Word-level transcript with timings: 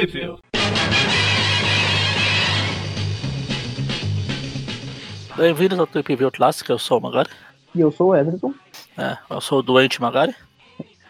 Civil. 0.00 0.38
Bem-vindos 5.38 5.78
ao 5.78 5.86
Trip 5.86 6.14
View 6.16 6.30
Clássico, 6.30 6.70
eu 6.70 6.78
sou 6.78 6.98
o 6.98 7.00
Magari. 7.00 7.30
E 7.74 7.80
eu 7.80 7.90
sou 7.90 8.08
o 8.08 8.14
Everton. 8.14 8.52
É, 8.98 9.16
eu 9.30 9.40
sou 9.40 9.60
o 9.60 9.62
doente 9.62 9.98
Magari. 9.98 10.34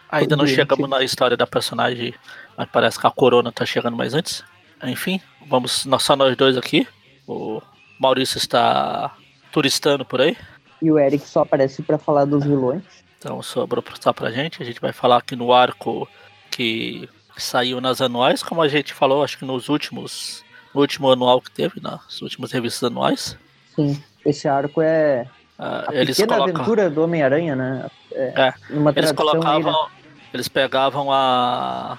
Ainda 0.09 0.37
não 0.37 0.45
Doente. 0.45 0.55
chegamos 0.55 0.89
na 0.89 1.03
história 1.03 1.37
da 1.37 1.49
personagem, 1.49 2.15
mas 2.57 2.69
parece 2.71 2.97
que 3.01 3.05
a 3.09 3.11
corona 3.11 3.51
tá 3.51 3.67
chegando 3.67 3.97
mais 3.97 4.15
antes. 4.15 4.45
Enfim, 4.85 5.21
vamos 5.49 5.85
nós- 5.85 6.05
só 6.05 6.15
nós 6.15 6.37
dois 6.37 6.57
aqui. 6.57 6.87
O 7.27 7.61
Maurício 7.99 8.39
está 8.39 9.17
turistando 9.51 10.05
por 10.05 10.21
aí, 10.21 10.37
E 10.81 10.93
o 10.93 10.97
Eric 10.99 11.27
só 11.27 11.41
aparece 11.43 11.83
pra 11.83 11.99
falar 11.99 12.25
dos 12.25 12.45
vilões. 12.45 12.85
então 13.19 13.43
sobrou 13.43 13.83
só 14.01 14.13
pra 14.13 14.31
gente. 14.31 14.63
A 14.63 14.65
gente 14.65 14.81
vai 14.81 14.93
falar 14.93 15.17
aqui 15.17 15.35
no 15.35 15.53
arco 15.53 16.09
que 16.53 17.09
saiu 17.43 17.81
nas 17.81 18.01
anuais, 18.01 18.43
como 18.43 18.63
a 18.63 18.69
gente 18.69 18.93
falou, 18.95 19.23
acho 19.25 19.39
que 19.39 19.45
nos 19.45 19.69
últimos. 19.69 20.45
No 20.75 20.81
último 20.83 21.11
anual 21.11 21.41
que 21.41 21.51
teve, 21.51 21.81
nas 21.81 22.21
últimas 22.21 22.53
revistas 22.53 22.85
anuais. 22.85 23.37
Sim. 23.75 24.03
Esse 24.25 24.47
arco 24.47 24.83
é 24.83 25.27
Ah, 25.59 25.87
a 25.89 25.95
eles 25.95 26.17
pequena 26.19 26.37
colocam. 26.37 26.55
aventura 26.57 26.91
do 26.91 27.03
Homem-Aranha, 27.03 27.57
né? 27.57 27.87
É, 28.13 28.53
Numa 28.71 28.91
Eles 28.95 29.11
tradução 29.13 29.41
aí, 29.43 29.63
colocavam. 29.63 29.73
né? 29.73 29.89
Eles 30.35 30.49
pegavam 30.49 31.11
a. 31.11 31.99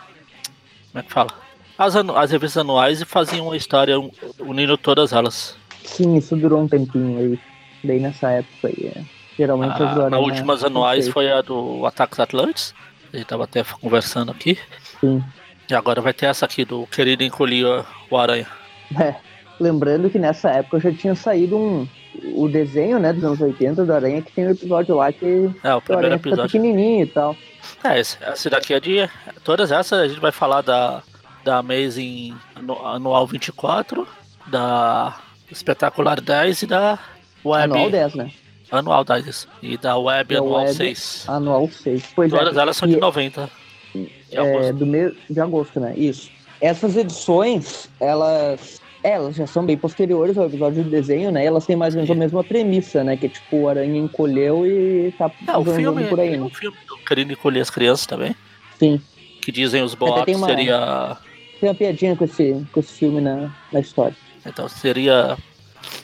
Como 0.92 1.00
é 1.00 1.04
que 1.04 1.12
fala? 1.12 1.30
As, 1.78 1.96
anu- 1.96 2.16
as 2.16 2.30
revistas 2.32 2.62
anuais 2.62 3.02
e 3.02 3.06
faziam 3.06 3.48
uma 3.48 3.58
história 3.58 4.00
un- 4.00 4.12
unindo 4.40 4.78
todas 4.78 5.12
elas. 5.14 5.56
Sim, 5.84 6.16
isso 6.16 6.36
durou 6.36 6.62
um 6.62 6.68
tempinho 6.68 7.18
aí. 7.20 7.40
Daí 7.84 8.00
nessa 8.00 8.30
época 8.32 8.68
aí. 8.68 8.92
é. 8.96 9.04
Geralmente 9.38 9.72
as 9.74 9.78
do 9.80 9.86
A, 9.86 9.90
Aranha 10.06 10.10
na 10.10 10.20
últimas 10.20 10.64
anuais 10.64 11.08
foi 11.08 11.32
a 11.32 11.42
do 11.42 11.84
Ataques 11.86 12.20
Atlantes. 12.20 12.76
A 13.12 13.18
gente 13.18 13.26
tava 13.28 13.46
até 13.46 13.64
conversando 13.64 14.32
aqui. 14.32 14.60
Sim. 15.02 15.24
E 15.70 15.74
agora 15.76 16.02
vai 16.02 16.14
ter 16.14 16.26
essa 16.28 16.46
aqui 16.46 16.64
do 16.66 16.88
Querido 16.88 17.24
Encolher 17.24 17.84
o 18.10 18.18
Aranha. 18.18 18.48
É. 19.00 19.16
Lembrando 19.60 20.10
que 20.10 20.18
nessa 20.20 20.50
época 20.52 20.80
já 20.80 20.94
tinha 20.94 21.14
saído 21.16 21.58
um. 21.58 21.88
O 22.36 22.48
desenho, 22.48 23.00
né, 23.00 23.12
dos 23.12 23.24
anos 23.24 23.42
80 23.42 23.84
do 23.86 23.94
Aranha, 23.94 24.22
que 24.22 24.32
tem 24.32 24.48
um 24.48 24.52
episódio 24.52 24.96
lá 24.96 25.12
que 25.12 25.52
É, 25.64 25.74
o 25.74 25.78
o 25.78 25.82
primeiro 25.82 26.16
fica 26.18 26.30
episódio. 26.30 26.44
pequenininho 26.52 27.04
e 27.04 27.08
tal. 27.08 27.36
É, 27.84 28.00
esse, 28.00 28.18
esse 28.32 28.50
daqui 28.50 28.74
é 28.74 28.80
de. 28.80 29.10
Todas 29.44 29.72
essas 29.72 30.00
a 30.00 30.08
gente 30.08 30.20
vai 30.22 30.32
falar 30.32 30.62
da, 30.62 31.04
da 31.44 31.58
Amazing 31.58 32.34
anu- 32.56 32.86
Anual 32.86 33.28
24, 33.28 34.08
da 34.48 35.18
Espetacular 35.52 36.22
10 36.22 36.62
e 36.62 36.66
da 36.68 36.98
Web 37.44 37.74
Anual 37.74 37.90
10, 37.92 38.16
né? 38.16 38.32
Anual 38.72 39.04
10. 39.04 39.48
E 39.62 39.78
da 39.78 39.98
Web 39.98 40.34
Da 40.36 40.40
Anual 40.40 40.62
Web 40.62 40.74
6. 40.76 41.26
Anual 41.28 41.68
6. 41.70 42.04
Pois 42.16 42.32
é. 42.34 42.38
Todas 42.38 42.58
elas 42.58 42.78
são 42.78 42.88
de 42.88 42.96
E- 42.96 43.00
90. 43.00 43.50
De 43.94 44.10
É, 44.32 44.40
agosto. 44.40 44.74
do 44.74 44.86
mês 44.86 45.14
de 45.30 45.40
agosto, 45.40 45.80
né? 45.80 45.94
Isso. 45.96 46.30
Essas 46.62 46.96
edições, 46.98 47.90
elas. 48.00 48.82
é, 49.04 49.12
Elas 49.12 49.36
já 49.36 49.46
são 49.48 49.66
bem 49.66 49.78
posteriores 49.78 50.38
ao 50.38 50.48
episódio 50.48 50.84
de 50.84 50.90
desenho, 50.90 51.32
né? 51.32 51.46
Elas 51.46 51.66
têm 51.66 51.76
mais 51.76 51.94
ou 51.94 51.98
menos 52.00 52.12
a 52.12 52.16
mesma 52.16 52.44
premissa, 52.44 53.04
né? 53.04 53.16
Que 53.16 53.30
tipo, 53.30 53.58
o 53.58 53.70
aranha 53.70 53.98
encolheu 54.00 54.66
e 54.66 55.14
tá 55.18 55.32
É, 55.48 55.58
o 55.58 55.64
filme, 55.64 56.04
por 56.06 56.20
aí, 56.20 56.32
tem 56.32 56.40
né? 56.40 56.46
um 56.46 56.50
filme 56.50 56.76
do 56.88 56.98
Querendo 56.98 57.32
Encolher 57.32 57.62
as 57.62 57.70
Crianças 57.70 58.06
também. 58.06 58.36
Sim. 58.80 59.00
Que 59.42 59.52
dizem 59.52 59.82
os 59.84 59.94
boatos 59.96 60.36
uma- 60.36 60.48
seria. 60.48 61.18
Tem 61.60 61.70
uma 61.70 61.76
piadinha 61.76 62.16
com 62.16 62.26
esse, 62.26 62.66
com 62.72 62.80
esse 62.80 62.92
filme 62.94 63.22
na, 63.22 63.50
na 63.72 63.80
história. 63.80 64.16
Então 64.46 64.68
seria. 64.68 65.38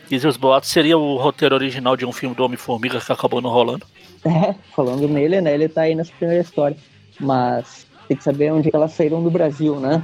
Dizem 0.10 0.30
os 0.30 0.38
boatos 0.38 0.70
seria 0.70 0.98
o 0.98 1.18
roteiro 1.18 1.56
original 1.56 1.98
de 1.98 2.06
um 2.06 2.12
filme 2.12 2.36
do 2.36 2.44
Homem-Formiga 2.46 3.00
que 3.02 3.12
acabou 3.12 3.42
não 3.42 3.50
rolando. 3.50 3.86
É, 4.26 4.56
falando 4.74 5.06
nele, 5.10 5.42
né? 5.42 5.54
Ele 5.54 5.68
tá 5.68 5.82
aí 5.82 5.94
nessa 5.96 6.14
primeira 6.18 6.42
história. 6.42 6.78
Mas 7.20 7.88
tem 8.08 8.18
que 8.18 8.24
saber 8.24 8.52
onde 8.52 8.70
que 8.70 8.76
elas 8.76 8.94
saíram 8.94 9.24
do 9.24 9.30
Brasil, 9.30 9.80
né? 9.80 10.04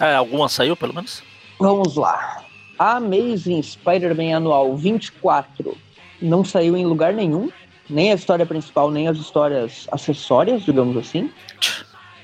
É, 0.00 0.14
alguma 0.14 0.48
saiu, 0.48 0.76
pelo 0.76 0.94
menos? 0.94 1.22
Vamos 1.58 1.96
lá. 1.96 2.44
A 2.78 2.96
Amazing 2.96 3.62
Spider-Man 3.62 4.36
Anual 4.36 4.76
24 4.76 5.76
não 6.20 6.44
saiu 6.44 6.76
em 6.76 6.84
lugar 6.84 7.12
nenhum, 7.12 7.50
nem 7.88 8.12
a 8.12 8.14
história 8.14 8.44
principal, 8.44 8.90
nem 8.90 9.08
as 9.08 9.16
histórias 9.16 9.86
acessórias, 9.90 10.62
digamos 10.62 10.96
assim. 10.96 11.30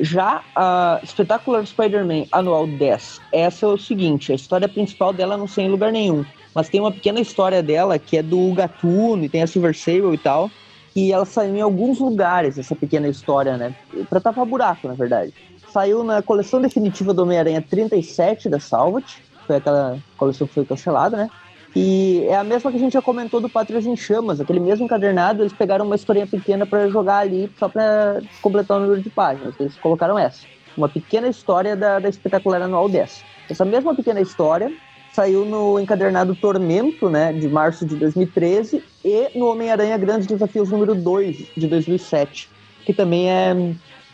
Já 0.00 0.43
a 0.54 1.00
Spectacular 1.06 1.65
Spider-Man 1.65 2.25
Anual 2.32 2.66
10, 2.66 3.21
essa 3.32 3.66
é 3.66 3.69
o 3.69 3.78
seguinte, 3.78 4.32
a 4.32 4.34
história 4.34 4.69
principal 4.69 5.12
dela 5.12 5.37
não 5.37 5.47
saiu 5.47 5.69
em 5.69 5.71
lugar 5.71 5.93
nenhum, 5.93 6.25
mas 6.54 6.69
tem 6.69 6.81
uma 6.81 6.91
pequena 6.91 7.21
história 7.21 7.62
dela 7.62 7.98
que 7.98 8.16
é 8.16 8.22
do 8.22 8.53
Gatuno 8.53 9.25
e 9.25 9.28
tem 9.28 9.43
a 9.43 9.47
Silver 9.47 9.77
Sable 9.77 10.15
e 10.15 10.19
tal, 10.19 10.50
e 10.94 11.12
ela 11.12 11.25
saiu 11.25 11.56
em 11.56 11.60
alguns 11.60 11.98
lugares, 11.98 12.58
essa 12.58 12.76
pequena 12.76 13.08
história, 13.08 13.56
né? 13.56 13.75
Pra 14.08 14.20
tapar 14.20 14.44
buraco, 14.44 14.86
na 14.86 14.94
verdade. 14.94 15.32
Saiu 15.72 16.04
na 16.04 16.20
coleção 16.22 16.60
definitiva 16.60 17.14
do 17.14 17.22
Homem-Aranha 17.22 17.62
37 17.62 18.48
da 18.48 18.60
Salvat, 18.60 19.22
foi 19.47 19.56
aquela 19.56 19.98
coleção 20.16 20.47
que 20.47 20.54
foi 20.54 20.64
cancelada, 20.64 21.16
né? 21.16 21.30
E 21.75 22.25
é 22.28 22.36
a 22.36 22.44
mesma 22.44 22.70
que 22.70 22.76
a 22.76 22.80
gente 22.80 22.92
já 22.92 23.00
comentou 23.00 23.41
do 23.41 23.48
Pátrias 23.48 23.86
em 23.86 23.97
Chamas, 23.97 24.41
aquele 24.41 24.60
mesmo 24.60 24.84
encadernado, 24.84 25.42
eles 25.42 25.54
pegaram 25.54 25.86
uma 25.86 25.97
historinha 25.97 26.26
pequena 26.26 26.66
pra 26.66 26.86
jogar 26.88 27.19
ali, 27.19 27.50
só 27.59 27.69
pra 27.69 28.20
completar 28.42 28.76
o 28.76 28.80
número 28.80 29.00
de 29.00 29.09
páginas. 29.09 29.54
Eles 29.59 29.76
colocaram 29.76 30.19
essa. 30.19 30.44
Uma 30.76 30.88
pequena 30.88 31.28
história 31.28 31.74
da, 31.74 31.98
da 31.98 32.09
espetacular 32.10 32.60
anual 32.60 32.88
10. 32.88 33.24
Essa 33.48 33.64
mesma 33.64 33.94
pequena 33.94 34.20
história 34.20 34.70
saiu 35.12 35.44
no 35.44 35.80
encadernado 35.80 36.34
Tormento, 36.34 37.09
né, 37.09 37.32
de 37.32 37.48
março 37.48 37.86
de 37.86 37.97
2013, 37.97 38.82
e 39.05 39.31
no 39.39 39.47
Homem-Aranha 39.47 39.97
Grandes 39.99 40.27
Desafios 40.27 40.71
número 40.71 40.95
2, 40.95 41.37
de 41.57 41.67
2007, 41.67 42.49
que 42.85 42.93
também 42.93 43.31
é 43.31 43.55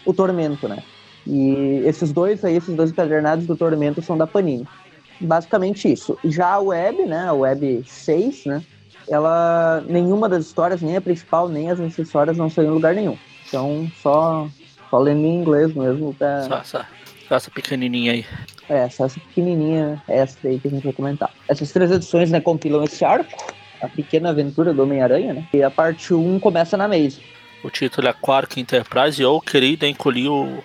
o 0.04 0.12
Tormento, 0.15 0.69
né? 0.69 0.82
E 1.26 1.82
esses 1.84 2.12
dois 2.12 2.44
aí, 2.44 2.56
esses 2.56 2.75
dois 2.75 2.91
encadernados 2.91 3.47
do 3.47 3.54
Tormento 3.56 4.00
são 4.00 4.16
da 4.16 4.26
Panini. 4.26 4.66
Basicamente 5.21 5.91
isso. 5.93 6.16
Já 6.25 6.54
a 6.54 6.60
Web, 6.60 7.04
né, 7.04 7.26
a 7.28 7.32
Web 7.32 7.82
6, 7.87 8.47
né, 8.47 8.62
ela, 9.09 9.82
nenhuma 9.88 10.28
das 10.28 10.47
histórias, 10.47 10.81
nem 10.81 10.97
a 10.97 11.00
principal, 11.00 11.49
nem 11.49 11.70
as 11.70 11.81
acessórias 11.81 12.37
não 12.37 12.49
saiu 12.49 12.69
em 12.69 12.75
lugar 12.75 12.94
nenhum. 12.94 13.16
Então, 13.47 13.91
só, 14.03 14.49
só 14.88 14.99
lendo 14.99 15.25
em 15.26 15.41
inglês 15.41 15.75
mesmo, 15.75 16.15
pra, 16.15 16.43
Só 16.44 16.56
essa, 16.59 16.87
só 17.28 17.34
essa 17.37 17.50
pequenininha 17.50 18.12
aí. 18.12 18.25
é, 18.69 18.88
só 18.88 19.06
essa 19.06 19.19
pequenininha 19.20 20.03
extra 20.09 20.50
aí 20.50 20.59
que 20.59 20.69
a 20.69 20.70
gente 20.70 20.84
vai 20.84 20.93
comentar. 20.93 21.31
Essas 21.49 21.72
três 21.72 21.91
edições, 21.91 22.31
né, 22.31 22.41
compilam 22.41 22.84
esse 22.84 23.05
arco, 23.05 23.55
a 23.80 23.88
pequena 23.88 24.30
aventura 24.30 24.72
do 24.72 24.82
Homem-Aranha, 24.82 25.34
né, 25.34 25.48
e 25.52 25.62
a 25.62 25.70
parte 25.70 26.12
1 26.12 26.40
começa 26.40 26.76
na 26.76 26.88
Maze. 26.88 27.20
O 27.62 27.70
título 27.70 28.08
é 28.08 28.12
Quark 28.12 28.60
Enterprise 28.60 29.24
ou 29.24 29.40
Querido 29.40 29.86
Encolher 29.86 30.28
o, 30.28 30.62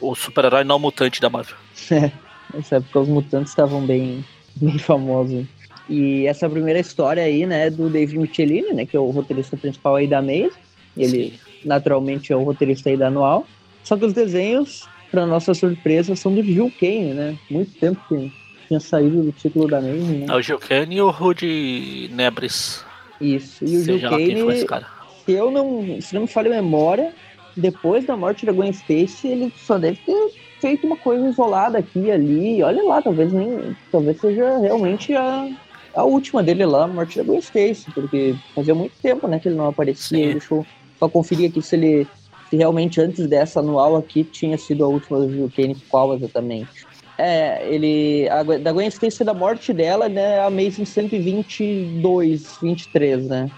o 0.00 0.14
super-herói 0.14 0.64
não 0.64 0.78
mutante 0.78 1.20
da 1.20 1.28
Marvel. 1.28 1.56
Nessa 2.54 2.76
época 2.76 3.00
os 3.00 3.08
mutantes 3.08 3.50
estavam 3.50 3.84
bem, 3.84 4.24
bem 4.56 4.78
famosos. 4.78 5.46
E 5.88 6.26
essa 6.26 6.48
primeira 6.48 6.78
história 6.78 7.22
aí, 7.22 7.44
né, 7.46 7.70
do 7.70 7.88
David 7.90 8.18
Michelini, 8.18 8.72
né, 8.72 8.86
que 8.86 8.96
é 8.96 9.00
o 9.00 9.10
roteirista 9.10 9.56
principal 9.56 9.96
aí 9.96 10.06
da 10.06 10.22
Maze. 10.22 10.52
Ele, 10.96 11.38
naturalmente, 11.64 12.32
é 12.32 12.36
o 12.36 12.42
roteirista 12.42 12.90
aí 12.90 12.96
da 12.96 13.08
Anual. 13.08 13.46
Só 13.82 13.96
que 13.96 14.04
os 14.04 14.12
desenhos, 14.12 14.86
para 15.10 15.26
nossa 15.26 15.54
surpresa, 15.54 16.14
são 16.14 16.34
do 16.34 16.42
Gil 16.42 16.72
Kane, 16.78 17.14
né? 17.14 17.38
Muito 17.50 17.72
tempo 17.78 18.00
que 18.08 18.32
tinha 18.72 18.80
saído 18.80 19.22
do 19.22 19.32
título 19.32 19.68
da 19.68 19.80
Maze, 19.80 19.98
né? 19.98 20.26
É 20.28 20.34
o 20.34 20.40
Gil 20.40 20.58
Kane 20.58 20.96
e 20.96 21.02
o 21.02 21.10
Rudy 21.10 22.10
Nebres. 22.12 22.84
Isso. 23.20 23.64
E 23.64 23.76
o 23.76 23.84
Gil 23.84 23.84
Seja 23.84 24.20
esse 24.20 24.66
Kane, 24.66 24.84
se 25.24 25.32
eu 25.32 25.50
não, 25.50 26.00
se 26.00 26.14
não 26.14 26.22
me 26.22 26.28
falha 26.28 26.50
a 26.50 26.62
memória, 26.62 27.12
depois 27.56 28.06
da 28.06 28.16
morte 28.16 28.46
da 28.46 28.52
Gwen 28.52 28.70
Stacy, 28.70 29.28
ele 29.28 29.52
só 29.56 29.78
deve 29.78 29.98
ter 29.98 30.32
feito 30.60 30.86
uma 30.86 30.96
coisa 30.96 31.28
isolada 31.28 31.78
aqui 31.78 32.00
e 32.00 32.10
ali. 32.10 32.62
Olha 32.62 32.82
lá, 32.82 33.02
talvez 33.02 33.32
nem, 33.32 33.76
talvez 33.90 34.18
seja 34.18 34.58
realmente 34.58 35.14
a, 35.14 35.48
a 35.94 36.04
última 36.04 36.42
dele 36.42 36.64
lá, 36.64 36.84
a 36.84 36.88
morte 36.88 37.18
da 37.18 37.24
Gwen 37.24 37.38
Stacy, 37.40 37.90
porque 37.92 38.34
fazia 38.54 38.74
muito 38.74 38.94
tempo, 39.02 39.28
né, 39.28 39.38
que 39.38 39.48
ele 39.48 39.56
não 39.56 39.68
aparecia. 39.68 40.26
Sim. 40.26 40.32
Deixa 40.32 40.54
eu 40.54 40.66
só 40.98 41.08
conferir 41.08 41.50
aqui 41.50 41.60
se 41.60 41.76
ele 41.76 42.06
se 42.48 42.56
realmente 42.56 43.00
antes 43.00 43.26
dessa 43.26 43.60
anual 43.60 43.96
aqui 43.96 44.24
tinha 44.24 44.58
sido 44.58 44.84
a 44.84 44.88
última 44.88 45.18
do 45.20 45.30
Gil 45.30 45.50
Kane, 45.54 45.76
qual 45.88 46.14
exatamente. 46.14 46.86
É, 47.18 47.66
ele. 47.68 48.28
A, 48.30 48.42
Gwen- 48.42 48.60
da 48.60 48.72
Gwen 48.72 48.88
Stacy 48.88 49.22
da 49.24 49.34
morte 49.34 49.72
dela, 49.72 50.08
né? 50.08 50.38
A 50.40 50.46
Amazing 50.46 50.84
122, 50.84 52.58
23, 52.60 53.26
né? 53.28 53.50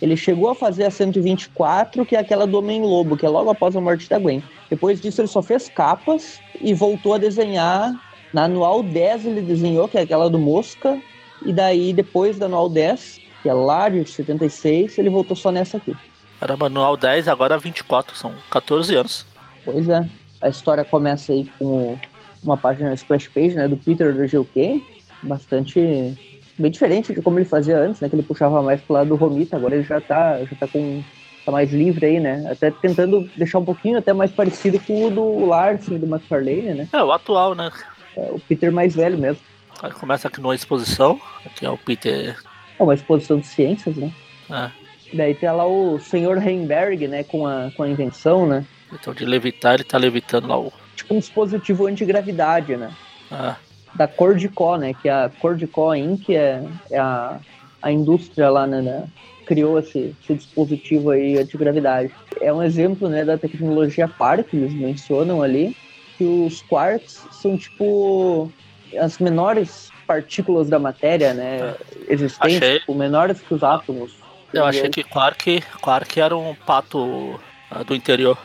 Ele 0.00 0.16
chegou 0.16 0.48
a 0.48 0.54
fazer 0.54 0.84
a 0.84 0.90
124, 0.90 2.06
que 2.06 2.16
é 2.16 2.18
aquela 2.20 2.46
do 2.46 2.58
Homem-Lobo, 2.58 3.16
que 3.18 3.26
é 3.26 3.28
logo 3.28 3.50
após 3.50 3.76
a 3.76 3.80
morte 3.80 4.08
da 4.08 4.18
Gwen. 4.18 4.42
Depois 4.70 4.98
disso, 5.00 5.20
ele 5.20 5.28
só 5.28 5.42
fez 5.42 5.68
capas 5.68 6.40
e 6.60 6.72
voltou 6.72 7.12
a 7.14 7.18
desenhar. 7.18 7.92
Na 8.32 8.44
anual 8.44 8.82
10, 8.82 9.26
ele 9.26 9.42
desenhou, 9.42 9.88
que 9.88 9.98
é 9.98 10.02
aquela 10.02 10.30
do 10.30 10.38
Mosca. 10.38 10.98
E 11.44 11.52
daí, 11.52 11.92
depois 11.92 12.38
da 12.38 12.46
anual 12.46 12.68
10, 12.70 13.20
que 13.42 13.48
é 13.48 13.52
lá 13.52 13.88
de 13.90 14.08
76, 14.08 14.96
ele 14.96 15.10
voltou 15.10 15.36
só 15.36 15.50
nessa 15.50 15.76
aqui. 15.76 15.94
Era 16.40 16.56
manual 16.56 16.96
10, 16.96 17.28
agora 17.28 17.58
24, 17.58 18.16
são 18.16 18.32
14 18.50 18.94
anos. 18.94 19.26
Pois 19.64 19.86
é. 19.88 20.08
A 20.40 20.48
história 20.48 20.82
começa 20.84 21.32
aí 21.32 21.46
com 21.58 21.98
uma 22.42 22.56
página 22.56 22.94
splash 22.94 23.28
page, 23.28 23.54
né, 23.54 23.68
do 23.68 23.76
Peter 23.76 24.12
do 24.12 24.44
Kane, 24.44 24.84
bastante 25.22 26.16
bem 26.58 26.70
diferente 26.70 27.14
de 27.14 27.22
como 27.22 27.38
ele 27.38 27.46
fazia 27.46 27.78
antes, 27.78 28.00
né, 28.00 28.08
que 28.08 28.14
ele 28.14 28.22
puxava 28.22 28.62
mais 28.62 28.80
pro 28.80 28.94
lado 28.94 29.08
do 29.08 29.16
Romita, 29.16 29.56
agora 29.56 29.74
ele 29.74 29.84
já 29.84 30.00
tá, 30.00 30.38
já 30.44 30.56
tá 30.56 30.66
com 30.68 31.02
tá 31.44 31.50
mais 31.50 31.72
livre 31.72 32.04
aí, 32.04 32.20
né? 32.20 32.46
Até 32.50 32.70
tentando 32.70 33.28
deixar 33.36 33.58
um 33.58 33.64
pouquinho 33.64 33.98
até 33.98 34.12
mais 34.12 34.30
parecido 34.30 34.78
com 34.80 35.06
o 35.06 35.10
do 35.10 35.46
Larsen, 35.46 35.98
do 35.98 36.06
McFarlane, 36.06 36.74
né? 36.74 36.88
É, 36.92 37.02
o 37.02 37.12
atual, 37.12 37.54
né? 37.54 37.70
É, 38.16 38.30
o 38.30 38.38
Peter 38.40 38.70
mais 38.72 38.94
velho 38.94 39.18
mesmo. 39.18 39.42
Aí 39.82 39.90
começa 39.92 40.28
aqui 40.28 40.40
numa 40.40 40.54
exposição, 40.54 41.20
aqui 41.44 41.64
é 41.64 41.70
o 41.70 41.78
Peter. 41.78 42.36
É 42.78 42.82
uma 42.82 42.94
exposição 42.94 43.38
de 43.38 43.46
ciências, 43.46 43.96
né? 43.96 44.12
É. 44.50 44.70
Daí 45.12 45.34
tem 45.34 45.50
lá 45.50 45.66
o 45.66 45.98
Sr. 45.98 46.46
Heimberg, 46.46 47.08
né, 47.08 47.24
com 47.24 47.46
a, 47.46 47.70
com 47.76 47.82
a 47.82 47.88
invenção, 47.88 48.46
né? 48.46 48.64
Então 48.92 49.14
de 49.14 49.24
levitar, 49.24 49.74
ele 49.74 49.84
tá 49.84 49.98
levitando 49.98 50.46
lá 50.46 50.58
o. 50.58 50.72
Tipo 51.00 51.14
um 51.14 51.18
dispositivo 51.18 51.86
antigravidade, 51.86 52.76
né? 52.76 52.92
Ah, 53.30 53.56
Da 53.94 54.06
Cordicó, 54.06 54.76
né? 54.76 54.92
Que 54.92 55.08
a 55.08 55.30
Cordicó 55.40 55.94
Inc. 55.94 56.28
é, 56.28 56.62
é 56.90 56.98
a, 56.98 57.40
a 57.80 57.90
indústria 57.90 58.50
lá, 58.50 58.66
né? 58.66 58.82
né, 58.82 59.08
criou 59.46 59.78
esse, 59.78 60.14
esse 60.22 60.34
dispositivo 60.34 61.10
aí 61.10 61.38
antigravidade. 61.38 62.12
É 62.40 62.52
um 62.52 62.62
exemplo, 62.62 63.08
né, 63.08 63.24
da 63.24 63.38
tecnologia 63.38 64.06
par 64.06 64.44
que 64.44 64.56
eles 64.56 64.74
mencionam 64.74 65.42
ali, 65.42 65.74
que 66.18 66.24
os 66.24 66.60
quarks 66.62 67.26
são 67.32 67.56
tipo 67.56 68.52
as 68.98 69.18
menores 69.18 69.90
partículas 70.06 70.68
da 70.68 70.78
matéria, 70.78 71.32
né, 71.32 71.74
existentes, 72.08 72.58
Achei. 72.58 72.78
tipo, 72.80 72.94
menores 72.94 73.40
que 73.40 73.54
os 73.54 73.62
átomos. 73.62 74.12
eu 74.52 74.64
achei 74.66 74.90
que 74.90 75.02
Quark, 75.02 75.62
Quark 75.80 76.20
era 76.20 76.36
um 76.36 76.54
pato 76.54 77.40
ah, 77.70 77.82
do 77.82 77.94
interior. 77.94 78.36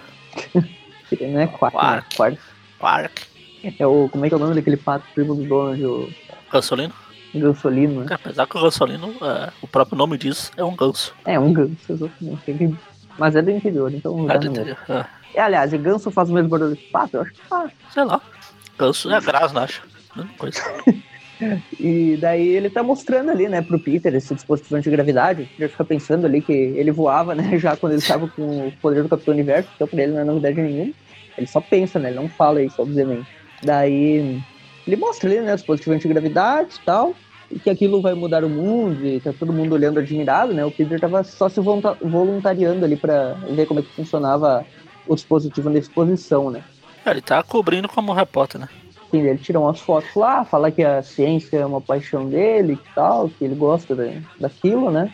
Não 1.21 1.39
é 1.39 1.47
quark, 1.47 1.75
né? 1.75 1.81
Quark. 1.81 2.15
quark. 2.15 2.39
Quark. 2.79 3.21
É 3.79 3.85
o, 3.87 4.07
como 4.09 4.25
é 4.25 4.27
que 4.29 4.33
é 4.33 4.37
o 4.37 4.39
nome 4.39 4.55
daquele 4.55 4.77
pato 4.77 5.05
primo 5.13 5.35
do 5.35 5.43
Donald, 5.43 5.83
o 5.85 6.09
Gansolino? 6.51 6.93
Gansolino, 7.33 8.01
né? 8.01 8.07
Apesar 8.15 8.47
que 8.47 8.57
o 8.57 8.61
Gansolino, 8.61 9.13
é, 9.21 9.51
o 9.61 9.67
próprio 9.67 9.97
nome 9.97 10.17
diz, 10.17 10.51
é 10.55 10.63
um 10.63 10.75
ganso. 10.75 11.13
É, 11.25 11.39
um 11.39 11.51
ganso, 11.51 11.75
exatamente. 11.89 12.77
Mas 13.17 13.35
é 13.35 13.41
do 13.41 13.51
interior, 13.51 13.93
então 13.93 14.29
É 14.29 14.37
do 14.37 14.47
interior. 14.47 14.77
É, 14.87 15.05
É, 15.33 15.41
aliás, 15.41 15.73
e 15.73 15.77
ganso 15.77 16.11
faz 16.11 16.29
o 16.29 16.33
mesmo 16.33 16.49
barulho 16.49 16.75
que 16.75 16.89
pato? 16.91 17.17
Eu 17.17 17.21
acho 17.21 17.31
que 17.33 17.41
faz. 17.47 17.71
sei 17.91 18.03
lá. 18.05 18.21
Ganso 18.77 19.11
é 19.11 19.19
grasna, 19.21 19.63
acho. 19.63 19.81
Mesma 20.15 20.33
coisa. 20.37 20.61
E 21.79 22.17
daí 22.19 22.47
ele 22.47 22.69
tá 22.69 22.81
mostrando 22.81 23.29
ali, 23.31 23.47
né, 23.49 23.61
pro 23.61 23.79
Peter 23.79 24.13
esse 24.15 24.33
dispositivo 24.33 24.75
antigravidade. 24.75 25.45
Peter 25.51 25.69
fica 25.69 25.83
pensando 25.83 26.25
ali 26.25 26.41
que 26.41 26.53
ele 26.53 26.91
voava, 26.91 27.35
né, 27.35 27.57
já 27.59 27.75
quando 27.75 27.93
ele 27.93 28.01
estava 28.01 28.27
com 28.27 28.67
o 28.67 28.71
poder 28.81 29.03
do 29.03 29.09
Capitão 29.09 29.33
Universo, 29.33 29.69
então 29.75 29.87
pra 29.87 30.01
ele 30.03 30.13
não 30.13 30.21
é 30.21 30.23
novidade 30.23 30.61
nenhuma. 30.61 30.93
Ele 31.37 31.47
só 31.47 31.59
pensa, 31.59 31.99
né, 31.99 32.09
ele 32.09 32.17
não 32.17 32.29
fala 32.29 32.61
isso, 32.61 32.81
obviamente. 32.81 33.27
Daí 33.63 34.41
ele 34.87 34.95
mostra 34.95 35.29
ali, 35.29 35.41
né, 35.41 35.53
o 35.53 35.55
dispositivo 35.55 35.93
antigravidade 35.95 36.75
e 36.81 36.85
tal, 36.85 37.13
e 37.51 37.59
que 37.59 37.69
aquilo 37.69 38.01
vai 38.01 38.13
mudar 38.13 38.43
o 38.43 38.49
mundo, 38.49 39.05
e 39.05 39.19
tá 39.19 39.33
todo 39.37 39.51
mundo 39.51 39.73
olhando 39.73 39.99
admirado, 39.99 40.53
né, 40.53 40.63
o 40.65 40.71
Peter 40.71 40.99
tava 40.99 41.23
só 41.23 41.49
se 41.49 41.59
volunta- 41.59 41.97
voluntariando 42.01 42.85
ali 42.85 42.95
pra 42.95 43.33
ver 43.51 43.65
como 43.65 43.81
é 43.81 43.83
que 43.83 43.93
funcionava 43.93 44.65
o 45.07 45.13
dispositivo 45.15 45.69
na 45.69 45.79
exposição, 45.79 46.49
né. 46.49 46.63
Ele 47.05 47.21
tá 47.21 47.43
cobrindo 47.43 47.87
como 47.87 48.13
repórter, 48.13 48.61
né? 48.61 48.67
Sim, 49.15 49.21
ele 49.21 49.37
tira 49.39 49.59
umas 49.59 49.79
fotos 49.79 50.13
lá, 50.15 50.43
fala 50.43 50.69
que 50.71 50.83
a 50.83 51.01
ciência 51.01 51.57
é 51.57 51.65
uma 51.65 51.79
paixão 51.81 52.29
dele 52.29 52.73
e 52.73 52.77
tal, 52.93 53.29
que 53.29 53.45
ele 53.45 53.55
gosta 53.55 53.95
da, 53.95 54.03
daquilo, 54.37 54.91
né? 54.91 55.13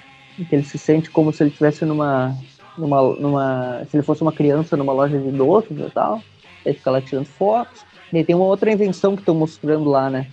Que 0.49 0.55
ele 0.55 0.63
se 0.63 0.79
sente 0.79 1.11
como 1.11 1.31
se 1.31 1.43
ele 1.43 1.49
estivesse 1.51 1.85
numa, 1.85 2.35
numa, 2.75 3.01
numa. 3.19 3.85
Se 3.87 3.95
ele 3.97 4.03
fosse 4.03 4.21
uma 4.23 4.33
criança 4.33 4.75
numa 4.75 4.91
loja 4.93 5.19
de 5.19 5.29
doces 5.31 5.77
e 5.79 5.89
tal. 5.91 6.25
Ele 6.65 6.75
fica 6.77 6.89
lá 6.91 7.01
tirando 7.01 7.25
fotos. 7.27 7.85
E 8.11 8.23
tem 8.23 8.35
uma 8.35 8.45
outra 8.45 8.71
invenção 8.71 9.15
que 9.15 9.21
estão 9.21 9.35
mostrando 9.35 9.89
lá, 9.89 10.09
né? 10.09 10.31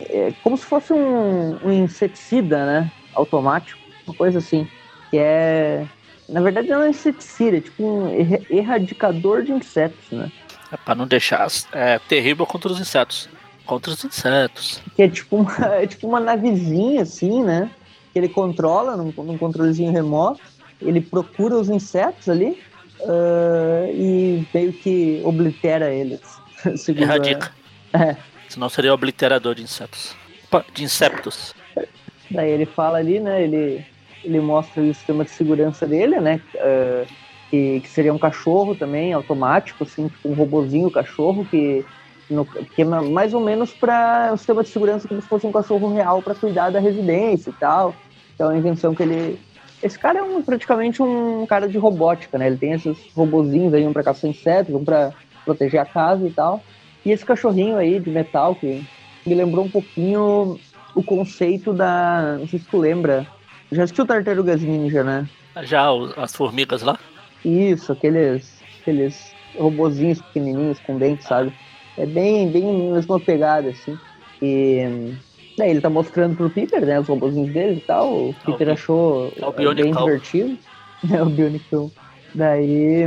É 0.00 0.32
como 0.42 0.56
se 0.56 0.64
fosse 0.66 0.92
um, 0.92 1.64
um 1.66 1.70
inseticida, 1.72 2.64
né? 2.66 2.92
Automático, 3.12 3.80
uma 4.06 4.14
coisa 4.16 4.38
assim. 4.38 4.70
Que 5.10 5.18
é. 5.18 5.88
Na 6.28 6.40
verdade 6.40 6.68
não 6.68 6.82
é 6.82 6.86
um 6.86 6.90
inseticida, 6.90 7.58
é 7.58 7.60
tipo 7.60 7.84
um 7.84 8.08
erra- 8.08 8.44
erradicador 8.48 9.42
de 9.44 9.52
insetos, 9.52 10.10
né? 10.12 10.32
É 10.72 10.76
pra 10.78 10.94
não 10.94 11.06
deixar 11.06 11.46
é, 11.72 11.98
terrível 11.98 12.46
contra 12.46 12.72
os 12.72 12.80
insetos. 12.80 13.28
Contra 13.66 13.92
os 13.92 14.02
insetos. 14.04 14.80
que 14.96 15.02
é 15.02 15.08
tipo 15.08 15.36
uma, 15.36 15.66
é 15.76 15.86
tipo 15.86 16.08
uma 16.08 16.18
navezinha 16.18 17.02
assim, 17.02 17.44
né? 17.44 17.70
Que 18.12 18.18
ele 18.18 18.28
controla 18.28 18.96
num, 18.96 19.12
num 19.22 19.38
controlezinho 19.38 19.92
remoto. 19.92 20.40
Ele 20.80 21.00
procura 21.00 21.56
os 21.56 21.68
insetos 21.68 22.28
ali 22.28 22.58
ah, 23.06 23.86
e 23.90 24.46
meio 24.52 24.72
que 24.72 25.20
oblitera 25.24 25.90
eles. 25.92 26.20
segundo 26.76 27.02
a- 27.02 27.14
Erradica. 27.14 27.52
É. 27.92 28.16
Senão 28.48 28.68
seria 28.68 28.92
obliterador 28.94 29.54
de 29.54 29.62
insetos. 29.62 30.14
De 30.74 30.84
inseptos. 30.84 31.54
Daí 32.30 32.50
ele 32.50 32.66
fala 32.66 32.98
ali, 32.98 33.20
né? 33.20 33.42
Ele, 33.42 33.84
ele 34.24 34.40
mostra 34.40 34.82
o 34.82 34.94
sistema 34.94 35.24
de 35.24 35.30
segurança 35.30 35.86
dele, 35.86 36.18
né? 36.20 36.40
ah, 36.58 37.04
que, 37.52 37.80
que 37.80 37.88
seria 37.90 38.14
um 38.14 38.18
cachorro 38.18 38.74
também, 38.74 39.12
automático, 39.12 39.84
assim, 39.84 40.08
tipo 40.08 40.30
um 40.30 40.32
robozinho 40.32 40.90
cachorro 40.90 41.44
que, 41.44 41.84
no, 42.30 42.46
que 42.46 42.80
é 42.80 42.84
ma- 42.86 43.02
mais 43.02 43.34
ou 43.34 43.42
menos 43.42 43.74
para 43.74 44.30
um 44.32 44.38
sistema 44.38 44.62
de 44.62 44.70
segurança 44.70 45.06
como 45.06 45.20
se 45.20 45.28
fosse 45.28 45.46
um 45.46 45.52
cachorro 45.52 45.92
real 45.92 46.22
para 46.22 46.34
cuidar 46.34 46.70
da 46.70 46.80
residência 46.80 47.50
e 47.50 47.52
tal. 47.52 47.94
Então 48.34 48.46
é 48.46 48.54
uma 48.54 48.58
invenção 48.58 48.94
que 48.94 49.02
ele. 49.02 49.38
Esse 49.82 49.98
cara 49.98 50.20
é 50.20 50.22
um, 50.22 50.40
praticamente 50.40 51.02
um 51.02 51.44
cara 51.44 51.68
de 51.68 51.76
robótica, 51.76 52.38
né? 52.38 52.46
Ele 52.46 52.56
tem 52.56 52.72
esses 52.72 52.96
robozinhos 53.14 53.74
aí, 53.74 53.86
um 53.86 53.92
para 53.92 54.02
caçar 54.02 54.30
insetos, 54.30 54.74
um 54.74 54.82
para 54.82 55.12
proteger 55.44 55.80
a 55.80 55.84
casa 55.84 56.26
e 56.26 56.30
tal. 56.30 56.62
E 57.04 57.10
esse 57.10 57.26
cachorrinho 57.26 57.76
aí 57.76 58.00
de 58.00 58.08
metal 58.08 58.54
que 58.54 58.82
me 59.26 59.34
lembrou 59.34 59.66
um 59.66 59.70
pouquinho 59.70 60.58
o 60.94 61.02
conceito 61.02 61.74
da. 61.74 62.38
Não 62.40 62.48
sei 62.48 62.60
se 62.60 62.64
tu 62.64 62.78
lembra. 62.78 63.26
Já 63.70 63.82
assistiu 63.82 64.06
Tartarugas 64.06 64.62
Ninja, 64.62 65.04
né? 65.04 65.28
Já 65.64 65.88
as 66.16 66.34
formigas 66.34 66.80
lá. 66.80 66.98
Isso, 67.44 67.92
aqueles, 67.92 68.64
aqueles 68.80 69.36
robozinhos 69.54 70.22
pequenininhos 70.22 70.80
com 70.80 70.98
dentes, 70.98 71.26
sabe? 71.26 71.52
É 71.96 72.06
bem, 72.06 72.50
bem 72.50 72.70
a 72.70 72.72
mesma 72.94 73.20
pegada, 73.20 73.70
assim. 73.70 74.00
E 74.40 74.82
daí 75.58 75.70
ele 75.70 75.80
tá 75.80 75.90
mostrando 75.90 76.36
pro 76.36 76.50
Peter, 76.50 76.84
né, 76.86 77.00
os 77.00 77.08
robozinhos 77.08 77.50
dele 77.52 77.78
e 77.78 77.80
tal. 77.82 78.30
O 78.30 78.34
Peter 78.34 78.68
Bi- 78.68 78.72
achou 78.72 79.34
é 79.36 79.46
o 79.46 79.52
eh, 79.54 79.68
bem 79.74 79.94
divertido. 79.94 80.58
É 81.12 81.20
o 81.22 81.28
Bionicão. 81.28 81.92
Daí, 82.32 83.04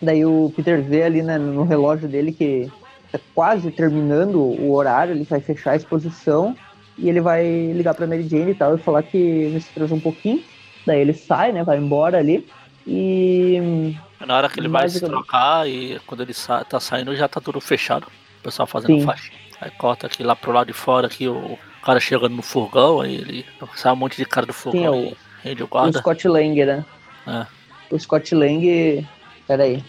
daí 0.00 0.24
o 0.24 0.50
Peter 0.50 0.82
vê 0.84 1.02
ali 1.04 1.22
né, 1.22 1.38
no 1.38 1.64
relógio 1.64 2.08
dele 2.08 2.32
que 2.32 2.72
tá 3.10 3.20
quase 3.34 3.70
terminando 3.70 4.36
o 4.42 4.72
horário, 4.72 5.14
ele 5.14 5.24
vai 5.24 5.40
fechar 5.40 5.72
a 5.72 5.76
exposição 5.76 6.60
e 6.98 7.08
ele 7.08 7.20
vai 7.20 7.72
ligar 7.72 7.94
pra 7.94 8.06
Mary 8.06 8.28
Jane 8.28 8.52
e 8.52 8.54
tal 8.54 8.74
e 8.74 8.78
falar 8.82 9.02
que 9.04 9.58
se 9.60 9.70
atrasar 9.70 9.96
um 9.96 10.00
pouquinho. 10.00 10.44
Daí 10.84 11.00
ele 11.00 11.12
sai, 11.14 11.52
né, 11.52 11.62
vai 11.64 11.78
embora 11.78 12.18
ali 12.18 12.50
e 12.86 13.96
Na 14.26 14.36
hora 14.36 14.48
que 14.48 14.58
ele 14.60 14.68
vai 14.68 14.88
se 14.88 15.00
trocar 15.00 15.68
e 15.68 16.00
quando 16.06 16.22
ele 16.22 16.34
sa 16.34 16.64
tá 16.64 16.80
saindo 16.80 17.14
já 17.16 17.28
tá 17.28 17.40
tudo 17.40 17.60
fechado. 17.60 18.06
O 18.40 18.42
pessoal 18.42 18.66
fazendo 18.66 18.98
Sim. 18.98 19.04
faixa. 19.04 19.32
Aí 19.60 19.70
corta 19.70 20.06
aqui 20.06 20.22
lá 20.22 20.34
pro 20.34 20.52
lado 20.52 20.66
de 20.66 20.72
fora 20.72 21.06
aqui 21.06 21.28
o 21.28 21.58
cara 21.84 22.00
chegando 22.00 22.34
no 22.34 22.42
furgão, 22.42 23.00
aí 23.00 23.14
ele 23.14 23.46
sai 23.74 23.92
um 23.92 23.96
monte 23.96 24.16
de 24.16 24.24
cara 24.24 24.46
do 24.46 24.52
furgão 24.52 24.94
Sim, 24.94 25.08
é 25.08 25.10
e 25.10 25.16
rende 25.48 25.62
o 25.62 25.66
o 25.66 25.68
guarda. 25.68 25.98
Scott 25.98 26.28
Lang, 26.28 26.64
né? 26.64 26.84
É. 27.26 27.46
O 27.94 27.98
Scott 27.98 28.34
Lang. 28.34 29.06
Peraí. 29.46 29.84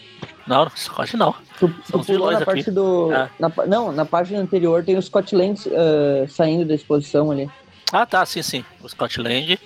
Não, 0.46 0.68
Scott 0.76 1.16
não. 1.16 1.34
Tu, 1.58 1.68
tu 1.90 2.04
pulou 2.04 2.30
na 2.30 2.40
parte 2.44 2.62
aqui. 2.62 2.70
do. 2.70 3.12
É. 3.12 3.30
na 3.38 3.50
não, 3.66 3.92
na 3.92 4.04
página 4.04 4.40
anterior 4.40 4.84
tem 4.84 4.96
o 4.96 5.02
Scott 5.02 5.34
Lang 5.34 5.58
ah, 5.72 6.26
saindo 6.28 6.64
da 6.64 6.74
exposição 6.74 7.30
ali. 7.30 7.48
Ah 7.92 8.04
tá, 8.04 8.26
sim, 8.26 8.42
sim. 8.42 8.64
O 8.82 8.88
Scott 8.88 9.20
Lang. 9.20 9.58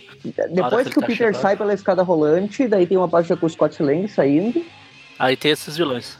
Depois 0.50 0.86
que 0.86 0.92
que 0.92 0.98
o 0.98 1.02
tá 1.02 1.06
Peter 1.06 1.26
chegando. 1.28 1.40
sai 1.40 1.56
pela 1.56 1.74
escada 1.74 2.02
rolante, 2.02 2.66
daí 2.66 2.86
tem 2.86 2.96
uma 2.96 3.08
página 3.08 3.36
com 3.36 3.46
o 3.46 3.50
Scott 3.50 3.82
Lang 3.82 4.08
saindo. 4.08 4.64
Aí 5.18 5.36
tem 5.36 5.50
esses 5.50 5.76
vilões. 5.76 6.18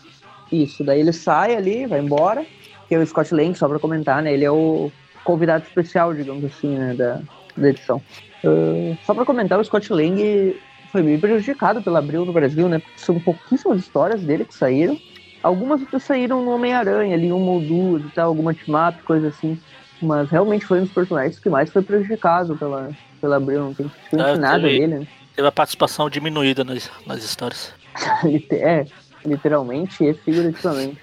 Isso, 0.51 0.83
daí 0.85 1.01
ele 1.01 1.13
sai 1.13 1.55
ali, 1.55 1.87
vai 1.87 2.01
embora. 2.01 2.45
Que 2.89 2.95
é 2.95 2.99
o 2.99 3.07
Scott 3.07 3.35
Lang, 3.35 3.55
só 3.55 3.69
pra 3.69 3.79
comentar, 3.79 4.23
né? 4.23 4.33
Ele 4.33 4.45
é 4.45 4.51
o 4.51 4.91
convidado 5.23 5.65
especial, 5.65 6.15
digamos 6.15 6.45
assim, 6.45 6.77
né? 6.77 6.95
Da, 6.95 7.21
da 7.57 7.69
edição. 7.69 8.01
Ah, 8.45 8.97
só 9.05 9.15
pra 9.15 9.25
comentar, 9.25 9.59
o 9.59 9.65
Scott 9.65 9.93
Lang 9.93 10.57
foi 10.91 11.03
meio 11.03 11.21
prejudicado 11.21 11.83
pela 11.83 11.99
Abril 11.99 12.25
no 12.25 12.33
Brasil, 12.33 12.69
né? 12.69 12.79
Porque 12.79 12.99
são 12.99 13.21
pouquíssimas 13.21 13.79
histórias 13.79 14.23
dele 14.23 14.45
que 14.45 14.55
saíram. 14.55 14.99
Algumas 15.43 15.83
até 15.83 15.99
saíram 15.99 16.43
no 16.45 16.51
Homem-Aranha, 16.51 17.15
ali, 17.15 17.31
uma 17.31 17.53
ou 17.53 17.61
duas 17.61 18.03
e 18.05 18.09
tal, 18.11 18.29
alguma 18.29 18.55
team-up, 18.55 19.03
coisa 19.03 19.29
assim. 19.29 19.59
Mas 20.01 20.31
realmente 20.31 20.65
foi 20.65 20.79
um 20.79 20.85
dos 20.85 20.93
personagens 20.93 21.39
que 21.39 21.49
mais 21.49 21.71
foi 21.71 21.83
prejudicado 21.83 22.57
pela, 22.57 22.91
pela 23.21 23.37
Abril, 23.37 23.61
não 23.61 23.75
tem 23.75 23.87
praticamente 23.89 24.39
É, 24.39 24.41
nada 24.41 24.63
teve- 24.63 24.79
dele, 24.81 24.99
né? 25.01 25.07
Teve 25.37 25.49
a 25.49 25.53
participação 25.53 26.11
diminuída 26.11 26.65
nas, 26.65 26.91
nas 27.07 27.23
histórias. 27.25 27.73
É, 28.53 28.85
literalmente 29.25 30.05
e 30.05 30.15
figurativamente. 30.15 30.99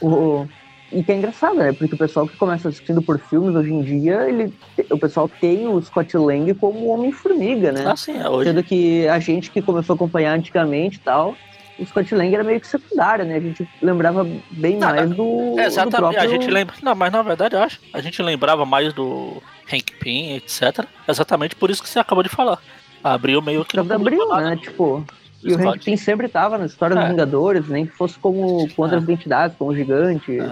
O, 0.00 0.46
e 0.92 1.02
que 1.02 1.10
é 1.12 1.16
engraçado, 1.16 1.56
né? 1.56 1.72
Porque 1.72 1.94
o 1.94 1.98
pessoal 1.98 2.26
que 2.28 2.36
começa 2.36 2.68
assistindo 2.68 3.00
por 3.00 3.18
filmes 3.18 3.54
hoje 3.54 3.72
em 3.72 3.82
dia, 3.82 4.28
ele, 4.28 4.52
o 4.90 4.98
pessoal 4.98 5.28
tem 5.28 5.66
o 5.66 5.80
Scott 5.80 6.16
Lang 6.16 6.52
como 6.54 6.88
Homem-Formiga, 6.88 7.72
né? 7.72 7.84
Ah, 7.86 7.96
sim, 7.96 8.18
é 8.18 8.28
hoje. 8.28 8.50
Sendo 8.50 8.62
que 8.62 9.06
a 9.08 9.18
gente 9.18 9.50
que 9.50 9.62
começou 9.62 9.94
a 9.94 9.96
acompanhar 9.96 10.36
antigamente 10.36 10.96
e 10.96 11.00
tal, 11.00 11.34
o 11.82 11.86
Scott 11.86 12.14
Lang 12.14 12.34
era 12.34 12.44
meio 12.44 12.60
que 12.60 12.66
secundário, 12.66 13.24
né? 13.24 13.36
A 13.36 13.40
gente 13.40 13.68
lembrava 13.80 14.26
bem 14.50 14.78
Não, 14.78 14.88
mais 14.88 15.10
do, 15.10 15.54
É, 15.58 15.62
do 15.62 15.68
exatamente. 15.68 15.96
próprio... 15.96 16.20
A 16.20 16.26
gente 16.26 16.50
lembra. 16.50 16.74
Não, 16.82 16.94
mas 16.94 17.12
na 17.12 17.22
verdade 17.22 17.56
eu 17.56 17.62
acho. 17.62 17.80
A 17.92 18.00
gente 18.00 18.22
lembrava 18.22 18.64
mais 18.64 18.92
do 18.92 19.42
Hank 19.72 19.92
Pym, 19.98 20.36
etc. 20.36 20.86
Exatamente 21.08 21.56
por 21.56 21.70
isso 21.70 21.82
que 21.82 21.88
você 21.88 21.98
acabou 21.98 22.22
de 22.22 22.28
falar. 22.28 22.58
Abriu 23.02 23.42
meio 23.42 23.64
que. 23.64 23.78
Abril, 23.78 24.28
nada. 24.28 24.50
né? 24.50 24.56
Tipo, 24.56 25.04
E 25.42 25.52
o 25.52 25.58
Hank 25.58 25.84
Pym 25.84 25.96
sempre 25.96 26.28
tava 26.28 26.56
nas 26.56 26.70
histórias 26.70 26.98
é. 26.98 27.02
dos 27.02 27.10
Vingadores, 27.10 27.68
nem 27.68 27.86
que 27.86 27.92
fosse 27.92 28.18
como 28.18 28.68
com 28.74 28.82
outras 28.82 29.02
é. 29.02 29.04
identidades, 29.04 29.56
como 29.56 29.72
o 29.72 29.74
Gigante, 29.74 30.38
é. 30.38 30.44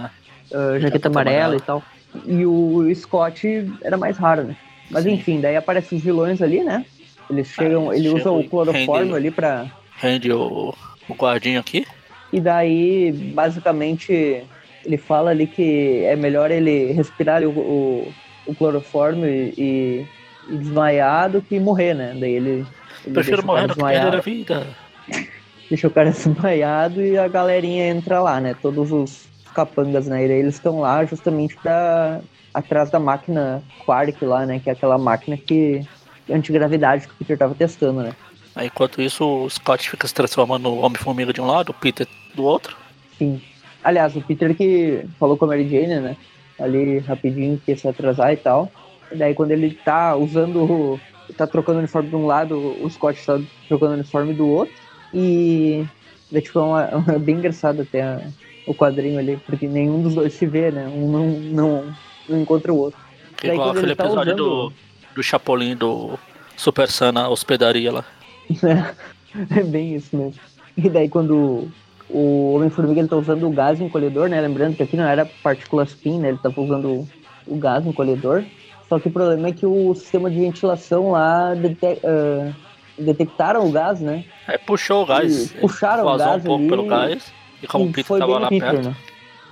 uh, 0.56 0.80
Jaqueta 0.80 1.08
Amarela 1.08 1.56
e 1.56 1.60
tal. 1.60 1.82
E 2.26 2.44
o 2.44 2.92
Scott 2.94 3.70
era 3.82 3.96
mais 3.96 4.18
raro, 4.18 4.42
né? 4.42 4.56
Mas 4.90 5.04
Sim. 5.04 5.12
enfim, 5.12 5.40
daí 5.40 5.56
aparecem 5.56 5.96
os 5.96 6.02
vilões 6.02 6.42
ali, 6.42 6.64
né? 6.64 6.84
Eles 7.30 7.46
chegam, 7.46 7.92
é, 7.92 7.96
ele 7.96 8.08
usa 8.08 8.30
o 8.32 8.42
cloroformo 8.42 9.14
ali 9.14 9.30
pra. 9.30 9.66
Rende 9.96 10.32
o, 10.32 10.74
o 11.12 11.14
guardinho 11.14 11.60
aqui. 11.60 11.86
E 12.32 12.40
daí, 12.40 13.12
basicamente, 13.34 14.44
ele 14.84 14.96
fala 14.96 15.30
ali 15.30 15.46
que 15.46 16.04
é 16.04 16.16
melhor 16.16 16.50
ele 16.50 16.92
respirar 16.92 17.42
o, 17.42 17.50
o, 17.50 18.12
o 18.46 18.54
cloroformo 18.54 19.26
e, 19.26 19.54
e, 19.56 20.06
e, 20.48 20.56
desmaiar 20.56 21.30
do 21.30 21.42
que 21.42 21.58
morrer, 21.58 21.94
né? 21.94 22.16
Daí 22.18 22.32
ele. 22.32 22.66
ele 23.04 23.14
Prefiro 23.14 23.44
morrer 23.44 23.66
do 23.66 23.74
que 23.74 23.82
perder 23.82 24.16
a 24.16 24.20
vida. 24.20 24.66
Deixa 25.68 25.86
o 25.86 25.90
cara 25.90 26.10
desmaiado 26.10 27.00
e 27.00 27.16
a 27.16 27.28
galerinha 27.28 27.88
entra 27.88 28.20
lá, 28.20 28.40
né? 28.40 28.56
Todos 28.60 28.90
os 28.90 29.28
capangas, 29.54 30.06
né? 30.06 30.26
E 30.26 30.30
eles 30.30 30.54
estão 30.54 30.80
lá 30.80 31.04
justamente 31.04 31.56
pra. 31.56 32.20
atrás 32.54 32.90
da 32.90 32.98
máquina 32.98 33.62
Quark 33.84 34.24
lá, 34.24 34.46
né? 34.46 34.60
Que 34.62 34.70
é 34.70 34.72
aquela 34.72 34.98
máquina 34.98 35.36
que. 35.36 35.86
antigravidade 36.28 37.06
que 37.06 37.12
o 37.12 37.16
Peter 37.16 37.38
tava 37.38 37.54
testando, 37.54 38.02
né? 38.02 38.12
Aí, 38.54 38.66
enquanto 38.66 39.00
isso, 39.00 39.24
o 39.24 39.48
Scott 39.48 39.88
fica 39.88 40.06
se 40.06 40.14
transformando 40.14 40.64
no 40.64 40.78
Homem-Formiga 40.80 41.32
de 41.32 41.40
um 41.40 41.46
lado, 41.46 41.70
o 41.70 41.74
Peter 41.74 42.06
do 42.34 42.44
outro. 42.44 42.76
Sim. 43.18 43.40
Aliás, 43.82 44.14
o 44.16 44.20
Peter 44.20 44.54
que 44.54 45.04
falou 45.18 45.36
com 45.36 45.44
a 45.44 45.48
Mary 45.48 45.68
Jane, 45.68 46.00
né? 46.00 46.16
Ali 46.58 46.98
rapidinho 46.98 47.60
que 47.64 47.70
ia 47.70 47.78
se 47.78 47.88
atrasar 47.88 48.32
e 48.32 48.36
tal. 48.36 48.70
E 49.10 49.16
daí 49.16 49.34
quando 49.34 49.52
ele 49.52 49.70
tá 49.70 50.14
usando. 50.16 51.00
tá 51.36 51.46
trocando 51.46 51.78
o 51.78 51.80
uniforme 51.80 52.08
de 52.08 52.16
um 52.16 52.26
lado, 52.26 52.58
o 52.82 52.90
Scott 52.90 53.24
tá 53.24 53.40
trocando 53.68 53.92
o 53.92 53.94
uniforme 53.94 54.34
do 54.34 54.46
outro. 54.46 54.74
E. 55.14 55.84
Daí, 56.30 56.42
tipo, 56.42 56.58
é, 56.58 56.62
uma, 56.62 57.04
é 57.14 57.18
bem 57.18 57.36
engraçado 57.36 57.82
até 57.82 58.02
a, 58.02 58.20
o 58.66 58.74
quadrinho 58.74 59.18
ali, 59.18 59.36
porque 59.46 59.66
nenhum 59.66 60.02
dos 60.02 60.14
dois 60.14 60.34
se 60.34 60.46
vê, 60.46 60.70
né? 60.70 60.86
Um 60.86 61.10
não, 61.10 61.26
não, 61.28 61.94
não 62.28 62.40
encontra 62.40 62.72
o 62.72 62.76
outro. 62.76 63.00
Daí, 63.42 63.52
Igual 63.52 63.70
aquele 63.70 63.94
tá 63.94 64.04
episódio 64.04 64.34
usando... 64.34 64.68
do, 64.68 64.72
do 65.14 65.22
Chapolin 65.22 65.74
do 65.74 66.18
Super 66.56 66.90
Sana 66.90 67.28
hospedaria 67.28 67.90
lá. 67.90 68.04
É, 69.32 69.60
é 69.60 69.62
bem 69.62 69.94
isso 69.94 70.16
mesmo. 70.16 70.40
E 70.76 70.88
daí 70.88 71.08
quando 71.08 71.70
o 72.08 72.54
Homem-Formiga 72.56 73.00
ele 73.00 73.08
tá 73.08 73.16
usando 73.16 73.46
o 73.46 73.50
gás 73.50 73.80
encolhedor, 73.80 74.28
né? 74.28 74.40
Lembrando 74.40 74.76
que 74.76 74.82
aqui 74.82 74.96
não 74.96 75.04
era 75.04 75.24
partículas 75.42 75.94
PIN, 75.94 76.18
né? 76.18 76.30
Ele 76.30 76.38
tava 76.38 76.60
usando 76.60 77.06
o 77.46 77.56
gás 77.56 77.86
encolhedor. 77.86 78.44
Só 78.88 78.98
que 78.98 79.06
o 79.06 79.10
problema 79.12 79.48
é 79.48 79.52
que 79.52 79.64
o 79.64 79.94
sistema 79.94 80.28
de 80.28 80.40
ventilação 80.40 81.12
lá 81.12 81.54
dete 81.54 82.00
uh, 82.04 82.52
detectaram 82.98 83.66
o 83.66 83.70
gás, 83.70 84.00
né? 84.00 84.24
É, 84.48 84.58
puxou 84.58 85.04
o 85.04 85.06
gás. 85.06 85.52
E 85.52 85.58
puxaram 85.58 86.06
o 86.06 86.16
gás 86.18 86.42
um 86.42 86.46
pouco 86.46 86.60
ali, 86.60 86.68
pelo 86.68 86.86
gás. 86.86 87.32
E 87.62 87.66
como 87.66 87.84
o 87.84 87.92
Peter 87.92 88.18
tava 88.18 88.38
lá 88.38 88.48
Peter, 88.48 88.70
perto. 88.70 88.88
Né? 88.88 88.96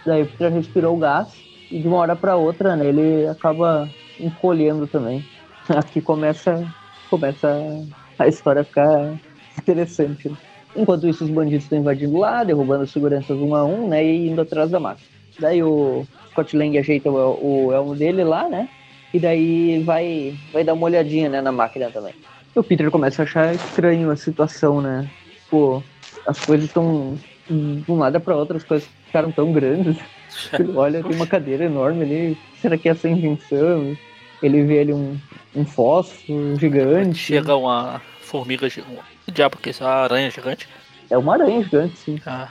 Daí 0.05 0.23
o 0.23 0.27
Peter 0.27 0.53
respirou 0.53 0.97
o 0.97 0.99
gás 0.99 1.29
e 1.71 1.79
de 1.79 1.87
uma 1.87 1.99
hora 1.99 2.17
para 2.17 2.35
outra, 2.35 2.75
né? 2.75 2.87
Ele 2.87 3.29
acaba 3.29 3.89
encolhendo 4.19 4.87
também. 4.89 5.25
Aqui 5.69 6.01
começa, 6.01 6.67
começa 7.09 7.87
a 8.19 8.29
história 8.29 8.65
ficar 8.65 9.19
interessante. 9.59 10.33
Enquanto 10.77 11.09
isso, 11.09 11.25
os 11.25 11.31
bandidos 11.31 11.65
estão 11.65 11.79
invadindo 11.79 12.19
lá, 12.19 12.45
derrubando 12.45 12.85
as 12.85 12.91
seguranças 12.91 13.37
um 13.37 13.55
a 13.55 13.65
um, 13.65 13.89
né? 13.89 14.05
E 14.05 14.29
indo 14.29 14.41
atrás 14.41 14.71
da 14.71 14.79
máquina. 14.79 15.07
Daí 15.41 15.63
o 15.63 16.07
Scott 16.31 16.57
Lang 16.57 16.77
ajeita 16.79 17.11
o, 17.11 17.67
o 17.67 17.73
elmo 17.73 17.95
dele 17.95 18.25
lá, 18.25 18.49
né? 18.49 18.69
E 19.13 19.19
daí 19.19 19.83
vai, 19.85 20.37
vai 20.53 20.65
dar 20.65 20.75
uma 20.75 20.85
olhadinha 20.85 21.29
né, 21.29 21.41
na 21.41 21.53
máquina 21.53 21.91
também. 21.91 22.15
E 22.55 22.59
o 22.59 22.63
Peter 22.63 22.91
começa 22.91 23.23
a 23.23 23.25
achar 23.25 23.55
estranho 23.55 24.11
a 24.11 24.17
situação, 24.17 24.81
né? 24.81 25.09
Pô, 25.51 25.83
as 26.27 26.45
coisas 26.45 26.67
estão 26.67 27.17
de 27.49 27.91
um 27.91 27.97
lado 27.97 28.21
para 28.21 28.37
outro, 28.37 28.57
as 28.57 28.65
coisas 28.65 28.89
ficaram 29.07 29.31
tão 29.33 29.53
grandes. 29.53 29.97
Olha, 30.77 31.03
tem 31.03 31.17
uma 31.17 31.27
cadeira 31.27 31.65
enorme 31.65 32.03
ali. 32.03 32.39
Será 32.61 32.77
que 32.77 32.89
é 32.89 32.93
essa 32.93 33.09
invenção? 33.09 33.97
Ele 34.43 34.63
vê 34.65 34.81
ali 34.81 34.93
um, 34.93 35.17
um 35.55 35.65
fósforo 35.65 36.57
gigante. 36.59 37.19
Chega 37.19 37.57
uma 37.57 38.01
formiga 38.21 38.69
gigante. 38.69 39.03
Que 39.25 39.33
diabo 39.33 39.57
que 39.57 39.69
é 39.69 39.73
isso? 39.73 39.85
A 39.85 40.05
aranha 40.05 40.31
gigante? 40.31 40.69
É 41.11 41.17
uma 41.17 41.35
aranha 41.35 41.63
gigante, 41.63 41.97
sim. 41.97 42.21
Ah. 42.27 42.49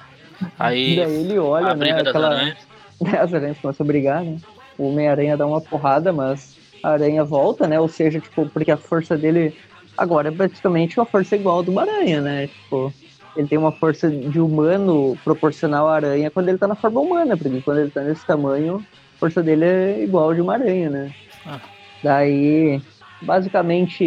Aí. 0.58 0.94
E 0.94 0.96
daí 0.98 1.16
ele 1.16 1.40
olha, 1.40 1.74
né? 1.76 1.92
Aquela... 1.92 2.28
Aranhas. 2.28 2.58
As 3.20 3.34
aranhas 3.34 3.58
começam 3.60 3.84
a 3.84 3.88
brigar, 3.88 4.24
né? 4.24 4.38
O 4.78 4.90
Homem-Aranha 4.90 5.38
dá 5.38 5.46
uma 5.46 5.62
porrada, 5.62 6.12
mas 6.12 6.56
a 6.84 6.92
aranha 6.92 7.24
volta, 7.24 7.68
né? 7.68 7.80
Ou 7.80 7.88
seja, 7.88 8.20
tipo, 8.20 8.48
porque 8.50 8.72
a 8.72 8.78
força 8.78 9.18
dele 9.18 9.56
agora 9.98 10.30
é 10.30 10.32
praticamente 10.32 11.00
uma 11.00 11.06
força 11.06 11.36
igual 11.36 11.60
a 11.60 11.64
do 11.64 11.80
aranha, 11.80 12.22
né? 12.22 12.48
Tipo, 12.48 12.94
ele 13.36 13.48
tem 13.48 13.58
uma 13.58 13.72
força 13.72 14.10
de 14.10 14.40
humano 14.40 15.18
proporcional 15.24 15.88
à 15.88 15.96
aranha 15.96 16.32
quando 16.32 16.50
ele 16.50 16.58
tá 16.58 16.68
na 16.68 16.76
forma 16.76 17.00
humana, 17.00 17.38
porque 17.38 17.62
quando 17.62 17.80
ele 17.80 17.92
tá 17.92 18.02
nesse 18.02 18.26
tamanho, 18.26 18.86
a 19.16 19.20
força 19.20 19.42
dele 19.42 19.66
é 19.66 20.04
igual 20.04 20.30
a 20.30 20.34
de 20.34 20.42
uma 20.42 20.54
aranha, 20.54 20.90
né? 20.90 21.16
Ah. 21.46 21.60
Daí, 22.04 22.82
basicamente, 23.22 24.04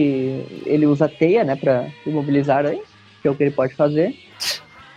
ele 0.65 0.87
usa 0.87 1.09
teia, 1.09 1.45
né, 1.45 1.57
pra 1.57 1.87
imobilizar 2.07 2.57
a 2.57 2.59
aranha, 2.61 2.83
que 3.21 3.29
é 3.29 3.31
o 3.31 3.35
que 3.35 3.43
ele 3.43 3.51
pode 3.51 3.75
fazer. 3.75 4.15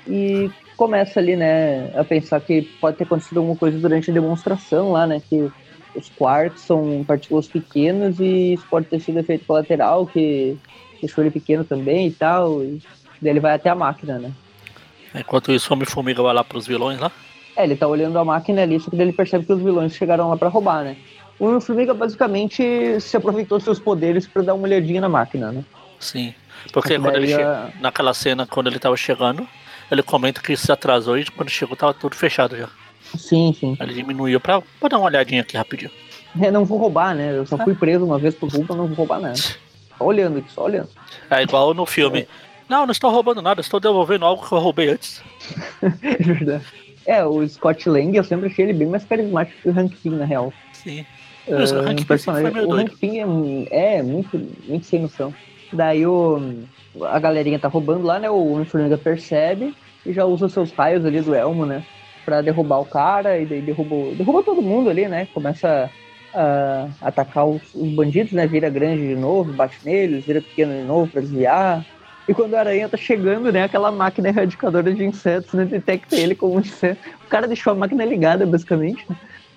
E 0.07 0.49
começa 0.77 1.19
ali, 1.19 1.35
né, 1.35 1.91
a 1.95 2.03
pensar 2.03 2.39
que 2.41 2.63
pode 2.81 2.97
ter 2.97 3.03
acontecido 3.03 3.37
alguma 3.37 3.55
coisa 3.55 3.77
durante 3.77 4.09
a 4.09 4.13
demonstração 4.13 4.91
lá, 4.91 5.07
né, 5.07 5.21
que 5.29 5.51
os 5.95 6.09
quarks 6.09 6.61
são 6.61 7.03
partículas 7.07 7.47
pequenas 7.47 8.19
e 8.19 8.53
isso 8.53 8.65
pode 8.69 8.87
ter 8.87 8.99
sido 8.99 9.19
efeito 9.19 9.45
colateral 9.45 10.07
que 10.07 10.57
deixou 10.99 11.23
ele 11.23 11.31
pequeno 11.31 11.63
também 11.63 12.07
e 12.07 12.11
tal. 12.11 12.63
E 12.63 12.81
daí 13.21 13.31
ele 13.31 13.39
vai 13.39 13.53
até 13.53 13.69
a 13.69 13.75
máquina, 13.75 14.17
né. 14.17 14.31
Enquanto 15.13 15.51
isso, 15.51 15.69
o 15.69 15.73
Homem-Formiga 15.75 16.23
vai 16.23 16.33
lá 16.33 16.43
pros 16.43 16.65
vilões 16.65 16.99
lá? 16.99 17.11
É, 17.55 17.63
ele 17.63 17.75
tá 17.75 17.87
olhando 17.87 18.17
a 18.17 18.25
máquina 18.25 18.63
ali, 18.63 18.79
só 18.79 18.89
que 18.89 18.95
ele 18.95 19.13
percebe 19.13 19.45
que 19.45 19.53
os 19.53 19.61
vilões 19.61 19.95
chegaram 19.95 20.29
lá 20.29 20.35
para 20.37 20.49
roubar, 20.49 20.83
né. 20.83 20.97
O 21.39 21.45
Homem-Formiga 21.45 21.93
basicamente 21.93 22.99
se 22.99 23.17
aproveitou 23.17 23.59
seus 23.59 23.79
poderes 23.79 24.27
para 24.27 24.43
dar 24.43 24.53
uma 24.53 24.63
olhadinha 24.63 25.01
na 25.01 25.09
máquina, 25.09 25.51
né? 25.51 25.63
Sim. 25.99 26.33
Porque 26.71 26.97
quando 26.97 27.15
ele 27.15 27.27
che... 27.27 27.41
naquela 27.81 28.13
cena, 28.13 28.45
quando 28.45 28.67
ele 28.67 28.79
tava 28.79 28.95
chegando, 28.95 29.47
ele 29.91 30.03
comenta 30.03 30.41
que 30.41 30.55
se 30.55 30.71
atrasou 30.71 31.17
e 31.17 31.25
quando 31.25 31.49
chegou 31.49 31.75
tava 31.75 31.93
tudo 31.93 32.15
fechado 32.15 32.55
já. 32.55 32.69
Sim, 33.17 33.55
sim. 33.59 33.77
Ele 33.79 33.93
diminuiu 33.93 34.39
pra, 34.39 34.61
pra 34.79 34.89
dar 34.89 34.97
uma 34.97 35.07
olhadinha 35.07 35.41
aqui 35.41 35.57
rapidinho. 35.57 35.91
É, 36.41 36.49
não 36.49 36.65
vou 36.65 36.77
roubar, 36.77 37.13
né? 37.13 37.37
Eu 37.37 37.45
só 37.45 37.57
fui 37.57 37.75
preso 37.75 38.05
uma 38.05 38.17
vez 38.17 38.33
por 38.33 38.51
culpa, 38.51 38.75
não 38.75 38.87
vou 38.87 38.95
roubar 38.95 39.19
nada. 39.19 39.35
Só 39.95 40.05
olhando 40.05 40.39
aqui, 40.39 40.51
só 40.51 40.63
olhando. 40.63 40.89
É 41.29 41.43
igual 41.43 41.71
no 41.75 41.85
filme. 41.85 42.21
É. 42.21 42.27
Não, 42.67 42.87
não 42.87 42.91
estou 42.91 43.11
roubando 43.11 43.43
nada, 43.43 43.61
estou 43.61 43.79
devolvendo 43.79 44.25
algo 44.25 44.43
que 44.43 44.51
eu 44.51 44.57
roubei 44.57 44.89
antes. 44.89 45.21
é 45.81 46.23
verdade. 46.23 46.65
É, 47.05 47.23
o 47.23 47.47
Scott 47.47 47.87
Lang, 47.87 48.17
eu 48.17 48.23
sempre 48.23 48.47
achei 48.47 48.65
ele 48.65 48.73
bem 48.73 48.87
mais 48.87 49.05
carismático 49.05 49.61
que 49.61 49.69
o 49.69 49.79
Hank 49.79 49.95
Pym, 49.97 50.15
na 50.15 50.25
real. 50.25 50.51
Sim. 50.71 51.05
Uh, 51.47 52.83
o 52.83 52.97
Pym 52.97 53.19
é, 53.69 53.97
é, 53.97 54.03
muito, 54.03 54.39
muito 54.67 54.85
sem 54.85 55.01
noção. 55.01 55.33
Daí 55.71 56.05
o, 56.05 56.39
a 57.01 57.19
galerinha 57.19 57.59
tá 57.59 57.67
roubando 57.67 58.05
lá, 58.05 58.19
né? 58.19 58.29
O 58.29 58.53
Homem-Formiga 58.53 58.97
percebe 58.97 59.75
e 60.05 60.13
já 60.13 60.25
usa 60.25 60.49
seus 60.49 60.71
raios 60.71 61.05
ali 61.05 61.21
do 61.21 61.33
Elmo, 61.33 61.65
né? 61.65 61.83
Pra 62.23 62.41
derrubar 62.41 62.79
o 62.79 62.85
cara 62.85 63.37
e 63.39 63.45
daí 63.45 63.61
derruba, 63.61 64.15
derruba 64.15 64.43
todo 64.43 64.61
mundo 64.61 64.89
ali, 64.89 65.07
né? 65.07 65.27
Começa 65.33 65.89
a 66.33 66.87
atacar 67.01 67.45
os, 67.45 67.61
os, 67.75 67.91
bandidos, 67.93 68.31
né? 68.31 68.47
Vira 68.47 68.69
grande 68.69 69.07
de 69.07 69.15
novo, 69.15 69.51
bate 69.53 69.77
neles, 69.83 70.25
vira 70.25 70.41
pequeno 70.41 70.73
de 70.73 70.83
novo 70.83 71.11
pra 71.11 71.21
desviar. 71.21 71.85
E 72.27 72.33
quando 72.33 72.55
a 72.55 72.59
aranha 72.59 72.87
tá 72.87 72.95
chegando, 72.95 73.51
né? 73.51 73.63
Aquela 73.63 73.91
máquina 73.91 74.29
erradicadora 74.29 74.93
de 74.93 75.03
insetos, 75.03 75.53
né? 75.53 75.65
Detecta 75.65 76.15
ele 76.15 76.35
como 76.35 76.55
um 76.55 76.59
inseto. 76.59 77.01
O 77.25 77.27
cara 77.27 77.47
deixou 77.47 77.73
a 77.73 77.75
máquina 77.75 78.05
ligada, 78.05 78.45
basicamente. 78.45 79.05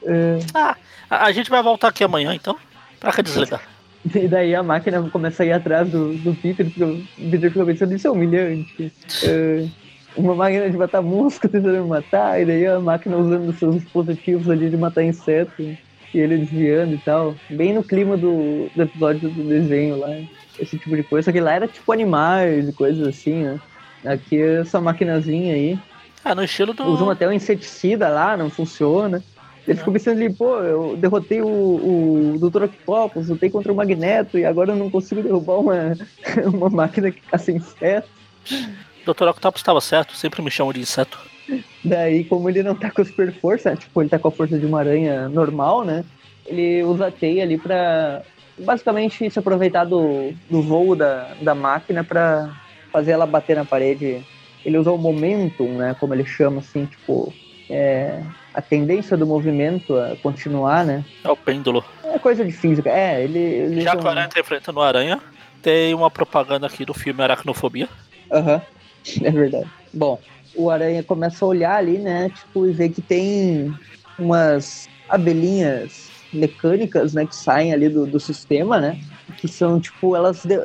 Uh... 0.07 0.39
Ah, 0.55 0.77
a 1.11 1.33
gente 1.33 1.51
vai 1.51 1.63
voltar 1.63 1.89
aqui 1.89 2.05
amanhã, 2.05 2.35
então. 2.35 2.57
Pra 3.01 3.13
que 3.13 3.23
desligar? 3.23 3.61
E 4.15 4.29
daí 4.29 4.55
a 4.55 4.63
máquina 4.63 5.03
começa 5.11 5.43
a 5.43 5.47
ir 5.47 5.53
atrás 5.53 5.91
do, 5.91 6.15
do 6.19 6.33
Peter, 6.33 6.65
porque 6.65 6.85
o 6.85 7.29
Peter 7.29 7.51
fica 7.51 7.65
pensando, 7.65 7.93
isso 7.93 8.07
é 8.07 8.11
humilhante. 8.13 8.93
Uh, 9.25 9.69
uma 10.17 10.33
máquina 10.33 10.71
de 10.71 10.77
matar 10.77 11.03
mosca 11.03 11.49
tentando 11.49 11.83
me 11.83 11.89
matar, 11.89 12.41
e 12.41 12.45
daí 12.45 12.67
a 12.69 12.79
máquina 12.79 13.17
usando 13.17 13.53
seus 13.55 13.75
dispositivos 13.83 14.49
ali 14.49 14.71
de 14.71 14.77
matar 14.77 15.03
insetos, 15.03 15.77
e 16.15 16.19
ele 16.19 16.39
desviando 16.39 16.95
e 16.95 16.99
tal. 16.99 17.35
Bem 17.51 17.75
no 17.75 17.83
clima 17.83 18.17
do, 18.17 18.71
do 18.77 18.83
episódio 18.83 19.29
do 19.29 19.43
desenho 19.43 19.99
lá, 19.99 20.09
esse 20.59 20.79
tipo 20.79 20.95
de 20.95 21.03
coisa. 21.03 21.27
Só 21.27 21.33
que 21.33 21.41
lá 21.41 21.55
era 21.55 21.67
tipo 21.67 21.91
animais 21.91 22.69
e 22.69 22.73
coisas 22.73 23.07
assim, 23.09 23.43
né? 23.43 23.61
Aqui 24.05 24.41
é 24.41 24.61
essa 24.61 24.81
maquinazinha 24.81 25.55
aí. 25.55 25.79
Ah, 26.25 26.35
no 26.35 26.45
estilo 26.45 26.73
do. 26.73 26.85
Usam 26.85 27.11
até 27.11 27.27
um 27.29 27.33
inseticida 27.33 28.09
lá, 28.09 28.37
não 28.37 28.51
funciona. 28.51 29.23
Ele 29.67 29.79
ficou 29.79 29.93
pensando 29.93 30.19
ali, 30.19 30.33
pô, 30.33 30.59
eu 30.61 30.97
derrotei 30.97 31.43
o, 31.43 31.47
o 31.47 32.39
Dr. 32.39 32.65
Octopus, 32.65 33.29
lutei 33.29 33.51
contra 33.51 33.73
o 33.73 33.77
Magneto 33.77 34.39
e 34.39 34.45
agora 34.45 34.73
eu 34.73 34.77
não 34.77 34.89
consigo 34.89 35.23
derrubar 35.23 35.59
uma, 35.59 35.97
uma 36.53 36.71
máquina 36.71 37.11
que 37.11 37.21
caça 37.21 37.51
inseto. 37.51 38.09
Dr. 39.05 39.29
Octopus 39.29 39.61
estava 39.61 39.81
certo, 39.81 40.15
sempre 40.15 40.41
me 40.41 40.51
chamam 40.51 40.73
de 40.73 40.81
inseto. 40.81 41.19
Daí, 41.85 42.25
como 42.25 42.49
ele 42.49 42.63
não 42.63 42.75
tá 42.75 42.91
com 42.91 43.05
super 43.05 43.33
força, 43.33 43.75
tipo, 43.77 44.03
ele 44.03 44.09
tá 44.09 44.19
com 44.19 44.29
a 44.29 44.33
força 44.33 44.59
de 44.59 44.67
uma 44.67 44.81
aranha 44.81 45.29
normal, 45.29 45.85
né? 45.85 46.05
Ele 46.45 46.83
usa 46.85 47.09
a 47.09 47.11
teia 47.11 47.43
ali 47.43 47.59
pra 47.59 48.23
basicamente 48.59 49.31
se 49.31 49.39
aproveitar 49.39 49.85
do, 49.85 50.33
do 50.49 50.63
voo 50.63 50.97
da, 50.97 51.35
da 51.41 51.55
máquina 51.55 52.03
pra 52.03 52.57
fazer 52.93 53.13
ela 53.13 53.27
bater 53.27 53.57
na 53.57 53.65
parede. 53.65 54.25
Ele 54.65 54.79
usa 54.79 54.91
o 54.91 54.99
momentum, 54.99 55.77
né? 55.77 55.95
Como 55.99 56.15
ele 56.15 56.25
chama, 56.25 56.61
assim, 56.61 56.87
tipo, 56.87 57.33
é, 57.71 58.23
a 58.57 58.63
tendência 58.63 59.19
do 59.19 59.27
movimento 59.27 59.95
a 59.95 60.17
continuar, 60.17 60.83
né? 60.83 61.05
É 61.23 61.29
o 61.29 61.37
pêndulo. 61.37 61.85
É 62.05 62.19
coisa 62.19 62.43
de 62.43 62.53
física. 62.53 62.89
É, 62.89 63.23
ele. 63.23 63.39
ele 63.39 63.81
Já 63.83 63.95
que 63.95 64.03
o 64.03 64.09
Aranha 64.09 64.29
tá 64.29 64.41
enfrentando 64.41 64.81
o 64.81 64.83
Aranha, 64.83 65.21
tem 65.61 65.93
uma 65.95 66.11
propaganda 66.11 66.67
aqui 66.67 66.83
do 66.83 66.95
filme 66.95 67.23
Aracnofobia. 67.23 67.87
Aham, 68.33 68.55
uhum. 68.55 69.21
é 69.27 69.31
verdade. 69.31 69.71
Bom, 69.93 70.19
o 70.55 70.71
Aranha 70.71 71.03
começa 71.03 71.45
a 71.45 71.49
olhar 71.49 71.77
ali, 71.77 71.99
né? 71.99 72.31
Tipo, 72.31 72.67
e 72.67 72.73
vê 72.73 72.89
que 72.89 73.03
tem 73.03 73.75
umas 74.19 74.89
abelhinhas 75.07 76.11
mecânicas, 76.33 77.13
né? 77.13 77.27
Que 77.27 77.37
saem 77.37 77.75
ali 77.75 77.91
do, 77.91 78.07
do 78.07 78.19
sistema, 78.19 78.81
né? 78.81 78.99
Que 79.37 79.49
são, 79.49 79.79
tipo, 79.79 80.17
elas 80.17 80.47
de, 80.47 80.57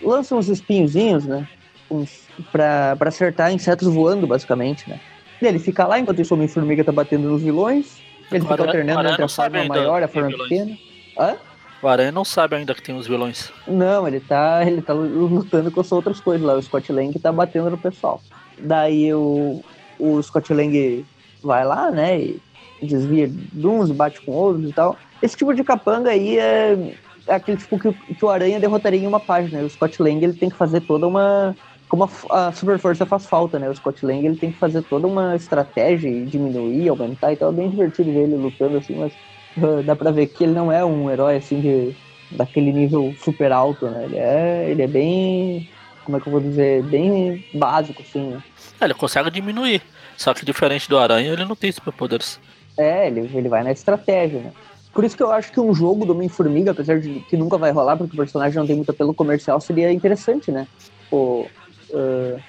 lançam 0.00 0.38
uns 0.38 0.48
espinhozinhos, 0.48 1.26
né? 1.26 1.48
Uns, 1.90 2.28
pra, 2.52 2.94
pra 2.94 3.08
acertar 3.08 3.52
insetos 3.52 3.92
voando, 3.92 4.28
basicamente, 4.28 4.88
né? 4.88 5.00
Ele 5.48 5.58
fica 5.58 5.86
lá 5.86 5.98
enquanto 5.98 6.18
o 6.18 6.34
Homem-Formiga 6.34 6.84
tá 6.84 6.92
batendo 6.92 7.28
nos 7.28 7.42
vilões. 7.42 8.00
Ele 8.30 8.40
fica 8.40 8.62
alternando 8.62 9.08
entre 9.08 9.22
a 9.24 9.28
forma 9.28 9.64
maior 9.64 10.00
e 10.00 10.04
a 10.04 10.08
forma 10.08 10.30
pequena. 10.30 10.76
Hã? 11.18 11.36
O 11.82 11.88
Aranha 11.88 12.12
não 12.12 12.24
sabe 12.24 12.54
ainda 12.54 12.74
que 12.74 12.82
tem 12.82 12.96
os 12.96 13.08
vilões. 13.08 13.52
Não, 13.66 14.06
ele 14.06 14.20
tá, 14.20 14.64
ele 14.64 14.80
tá 14.80 14.92
lutando 14.92 15.70
com 15.70 15.80
as 15.80 15.90
outras 15.90 16.20
coisas 16.20 16.46
lá. 16.46 16.54
O 16.54 16.62
Scott 16.62 16.92
Lang 16.92 17.18
tá 17.18 17.32
batendo 17.32 17.70
no 17.70 17.76
pessoal. 17.76 18.22
Daí 18.56 19.12
o, 19.12 19.62
o 19.98 20.22
Scott 20.22 20.54
Lang 20.54 21.04
vai 21.42 21.64
lá, 21.64 21.90
né? 21.90 22.20
E 22.20 22.40
desvia 22.80 23.28
de 23.28 23.66
uns, 23.66 23.90
bate 23.90 24.20
com 24.20 24.30
outros 24.30 24.70
e 24.70 24.72
tal. 24.72 24.96
Esse 25.20 25.36
tipo 25.36 25.52
de 25.52 25.64
capanga 25.64 26.10
aí 26.10 26.38
é, 26.38 26.94
é 27.26 27.34
aquele 27.34 27.56
tipo 27.56 27.78
que, 27.78 27.92
que, 27.92 28.24
o 28.24 28.28
Aranha 28.28 28.60
derrotaria 28.60 29.00
em 29.00 29.06
uma 29.06 29.20
página. 29.20 29.62
O 29.62 29.70
Scott 29.70 30.00
Lang 30.00 30.22
ele 30.22 30.34
tem 30.34 30.50
que 30.50 30.56
fazer 30.56 30.80
toda 30.82 31.06
uma. 31.06 31.56
Como 31.92 32.08
a, 32.30 32.46
a 32.48 32.52
Super 32.52 32.78
Força 32.78 33.04
faz 33.04 33.26
falta, 33.26 33.58
né? 33.58 33.68
O 33.68 33.74
Scott 33.74 34.06
Lang 34.06 34.24
ele 34.24 34.36
tem 34.36 34.50
que 34.50 34.56
fazer 34.56 34.80
toda 34.80 35.06
uma 35.06 35.36
estratégia 35.36 36.08
e 36.08 36.24
diminuir, 36.24 36.88
aumentar 36.88 37.34
e 37.34 37.36
tal. 37.36 37.50
É 37.50 37.52
bem 37.52 37.68
divertido 37.68 38.10
ver 38.10 38.20
ele 38.20 38.36
lutando 38.36 38.78
assim, 38.78 38.94
mas 38.94 39.12
uh, 39.58 39.82
dá 39.82 39.94
pra 39.94 40.10
ver 40.10 40.28
que 40.28 40.44
ele 40.44 40.54
não 40.54 40.72
é 40.72 40.82
um 40.82 41.10
herói 41.10 41.36
assim 41.36 41.60
de, 41.60 41.94
daquele 42.30 42.72
nível 42.72 43.14
super 43.22 43.52
alto, 43.52 43.90
né? 43.90 44.04
Ele 44.06 44.16
é, 44.16 44.70
ele 44.70 44.82
é 44.82 44.86
bem. 44.86 45.68
Como 46.06 46.16
é 46.16 46.20
que 46.22 46.28
eu 46.28 46.32
vou 46.32 46.40
dizer? 46.40 46.82
Bem 46.84 47.44
básico, 47.52 48.00
assim, 48.00 48.22
né? 48.22 48.42
É, 48.80 48.86
ele 48.86 48.94
consegue 48.94 49.30
diminuir. 49.30 49.82
Só 50.16 50.32
que 50.32 50.46
diferente 50.46 50.88
do 50.88 50.98
Aranha, 50.98 51.30
ele 51.30 51.44
não 51.44 51.54
tem 51.54 51.70
superpoderes. 51.70 52.40
É, 52.74 53.06
ele, 53.06 53.30
ele 53.34 53.50
vai 53.50 53.62
na 53.62 53.70
estratégia, 53.70 54.40
né? 54.40 54.52
Por 54.94 55.04
isso 55.04 55.14
que 55.14 55.22
eu 55.22 55.30
acho 55.30 55.52
que 55.52 55.60
um 55.60 55.74
jogo 55.74 56.06
do 56.06 56.14
Homem-Formiga, 56.14 56.70
apesar 56.70 56.98
de 56.98 57.20
que 57.28 57.36
nunca 57.36 57.58
vai 57.58 57.70
rolar, 57.70 57.98
porque 57.98 58.14
o 58.14 58.16
personagem 58.16 58.58
não 58.58 58.66
tem 58.66 58.76
muito 58.76 58.90
apelo 58.90 59.12
comercial, 59.12 59.60
seria 59.60 59.92
interessante, 59.92 60.50
né? 60.50 60.66
Pô, 61.10 61.46
uh, 61.92 62.40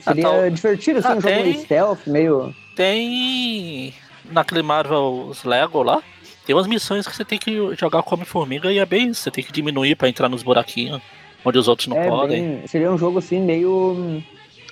seria 0.00 0.28
ah, 0.28 0.42
tá... 0.42 0.48
divertido, 0.48 0.98
assim, 0.98 1.08
ah, 1.08 1.14
um 1.14 1.20
tem... 1.20 1.34
jogo 1.34 1.48
meio 1.48 1.60
stealth, 1.60 2.06
meio... 2.06 2.54
Tem... 2.76 3.94
Naquele 4.30 4.62
Marvel 4.62 5.32
Lego 5.44 5.82
lá, 5.82 6.02
tem 6.46 6.54
umas 6.54 6.66
missões 6.66 7.06
que 7.06 7.14
você 7.14 7.24
tem 7.24 7.38
que 7.38 7.74
jogar 7.76 8.02
como 8.02 8.24
formiga 8.24 8.72
e 8.72 8.78
é 8.78 8.86
bem 8.86 9.08
isso. 9.08 9.22
Você 9.22 9.30
tem 9.30 9.44
que 9.44 9.52
diminuir 9.52 9.94
para 9.94 10.08
entrar 10.08 10.28
nos 10.28 10.42
buraquinhos 10.42 11.00
onde 11.44 11.58
os 11.58 11.68
outros 11.68 11.88
não 11.88 11.96
é 11.96 12.08
podem. 12.08 12.42
Bem, 12.42 12.66
seria 12.66 12.90
um 12.90 12.98
jogo 12.98 13.18
assim 13.18 13.40
meio 13.40 14.22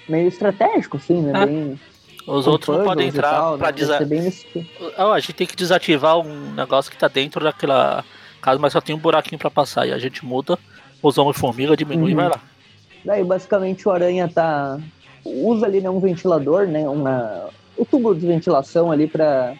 meio 0.09 0.29
estratégico, 0.29 0.97
assim, 0.97 1.21
né? 1.23 1.43
É. 1.43 1.47
Bem, 1.47 1.81
os 2.27 2.47
outros 2.47 2.77
não 2.77 2.85
podem 2.85 3.09
entrar 3.09 3.57
para 3.57 3.67
né? 3.69 3.73
desativar. 3.73 4.65
Oh, 4.99 5.13
a 5.13 5.21
gente 5.21 5.33
tem 5.33 5.47
que 5.47 5.57
desativar 5.57 6.19
um 6.19 6.53
negócio 6.53 6.91
que 6.91 6.97
tá 6.97 7.09
dentro 7.09 7.43
daquela 7.43 8.05
casa, 8.41 8.59
mas 8.59 8.73
só 8.73 8.81
tem 8.81 8.95
um 8.95 8.99
buraquinho 8.99 9.39
para 9.39 9.51
passar. 9.51 9.87
E 9.87 9.93
a 9.93 9.99
gente 9.99 10.25
muda, 10.25 10.59
os 11.03 11.19
homens 11.19 11.39
formiga, 11.39 11.77
diminui 11.77 12.05
uhum. 12.05 12.11
e 12.11 12.15
vai 12.15 12.29
lá. 12.29 12.41
Daí 13.05 13.25
basicamente 13.25 13.89
o 13.89 13.93
aranha 13.93 14.29
tá. 14.29 14.79
usa 15.25 15.67
ali 15.67 15.81
né, 15.81 15.91
um 15.91 16.01
ventilador, 16.01 16.67
né? 16.67 16.89
Uma, 16.89 17.49
o 17.77 17.85
tubo 17.85 18.15
de 18.15 18.27
ventilação 18.27 18.91
ali 18.91 19.07
para 19.07 19.55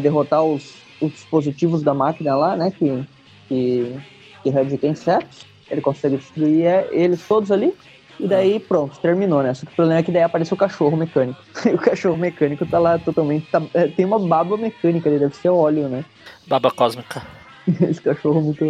derrotar 0.00 0.42
os, 0.42 0.74
os 1.00 1.12
dispositivos 1.12 1.82
da 1.82 1.94
máquina 1.94 2.36
lá, 2.36 2.56
né? 2.56 2.70
Que, 2.70 3.04
que, 3.48 3.96
que 4.42 4.48
erradica 4.48 4.86
insetos. 4.86 5.46
Ele 5.70 5.80
consegue 5.80 6.16
destruir 6.16 6.64
é, 6.64 6.88
eles 6.90 7.26
todos 7.26 7.52
ali. 7.52 7.74
E 8.20 8.26
daí, 8.26 8.58
pronto, 8.58 8.98
terminou, 8.98 9.42
né? 9.42 9.54
Só 9.54 9.64
que 9.64 9.72
o 9.72 9.76
problema 9.76 10.00
é 10.00 10.02
que 10.02 10.10
daí 10.10 10.22
aparece 10.22 10.52
o 10.52 10.56
cachorro 10.56 10.96
mecânico. 10.96 11.40
E 11.64 11.74
o 11.74 11.78
cachorro 11.78 12.16
mecânico 12.16 12.66
tá 12.66 12.78
lá 12.78 12.98
totalmente. 12.98 13.46
Tá, 13.50 13.62
é, 13.74 13.86
tem 13.86 14.04
uma 14.04 14.18
baba 14.18 14.56
mecânica 14.56 15.08
ali, 15.08 15.18
deve 15.18 15.36
ser 15.36 15.50
óleo, 15.50 15.88
né? 15.88 16.04
Baba 16.46 16.70
cósmica. 16.70 17.22
Esse 17.88 18.00
cachorro 18.00 18.40
muito. 18.40 18.64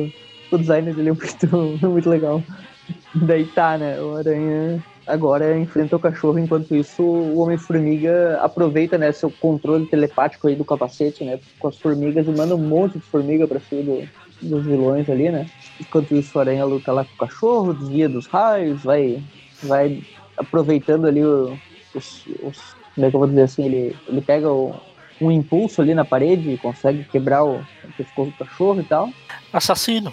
O 0.50 0.58
design 0.58 0.92
dele 0.92 1.10
é 1.10 1.12
muito, 1.12 1.86
muito 1.88 2.10
legal. 2.10 2.42
Daí 3.14 3.44
tá, 3.46 3.76
né? 3.78 4.00
O 4.00 4.16
Aranha 4.16 4.82
agora 5.08 5.58
enfrenta 5.58 5.96
o 5.96 6.00
cachorro, 6.00 6.38
enquanto 6.38 6.74
isso 6.74 7.02
o 7.02 7.38
Homem-Formiga 7.38 8.38
aproveita, 8.42 8.98
né, 8.98 9.10
seu 9.10 9.30
controle 9.30 9.86
telepático 9.86 10.46
aí 10.46 10.54
do 10.54 10.64
capacete, 10.64 11.24
né, 11.24 11.40
com 11.58 11.68
as 11.68 11.78
formigas 11.78 12.26
e 12.26 12.30
manda 12.30 12.54
um 12.54 12.58
monte 12.58 12.98
de 12.98 13.04
formiga 13.06 13.48
pra 13.48 13.58
cima 13.58 13.82
do, 13.82 14.08
dos 14.42 14.66
vilões 14.66 15.08
ali, 15.08 15.30
né. 15.30 15.46
Enquanto 15.80 16.14
isso 16.14 16.36
o 16.36 16.40
Aranha 16.40 16.64
luta 16.64 16.92
lá 16.92 17.04
com 17.04 17.14
o 17.14 17.26
cachorro, 17.26 17.72
desvia 17.72 18.08
dos 18.08 18.26
raios, 18.26 18.82
vai, 18.84 19.22
vai 19.62 20.02
aproveitando 20.36 21.06
ali 21.06 21.24
o, 21.24 21.58
os, 21.94 22.26
os, 22.42 22.76
como 22.94 23.06
é 23.06 23.10
que 23.10 23.16
eu 23.16 23.20
vou 23.20 23.28
dizer 23.28 23.42
assim, 23.42 23.64
ele, 23.64 23.96
ele 24.06 24.20
pega 24.20 24.52
o, 24.52 24.74
um 25.20 25.30
impulso 25.30 25.80
ali 25.80 25.94
na 25.94 26.04
parede 26.04 26.50
e 26.50 26.58
consegue 26.58 27.04
quebrar 27.04 27.44
o, 27.44 27.56
o 27.60 27.92
pescoço 27.96 28.30
do 28.32 28.44
cachorro 28.44 28.80
e 28.80 28.84
tal. 28.84 29.10
Assassino! 29.52 30.12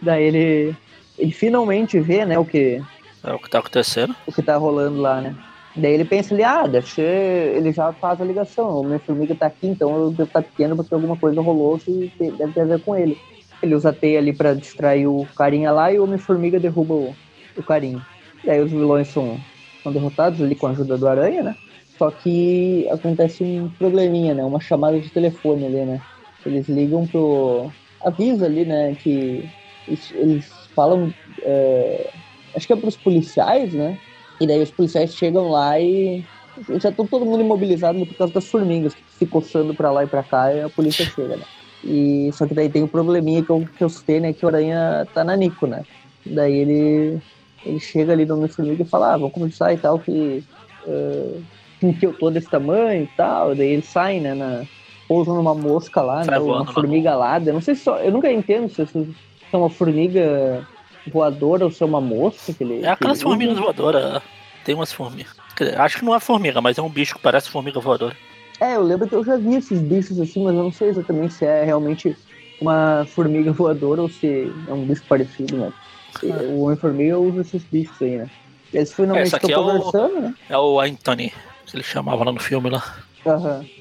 Daí 0.00 0.22
ele, 0.22 0.76
ele 1.18 1.32
finalmente 1.32 1.98
vê, 2.00 2.24
né, 2.24 2.38
o 2.38 2.44
que 2.44 2.82
é 3.22 3.32
o 3.32 3.38
que 3.38 3.50
tá 3.50 3.58
acontecendo. 3.58 4.14
O 4.26 4.32
que 4.32 4.42
tá 4.42 4.56
rolando 4.56 5.00
lá, 5.00 5.20
né? 5.20 5.34
Daí 5.76 5.92
ele 5.92 6.04
pensa 6.04 6.34
ali, 6.34 6.42
ah, 6.42 6.66
deve 6.66 6.88
ser. 6.88 7.56
Ele 7.56 7.72
já 7.72 7.92
faz 7.92 8.20
a 8.20 8.24
ligação. 8.24 8.80
O 8.80 8.84
minha 8.84 8.98
formiga 8.98 9.34
tá 9.34 9.46
aqui, 9.46 9.66
então 9.66 9.94
eu 9.96 10.10
devo 10.10 10.24
estar 10.24 10.42
tá 10.42 10.48
pequeno 10.48 10.76
porque 10.76 10.94
alguma 10.94 11.16
coisa 11.16 11.40
rolou 11.40 11.78
que 11.78 12.12
deve 12.18 12.52
ter 12.52 12.60
a 12.62 12.64
ver 12.64 12.80
com 12.80 12.96
ele. 12.96 13.18
Ele 13.62 13.74
usa 13.74 13.90
a 13.90 13.92
teia 13.92 14.18
ali 14.18 14.32
pra 14.32 14.54
distrair 14.54 15.06
o 15.06 15.26
carinha 15.36 15.70
lá 15.72 15.92
e 15.92 15.98
o 15.98 16.04
Homem-Formiga 16.04 16.60
derruba 16.60 16.94
o, 16.94 17.14
o 17.56 17.62
carinha. 17.62 18.04
Daí 18.44 18.60
os 18.60 18.70
vilões 18.70 19.08
são, 19.08 19.38
são 19.82 19.92
derrotados 19.92 20.40
ali 20.40 20.54
com 20.54 20.68
a 20.68 20.70
ajuda 20.70 20.96
do 20.96 21.08
Aranha, 21.08 21.42
né? 21.42 21.56
Só 21.96 22.10
que 22.10 22.88
acontece 22.90 23.42
um 23.42 23.68
probleminha, 23.68 24.32
né? 24.32 24.44
Uma 24.44 24.60
chamada 24.60 24.98
de 24.98 25.10
telefone 25.10 25.66
ali, 25.66 25.84
né? 25.84 26.00
Eles 26.46 26.68
ligam 26.68 27.06
pro. 27.06 27.70
Avisa 28.00 28.46
ali, 28.46 28.64
né? 28.64 28.94
Que 28.94 29.48
eles 29.88 30.52
falam. 30.78 31.12
É 31.42 32.10
acho 32.54 32.66
que 32.66 32.72
é 32.72 32.76
para 32.76 32.88
os 32.88 32.96
policiais, 32.96 33.72
né? 33.72 33.98
E 34.40 34.46
daí 34.46 34.62
os 34.62 34.70
policiais 34.70 35.14
chegam 35.14 35.50
lá 35.50 35.78
e 35.80 36.24
já 36.80 36.90
estão 36.90 37.06
todo 37.06 37.24
mundo 37.24 37.40
imobilizado 37.40 38.04
por 38.04 38.14
causa 38.14 38.34
das 38.34 38.46
formigas 38.46 38.94
que 38.94 39.02
se 39.18 39.26
coçando 39.26 39.74
para 39.74 39.90
lá 39.90 40.04
e 40.04 40.06
para 40.06 40.22
cá 40.22 40.52
e 40.52 40.62
a 40.62 40.68
polícia 40.68 41.04
chega, 41.14 41.36
né? 41.36 41.44
E 41.84 42.30
só 42.32 42.46
que 42.46 42.54
daí 42.54 42.68
tem 42.68 42.82
um 42.82 42.88
probleminha 42.88 43.42
que 43.42 43.50
eu, 43.50 43.66
que 43.76 43.82
eu 43.82 43.88
citei, 43.88 44.20
né? 44.20 44.32
Que 44.32 44.44
o 44.44 44.48
Aranha 44.48 45.06
tá 45.14 45.22
na 45.22 45.36
Nico, 45.36 45.66
né? 45.66 45.82
Daí 46.26 46.52
ele, 46.52 47.20
ele 47.64 47.80
chega 47.80 48.12
ali 48.12 48.26
no 48.26 48.36
Homem-Formiga 48.36 48.82
e 48.82 48.86
fala, 48.86 49.14
ah, 49.14 49.16
vamos 49.16 49.32
conversar 49.32 49.72
e 49.72 49.78
tal, 49.78 49.98
que, 49.98 50.42
uh, 50.86 51.42
que 51.98 52.04
eu 52.04 52.12
tô 52.12 52.30
desse 52.30 52.50
tamanho 52.50 53.04
e 53.04 53.16
tal. 53.16 53.54
Daí 53.54 53.68
ele 53.68 53.82
sai, 53.82 54.18
né? 54.18 54.34
Na, 54.34 54.64
pousa 55.06 55.32
numa 55.32 55.54
mosca 55.54 56.02
lá, 56.02 56.24
né? 56.24 56.38
Uma 56.38 56.66
formiga 56.66 57.12
alada. 57.12 57.52
Não 57.52 57.60
sei 57.60 57.76
se 57.76 57.84
só. 57.84 57.98
Eu 57.98 58.10
nunca 58.12 58.30
entendo 58.30 58.68
se 58.68 58.82
é 59.52 59.56
uma 59.56 59.70
formiga 59.70 60.66
voadora 61.10 61.64
ou 61.64 61.70
se 61.70 61.82
é 61.82 61.86
uma 61.86 62.00
mosca 62.00 62.52
que 62.52 62.62
ele. 62.62 62.84
É 62.84 62.90
aquelas 62.90 63.22
formigas 63.22 63.58
voadoras. 63.58 64.22
Tem 64.64 64.74
umas 64.74 64.92
formigas. 64.92 65.32
Acho 65.76 65.98
que 65.98 66.04
não 66.04 66.14
é 66.14 66.20
formiga, 66.20 66.60
mas 66.60 66.78
é 66.78 66.82
um 66.82 66.88
bicho 66.88 67.14
que 67.14 67.22
parece 67.22 67.50
formiga 67.50 67.80
voadora. 67.80 68.14
É, 68.60 68.76
eu 68.76 68.82
lembro 68.82 69.08
que 69.08 69.14
eu 69.14 69.24
já 69.24 69.36
vi 69.36 69.54
esses 69.54 69.80
bichos 69.80 70.20
assim, 70.20 70.42
mas 70.42 70.54
eu 70.54 70.62
não 70.62 70.72
sei 70.72 70.88
exatamente 70.88 71.34
se 71.34 71.44
é 71.44 71.64
realmente 71.64 72.16
uma 72.60 73.06
formiga 73.08 73.52
voadora 73.52 74.02
ou 74.02 74.08
se 74.08 74.52
é 74.66 74.72
um 74.72 74.84
bicho 74.84 75.04
parecido, 75.08 75.56
né? 75.56 75.72
Ah. 76.16 76.42
O 76.50 76.62
Homem-Formiga 76.62 77.18
usa 77.18 77.42
esses 77.42 77.62
bichos 77.64 78.00
aí, 78.02 78.16
né? 78.18 78.30
Eles 78.72 78.92
finalmente 78.92 79.34
estão 79.34 79.50
é 79.50 79.54
conversando, 79.54 80.16
o, 80.16 80.20
né? 80.20 80.34
É 80.48 80.58
o 80.58 80.80
Anthony, 80.80 81.32
que 81.66 81.76
ele 81.76 81.82
chamava 81.82 82.24
lá 82.24 82.32
no 82.32 82.40
filme 82.40 82.70
lá. 82.70 82.96
Aham. 83.26 83.64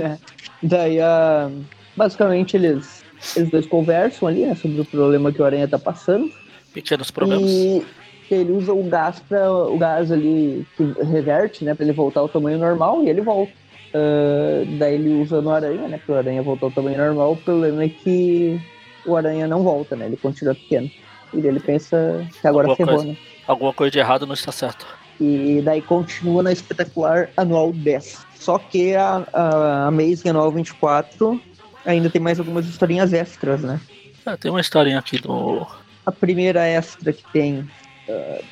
É. 0.00 0.16
Daí, 0.62 0.98
uh, 1.00 1.64
basicamente, 1.96 2.56
eles, 2.56 3.03
eles 3.36 3.50
dois 3.50 3.66
conversam 3.66 4.28
ali, 4.28 4.46
né, 4.46 4.54
sobre 4.54 4.80
o 4.80 4.84
problema 4.84 5.32
que 5.32 5.40
o 5.40 5.44
Aranha 5.44 5.68
tá 5.68 5.78
passando. 5.78 6.30
Pequenos 6.72 7.10
problemas. 7.10 7.50
E 7.50 7.84
ele 8.30 8.52
usa 8.52 8.72
o 8.72 8.82
gás 8.84 9.20
para 9.20 9.50
o 9.50 9.78
gás 9.78 10.10
ali 10.10 10.66
que 10.76 10.82
reverte, 11.04 11.64
né, 11.64 11.74
para 11.74 11.84
ele 11.84 11.92
voltar 11.92 12.20
ao 12.20 12.28
tamanho 12.28 12.58
normal 12.58 13.02
e 13.02 13.08
ele 13.08 13.20
volta. 13.20 13.52
Uh, 13.94 14.66
daí 14.78 14.94
ele 14.94 15.22
usa 15.22 15.40
no 15.40 15.50
aranha, 15.50 15.86
né, 15.86 16.00
para 16.04 16.14
o 16.14 16.18
aranha 16.18 16.42
voltar 16.42 16.66
ao 16.66 16.72
tamanho 16.72 16.98
normal. 16.98 17.32
O 17.32 17.36
problema 17.36 17.84
é 17.84 17.88
que 17.88 18.60
o 19.06 19.16
aranha 19.16 19.46
não 19.46 19.62
volta, 19.62 19.94
né, 19.94 20.06
ele 20.06 20.16
continua 20.16 20.54
pequeno. 20.54 20.90
E 21.32 21.46
ele 21.46 21.60
pensa 21.60 22.26
que 22.40 22.46
agora 22.46 22.68
alguma 22.68 22.76
ferrou, 22.76 22.94
coisa, 22.96 23.12
né? 23.12 23.18
Alguma 23.46 23.72
coisa 23.72 23.90
de 23.90 23.98
errado 23.98 24.26
não 24.26 24.34
está 24.34 24.52
certo. 24.52 24.86
E 25.20 25.60
daí 25.64 25.80
continua 25.80 26.42
na 26.42 26.52
espetacular 26.52 27.28
anual 27.36 27.72
10. 27.72 28.26
Só 28.34 28.58
que 28.58 28.94
a, 28.94 29.24
a 29.32 29.86
Amazing 29.86 30.30
anual 30.30 30.50
24 30.50 31.40
ainda 31.84 32.08
tem 32.10 32.20
mais 32.20 32.38
algumas 32.38 32.66
historinhas 32.66 33.12
extras, 33.12 33.62
né? 33.62 33.80
É, 34.26 34.36
tem 34.36 34.50
uma 34.50 34.60
historinha 34.60 34.98
aqui 34.98 35.18
do 35.18 35.66
a 36.06 36.12
primeira 36.12 36.66
extra 36.66 37.12
que 37.12 37.24
tem. 37.32 37.60
Uh, 38.08 38.44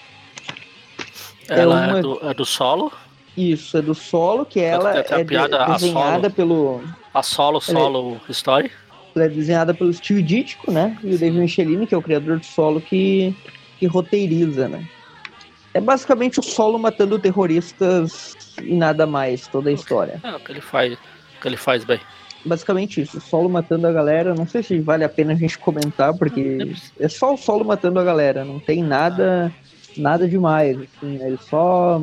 Ela 1.48 1.84
é, 1.84 1.92
uma- 1.92 2.02
do, 2.02 2.30
é 2.30 2.34
do 2.34 2.44
solo. 2.44 2.92
Isso, 3.36 3.78
é 3.78 3.82
do 3.82 3.94
solo, 3.94 4.44
que 4.44 4.60
ela 4.60 4.90
a 4.92 4.96
é 4.98 5.02
de- 5.18 5.24
piada, 5.24 5.64
a 5.64 5.72
desenhada 5.72 6.20
Solo. 6.22 6.34
pelo. 6.34 6.84
A 7.14 7.22
solo, 7.22 7.60
solo 7.60 8.20
story. 8.28 8.70
Ela 9.14 9.24
é 9.26 9.28
desenhada 9.28 9.72
pelo 9.74 9.92
Steve 9.92 10.22
Ditko, 10.22 10.70
né? 10.70 10.98
E 11.02 11.14
o 11.14 11.18
David 11.18 11.38
Michelini, 11.40 11.86
que 11.86 11.94
é 11.94 11.98
o 11.98 12.02
criador 12.02 12.38
do 12.38 12.44
solo, 12.44 12.80
que, 12.80 13.34
que 13.78 13.86
roteiriza, 13.86 14.68
né? 14.68 14.86
É 15.74 15.80
basicamente 15.80 16.40
o 16.40 16.42
solo 16.42 16.78
matando 16.78 17.18
terroristas 17.18 18.34
e 18.62 18.74
nada 18.74 19.06
mais, 19.06 19.46
toda 19.46 19.70
a 19.70 19.72
história. 19.72 20.20
É 20.22 20.34
o 20.34 20.40
que 20.40 20.52
ele 20.52 20.60
faz. 20.60 20.92
O 20.94 21.40
que 21.40 21.48
ele 21.48 21.56
faz 21.56 21.84
bem. 21.84 22.00
Basicamente 22.44 23.00
isso, 23.00 23.18
o 23.18 23.20
solo 23.20 23.48
matando 23.48 23.86
a 23.86 23.92
galera. 23.92 24.34
Não 24.34 24.46
sei 24.46 24.62
se 24.62 24.80
vale 24.80 25.04
a 25.04 25.08
pena 25.08 25.32
a 25.32 25.36
gente 25.36 25.58
comentar, 25.58 26.12
porque 26.14 26.72
é 26.98 27.08
só 27.08 27.34
o 27.34 27.36
solo 27.36 27.64
matando 27.64 28.00
a 28.00 28.04
galera, 28.04 28.44
não 28.44 28.58
tem 28.58 28.82
nada, 28.82 29.52
nada 29.96 30.28
demais, 30.28 30.76
assim, 30.76 31.18
né? 31.18 31.28
Ele 31.28 31.38
só. 31.38 32.02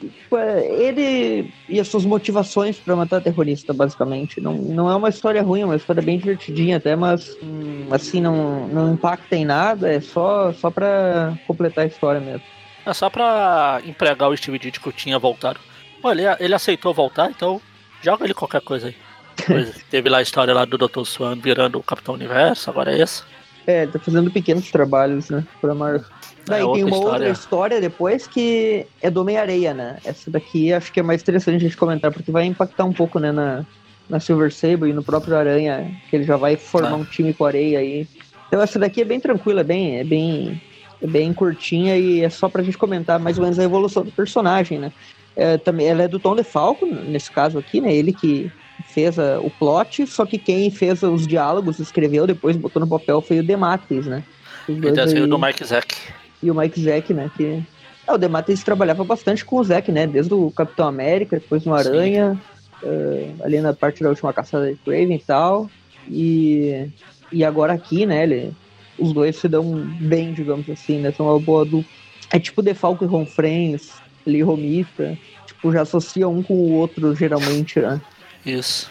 tipo, 0.00 0.36
é, 0.36 0.66
Ele 0.66 1.52
e 1.68 1.80
as 1.80 1.88
suas 1.88 2.04
motivações 2.04 2.76
pra 2.76 2.94
matar 2.94 3.22
terrorista, 3.22 3.72
basicamente. 3.72 4.40
Não, 4.40 4.54
não 4.54 4.90
é 4.90 4.94
uma 4.94 5.08
história 5.08 5.42
ruim, 5.42 5.62
é 5.62 5.64
uma 5.64 5.76
história 5.76 6.02
bem 6.02 6.18
divertidinha 6.18 6.76
até, 6.76 6.94
mas 6.94 7.36
hum, 7.42 7.86
assim, 7.90 8.20
não, 8.20 8.68
não 8.68 8.92
impacta 8.92 9.36
em 9.36 9.44
nada, 9.44 9.90
é 9.90 10.00
só, 10.00 10.52
só 10.52 10.70
pra 10.70 11.34
completar 11.46 11.84
a 11.84 11.88
história 11.88 12.20
mesmo. 12.20 12.42
É 12.84 12.92
só 12.92 13.08
pra 13.10 13.80
empregar 13.86 14.28
o 14.28 14.36
Steve 14.36 14.58
Ditko 14.58 14.92
que 14.92 14.98
tinha 14.98 15.18
voltado. 15.18 15.60
Olha, 16.02 16.36
ele 16.40 16.54
aceitou 16.54 16.94
voltar, 16.94 17.30
então 17.30 17.60
joga 18.02 18.24
ele 18.24 18.34
qualquer 18.34 18.60
coisa 18.60 18.88
aí. 18.88 19.07
Depois 19.38 19.84
teve 19.90 20.08
lá 20.08 20.18
a 20.18 20.22
história 20.22 20.52
lá 20.54 20.64
do 20.64 20.76
Dr. 20.78 21.04
Swan 21.04 21.36
virando 21.36 21.78
o 21.78 21.82
Capitão 21.82 22.14
Universo, 22.14 22.68
agora 22.70 22.92
é 22.96 23.00
esse. 23.02 23.22
É, 23.66 23.82
ele 23.82 23.92
tá 23.92 23.98
fazendo 23.98 24.30
pequenos 24.30 24.70
trabalhos, 24.70 25.28
né, 25.30 25.44
pra 25.60 25.74
Marvel. 25.74 26.04
Daí 26.46 26.62
É 26.62 26.72
tem 26.72 26.84
uma 26.84 26.90
história. 26.96 27.12
outra 27.12 27.28
história 27.30 27.80
depois 27.80 28.26
que 28.26 28.86
é 29.02 29.10
do 29.10 29.20
Homem-Areia, 29.20 29.74
né? 29.74 29.98
Essa 30.04 30.30
daqui 30.30 30.72
acho 30.72 30.90
que 30.90 31.00
é 31.00 31.02
mais 31.02 31.20
interessante 31.20 31.56
a 31.56 31.58
gente 31.60 31.76
comentar, 31.76 32.10
porque 32.10 32.32
vai 32.32 32.44
impactar 32.46 32.84
um 32.84 32.92
pouco, 32.92 33.18
né, 33.18 33.30
na, 33.30 33.66
na 34.08 34.18
Silver 34.20 34.50
Sable 34.52 34.88
e 34.90 34.92
no 34.94 35.02
próprio 35.02 35.36
Aranha, 35.36 35.90
que 36.08 36.16
ele 36.16 36.24
já 36.24 36.36
vai 36.38 36.56
formar 36.56 36.92
Ah. 36.92 36.96
um 36.96 37.04
time 37.04 37.34
com 37.34 37.44
a 37.44 37.48
areia 37.48 37.78
aí. 37.80 38.08
Então 38.46 38.62
essa 38.62 38.78
daqui 38.78 39.02
é 39.02 39.04
bem 39.04 39.20
tranquila, 39.20 39.60
é 39.60 39.64
bem, 39.64 39.98
é 39.98 40.04
bem, 40.04 40.62
é 41.02 41.06
bem 41.06 41.34
curtinha 41.34 41.98
e 41.98 42.22
é 42.24 42.30
só 42.30 42.48
pra 42.48 42.62
gente 42.62 42.78
comentar 42.78 43.18
mais 43.20 43.36
ou 43.36 43.44
menos 43.44 43.58
a 43.58 43.64
evolução 43.64 44.02
do 44.02 44.10
personagem, 44.10 44.78
né? 44.78 44.90
É, 45.36 45.58
também, 45.58 45.86
ela 45.86 46.02
é 46.04 46.08
do 46.08 46.18
Tom 46.18 46.34
DeFalco, 46.34 46.86
nesse 46.86 47.30
caso 47.30 47.58
aqui, 47.58 47.82
né? 47.82 47.92
Ele 47.94 48.14
que 48.14 48.50
fez 48.86 49.18
a- 49.18 49.40
o 49.40 49.50
plot, 49.50 50.06
só 50.06 50.24
que 50.24 50.38
quem 50.38 50.70
fez 50.70 51.02
os 51.02 51.26
diálogos, 51.26 51.78
escreveu, 51.78 52.26
depois 52.26 52.56
botou 52.56 52.80
no 52.80 52.88
papel 52.88 53.20
foi 53.20 53.40
o 53.40 53.42
Dematis, 53.42 54.06
né? 54.06 54.22
Os 54.68 54.76
dois 54.76 54.94
desenho 54.94 55.24
aí- 55.24 55.30
do 55.30 55.38
Mike 55.38 55.64
Zack. 55.64 55.94
e 56.42 56.50
o 56.50 56.54
Mike 56.54 56.80
Zack, 56.80 57.12
né? 57.14 57.30
Que 57.36 57.62
é, 58.06 58.12
o 58.12 58.18
Dematis 58.18 58.62
trabalhava 58.62 59.04
bastante 59.04 59.44
com 59.44 59.56
o 59.56 59.64
Zack, 59.64 59.90
né? 59.92 60.06
Desde 60.06 60.32
o 60.34 60.50
Capitão 60.50 60.86
América, 60.86 61.38
depois 61.38 61.64
no. 61.64 61.74
Aranha, 61.74 62.40
eh, 62.82 63.30
ali 63.42 63.60
na 63.60 63.72
parte 63.72 64.02
da 64.02 64.08
última 64.08 64.32
caçada 64.32 64.66
de 64.70 64.76
Craven 64.76 65.16
e 65.16 65.18
tal. 65.18 65.68
E, 66.10 66.88
e 67.32 67.44
agora 67.44 67.72
aqui, 67.72 68.06
né? 68.06 68.22
Ele, 68.22 68.52
os 68.98 69.12
dois 69.12 69.36
se 69.36 69.48
dão 69.48 69.64
bem, 70.00 70.32
digamos 70.32 70.68
assim, 70.70 70.98
né? 70.98 71.12
São 71.12 71.26
uma 71.26 71.38
boa 71.38 71.64
dupla. 71.64 71.90
É 72.30 72.38
tipo 72.38 72.62
Defalco 72.62 73.04
e 73.04 73.08
Ron 73.08 73.26
Friends, 73.26 73.92
Lee 74.26 74.42
Romita. 74.42 75.16
Tipo, 75.46 75.72
já 75.72 75.82
associa 75.82 76.28
um 76.28 76.42
com 76.42 76.54
o 76.54 76.72
outro, 76.72 77.14
geralmente, 77.14 77.80
né? 77.80 78.00
Isso. 78.48 78.90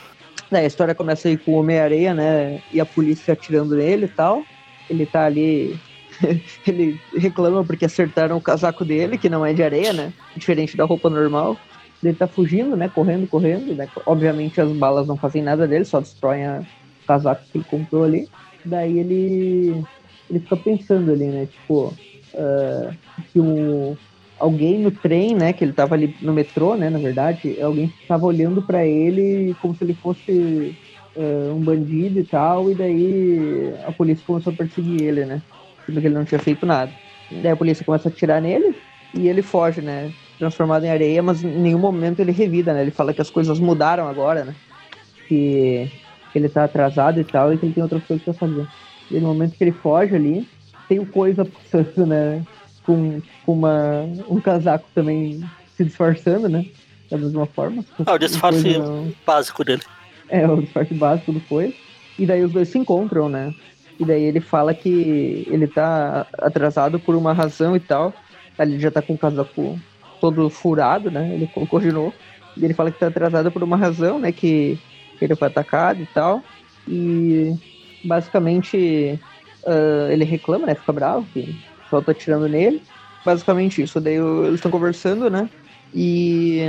Daí 0.52 0.64
a 0.64 0.68
história 0.68 0.96
começa 0.96 1.28
aí 1.28 1.38
com 1.38 1.52
o 1.52 1.60
Homem-Areia, 1.60 2.14
né? 2.14 2.62
E 2.72 2.80
a 2.80 2.86
polícia 2.86 3.34
atirando 3.34 3.76
nele 3.76 4.06
e 4.06 4.10
tal. 4.10 4.44
Ele 4.90 5.06
tá 5.06 5.26
ali. 5.26 5.78
ele 6.66 7.00
reclama 7.16 7.64
porque 7.64 7.86
acertaram 7.86 8.38
o 8.38 8.42
casaco 8.42 8.86
dele, 8.86 9.18
que 9.18 9.30
não 9.30 9.46
é 9.46 9.54
de 9.54 9.62
areia, 9.64 9.92
né? 9.94 10.14
Diferente 10.36 10.78
da 10.78 10.86
roupa 10.86 11.10
normal. 11.10 11.58
Ele 12.04 12.14
tá 12.14 12.28
fugindo, 12.28 12.76
né? 12.78 12.88
Correndo, 12.88 13.28
correndo. 13.28 13.74
Né? 13.76 13.90
Obviamente 14.06 14.62
as 14.62 14.72
balas 14.72 15.08
não 15.08 15.18
fazem 15.18 15.42
nada 15.42 15.68
dele, 15.68 15.84
só 15.84 16.00
destroem 16.00 16.46
a- 16.46 16.62
o 17.04 17.08
casaco 17.08 17.44
que 17.52 17.58
ele 17.58 17.66
comprou 17.70 18.04
ali. 18.04 18.28
Daí 18.64 19.00
ele. 19.00 19.84
Ele 20.30 20.40
fica 20.40 20.58
pensando 20.58 21.12
ali, 21.12 21.26
né? 21.26 21.48
Tipo. 21.48 21.94
ah, 22.36 22.92
que 23.32 23.40
o, 23.40 23.98
alguém 24.40 24.80
no 24.80 24.92
trem, 24.92 25.36
né, 25.36 25.54
que 25.54 25.64
ele 25.64 25.74
tava 25.74 25.96
ali 25.96 26.16
no 26.22 26.34
metrô, 26.34 26.76
né, 26.76 26.90
na 26.90 27.00
verdade, 27.00 27.60
alguém 27.62 27.94
tava 28.08 28.26
olhando 28.26 28.62
pra 28.62 28.86
ele 28.86 29.56
como 29.56 29.76
se 29.76 29.84
ele 29.84 29.96
fosse 29.96 30.76
eh, 31.16 31.52
um 31.52 31.64
bandido 31.64 32.20
e 32.20 32.26
tal, 32.26 32.70
e 32.72 32.76
daí 32.76 33.74
a 33.84 33.92
polícia 33.92 34.24
começou 34.26 34.54
a 34.54 34.56
perseguir 34.56 35.02
ele, 35.04 35.26
né, 35.26 35.44
sendo 35.86 36.02
que 36.02 36.08
ele 36.08 36.16
não 36.16 36.26
tinha 36.26 36.40
feito 36.40 36.66
nada. 36.66 36.98
Daí 37.30 37.52
a 37.52 37.58
polícia 37.58 37.86
começa 37.86 38.08
a 38.10 38.12
atirar 38.12 38.42
nele 38.42 38.76
e 39.14 39.28
ele 39.28 39.42
foge, 39.42 39.82
né, 39.82 40.14
transformado 40.38 40.86
em 40.86 40.90
areia, 40.92 41.22
mas 41.24 41.44
em 41.44 41.50
nenhum 41.60 41.80
momento 41.80 42.20
ele 42.20 42.32
revida, 42.32 42.74
né, 42.74 42.82
ele 42.82 42.92
fala 42.92 43.14
que 43.14 43.22
as 43.22 43.30
coisas 43.32 43.60
mudaram 43.60 44.08
agora, 44.08 44.46
né, 44.46 44.56
que 45.28 45.92
ele 46.34 46.50
tá 46.50 46.66
atrasado 46.66 47.20
e 47.20 47.26
tal, 47.26 47.54
e 47.54 47.58
que 47.58 47.66
ele 47.66 47.74
tem 47.74 47.84
outras 47.84 48.06
coisas 48.06 48.24
pra 48.24 48.34
fazer. 48.34 48.70
E 49.10 49.20
no 49.20 49.28
momento 49.28 49.58
que 49.58 49.64
ele 49.64 49.74
foge 49.74 50.16
ali, 50.16 50.48
tem 50.88 51.00
o 51.00 51.08
coisa 51.08 51.46
passando, 51.46 52.06
né, 52.06 52.46
com, 52.88 53.22
com 53.46 53.54
uma, 53.54 54.04
um 54.30 54.40
casaco 54.40 54.88
também 54.96 55.44
se 55.76 55.84
disfarçando, 55.84 56.48
né? 56.48 56.66
Da 57.12 57.18
mesma 57.18 57.46
forma. 57.46 57.84
Ah, 58.06 58.14
o 58.14 58.18
disfarce 58.18 58.78
não- 58.78 59.14
básico 59.26 59.64
dele. 59.64 59.84
É, 60.30 60.48
o 60.48 60.62
disfarce 60.62 60.94
básico 60.94 61.34
do 61.34 61.42
coisa. 61.42 61.74
E 62.18 62.26
daí 62.26 62.44
os 62.44 62.52
dois 62.52 62.70
se 62.70 62.78
encontram, 62.78 63.28
né? 63.28 63.54
E 64.00 64.06
daí 64.06 64.24
ele 64.24 64.40
fala 64.40 64.74
que 64.74 65.46
ele 65.50 65.68
tá 65.68 66.26
atrasado 66.40 67.00
por 67.00 67.16
uma 67.16 67.34
razão 67.34 67.76
e 67.76 67.80
tal. 67.80 68.14
Aí 68.58 68.72
Ele 68.72 68.80
já 68.80 68.90
tá 68.90 69.02
com 69.02 69.14
o 69.14 69.18
casaco 69.18 69.80
todo 70.22 70.50
furado, 70.50 71.12
né? 71.12 71.34
Ele 71.34 71.48
colocou 71.48 71.80
de 71.80 71.92
novo. 71.92 72.14
E 72.56 72.64
ele 72.64 72.74
fala 72.74 72.90
que 72.90 73.00
tá 73.00 73.08
atrasado 73.08 73.52
por 73.52 73.62
uma 73.64 73.78
razão, 73.78 74.18
né? 74.18 74.32
Que 74.32 74.80
ele 75.22 75.36
foi 75.36 75.48
atacado 75.48 76.02
e 76.02 76.06
tal. 76.08 76.42
E 76.88 77.54
basicamente 78.04 79.20
ah, 79.66 80.08
ele 80.12 80.24
reclama, 80.24 80.66
né? 80.66 80.76
Fica 80.76 80.94
bravo, 80.94 81.28
que 81.34 81.56
pessoal 81.88 82.02
tá 82.02 82.12
atirando 82.12 82.48
nele. 82.48 82.82
Basicamente 83.26 83.82
isso. 83.82 84.00
Daí 84.00 84.16
eles 84.16 84.56
estão 84.56 84.72
conversando, 84.72 85.30
né? 85.30 85.50
E 85.94 86.62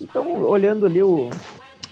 então, 0.00 0.42
olhando 0.44 0.86
ali 0.86 1.02
o. 1.02 1.30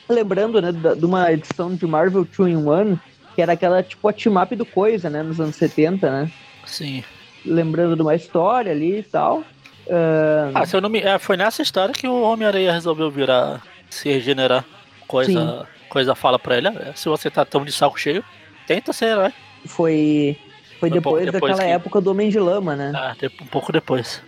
Lembrando, 0.09 0.61
né, 0.63 0.73
de 0.73 1.05
uma 1.05 1.31
edição 1.31 1.75
de 1.75 1.87
Marvel 1.87 2.25
2 2.25 2.51
in 2.53 2.57
1, 2.57 2.99
que 3.35 3.43
era 3.43 3.53
aquela 3.53 3.83
tipo 3.83 4.09
a 4.09 4.13
team-up 4.13 4.57
do 4.57 4.65
Coisa, 4.65 5.11
né? 5.11 5.23
Nos 5.23 5.39
anos 5.41 5.57
70, 5.57 6.11
né? 6.11 6.31
Sim. 6.65 7.05
Lembrando 7.45 7.95
de 7.95 8.01
uma 8.03 8.15
história 8.15 8.73
ali 8.73 9.01
e 9.01 9.03
tal. 9.03 9.45
Ah, 9.91 10.51
Ah, 10.63 10.67
se 10.67 10.75
eu 10.77 10.81
não 10.81 10.89
me... 10.89 11.01
é, 11.01 11.19
foi 11.19 11.37
nessa 11.37 11.61
história 11.63 11.95
que 11.95 12.07
o 12.09 12.23
Homem-Areia 12.23 12.73
resolveu 12.73 13.11
virar, 13.11 13.63
se 13.91 14.09
regenerar. 14.11 14.65
Coisa, 15.07 15.67
coisa 15.89 16.15
fala 16.15 16.39
pra 16.39 16.57
ele, 16.59 16.69
"Ah, 16.69 16.93
se 16.95 17.09
você 17.09 17.31
tá 17.31 17.45
tão 17.45 17.65
de 17.65 17.73
saco 17.73 17.99
cheio, 17.99 18.23
tenta 18.67 18.93
ser 18.93 19.07
herói. 19.07 19.33
foi. 19.67 20.37
Foi 20.79 20.89
um 20.89 20.93
depois, 20.93 21.25
depois 21.25 21.53
daquela 21.53 21.69
que- 21.69 21.75
época 21.75 22.01
do 22.01 22.11
Homem 22.11 22.31
de 22.31 22.39
Lama, 22.39 22.77
né? 22.77 22.93
Ah, 22.95 23.17
um 23.43 23.47
pouco 23.47 23.73
depois. 23.73 24.23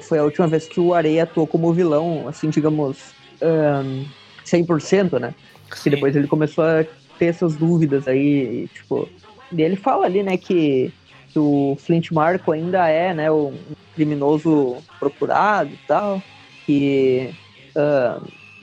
Foi 0.00 0.18
a 0.18 0.24
última 0.24 0.46
vez 0.46 0.66
que 0.66 0.80
o 0.80 0.94
Areia 0.94 1.24
atuou 1.24 1.46
como 1.46 1.72
vilão, 1.72 2.26
assim, 2.28 2.48
digamos, 2.48 3.12
ahn, 3.42 4.04
100%, 4.44 5.18
né? 5.18 5.34
Que 5.70 5.78
Sim. 5.78 5.90
depois 5.90 6.16
ele 6.16 6.26
começou 6.26 6.64
a 6.64 6.84
ter 7.18 7.26
essas 7.26 7.56
dúvidas 7.56 8.08
aí, 8.08 8.64
e, 8.64 8.68
tipo... 8.68 9.08
E 9.52 9.62
ele 9.62 9.76
fala 9.76 10.06
ali, 10.06 10.22
né, 10.22 10.36
que, 10.36 10.92
que 11.30 11.38
o 11.38 11.76
Flint 11.80 12.10
Marco 12.12 12.52
ainda 12.52 12.88
é, 12.88 13.12
né, 13.12 13.30
um 13.30 13.54
criminoso 13.94 14.76
procurado 14.98 15.70
e 15.70 15.78
tal, 15.86 16.22
que... 16.64 17.30
ah, 17.76 18.20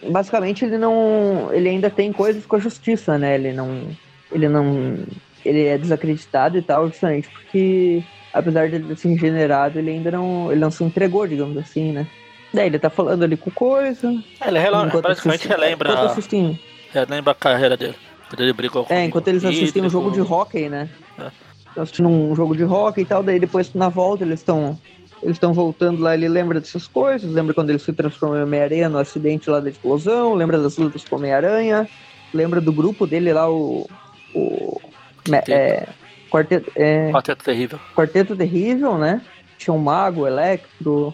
basicamente 0.09 0.65
ele 0.65 0.77
não... 0.77 1.49
Ele 1.51 1.69
ainda 1.69 1.89
tem 1.89 2.11
coisas 2.11 2.45
com 2.45 2.55
a 2.55 2.59
justiça, 2.59 3.17
né? 3.17 3.35
Ele 3.35 3.51
não... 3.53 3.89
Ele 4.31 4.47
não... 4.49 4.97
Ele 5.45 5.65
é 5.65 5.77
desacreditado 5.77 6.57
e 6.57 6.61
tal, 6.61 6.87
justamente 6.87 7.29
porque 7.29 8.03
apesar 8.33 8.67
de 8.67 8.75
ele 8.75 8.87
ter 8.87 8.97
se 8.97 9.07
regenerado, 9.07 9.79
ele 9.79 9.91
ainda 9.91 10.11
não, 10.11 10.51
ele 10.51 10.59
não 10.59 10.71
se 10.71 10.83
entregou, 10.83 11.25
digamos 11.25 11.55
assim, 11.57 11.91
né? 11.93 12.07
Daí 12.53 12.67
ele 12.67 12.79
tá 12.79 12.89
falando 12.89 13.23
ali 13.23 13.37
com 13.37 13.51
coisa. 13.51 14.07
É, 14.41 14.49
ele 14.49 14.59
basicamente 15.01 15.47
assistem- 15.47 15.51
relembra, 15.51 15.99
assistem, 16.01 16.59
relembra 16.91 17.31
a 17.31 17.35
carreira 17.35 17.77
dele. 17.77 17.95
Quando 18.29 18.41
ele 18.41 18.53
brigou 18.53 18.83
com 18.83 18.93
é, 18.93 19.05
enquanto 19.05 19.27
eles 19.27 19.45
assistem 19.45 19.83
um 19.83 19.89
jogo 19.89 20.11
de 20.11 20.21
hockey, 20.21 20.67
né? 20.67 20.89
É. 21.19 21.29
Estão 21.67 21.83
assistindo 21.83 22.09
um 22.09 22.35
jogo 22.35 22.55
de 22.55 22.63
hockey 22.63 23.01
e 23.01 23.05
tal, 23.05 23.21
daí 23.21 23.39
depois 23.39 23.73
na 23.73 23.89
volta 23.89 24.23
eles 24.23 24.39
estão 24.39 24.79
eles 25.21 25.37
estão 25.37 25.53
voltando 25.53 26.01
lá, 26.01 26.13
ele 26.13 26.27
lembra 26.27 26.59
dessas 26.59 26.87
coisas, 26.87 27.31
lembra 27.31 27.53
quando 27.53 27.69
ele 27.69 27.79
se 27.79 27.91
transformou 27.93 28.37
em 28.37 28.43
Homem-Aranha 28.43 28.89
no 28.89 28.97
acidente 28.97 29.49
lá 29.49 29.59
da 29.59 29.69
explosão, 29.69 30.33
lembra 30.33 30.59
das 30.59 30.77
lutas 30.77 31.03
com 31.03 31.15
Homem-Aranha, 31.15 31.87
lembra 32.33 32.61
do 32.61 32.71
grupo 32.71 33.07
dele 33.07 33.33
lá, 33.33 33.49
o. 33.49 33.87
o 34.33 34.81
é, 35.49 35.87
quarteto, 36.29 36.71
é, 36.75 37.11
Quarteto 37.11 37.43
terrível. 37.43 37.79
Quarteto 37.95 38.35
Terrível, 38.35 38.97
né? 38.97 39.21
Tinha 39.57 39.73
um 39.73 39.79
Mago, 39.79 40.27
Electro, 40.27 41.13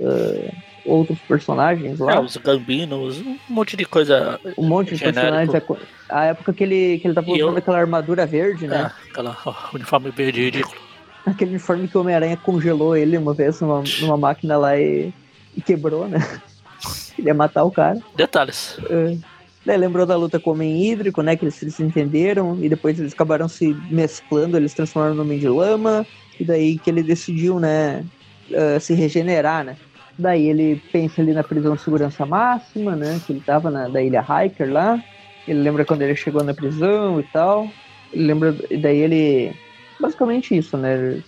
eh, 0.00 0.52
outros 0.84 1.18
personagens 1.28 1.98
lá. 1.98 2.14
É, 2.14 2.20
os 2.20 2.36
gambinos, 2.38 3.20
um 3.20 3.36
monte 3.48 3.76
de 3.76 3.84
coisa. 3.84 4.40
um 4.56 4.66
monte 4.66 4.90
de 4.94 4.96
genérico. 4.96 5.52
personagens. 5.52 5.88
A 6.08 6.24
época 6.24 6.52
que 6.52 6.64
ele, 6.64 6.98
que 6.98 7.06
ele 7.06 7.14
tava 7.14 7.30
eu- 7.30 7.46
usando 7.46 7.58
aquela 7.58 7.78
armadura 7.78 8.26
verde, 8.26 8.66
né? 8.66 8.90
É, 9.06 9.10
aquela 9.10 9.36
ó, 9.44 9.54
uniforme 9.74 10.10
verde 10.10 10.42
ridículo. 10.44 10.80
Aquele 11.24 11.50
uniforme 11.50 11.86
que 11.86 11.96
o 11.96 12.00
Homem-Aranha 12.00 12.36
congelou 12.36 12.96
ele 12.96 13.16
uma 13.16 13.32
vez 13.34 13.60
numa, 13.60 13.84
numa 14.00 14.16
máquina 14.16 14.56
lá 14.56 14.76
e, 14.76 15.12
e 15.56 15.60
quebrou, 15.62 16.08
né? 16.08 16.18
Ele 17.16 17.28
ia 17.28 17.34
matar 17.34 17.62
o 17.62 17.70
cara. 17.70 18.00
Detalhes. 18.16 18.76
É. 18.90 19.16
Daí 19.64 19.76
lembrou 19.76 20.04
da 20.04 20.16
luta 20.16 20.40
com 20.40 20.50
o 20.50 20.52
Homem 20.54 20.84
Hídrico, 20.84 21.22
né? 21.22 21.36
Que 21.36 21.44
eles 21.44 21.54
se 21.54 21.82
entenderam 21.82 22.58
e 22.60 22.68
depois 22.68 22.98
eles 22.98 23.12
acabaram 23.12 23.48
se 23.48 23.76
mesclando, 23.90 24.56
eles 24.56 24.74
transformaram 24.74 25.14
no 25.14 25.22
Homem 25.22 25.38
de 25.38 25.48
Lama. 25.48 26.04
E 26.38 26.44
daí 26.44 26.78
que 26.78 26.90
ele 26.90 27.02
decidiu, 27.02 27.60
né? 27.60 28.04
Uh, 28.50 28.80
se 28.80 28.92
regenerar, 28.94 29.64
né? 29.64 29.76
Daí 30.18 30.48
ele 30.48 30.82
pensa 30.90 31.22
ali 31.22 31.32
na 31.32 31.44
prisão 31.44 31.74
de 31.74 31.82
segurança 31.82 32.26
máxima, 32.26 32.96
né? 32.96 33.20
Que 33.24 33.32
ele 33.32 33.40
tava 33.40 33.70
na 33.70 33.88
da 33.88 34.02
ilha 34.02 34.20
Hiker 34.20 34.72
lá. 34.72 35.02
Ele 35.46 35.60
lembra 35.60 35.84
quando 35.84 36.02
ele 36.02 36.16
chegou 36.16 36.42
na 36.42 36.52
prisão 36.52 37.20
e 37.20 37.22
tal. 37.24 37.68
Ele 38.12 38.24
lembra. 38.24 38.56
E 38.70 38.76
daí 38.76 38.98
ele. 38.98 39.54
Basicamente 40.00 40.56
isso, 40.56 40.76
né? 40.76 41.22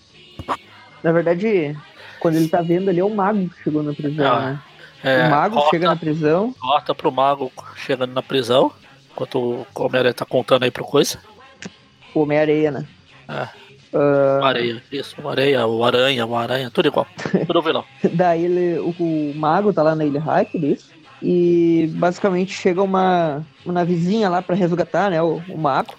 Na 1.02 1.12
verdade, 1.12 1.76
quando 2.18 2.36
ele 2.36 2.48
tá 2.48 2.62
vendo 2.62 2.88
ali 2.88 2.98
é 2.98 3.04
o 3.04 3.14
mago 3.14 3.48
que 3.48 3.62
chegou 3.62 3.82
na 3.82 3.92
prisão, 3.92 4.26
ah, 4.26 4.50
né? 4.50 4.60
É, 5.04 5.26
o 5.26 5.30
mago 5.30 5.56
corta, 5.56 5.70
chega 5.70 5.86
na 5.86 5.96
prisão. 5.96 6.54
Corta 6.58 6.94
pro 6.94 7.12
mago 7.12 7.52
chegando 7.76 8.14
na 8.14 8.22
prisão. 8.22 8.72
Enquanto 9.12 9.38
o 9.38 9.66
Homem-Aranha 9.74 10.14
tá 10.14 10.24
contando 10.24 10.62
aí 10.62 10.70
pro 10.70 10.82
coisa. 10.82 11.18
O 12.14 12.20
Homem-Areia, 12.20 12.70
né? 12.70 12.86
É. 13.28 13.64
Uh... 13.96 14.42
Areia, 14.42 14.82
isso, 14.90 15.28
areia, 15.28 15.66
o 15.66 15.84
aranha, 15.84 16.26
o 16.26 16.34
aranha, 16.34 16.70
tudo 16.70 16.88
igual. 16.88 17.06
Tudo 17.46 17.62
vilão. 17.62 17.84
Daí 18.12 18.44
ele, 18.44 18.78
o, 18.80 18.90
o, 18.98 19.32
mago 19.36 19.72
tá 19.72 19.82
lá 19.82 19.94
na 19.94 20.04
Ilha 20.04 20.20
Hacker, 20.20 20.64
isso. 20.64 20.90
E 21.22 21.88
basicamente 21.94 22.52
chega 22.52 22.82
uma, 22.82 23.44
uma 23.64 23.74
navezinha 23.74 24.28
lá 24.28 24.42
para 24.42 24.56
resgatar, 24.56 25.10
né, 25.10 25.22
o, 25.22 25.40
o 25.48 25.56
mago. 25.56 25.94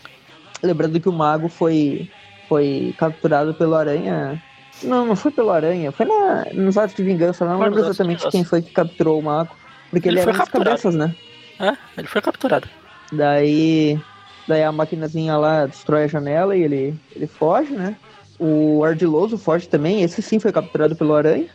Lembrando 0.62 1.00
que 1.00 1.08
o 1.08 1.14
mago 1.14 1.48
foi, 1.48 2.10
foi 2.50 2.94
capturado 2.98 3.54
pelo 3.54 3.76
aranha 3.76 4.42
não, 4.84 5.06
não 5.06 5.16
foi 5.16 5.32
pelo 5.32 5.52
Aranha, 5.52 5.92
foi 5.92 6.06
na, 6.06 6.46
nos 6.54 6.78
atos 6.78 6.96
de 6.96 7.04
vingança, 7.04 7.46
não 7.46 7.60
lembro 7.60 7.80
exatamente 7.80 8.28
quem 8.30 8.44
foi 8.44 8.62
que 8.62 8.72
capturou 8.72 9.20
o 9.20 9.24
mago. 9.24 9.56
Porque 9.90 10.10
ele, 10.10 10.20
ele 10.20 10.30
era 10.30 10.38
das 10.38 10.50
cabeças, 10.50 10.96
né? 10.96 11.16
É, 11.60 11.76
ele 11.98 12.08
foi 12.08 12.22
capturado. 12.22 12.68
Daí. 13.12 14.00
Daí 14.48 14.64
a 14.64 14.72
maquinazinha 14.72 15.38
lá 15.38 15.66
destrói 15.66 16.04
a 16.04 16.08
janela 16.08 16.56
e 16.56 16.62
ele, 16.62 16.96
ele 17.16 17.28
foge, 17.28 17.72
né? 17.72 17.96
O 18.38 18.84
Ardiloso 18.84 19.38
foge 19.38 19.68
também, 19.68 20.04
esse 20.04 20.22
sim 20.22 20.40
foi 20.40 20.52
capturado 20.52 20.96
pelo 20.96 21.16
Aranha. 21.16 21.48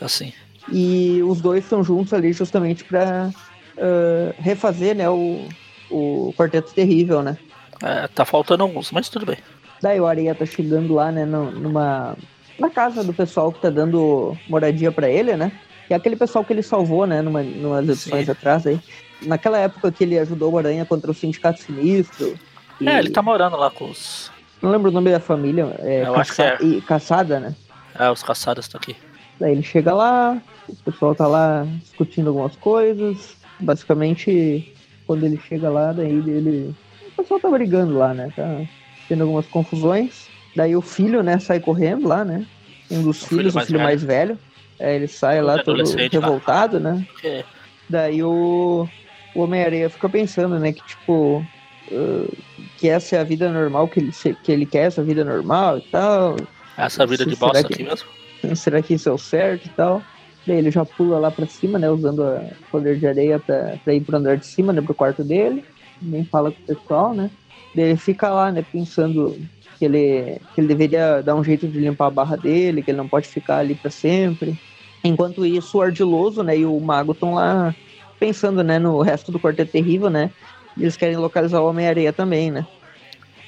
Assim. 0.00 0.32
E 0.70 1.22
os 1.22 1.40
dois 1.40 1.64
estão 1.64 1.82
juntos 1.82 2.12
ali 2.12 2.32
justamente 2.32 2.84
pra 2.84 3.30
uh, 3.76 4.34
refazer, 4.38 4.94
né, 4.94 5.08
o, 5.08 5.48
o 5.90 6.34
Quarteto 6.36 6.74
Terrível, 6.74 7.22
né? 7.22 7.38
É, 7.82 8.06
tá 8.08 8.24
faltando 8.24 8.62
alguns, 8.62 8.92
mas 8.92 9.08
tudo 9.08 9.24
bem. 9.24 9.38
Daí 9.80 9.98
o 9.98 10.06
Areia 10.06 10.34
tá 10.34 10.44
chegando 10.44 10.94
lá, 10.94 11.10
né, 11.10 11.24
numa 11.24 12.16
na 12.58 12.70
casa 12.70 13.04
do 13.04 13.12
pessoal 13.12 13.52
que 13.52 13.60
tá 13.60 13.70
dando 13.70 14.36
moradia 14.48 14.90
para 14.90 15.08
ele, 15.08 15.36
né? 15.36 15.52
Que 15.86 15.94
é 15.94 15.96
aquele 15.96 16.16
pessoal 16.16 16.44
que 16.44 16.52
ele 16.52 16.62
salvou, 16.62 17.06
né, 17.06 17.22
numa, 17.22 17.42
numas 17.42 17.88
edições 17.88 18.26
Sim. 18.26 18.32
atrás 18.32 18.66
aí. 18.66 18.78
Naquela 19.22 19.58
época 19.58 19.90
que 19.90 20.04
ele 20.04 20.18
ajudou 20.18 20.52
o 20.52 20.58
Aranha 20.58 20.84
contra 20.84 21.10
o 21.10 21.14
Sindicato 21.14 21.60
Sinistro. 21.60 22.38
E... 22.80 22.88
É, 22.88 22.98
ele 22.98 23.10
tá 23.10 23.22
morando 23.22 23.56
lá 23.56 23.70
com 23.70 23.90
os. 23.90 24.30
Não 24.60 24.70
lembro 24.70 24.90
o 24.90 24.92
nome 24.92 25.10
da 25.10 25.20
família. 25.20 25.74
É, 25.78 26.02
Eu 26.02 26.14
caça... 26.14 26.20
acho 26.20 26.34
que 26.34 26.42
é. 26.42 26.68
E 26.68 26.80
Caçada, 26.82 27.40
né? 27.40 27.54
É, 27.98 28.10
os 28.10 28.22
caçadas 28.22 28.66
estão 28.66 28.78
aqui. 28.78 28.96
Daí 29.40 29.52
ele 29.52 29.62
chega 29.62 29.94
lá, 29.94 30.40
o 30.68 30.76
pessoal 30.76 31.14
tá 31.14 31.26
lá 31.26 31.66
discutindo 31.80 32.28
algumas 32.28 32.56
coisas. 32.56 33.36
Basicamente, 33.60 34.74
quando 35.06 35.24
ele 35.24 35.40
chega 35.48 35.70
lá, 35.70 35.92
daí 35.92 36.10
ele. 36.10 36.74
O 37.12 37.22
pessoal 37.22 37.40
tá 37.40 37.48
brigando 37.48 37.96
lá, 37.98 38.14
né? 38.14 38.32
Tá 38.34 38.60
tendo 39.08 39.22
algumas 39.22 39.46
confusões. 39.46 40.28
Daí 40.58 40.74
o 40.74 40.82
filho, 40.82 41.22
né, 41.22 41.38
sai 41.38 41.60
correndo 41.60 42.08
lá, 42.08 42.24
né? 42.24 42.44
Um 42.90 43.00
dos 43.00 43.22
o 43.22 43.28
filhos, 43.28 43.52
filho 43.52 43.62
o 43.62 43.66
filho 43.66 43.78
mais 43.80 44.02
velho. 44.02 44.36
É, 44.76 44.96
ele 44.96 45.06
sai 45.06 45.40
lá 45.40 45.62
todo 45.62 45.84
revoltado, 46.10 46.80
lá. 46.80 46.94
né? 46.94 47.06
É. 47.22 47.44
Daí 47.88 48.24
o, 48.24 48.88
o 49.36 49.40
Homem-Aranha 49.40 49.88
fica 49.88 50.08
pensando, 50.08 50.58
né, 50.58 50.72
que 50.72 50.84
tipo. 50.84 51.46
Uh, 51.92 52.36
que 52.76 52.88
essa 52.88 53.14
é 53.14 53.20
a 53.20 53.24
vida 53.24 53.48
normal 53.52 53.86
que 53.86 54.00
ele, 54.00 54.12
que 54.42 54.50
ele 54.50 54.66
quer, 54.66 54.86
essa 54.86 55.00
vida 55.00 55.24
normal 55.24 55.78
e 55.78 55.82
tal. 55.82 56.34
Essa 56.76 57.06
vida 57.06 57.24
de 57.24 57.36
bosta 57.36 57.60
aqui 57.60 57.84
mesmo? 57.84 58.08
Será 58.56 58.82
que 58.82 58.94
isso 58.94 59.08
é 59.08 59.12
o 59.12 59.18
certo 59.18 59.66
e 59.66 59.70
tal? 59.70 60.02
Daí 60.44 60.56
ele 60.56 60.72
já 60.72 60.84
pula 60.84 61.20
lá 61.20 61.30
pra 61.30 61.46
cima, 61.46 61.78
né? 61.78 61.88
Usando 61.88 62.22
o 62.22 62.50
poder 62.68 62.98
de 62.98 63.06
areia 63.06 63.38
pra, 63.38 63.76
pra 63.84 63.94
ir 63.94 64.00
pro 64.00 64.16
andar 64.16 64.36
de 64.36 64.46
cima, 64.46 64.72
né? 64.72 64.82
Pro 64.82 64.92
quarto 64.92 65.22
dele. 65.22 65.64
Nem 66.02 66.24
fala 66.24 66.50
com 66.50 66.60
o 66.60 66.76
pessoal, 66.76 67.14
né? 67.14 67.30
Daí 67.76 67.84
ele 67.84 67.96
fica 67.96 68.28
lá, 68.28 68.50
né? 68.50 68.64
Pensando 68.72 69.38
que 69.78 69.84
ele, 69.84 70.40
que 70.54 70.60
ele 70.60 70.68
deveria 70.68 71.22
dar 71.22 71.34
um 71.34 71.44
jeito 71.44 71.66
de 71.68 71.78
limpar 71.78 72.06
a 72.06 72.10
barra 72.10 72.36
dele, 72.36 72.82
que 72.82 72.90
ele 72.90 72.98
não 72.98 73.08
pode 73.08 73.28
ficar 73.28 73.58
ali 73.58 73.74
para 73.74 73.90
sempre. 73.90 74.58
Enquanto 75.02 75.46
isso, 75.46 75.78
o 75.78 75.82
Ardiloso 75.82 76.42
né, 76.42 76.58
e 76.58 76.66
o 76.66 76.78
Mago 76.80 77.12
estão 77.12 77.34
lá 77.34 77.74
pensando 78.18 78.64
né, 78.64 78.78
no 78.78 79.00
resto 79.00 79.30
do 79.30 79.38
Quarteto 79.38 79.72
Terrível, 79.72 80.10
né? 80.10 80.30
Eles 80.76 80.96
querem 80.96 81.16
localizar 81.16 81.60
o 81.60 81.68
Homem-Areia 81.68 82.12
também, 82.12 82.50
né? 82.50 82.66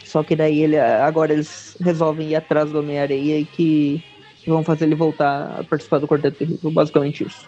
Só 0.04 0.22
que 0.22 0.34
daí 0.34 0.60
ele, 0.60 0.78
agora 0.78 1.32
eles 1.32 1.76
resolvem 1.80 2.30
ir 2.30 2.36
atrás 2.36 2.70
do 2.70 2.78
Homem-Areia 2.78 3.40
e 3.40 3.44
que, 3.44 4.02
que, 4.42 4.50
vão 4.50 4.64
fazer 4.64 4.84
ele 4.84 4.94
voltar 4.94 5.58
a 5.60 5.64
participar 5.64 5.98
do 5.98 6.08
Quarteto 6.08 6.38
Terrível, 6.38 6.70
basicamente 6.70 7.24
isso. 7.24 7.46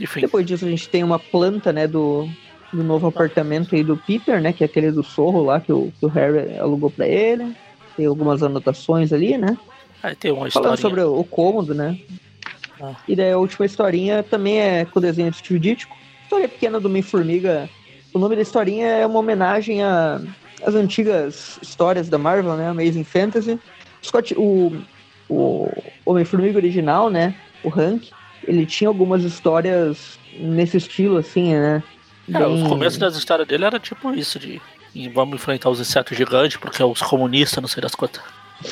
Enfim. 0.00 0.20
Depois 0.20 0.46
disso 0.46 0.64
a 0.64 0.70
gente 0.70 0.88
tem 0.88 1.04
uma 1.04 1.18
planta, 1.18 1.72
né, 1.72 1.86
do, 1.86 2.28
do 2.72 2.82
novo 2.82 3.06
apartamento 3.06 3.74
aí 3.74 3.82
do 3.82 3.96
Peter, 3.96 4.40
né, 4.40 4.52
que 4.52 4.64
é 4.64 4.66
aquele 4.66 4.90
do 4.90 5.02
Sorro 5.02 5.44
lá 5.44 5.60
que 5.60 5.72
o, 5.72 5.92
que 5.98 6.06
o 6.06 6.08
Harry 6.08 6.58
alugou 6.58 6.90
para 6.90 7.06
ele 7.06 7.54
tem 7.98 8.06
algumas 8.06 8.44
anotações 8.44 9.12
ali, 9.12 9.36
né? 9.36 9.58
Tem 10.20 10.30
uma 10.30 10.48
Falando 10.48 10.78
sobre 10.78 11.00
o, 11.00 11.24
cômodo, 11.24 11.74
né? 11.74 11.98
Ah. 12.80 12.94
E 13.08 13.16
daí 13.16 13.32
a 13.32 13.38
última 13.38 13.66
historinha 13.66 14.22
também 14.22 14.60
é 14.60 14.84
com 14.84 15.00
o 15.00 15.02
desenho 15.02 15.32
de 15.32 15.38
Steve 15.38 15.58
Ditko. 15.58 15.96
História 16.22 16.48
pequena 16.48 16.78
do 16.78 16.86
Homem-Formiga. 16.86 17.68
O 18.14 18.18
nome 18.20 18.36
da 18.36 18.42
historinha 18.42 18.86
é 18.86 19.04
uma 19.04 19.18
homenagem 19.18 19.82
às 19.82 20.74
antigas 20.76 21.58
histórias 21.60 22.08
da 22.08 22.18
Marvel, 22.18 22.56
né? 22.56 22.68
Amazing 22.68 23.02
Fantasy. 23.02 23.58
Scott, 24.00 24.32
o, 24.38 24.80
o 25.28 25.68
Homem-Formiga 26.06 26.56
original, 26.56 27.10
né? 27.10 27.34
O 27.64 27.68
Hank, 27.68 28.10
ele 28.46 28.64
tinha 28.64 28.86
algumas 28.86 29.24
histórias 29.24 30.20
nesse 30.38 30.76
estilo, 30.76 31.16
assim, 31.16 31.52
né? 31.52 31.82
É, 32.32 32.38
Bem... 32.38 32.64
o 32.64 32.68
começo 32.68 33.00
das 33.00 33.16
histórias 33.16 33.48
dele 33.48 33.64
era 33.64 33.80
tipo 33.80 34.14
isso, 34.14 34.38
de 34.38 34.62
e 34.94 35.08
vamos 35.08 35.36
enfrentar 35.36 35.70
os 35.70 35.80
insetos 35.80 36.16
gigantes, 36.16 36.56
porque 36.56 36.82
é 36.82 36.84
os 36.84 37.00
comunistas, 37.00 37.60
não 37.60 37.68
sei 37.68 37.82
das 37.82 37.94
quantas. 37.94 38.22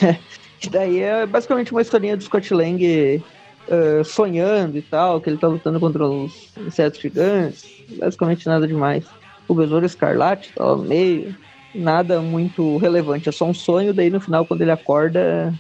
É, 0.63 0.69
daí 0.71 1.01
é 1.01 1.27
basicamente 1.27 1.71
uma 1.71 1.83
historinha 1.83 2.17
do 2.17 2.25
Scott 2.25 2.53
Lang 2.53 3.23
uh, 3.69 4.05
sonhando 4.05 4.79
e 4.79 4.83
tal, 4.83 5.21
que 5.21 5.29
ele 5.29 5.37
tá 5.37 5.47
lutando 5.49 5.79
contra 5.79 6.05
os 6.05 6.51
insetos 6.59 6.99
gigantes. 7.01 7.65
Basicamente 7.99 8.47
nada 8.47 8.67
demais. 8.67 9.05
O 9.47 9.55
Besouro 9.55 9.87
Escarlate 9.87 10.53
tá 10.55 10.65
lá 10.65 10.77
no 10.77 10.83
meio. 10.83 11.35
Nada 11.75 12.21
muito 12.21 12.79
relevante, 12.79 13.29
é 13.29 13.33
só 13.33 13.45
um 13.45 13.55
sonho. 13.55 13.93
Daí 13.93 14.09
no 14.09 14.21
final, 14.21 14.47
quando 14.47 14.63
ele 14.63 14.71
acorda, 14.71 15.53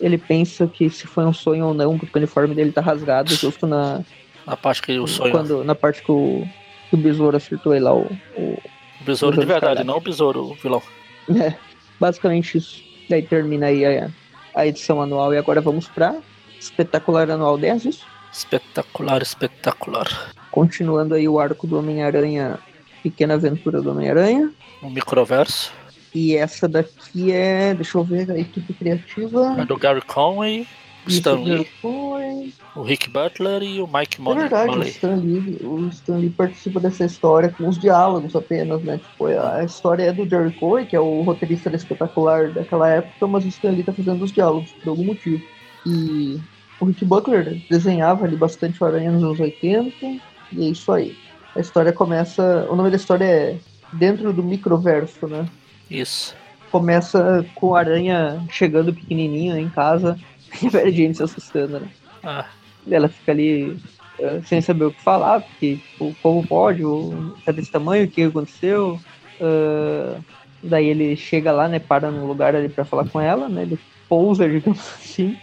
ele 0.00 0.16
pensa 0.16 0.66
que 0.66 0.88
se 0.88 1.06
foi 1.06 1.24
um 1.24 1.32
sonho 1.32 1.66
ou 1.66 1.74
não, 1.74 1.98
porque 1.98 2.16
o 2.16 2.20
uniforme 2.20 2.54
dele 2.54 2.72
tá 2.72 2.80
rasgado 2.80 3.34
justo 3.34 3.66
na. 3.66 4.02
Na 4.46 4.56
parte 4.56 4.82
que 4.82 4.98
o 4.98 5.06
sonho. 5.06 5.32
Quando, 5.32 5.64
na 5.64 5.74
parte 5.74 6.02
que 6.02 6.12
o, 6.12 6.46
que 6.90 6.94
o 6.94 6.98
besouro 6.98 7.36
acertou 7.36 7.74
ele 7.74 7.84
lá, 7.84 7.94
o, 7.94 8.06
o 8.36 8.58
o 9.04 9.06
besouro, 9.06 9.38
de 9.38 9.44
verdade, 9.44 9.84
não 9.84 9.98
o 9.98 10.00
besouro 10.00 10.56
vilão. 10.62 10.82
É, 11.26 11.54
basicamente 11.98 12.58
isso. 12.58 12.82
Daí 13.08 13.22
termina 13.22 13.68
aí 13.68 13.82
a, 13.82 14.10
a 14.54 14.66
edição 14.66 15.00
anual 15.00 15.32
e 15.32 15.38
agora 15.38 15.58
vamos 15.58 15.88
pra 15.88 16.16
espetacular 16.60 17.30
anual 17.30 17.56
10, 17.56 17.86
isso? 17.86 18.06
Espetacular, 18.30 19.22
espetacular. 19.22 20.34
Continuando 20.50 21.14
aí 21.14 21.26
o 21.26 21.40
arco 21.40 21.66
do 21.66 21.78
Homem-Aranha, 21.78 22.58
Pequena 23.02 23.34
Aventura 23.34 23.80
do 23.80 23.90
Homem-Aranha. 23.90 24.52
Um 24.82 24.90
microverso. 24.90 25.72
E 26.14 26.36
essa 26.36 26.68
daqui 26.68 27.32
é, 27.32 27.72
deixa 27.72 27.96
eu 27.96 28.04
ver, 28.04 28.30
a 28.30 28.38
equipe 28.38 28.74
criativa. 28.74 29.56
É 29.58 29.64
do 29.64 29.78
Gary 29.78 30.02
Conway, 30.02 30.66
Stan 31.06 31.40
Lee, 31.40 31.66
o 31.82 32.82
Rick 32.82 33.10
Butler 33.10 33.62
e 33.62 33.80
o 33.80 33.86
Mike 33.86 34.20
Money. 34.20 34.44
É 34.44 34.48
verdade, 34.48 34.78
o 34.78 34.82
Stan, 34.84 35.14
Lee, 35.16 35.58
o 35.62 35.88
Stan 35.88 36.16
Lee 36.16 36.30
participa 36.30 36.80
dessa 36.80 37.04
história 37.04 37.48
com 37.50 37.68
os 37.68 37.78
diálogos 37.78 38.34
apenas, 38.34 38.82
né? 38.82 38.98
Tipo, 38.98 39.26
a 39.26 39.62
história 39.64 40.04
é 40.04 40.12
do 40.12 40.28
Jerry 40.28 40.52
Coy, 40.52 40.86
que 40.86 40.96
é 40.96 41.00
o 41.00 41.22
roteirista 41.22 41.74
espetacular 41.74 42.50
daquela 42.50 42.88
época, 42.88 43.26
mas 43.26 43.44
o 43.44 43.48
Stan 43.48 43.70
Lee 43.70 43.82
tá 43.82 43.92
fazendo 43.92 44.24
os 44.24 44.32
diálogos 44.32 44.70
por 44.72 44.90
algum 44.90 45.04
motivo. 45.04 45.42
E 45.86 46.40
o 46.80 46.86
Rick 46.86 47.04
Butler 47.04 47.62
desenhava 47.70 48.24
ali 48.24 48.36
bastante 48.36 48.82
o 48.82 48.86
Aranha 48.86 49.12
nos 49.12 49.22
anos 49.22 49.40
80, 49.40 50.06
e 50.52 50.66
é 50.66 50.68
isso 50.70 50.90
aí. 50.90 51.16
A 51.54 51.60
história 51.60 51.92
começa. 51.92 52.66
O 52.70 52.76
nome 52.76 52.90
da 52.90 52.96
história 52.96 53.24
é 53.24 53.56
Dentro 53.92 54.32
do 54.32 54.42
Microverso, 54.42 55.28
né? 55.28 55.46
Isso. 55.88 56.34
Começa 56.70 57.46
com 57.54 57.68
o 57.68 57.76
Aranha 57.76 58.44
chegando 58.50 58.92
pequenininho 58.92 59.56
em 59.56 59.68
casa 59.68 60.18
e 60.62 60.68
a 60.68 60.70
Mary 60.70 60.92
Jane 60.92 61.14
se 61.14 61.22
assustando, 61.22 61.80
né? 61.80 61.88
Ah. 62.22 62.46
Ela 62.90 63.08
fica 63.08 63.32
ali 63.32 63.70
uh, 64.18 64.44
sem 64.44 64.60
saber 64.60 64.84
o 64.84 64.92
que 64.92 65.02
falar, 65.02 65.40
porque 65.40 65.76
tipo, 65.76 66.14
como 66.22 66.46
pode, 66.46 66.84
o, 66.84 67.34
tá 67.44 67.52
desse 67.52 67.70
tamanho, 67.70 68.04
o 68.04 68.08
que 68.08 68.22
aconteceu? 68.22 69.00
Uh, 69.40 70.22
daí 70.62 70.86
ele 70.86 71.16
chega 71.16 71.50
lá, 71.50 71.68
né, 71.68 71.78
para 71.78 72.10
num 72.10 72.26
lugar 72.26 72.54
ali 72.54 72.68
para 72.68 72.84
falar 72.84 73.08
com 73.08 73.20
ela, 73.20 73.48
né? 73.48 73.62
Ele 73.62 73.78
pousa, 74.08 74.46
digamos 74.48 74.78
assim, 74.78 75.36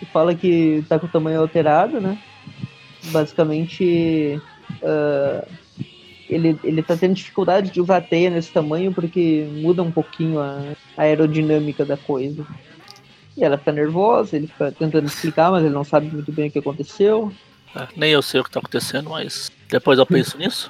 e 0.00 0.06
fala 0.06 0.34
que 0.34 0.82
tá 0.88 0.98
com 0.98 1.06
o 1.06 1.10
tamanho 1.10 1.40
alterado, 1.40 2.00
né? 2.00 2.18
basicamente 3.10 4.40
uh, 4.82 5.48
ele, 6.28 6.58
ele 6.62 6.82
tá 6.82 6.96
tendo 6.96 7.14
dificuldade 7.14 7.70
de 7.70 7.80
usar 7.80 7.98
a 7.98 8.02
teia 8.02 8.30
nesse 8.30 8.52
tamanho 8.52 8.92
porque 8.92 9.48
muda 9.52 9.82
um 9.82 9.90
pouquinho 9.90 10.40
a, 10.40 10.74
a 10.96 11.02
aerodinâmica 11.02 11.84
da 11.84 11.96
coisa. 11.96 12.46
E 13.38 13.44
ela 13.44 13.56
fica 13.56 13.70
nervosa, 13.70 14.36
ele 14.36 14.48
fica 14.48 14.72
tentando 14.72 15.06
explicar, 15.06 15.52
mas 15.52 15.64
ele 15.64 15.72
não 15.72 15.84
sabe 15.84 16.08
muito 16.08 16.32
bem 16.32 16.48
o 16.48 16.50
que 16.50 16.58
aconteceu. 16.58 17.32
É, 17.76 17.86
nem 17.96 18.10
eu 18.10 18.20
sei 18.20 18.40
o 18.40 18.44
que 18.44 18.50
tá 18.50 18.58
acontecendo, 18.58 19.10
mas 19.10 19.52
depois 19.68 19.96
eu 19.96 20.04
penso 20.04 20.36
nisso. 20.38 20.68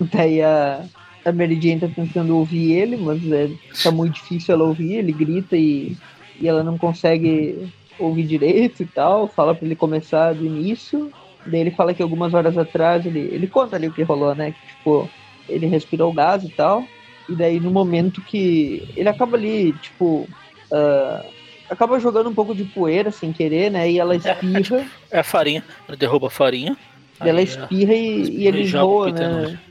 Daí 0.00 0.42
a, 0.42 0.84
a 1.24 1.30
Mary 1.30 1.54
Jane 1.54 1.80
tá 1.80 1.88
tentando 1.88 2.36
ouvir 2.36 2.72
ele, 2.72 2.96
mas 2.96 3.20
é, 3.30 3.48
tá 3.80 3.92
muito 3.92 4.14
difícil 4.14 4.54
ela 4.54 4.64
ouvir, 4.64 4.94
ele 4.94 5.12
grita 5.12 5.56
e, 5.56 5.96
e 6.40 6.48
ela 6.48 6.64
não 6.64 6.76
consegue 6.76 7.72
ouvir 7.96 8.24
direito 8.24 8.82
e 8.82 8.86
tal, 8.86 9.28
fala 9.28 9.54
para 9.54 9.64
ele 9.64 9.76
começar 9.76 10.34
do 10.34 10.44
início. 10.44 11.12
Daí 11.46 11.60
ele 11.60 11.70
fala 11.70 11.94
que 11.94 12.02
algumas 12.02 12.34
horas 12.34 12.58
atrás, 12.58 13.06
ele, 13.06 13.20
ele 13.20 13.46
conta 13.46 13.76
ali 13.76 13.86
o 13.86 13.92
que 13.92 14.02
rolou, 14.02 14.34
né? 14.34 14.50
Que, 14.50 14.74
tipo, 14.74 15.08
ele 15.48 15.66
respirou 15.66 16.12
gás 16.12 16.42
e 16.42 16.48
tal. 16.48 16.84
E 17.28 17.36
daí 17.36 17.60
no 17.60 17.70
momento 17.70 18.20
que 18.22 18.88
ele 18.96 19.08
acaba 19.08 19.36
ali, 19.36 19.72
tipo, 19.74 20.28
uh, 20.72 21.37
acaba 21.70 22.00
jogando 22.00 22.28
um 22.28 22.34
pouco 22.34 22.54
de 22.54 22.64
poeira 22.64 23.10
sem 23.10 23.32
querer, 23.32 23.70
né? 23.70 23.90
E 23.90 23.98
ela 23.98 24.14
espirra. 24.16 24.56
É, 24.56 24.58
é, 24.58 24.62
tipo, 24.62 24.90
é 25.10 25.18
a 25.18 25.24
farinha, 25.24 25.64
ele 25.88 25.96
derruba 25.96 26.28
a 26.28 26.30
farinha. 26.30 26.76
ela 27.20 27.42
espirra 27.42 27.94
e, 27.94 28.42
e 28.42 28.46
ele 28.46 28.66
voa, 28.66 29.10
né? 29.12 29.58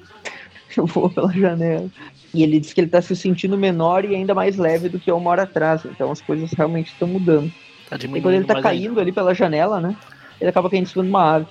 Voa 0.77 1.10
pela 1.10 1.33
janela. 1.33 1.89
E 2.33 2.43
ele 2.43 2.60
diz 2.60 2.71
que 2.71 2.81
ele 2.81 2.89
tá 2.89 3.01
se 3.01 3.15
sentindo 3.15 3.57
menor 3.57 4.05
e 4.05 4.13
ainda 4.13 4.36
mais 4.36 4.57
leve 4.57 4.89
do 4.89 4.99
que 4.99 5.12
uma 5.12 5.31
hora 5.31 5.43
atrás. 5.43 5.83
Então 5.86 6.12
as 6.12 6.21
coisas 6.21 6.51
realmente 6.51 6.91
estão 6.91 7.07
mudando. 7.07 7.51
Tá 7.89 7.95
e 7.95 8.21
quando 8.21 8.36
ele 8.36 8.45
tá 8.45 8.62
caindo 8.62 8.89
ainda. 8.89 9.01
ali 9.01 9.12
pela 9.12 9.33
janela, 9.33 9.79
né? 9.79 9.95
Ele 10.39 10.49
acaba 10.49 10.69
caindo 10.69 10.83
em 10.83 10.88
cima 10.88 11.03
de 11.03 11.10
uma 11.10 11.36
ave. 11.36 11.47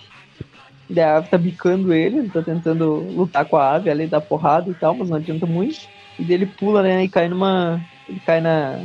E 0.89 1.01
a 1.01 1.17
ave 1.17 1.29
tá 1.29 1.37
bicando 1.37 1.93
ele, 1.93 2.19
ele 2.19 2.29
tá 2.29 2.43
tentando 2.43 3.01
lutar 3.11 3.45
com 3.47 3.57
a 3.57 3.75
ave, 3.75 3.91
ali 3.91 4.07
dar 4.07 4.21
porrada 4.21 4.71
e 4.71 4.75
tal, 4.75 4.95
mas 4.95 5.09
não 5.09 5.17
adianta 5.17 5.47
muito. 5.47 5.81
E 6.19 6.23
daí 6.23 6.35
ele 6.35 6.47
pula, 6.47 6.83
né? 6.83 7.03
E 7.05 7.09
cai 7.09 7.29
numa. 7.29 7.81
Ele 8.09 8.21
cai 8.21 8.41
na. 8.41 8.81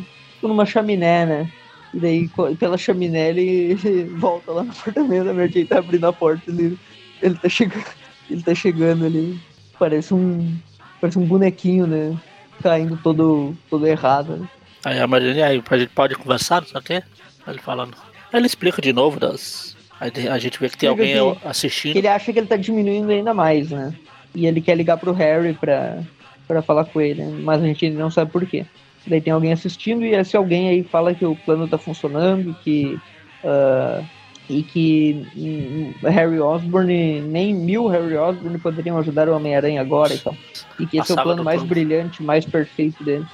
Numa 0.47 0.65
chaminé, 0.65 1.25
né? 1.25 1.51
E 1.93 1.99
daí, 1.99 2.29
pela 2.57 2.77
chaminé, 2.77 3.29
ele 3.29 3.75
volta 4.17 4.51
lá 4.51 4.63
no 4.63 4.71
apartamento, 4.71 5.29
a 5.29 5.33
Mary 5.33 5.65
tá 5.65 5.79
abrindo 5.79 6.05
a 6.05 6.13
porta, 6.13 6.49
ele, 6.49 6.77
ele 7.21 7.35
tá 7.35 7.49
chegando. 7.49 7.85
Ele 8.29 8.41
tá 8.41 8.55
chegando 8.55 9.05
ali. 9.05 9.37
Parece 9.77 10.13
um. 10.13 10.57
Parece 11.01 11.19
um 11.19 11.25
bonequinho, 11.25 11.85
né? 11.85 12.17
Caindo 12.63 12.97
todo, 12.97 13.55
todo 13.69 13.85
errado. 13.85 14.37
Né? 14.37 14.47
Aí 14.85 14.99
a 14.99 15.07
Maria, 15.07 15.47
aí 15.47 15.61
a 15.69 15.77
gente 15.77 15.89
pode 15.89 16.15
conversar, 16.15 16.61
não 16.61 16.67
sei 16.67 16.79
o 16.79 16.83
quê? 16.83 17.03
Ele 17.47 17.59
falando. 17.59 17.97
Ele 18.31 18.45
explica 18.45 18.81
de 18.81 18.93
novo 18.93 19.19
das. 19.19 19.75
A 19.99 20.39
gente 20.39 20.59
vê 20.59 20.69
que 20.69 20.77
tem 20.77 20.89
alguém 20.89 21.13
que, 21.13 21.47
assistindo. 21.47 21.95
ele 21.95 22.07
acha 22.07 22.33
que 22.33 22.39
ele 22.39 22.47
tá 22.47 22.55
diminuindo 22.55 23.11
ainda 23.11 23.33
mais, 23.33 23.69
né? 23.69 23.93
E 24.33 24.47
ele 24.47 24.59
quer 24.59 24.75
ligar 24.75 24.97
pro 24.97 25.11
Harry 25.11 25.53
pra, 25.53 26.01
pra 26.47 26.61
falar 26.63 26.85
com 26.85 26.99
ele, 26.99 27.23
mas 27.23 27.61
a 27.61 27.65
gente 27.67 27.89
não 27.91 28.09
sabe 28.09 28.31
por 28.31 28.43
quê. 28.45 28.65
Daí 29.07 29.21
tem 29.21 29.33
alguém 29.33 29.51
assistindo 29.51 30.03
e 30.05 30.13
esse 30.13 30.37
alguém 30.37 30.69
aí 30.69 30.83
fala 30.83 31.13
que 31.13 31.25
o 31.25 31.35
plano 31.35 31.67
tá 31.67 31.77
funcionando, 31.77 32.55
que. 32.63 32.99
Uh, 33.43 34.05
e 34.49 34.63
que 34.63 35.25
hum, 35.35 35.93
Harry 36.03 36.39
Osborn, 36.39 37.21
nem 37.21 37.53
mil 37.53 37.87
Harry 37.87 38.17
Osborn 38.17 38.57
poderiam 38.59 38.97
ajudar 38.97 39.29
o 39.29 39.35
Homem-Aranha 39.35 39.79
agora 39.79 40.13
então. 40.13 40.35
E 40.77 40.85
que 40.85 40.97
esse 40.97 41.13
a 41.13 41.15
é 41.15 41.19
o 41.19 41.23
plano 41.23 41.43
mais 41.43 41.61
plano. 41.61 41.69
brilhante, 41.69 42.21
mais 42.21 42.43
perfeito 42.43 43.01
dele. 43.03 43.25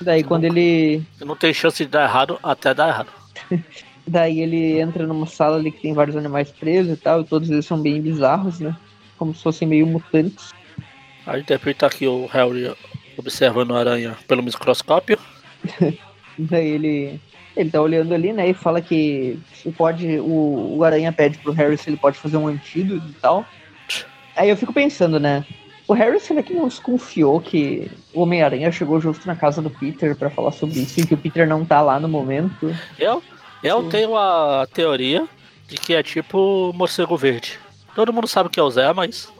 Daí 0.00 0.22
quando 0.22 0.44
ele. 0.44 1.02
Não 1.20 1.34
tem 1.34 1.52
chance 1.52 1.84
de 1.84 1.90
dar 1.90 2.04
errado 2.04 2.38
até 2.42 2.72
dar 2.72 2.88
errado. 2.88 3.08
Daí 4.06 4.40
ele 4.40 4.78
entra 4.78 5.04
numa 5.04 5.26
sala 5.26 5.56
ali 5.56 5.72
que 5.72 5.82
tem 5.82 5.92
vários 5.92 6.16
animais 6.16 6.50
presos 6.52 6.92
e 6.92 6.96
tal, 6.96 7.22
e 7.22 7.24
todos 7.24 7.50
eles 7.50 7.66
são 7.66 7.80
bem 7.82 8.00
bizarros, 8.00 8.60
né? 8.60 8.76
Como 9.18 9.34
se 9.34 9.42
fossem 9.42 9.66
meio 9.66 9.84
mutantes. 9.84 10.54
A 11.26 11.36
gente 11.36 11.74
tá 11.74 11.86
aqui 11.88 12.06
o 12.06 12.26
Harry 12.26 12.72
observando 13.16 13.74
a 13.74 13.80
aranha 13.80 14.16
pelo 14.26 14.42
microscópio. 14.42 15.18
Daí 16.38 16.68
ele, 16.68 17.20
ele 17.56 17.70
tá 17.70 17.80
olhando 17.80 18.12
ali, 18.14 18.32
né? 18.32 18.50
E 18.50 18.54
fala 18.54 18.80
que 18.80 19.38
pode. 19.76 20.18
O, 20.18 20.76
o 20.76 20.84
aranha 20.84 21.12
pede 21.12 21.38
pro 21.38 21.52
Harry 21.52 21.78
se 21.78 21.88
ele 21.88 21.96
pode 21.96 22.18
fazer 22.18 22.36
um 22.36 22.46
antídoto 22.46 23.06
e 23.08 23.14
tal. 23.14 23.44
Aí 24.36 24.50
eu 24.50 24.56
fico 24.56 24.72
pensando, 24.72 25.18
né? 25.18 25.44
O 25.88 25.94
Harry 25.94 26.18
será 26.18 26.42
que 26.42 26.52
não 26.52 26.66
desconfiou 26.66 27.40
que 27.40 27.90
o 28.12 28.20
Homem-Aranha 28.22 28.72
chegou 28.72 29.00
justo 29.00 29.26
na 29.26 29.36
casa 29.36 29.62
do 29.62 29.70
Peter 29.70 30.16
para 30.16 30.28
falar 30.28 30.50
sobre 30.50 30.80
isso 30.80 31.00
e 31.00 31.06
que 31.06 31.14
o 31.14 31.18
Peter 31.18 31.48
não 31.48 31.64
tá 31.64 31.80
lá 31.80 32.00
no 32.00 32.08
momento? 32.08 32.74
Eu? 32.98 33.22
Eu 33.62 33.82
Sim. 33.82 33.88
tenho 33.88 34.16
a 34.16 34.66
teoria 34.72 35.28
de 35.68 35.76
que 35.76 35.94
é 35.94 36.02
tipo 36.02 36.72
morcego 36.74 37.16
verde. 37.16 37.58
Todo 37.94 38.12
mundo 38.12 38.26
sabe 38.26 38.50
que 38.50 38.58
é 38.58 38.62
o 38.62 38.70
Zé, 38.70 38.92
mas 38.92 39.32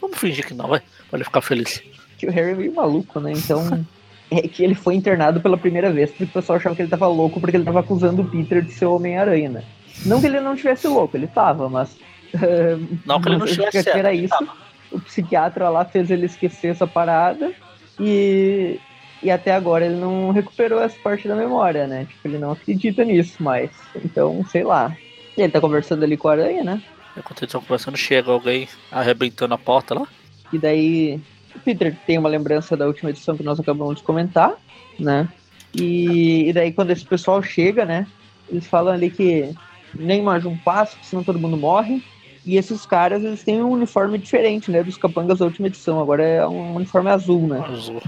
vamos 0.00 0.18
fingir 0.18 0.46
que 0.46 0.54
não, 0.54 0.68
vai. 0.68 0.80
Pra 1.08 1.18
ele 1.18 1.24
ficar 1.24 1.40
feliz. 1.40 1.82
Que 2.22 2.28
o 2.28 2.30
Harry 2.30 2.52
é 2.52 2.54
meio 2.54 2.72
maluco, 2.72 3.18
né? 3.18 3.32
Então. 3.32 3.84
é 4.30 4.42
que 4.46 4.62
ele 4.62 4.76
foi 4.76 4.94
internado 4.94 5.40
pela 5.40 5.58
primeira 5.58 5.90
vez 5.90 6.08
porque 6.08 6.22
o 6.22 6.28
pessoal 6.28 6.56
achava 6.56 6.76
que 6.76 6.82
ele 6.82 6.88
tava 6.88 7.08
louco 7.08 7.40
porque 7.40 7.56
ele 7.56 7.64
tava 7.64 7.80
acusando 7.80 8.22
o 8.22 8.24
Peter 8.24 8.62
de 8.62 8.70
ser 8.70 8.86
o 8.86 8.94
Homem-Aranha, 8.94 9.48
né? 9.48 9.64
Não 10.06 10.20
que 10.20 10.28
ele 10.28 10.38
não 10.38 10.54
tivesse 10.54 10.86
louco, 10.86 11.16
ele 11.16 11.26
tava, 11.26 11.68
mas. 11.68 11.96
não 13.04 13.20
que 13.20 13.28
ele 13.28 13.38
não 13.38 13.46
tivesse. 13.46 13.82
Que 13.82 13.98
era 13.98 14.14
isso. 14.14 14.48
O 14.92 15.00
psiquiatra 15.00 15.68
lá 15.68 15.84
fez 15.84 16.12
ele 16.12 16.26
esquecer 16.26 16.68
essa 16.68 16.86
parada 16.86 17.52
e 17.98 18.78
e 19.20 19.32
até 19.32 19.52
agora 19.52 19.84
ele 19.84 19.96
não 19.96 20.30
recuperou 20.30 20.80
essa 20.80 20.96
parte 21.02 21.26
da 21.26 21.34
memória, 21.34 21.88
né? 21.88 22.04
Tipo, 22.04 22.28
ele 22.28 22.38
não 22.38 22.52
acredita 22.52 23.04
nisso 23.04 23.42
mais. 23.42 23.72
Então, 23.96 24.46
sei 24.46 24.62
lá. 24.62 24.96
E 25.36 25.42
ele 25.42 25.52
tá 25.52 25.60
conversando 25.60 26.04
ali 26.04 26.16
com 26.16 26.28
a 26.28 26.32
aranha, 26.32 26.62
né? 26.62 26.82
Enquanto 27.16 27.40
eles 27.40 27.48
estão 27.48 27.60
conversando, 27.60 27.96
chega 27.96 28.30
alguém 28.30 28.68
arrebentando 28.92 29.54
a 29.54 29.58
porta 29.58 29.94
lá. 29.94 30.06
E 30.52 30.58
daí 30.58 31.20
o 31.54 31.60
Peter 31.60 31.96
tem 32.06 32.18
uma 32.18 32.28
lembrança 32.28 32.76
da 32.76 32.86
última 32.86 33.10
edição 33.10 33.36
que 33.36 33.42
nós 33.42 33.58
acabamos 33.58 33.96
de 33.96 34.02
comentar, 34.02 34.52
né? 34.98 35.28
E, 35.74 36.48
e 36.48 36.52
daí 36.52 36.72
quando 36.72 36.90
esse 36.90 37.04
pessoal 37.04 37.42
chega, 37.42 37.84
né? 37.84 38.06
Eles 38.48 38.66
falam 38.66 38.92
ali 38.92 39.10
que 39.10 39.54
nem 39.94 40.22
mais 40.22 40.44
um 40.44 40.56
passo, 40.56 40.96
senão 41.02 41.24
todo 41.24 41.38
mundo 41.38 41.56
morre. 41.56 42.02
E 42.44 42.56
esses 42.56 42.84
caras, 42.84 43.22
eles 43.22 43.42
têm 43.44 43.62
um 43.62 43.70
uniforme 43.70 44.18
diferente, 44.18 44.70
né? 44.70 44.82
Dos 44.82 44.96
capangas 44.96 45.38
da 45.38 45.44
última 45.44 45.68
edição. 45.68 46.00
Agora 46.00 46.24
é 46.24 46.46
um 46.46 46.74
uniforme 46.74 47.08
azul, 47.08 47.46
né? 47.46 47.64
Azul. 47.68 48.02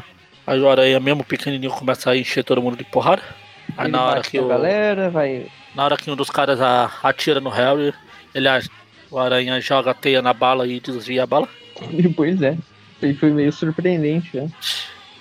Aí 0.47 0.61
o 0.61 0.69
Aranha, 0.69 0.99
mesmo 1.01 1.25
pequenininho, 1.25 1.73
começa 1.73 2.11
a 2.11 2.17
encher 2.17 2.45
todo 2.45 2.61
mundo 2.61 2.77
de 2.77 2.85
porrada. 2.85 3.23
Aí 3.77 3.87
ele 3.87 3.93
na 3.93 4.05
hora 4.05 4.21
que 4.23 4.39
o. 4.39 4.49
Galera, 4.49 5.09
vai... 5.09 5.47
Na 5.75 5.85
hora 5.85 5.97
que 5.97 6.11
um 6.11 6.17
dos 6.17 6.31
caras 6.31 6.59
atira 7.03 7.41
no 7.41 7.49
Harry, 7.49 7.95
ele, 8.35 8.49
o 9.11 9.19
Aranha 9.19 9.61
joga 9.61 9.93
a 9.93 9.95
teia 9.95 10.21
na 10.21 10.33
bala 10.33 10.67
e 10.67 10.81
desvia 10.81 11.23
a 11.23 11.27
bala. 11.27 11.49
pois 12.17 12.43
é. 12.43 12.59
Isso 13.07 13.21
foi 13.21 13.31
meio 13.31 13.53
surpreendente, 13.53 14.37
né? 14.37 14.51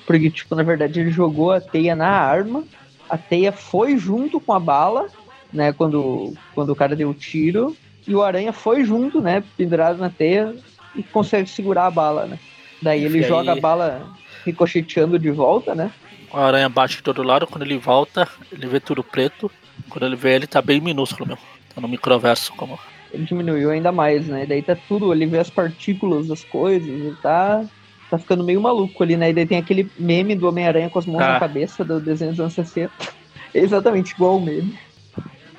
Porque, 0.06 0.30
tipo, 0.30 0.56
na 0.56 0.64
verdade 0.64 1.00
ele 1.00 1.12
jogou 1.12 1.52
a 1.52 1.62
teia 1.62 1.96
na 1.96 2.10
arma, 2.10 2.64
a 3.10 3.18
teia 3.18 3.52
foi 3.52 3.98
junto 3.98 4.40
com 4.40 4.54
a 4.54 4.60
bala, 4.60 5.08
né? 5.52 5.72
Quando, 5.72 6.34
quando 6.54 6.72
o 6.72 6.76
cara 6.76 6.96
deu 6.96 7.10
o 7.10 7.14
tiro, 7.14 7.76
e 8.08 8.14
o 8.14 8.22
Aranha 8.22 8.52
foi 8.52 8.84
junto, 8.84 9.22
né? 9.22 9.44
Pendurado 9.58 9.98
na 9.98 10.10
teia 10.10 10.56
e 10.96 11.02
consegue 11.02 11.50
segurar 11.50 11.88
a 11.88 11.92
bala, 11.92 12.26
né? 12.26 12.40
Daí 12.82 13.04
ele 13.04 13.20
e 13.20 13.24
joga 13.24 13.54
aí... 13.54 13.58
a 13.58 13.62
bala 13.62 14.14
ricocheteando 14.46 15.18
de 15.18 15.32
volta, 15.32 15.74
né? 15.74 15.92
A 16.34 16.46
aranha 16.46 16.68
bate 16.68 16.98
de 16.98 17.04
todo 17.04 17.24
lado, 17.24 17.48
quando 17.48 17.62
ele 17.62 17.78
volta, 17.78 18.28
ele 18.52 18.68
vê 18.68 18.80
tudo 18.80 19.04
preto. 19.04 19.50
Quando 19.90 20.06
ele 20.06 20.16
vê 20.16 20.36
ele, 20.36 20.48
tá 20.48 20.62
bem 20.62 20.82
minúsculo 20.82 21.28
meu. 21.28 21.38
Tá 21.74 21.80
no 21.80 21.88
microverso 21.88 22.52
como. 22.54 22.78
Ele 23.14 23.26
diminuiu 23.26 23.70
ainda 23.70 23.92
mais, 23.92 24.28
né? 24.28 24.46
Daí 24.46 24.62
tá 24.62 24.76
tudo, 24.76 25.14
ele 25.14 25.28
vê 25.28 25.38
as 25.38 25.50
partículas 25.50 26.28
das 26.28 26.44
coisas, 26.44 26.88
ele 26.88 27.16
tá. 27.22 27.64
Tá 28.10 28.18
ficando 28.18 28.44
meio 28.44 28.62
maluco 28.62 29.02
ali, 29.02 29.16
né? 29.16 29.30
E 29.30 29.34
daí 29.34 29.46
tem 29.46 29.58
aquele 29.58 29.90
meme 29.98 30.36
do 30.36 30.48
Homem-Aranha 30.48 30.90
com 30.90 31.00
as 31.00 31.06
mãos 31.06 31.22
ah. 31.22 31.34
na 31.34 31.40
cabeça 31.40 31.84
do 31.84 32.00
desenho 32.00 32.32
dos 32.32 32.40
anos 32.40 32.54
60. 32.54 32.92
exatamente 33.54 34.12
igual 34.12 34.38
o 34.38 34.42
meme. 34.42 34.78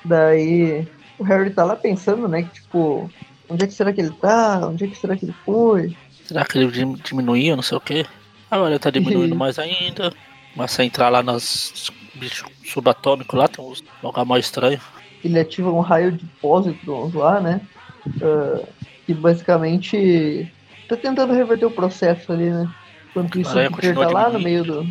Daí 0.04 0.86
o 1.18 1.24
Harry 1.24 1.50
tá 1.50 1.64
lá 1.64 1.76
pensando, 1.76 2.28
né? 2.28 2.42
Que 2.42 2.60
tipo, 2.60 3.10
onde 3.48 3.64
é 3.64 3.66
que 3.66 3.74
será 3.74 3.92
que 3.92 4.00
ele 4.00 4.10
tá? 4.10 4.68
Onde 4.68 4.84
é 4.84 4.86
que 4.88 4.96
será 4.96 5.16
que 5.16 5.24
ele 5.24 5.34
foi? 5.44 5.96
Será 6.24 6.44
que 6.44 6.58
ele 6.58 6.96
diminuiu, 7.02 7.56
não 7.56 7.62
sei 7.62 7.78
o 7.78 7.80
quê? 7.80 8.06
Agora 8.50 8.78
tá 8.78 8.90
diminuindo 8.90 9.34
mais 9.36 9.58
ainda. 9.58 10.12
Começa 10.54 10.82
a 10.82 10.84
entrar 10.84 11.08
lá 11.08 11.22
nas 11.22 11.90
bichos 12.14 12.48
subatômicos 12.64 13.38
lá, 13.38 13.48
tem 13.48 13.64
uns 13.64 13.82
lugar 14.02 14.24
mais 14.24 14.44
estranho. 14.44 14.80
Ele 15.24 15.38
ativa 15.38 15.70
um 15.70 15.80
raio 15.80 16.12
de 16.12 16.24
pósitrons 16.40 17.14
lá, 17.14 17.40
né? 17.40 17.60
Uh, 18.06 18.66
que 19.06 19.14
basicamente 19.14 20.52
tá 20.88 20.96
tentando 20.96 21.32
reverter 21.32 21.64
o 21.64 21.70
processo 21.70 22.32
ali, 22.32 22.50
né? 22.50 22.70
Enquanto 23.10 23.40
isso, 23.40 23.58
o 23.58 23.76
Peter 23.76 23.94
tá 23.94 24.08
lá 24.08 24.28
no 24.28 24.38
meio 24.38 24.64
do. 24.64 24.86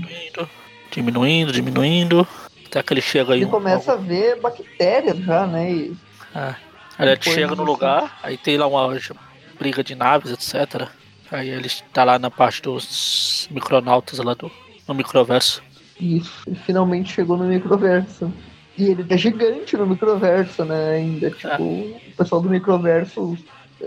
Diminuindo, 0.89 1.51
diminuindo. 1.51 2.27
Até 2.65 2.81
que 2.81 2.93
ele 2.93 3.01
chega 3.01 3.33
aí. 3.33 3.39
Ele 3.39 3.45
um, 3.45 3.51
começa 3.51 3.93
a 3.93 3.95
ver 3.95 4.39
bactérias 4.39 5.17
já, 5.19 5.45
né? 5.45 5.71
E... 5.71 5.97
É. 6.33 6.55
Aí 6.97 7.09
ele 7.09 7.21
chega 7.21 7.55
no 7.55 7.63
lugar, 7.63 8.19
aí 8.23 8.37
tem 8.37 8.57
lá 8.57 8.67
uma 8.67 8.97
briga 9.59 9.83
de 9.83 9.95
naves, 9.95 10.31
etc. 10.31 10.87
Aí 11.31 11.49
ele 11.49 11.67
está 11.67 12.03
lá 12.03 12.17
na 12.17 12.31
parte 12.31 12.61
dos 12.61 13.47
micronautas 13.51 14.19
lá 14.19 14.33
do 14.33 14.51
no 14.87 14.93
microverso. 14.93 15.63
Isso, 15.99 16.43
ele 16.47 16.55
finalmente 16.65 17.13
chegou 17.13 17.37
no 17.37 17.45
microverso. 17.45 18.31
E 18.77 18.85
ele 18.85 19.03
tá 19.03 19.15
gigante 19.15 19.77
no 19.77 19.85
microverso, 19.85 20.65
né? 20.65 20.95
Ainda, 20.95 21.29
tipo, 21.29 21.47
é. 21.47 21.57
o 21.57 22.15
pessoal 22.17 22.41
do 22.41 22.49
microverso 22.49 23.37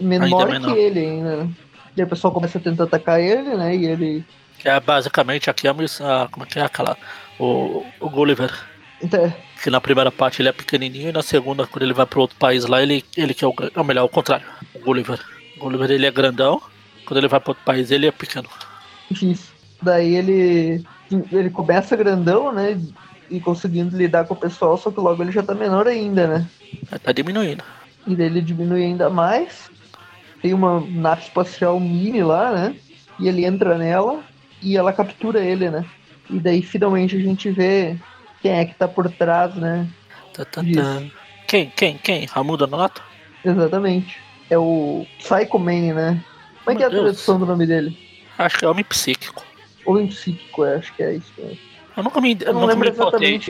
menor, 0.01 0.49
menor. 0.49 0.72
que 0.72 0.78
ele 0.78 1.01
ainda. 1.01 1.49
E 1.97 2.01
aí 2.01 2.07
o 2.07 2.09
pessoal 2.09 2.32
começa 2.32 2.59
a 2.59 2.61
tentar 2.61 2.84
atacar 2.84 3.20
ele, 3.20 3.55
né? 3.57 3.74
E 3.74 3.87
ele. 3.87 4.24
Que 4.59 4.68
é 4.68 4.78
basicamente 4.78 5.51
aqui 5.51 5.66
a 5.66 5.74
missão. 5.74 6.28
Como 6.30 6.45
é 6.45 6.49
que 6.49 6.59
é 6.59 6.62
aquela? 6.62 6.97
O, 7.39 7.84
o 8.01 8.09
Gulliver. 8.09 8.53
Então, 9.03 9.32
Que 9.62 9.70
na 9.70 9.80
primeira 9.80 10.11
parte 10.11 10.41
ele 10.41 10.49
é 10.49 10.53
pequenininho 10.53 11.11
e 11.11 11.12
na 11.12 11.22
segunda, 11.22 11.66
quando 11.66 11.82
ele 11.82 11.93
vai 11.93 12.07
para 12.07 12.20
outro 12.20 12.37
país 12.39 12.64
lá, 12.64 12.82
ele, 12.82 13.05
ele 13.16 13.34
que 13.34 13.45
é 13.45 13.49
o, 13.49 13.55
ou 13.74 13.84
melhor, 13.84 14.05
o 14.05 14.09
contrário. 14.09 14.47
O 14.74 14.78
Gulliver. 14.78 15.20
O 15.57 15.61
Gulliver 15.61 15.91
ele 15.91 16.07
é 16.07 16.11
grandão, 16.11 16.61
quando 17.05 17.18
ele 17.18 17.28
vai 17.28 17.41
para 17.41 17.51
outro 17.51 17.64
país 17.64 17.91
ele 17.91 18.07
é 18.07 18.12
pequeno. 18.12 18.49
Isso. 19.11 19.53
Daí 19.82 20.14
ele. 20.14 20.84
Ele 21.30 21.51
começa 21.51 21.95
grandão, 21.95 22.53
né? 22.53 22.80
E 23.30 23.40
conseguindo 23.40 23.96
lidar 23.96 24.24
com 24.26 24.34
o 24.34 24.36
pessoal, 24.36 24.76
só 24.76 24.90
que 24.90 25.00
logo 25.00 25.22
ele 25.22 25.32
já 25.32 25.42
tá 25.42 25.54
menor 25.54 25.86
ainda, 25.86 26.26
né? 26.26 26.46
Tá 27.02 27.12
diminuindo. 27.12 27.62
E 28.06 28.14
daí 28.14 28.26
ele 28.26 28.40
diminui 28.40 28.84
ainda 28.84 29.10
mais. 29.10 29.70
Tem 30.40 30.54
uma 30.54 30.80
nave 30.80 31.22
espacial 31.22 31.80
mini 31.80 32.22
lá, 32.22 32.52
né? 32.52 32.76
E 33.18 33.28
ele 33.28 33.44
entra 33.44 33.76
nela 33.76 34.22
e 34.62 34.76
ela 34.76 34.92
captura 34.92 35.40
ele, 35.44 35.70
né? 35.70 35.84
E 36.30 36.38
daí 36.38 36.62
finalmente 36.62 37.16
a 37.16 37.20
gente 37.20 37.50
vê 37.50 37.96
quem 38.42 38.52
é 38.52 38.64
que 38.64 38.74
tá 38.74 38.86
por 38.86 39.10
trás, 39.10 39.54
né? 39.56 39.88
Tá, 40.32 40.44
tá, 40.44 40.62
tá. 40.62 41.02
Quem? 41.48 41.70
Quem? 41.74 41.98
Quem? 41.98 42.24
Ramuda 42.26 42.66
Nonato? 42.66 43.02
Exatamente. 43.44 44.18
É 44.50 44.58
o 44.58 45.06
Psycho 45.18 45.58
Man, 45.58 45.94
né? 45.94 46.24
Como 46.64 46.74
é 46.76 46.78
que 46.78 46.82
é 46.82 46.86
a 46.86 46.90
Meu 46.90 47.02
Deus. 47.02 47.16
tradução 47.16 47.38
do 47.38 47.46
nome 47.46 47.66
dele? 47.66 47.96
Acho 48.38 48.58
que 48.58 48.64
é 48.64 48.68
homem 48.68 48.84
psíquico. 48.84 49.44
Homem 49.84 50.08
psíquico, 50.08 50.64
é, 50.64 50.76
acho 50.76 50.92
que 50.94 51.02
é 51.02 51.14
isso. 51.14 51.32
né? 51.38 51.56
Eu 51.97 52.03
nunca 52.03 52.20
me, 52.20 52.36
Eu 52.40 52.53
não 52.53 52.61
nunca 52.62 52.76
me 52.76 52.88
importei. 52.88 53.40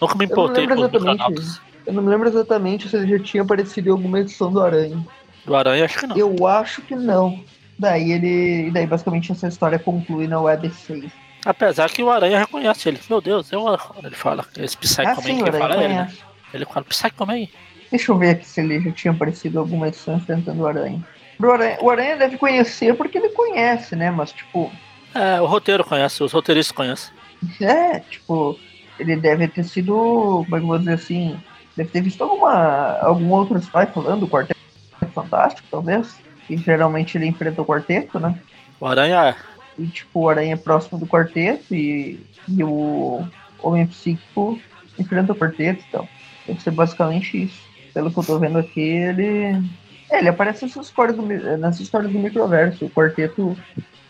Nunca 0.00 0.14
me 0.16 0.24
Eu 0.24 0.28
não 0.28 0.34
importei 0.34 0.66
lembro 0.66 0.78
exatamente. 0.78 1.60
Eu 1.86 1.92
não 1.92 2.02
me 2.02 2.10
lembro 2.10 2.28
exatamente 2.28 2.88
se 2.88 2.96
ele 2.96 3.18
já 3.18 3.24
tinha 3.24 3.42
aparecido 3.42 3.88
em 3.88 3.92
alguma 3.92 4.20
edição 4.20 4.50
do 4.52 4.60
Aranha. 4.60 5.04
Do 5.44 5.54
Aranha, 5.54 5.84
acho 5.84 5.98
que 5.98 6.06
não. 6.06 6.16
Eu 6.16 6.46
acho 6.46 6.82
que 6.82 6.94
não. 6.94 7.44
Daí 7.78 8.12
ele. 8.12 8.70
Daí 8.70 8.86
basicamente 8.86 9.32
essa 9.32 9.46
história 9.48 9.78
conclui 9.78 10.26
na 10.26 10.40
Web 10.40 10.70
6. 10.70 11.04
Apesar 11.44 11.90
que 11.90 12.02
o 12.02 12.10
Aranha 12.10 12.38
reconhece 12.40 12.88
ele. 12.88 12.98
Meu 13.08 13.20
Deus, 13.20 13.52
eu, 13.52 13.64
ele 14.02 14.14
fala. 14.16 14.44
Esse 14.58 14.76
Psycho 14.76 15.02
Ah, 15.08 15.14
Man 15.14 15.22
sim, 15.22 15.42
que 15.42 15.48
ele 15.48 15.58
fala 15.58 15.74
é 15.76 15.84
ele, 15.84 15.94
né? 15.94 16.12
Ele 16.52 16.64
fala 16.64 16.84
Psycho 16.86 17.26
Man. 17.26 17.46
Deixa 17.90 18.10
eu 18.10 18.18
ver 18.18 18.30
aqui 18.30 18.44
se 18.46 18.60
ele 18.60 18.80
já 18.80 18.90
tinha 18.90 19.12
aparecido 19.12 19.60
alguma 19.60 19.86
edição 19.86 20.16
enfrentando 20.16 20.62
o 20.62 20.66
Aranha. 20.66 21.00
O 21.38 21.46
Aranha, 21.50 21.78
o 21.80 21.90
Aranha 21.90 22.16
deve 22.16 22.36
conhecer 22.36 22.96
porque 22.96 23.18
ele 23.18 23.28
conhece, 23.28 23.94
né? 23.94 24.10
Mas, 24.10 24.32
tipo, 24.32 24.72
É, 25.14 25.40
o 25.40 25.46
roteiro 25.46 25.84
conhece, 25.84 26.22
os 26.24 26.32
roteiristas 26.32 26.74
conhecem. 26.74 27.12
É, 27.60 28.00
tipo, 28.00 28.58
ele 28.98 29.16
deve 29.16 29.48
ter 29.48 29.64
sido, 29.64 29.92
como 30.44 30.56
é 30.56 30.58
que 30.58 30.64
eu 30.64 30.68
vou 30.68 30.78
dizer 30.78 30.94
assim, 30.94 31.38
deve 31.76 31.90
ter 31.90 32.00
visto 32.00 32.22
alguma, 32.22 32.98
algum 33.00 33.30
outro 33.30 33.58
spy 33.58 33.86
falando 33.92 34.20
do 34.20 34.28
Quarteto 34.28 34.56
Fantástico, 35.12 35.66
talvez. 35.70 36.16
E 36.48 36.56
geralmente 36.56 37.16
ele 37.16 37.26
enfrenta 37.26 37.60
o 37.62 37.66
quarteto, 37.66 38.20
né? 38.20 38.38
O 38.78 38.86
Aranha 38.86 39.30
é. 39.30 39.34
E, 39.78 39.86
tipo, 39.86 40.20
o 40.20 40.28
Aranha 40.28 40.54
é 40.54 40.56
próximo 40.56 40.98
do 40.98 41.06
quarteto 41.06 41.74
e, 41.74 42.20
e 42.48 42.62
o 42.62 43.26
Homem 43.62 43.86
Psíquico 43.86 44.58
enfrenta 44.98 45.32
o 45.32 45.36
quarteto 45.36 45.84
então. 45.88 46.08
Deve 46.46 46.62
ser 46.62 46.70
basicamente 46.70 47.44
isso. 47.44 47.60
Pelo 47.92 48.12
que 48.12 48.18
eu 48.18 48.24
tô 48.24 48.38
vendo 48.38 48.58
aqui, 48.58 48.80
ele. 48.80 49.62
É, 50.10 50.18
ele 50.18 50.28
aparece 50.28 50.64
nessas 50.64 50.86
histórias 50.86 51.16
do, 51.16 51.22
nessas 51.22 51.80
histórias 51.80 52.12
do 52.12 52.18
microverso. 52.18 52.86
O 52.86 52.90
quarteto 52.90 53.56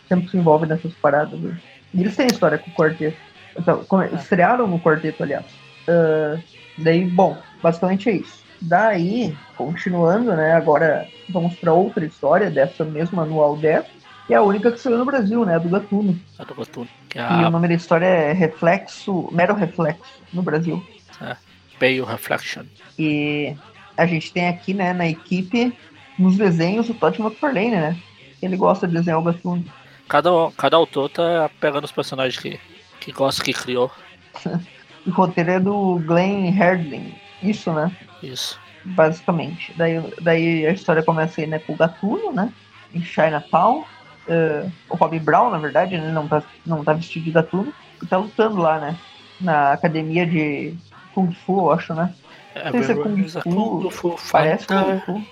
sempre 0.07 0.29
se 0.29 0.37
envolve 0.37 0.67
nessas 0.67 0.93
paradas. 0.95 1.39
né? 1.39 1.57
E 1.93 2.01
eles 2.01 2.15
têm 2.15 2.27
história 2.27 2.57
com 2.57 2.69
o 2.69 2.73
quarteto. 2.73 3.17
Então, 3.57 3.83
como- 3.85 4.03
estrearam 4.03 4.67
no 4.67 4.79
quarteto, 4.79 5.23
aliás. 5.23 5.45
Ah, 5.87 6.37
daí, 6.77 7.05
bom, 7.05 7.37
basicamente 7.61 8.09
é 8.09 8.13
isso. 8.17 8.43
Daí, 8.61 9.35
continuando, 9.55 10.35
né? 10.35 10.53
Agora 10.53 11.07
vamos 11.29 11.55
para 11.55 11.73
outra 11.73 12.05
história 12.05 12.49
dessa 12.49 12.83
mesma 12.83 13.23
anual 13.23 13.55
10, 13.55 13.85
que 14.25 14.33
é 14.33 14.37
a 14.37 14.41
única 14.41 14.71
que 14.71 14.79
saiu 14.79 14.97
no 14.97 15.05
Brasil, 15.05 15.45
né? 15.45 15.55
a 15.55 15.59
Do 15.59 15.69
Gatuno. 15.69 16.19
A 16.39 16.43
do 16.43 16.55
Gatuno. 16.55 16.87
É 17.15 17.19
E 17.19 17.45
o 17.45 17.49
nome 17.51 17.67
da 17.67 17.73
história 17.75 18.05
é 18.05 18.33
Reflexo, 18.33 19.29
Mero 19.31 19.53
Reflexo, 19.55 20.21
no 20.33 20.41
Brasil. 20.41 20.83
Pale 21.79 22.01
Reflection. 22.01 22.63
E 22.97 23.55
a 23.95 24.05
gente 24.05 24.33
tem 24.33 24.47
aqui, 24.47 24.73
né, 24.73 24.93
na 24.93 25.07
equipe, 25.07 25.71
nos 26.17 26.35
desenhos, 26.35 26.89
o 26.89 26.93
Todd 26.95 27.19
McFarlane, 27.21 27.71
né? 27.71 27.97
Ele 28.41 28.57
gosta 28.57 28.87
de 28.87 28.93
desenhar 28.95 29.19
o 29.19 29.23
Gatuno. 29.23 29.63
Cada, 30.07 30.29
cada 30.57 30.77
autor 30.77 31.09
tá 31.09 31.49
pegando 31.59 31.83
os 31.83 31.91
personagens 31.91 32.41
que, 32.41 32.59
que 32.99 33.11
gosta, 33.11 33.43
que 33.43 33.53
criou. 33.53 33.91
O 35.07 35.11
roteiro 35.11 35.51
é 35.51 35.59
do 35.59 35.99
Glenn 36.05 36.53
Herdling. 36.53 37.15
Isso, 37.41 37.71
né? 37.71 37.89
Isso. 38.21 38.59
basicamente. 38.83 39.73
Daí, 39.77 40.03
daí 40.21 40.65
a 40.65 40.71
história 40.71 41.01
começa 41.01 41.39
aí 41.39 41.47
né, 41.47 41.59
com 41.59 41.71
o 41.71 41.77
Gatuno, 41.77 42.33
né? 42.33 42.51
Em 42.93 43.01
Chinatown. 43.01 43.85
Eh, 44.27 44.69
o 44.89 44.97
Robbie 44.97 45.19
Brown, 45.19 45.49
na 45.49 45.57
verdade, 45.57 45.97
né, 45.97 46.11
não, 46.11 46.27
tá, 46.27 46.43
não 46.65 46.83
tá 46.83 46.91
vestido 46.91 47.23
de 47.23 47.31
Gatuno. 47.31 47.73
E 48.01 48.05
tá 48.05 48.17
lutando 48.17 48.57
lá, 48.57 48.79
né? 48.79 48.97
Na 49.39 49.71
academia 49.71 50.25
de 50.25 50.75
Kung 51.13 51.31
Fu, 51.31 51.59
eu 51.59 51.71
acho, 51.71 51.93
né? 51.93 52.13
sei 52.71 52.83
se 52.83 52.91
é 52.91 52.95
Kung 52.95 53.25
a 53.25 53.41
Fu, 53.41 53.49
Kung 53.49 53.89
Fu 53.89 54.15
Parece 54.31 54.67
Kung. 54.67 54.99
Fu. 55.05 55.25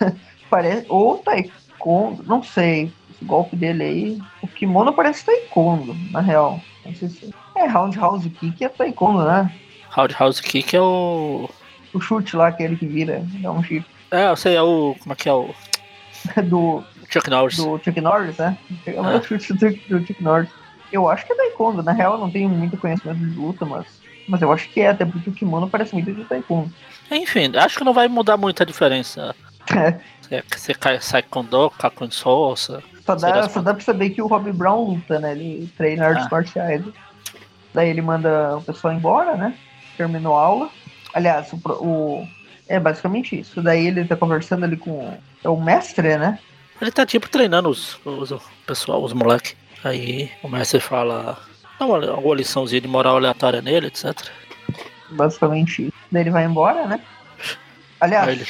parece, 0.50 0.86
ou 0.88 1.18
Taekwondo, 1.18 2.22
não 2.24 2.42
sei. 2.42 2.92
Golpe 3.24 3.56
dele 3.56 3.82
aí. 3.82 4.18
O 4.42 4.46
kimono 4.48 4.92
parece 4.92 5.24
Taekwondo, 5.24 5.94
na 6.10 6.20
real. 6.20 6.60
Não 6.84 6.94
sei 6.94 7.08
se. 7.08 7.34
É, 7.56 7.66
Roundhouse 7.66 8.28
Kick 8.30 8.64
é 8.64 8.68
Taekwondo, 8.68 9.24
né? 9.24 9.50
Roundhouse 9.90 10.42
Kick 10.42 10.74
é 10.76 10.80
o. 10.80 11.48
O 11.92 12.00
chute 12.00 12.34
lá, 12.36 12.48
aquele 12.48 12.76
que 12.76 12.86
vira, 12.86 13.24
dá 13.40 13.52
um 13.52 13.62
chute. 13.62 13.86
É, 14.10 14.28
eu 14.28 14.36
sei, 14.36 14.56
é 14.56 14.62
o. 14.62 14.94
Como 15.00 15.12
é 15.12 15.16
que 15.16 15.28
é 15.28 15.32
o. 15.32 15.50
Do, 16.48 16.82
Chuck 17.10 17.28
Norris. 17.28 17.56
do 17.58 17.78
Chuck 17.84 18.00
Norris, 18.00 18.36
né? 18.38 18.56
É 18.86 18.92
o 19.00 19.04
Ah. 19.06 19.22
chute 19.22 19.52
do, 19.52 19.70
do 19.88 20.06
Chuck 20.06 20.22
Norris. 20.22 20.48
Eu 20.90 21.08
acho 21.08 21.26
que 21.26 21.32
é 21.32 21.36
Taekwondo. 21.36 21.82
Na 21.82 21.92
real, 21.92 22.14
eu 22.14 22.18
não 22.18 22.30
tenho 22.30 22.48
muito 22.48 22.76
conhecimento 22.78 23.18
de 23.18 23.26
luta, 23.36 23.64
mas, 23.66 23.84
mas 24.26 24.40
eu 24.40 24.50
acho 24.52 24.68
que 24.70 24.80
é, 24.80 24.88
até 24.88 25.04
porque 25.04 25.28
o 25.30 25.32
kimono 25.32 25.68
parece 25.68 25.92
muito 25.92 26.12
de 26.12 26.24
Taekwondo. 26.24 26.72
Enfim, 27.10 27.52
acho 27.56 27.76
que 27.78 27.84
não 27.84 27.92
vai 27.92 28.08
mudar 28.08 28.36
muito 28.36 28.62
a 28.62 28.66
diferença. 28.66 29.34
É, 30.30 30.36
é- 30.36 30.42
Você 30.54 30.74
cai, 30.74 31.00
sai 31.00 31.22
com 31.22 31.42
do, 31.42 31.70
Kakun 31.70 32.10
Sousa. 32.10 32.82
Só, 33.04 33.14
dá, 33.14 33.48
só 33.48 33.60
dá 33.60 33.74
pra 33.74 33.82
saber 33.82 34.10
que 34.10 34.22
o 34.22 34.26
Robbie 34.26 34.52
Brown 34.52 34.84
luta, 34.90 35.18
né? 35.18 35.32
Ele 35.32 35.70
treina 35.76 36.06
artes 36.06 36.26
Ah. 36.26 36.28
marciais. 36.30 36.82
Daí 37.72 37.88
ele 37.90 38.00
manda 38.02 38.56
o 38.56 38.62
pessoal 38.62 38.94
embora, 38.94 39.36
né? 39.36 39.54
Terminou 39.96 40.36
a 40.36 40.42
aula. 40.42 40.70
Aliás, 41.12 41.52
o, 41.52 41.56
o- 41.84 42.28
é 42.68 42.78
basicamente 42.80 43.38
isso. 43.38 43.60
Daí 43.62 43.86
ele 43.88 44.04
tá 44.04 44.16
conversando 44.16 44.64
ali 44.64 44.76
com 44.76 45.12
é 45.42 45.48
o 45.48 45.60
mestre, 45.60 46.16
né? 46.16 46.38
Ele 46.80 46.90
tá 46.90 47.04
tipo 47.06 47.28
treinando 47.28 47.68
os, 47.68 47.98
os 48.04 48.30
o 48.30 48.40
pessoal, 48.66 49.02
os 49.02 49.12
moleque. 49.12 49.54
Aí 49.82 50.30
o 50.42 50.48
mestre 50.48 50.80
fala. 50.80 51.38
Dá 51.78 51.86
uma, 51.86 51.98
uma 52.14 52.34
liçãozinha 52.34 52.80
de 52.80 52.88
moral 52.88 53.16
aleatória 53.16 53.60
nele, 53.60 53.88
etc. 53.88 54.14
Basicamente 55.10 55.82
isso. 55.86 55.92
Daí 56.10 56.22
ele 56.22 56.30
vai 56.30 56.44
embora, 56.44 56.86
né? 56.86 57.00
Aliás, 58.00 58.28
ele. 58.28 58.46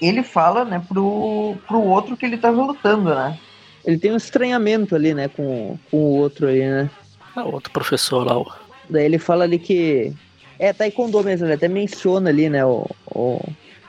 ele 0.00 0.22
fala, 0.22 0.64
né, 0.64 0.82
pro, 0.88 1.56
pro 1.66 1.80
outro 1.80 2.16
que 2.16 2.24
ele 2.26 2.36
tava 2.36 2.62
lutando, 2.62 3.14
né? 3.14 3.38
Ele 3.84 3.98
tem 3.98 4.12
um 4.12 4.16
estranhamento 4.16 4.94
ali, 4.94 5.12
né, 5.14 5.28
com, 5.28 5.76
com 5.90 5.96
o 5.96 6.16
outro 6.16 6.46
ali, 6.48 6.60
né? 6.60 6.90
Ah, 7.34 7.44
o 7.44 7.52
outro 7.54 7.72
professor 7.72 8.24
lá. 8.24 8.58
Daí 8.88 9.04
ele 9.04 9.18
fala 9.18 9.44
ali 9.44 9.58
que. 9.58 10.12
É, 10.58 10.72
Taekwondo 10.72 11.22
mesmo, 11.24 11.46
ele 11.46 11.54
até 11.54 11.66
menciona 11.66 12.28
ali, 12.30 12.48
né, 12.48 12.64
o, 12.64 12.86
o- 13.06 13.40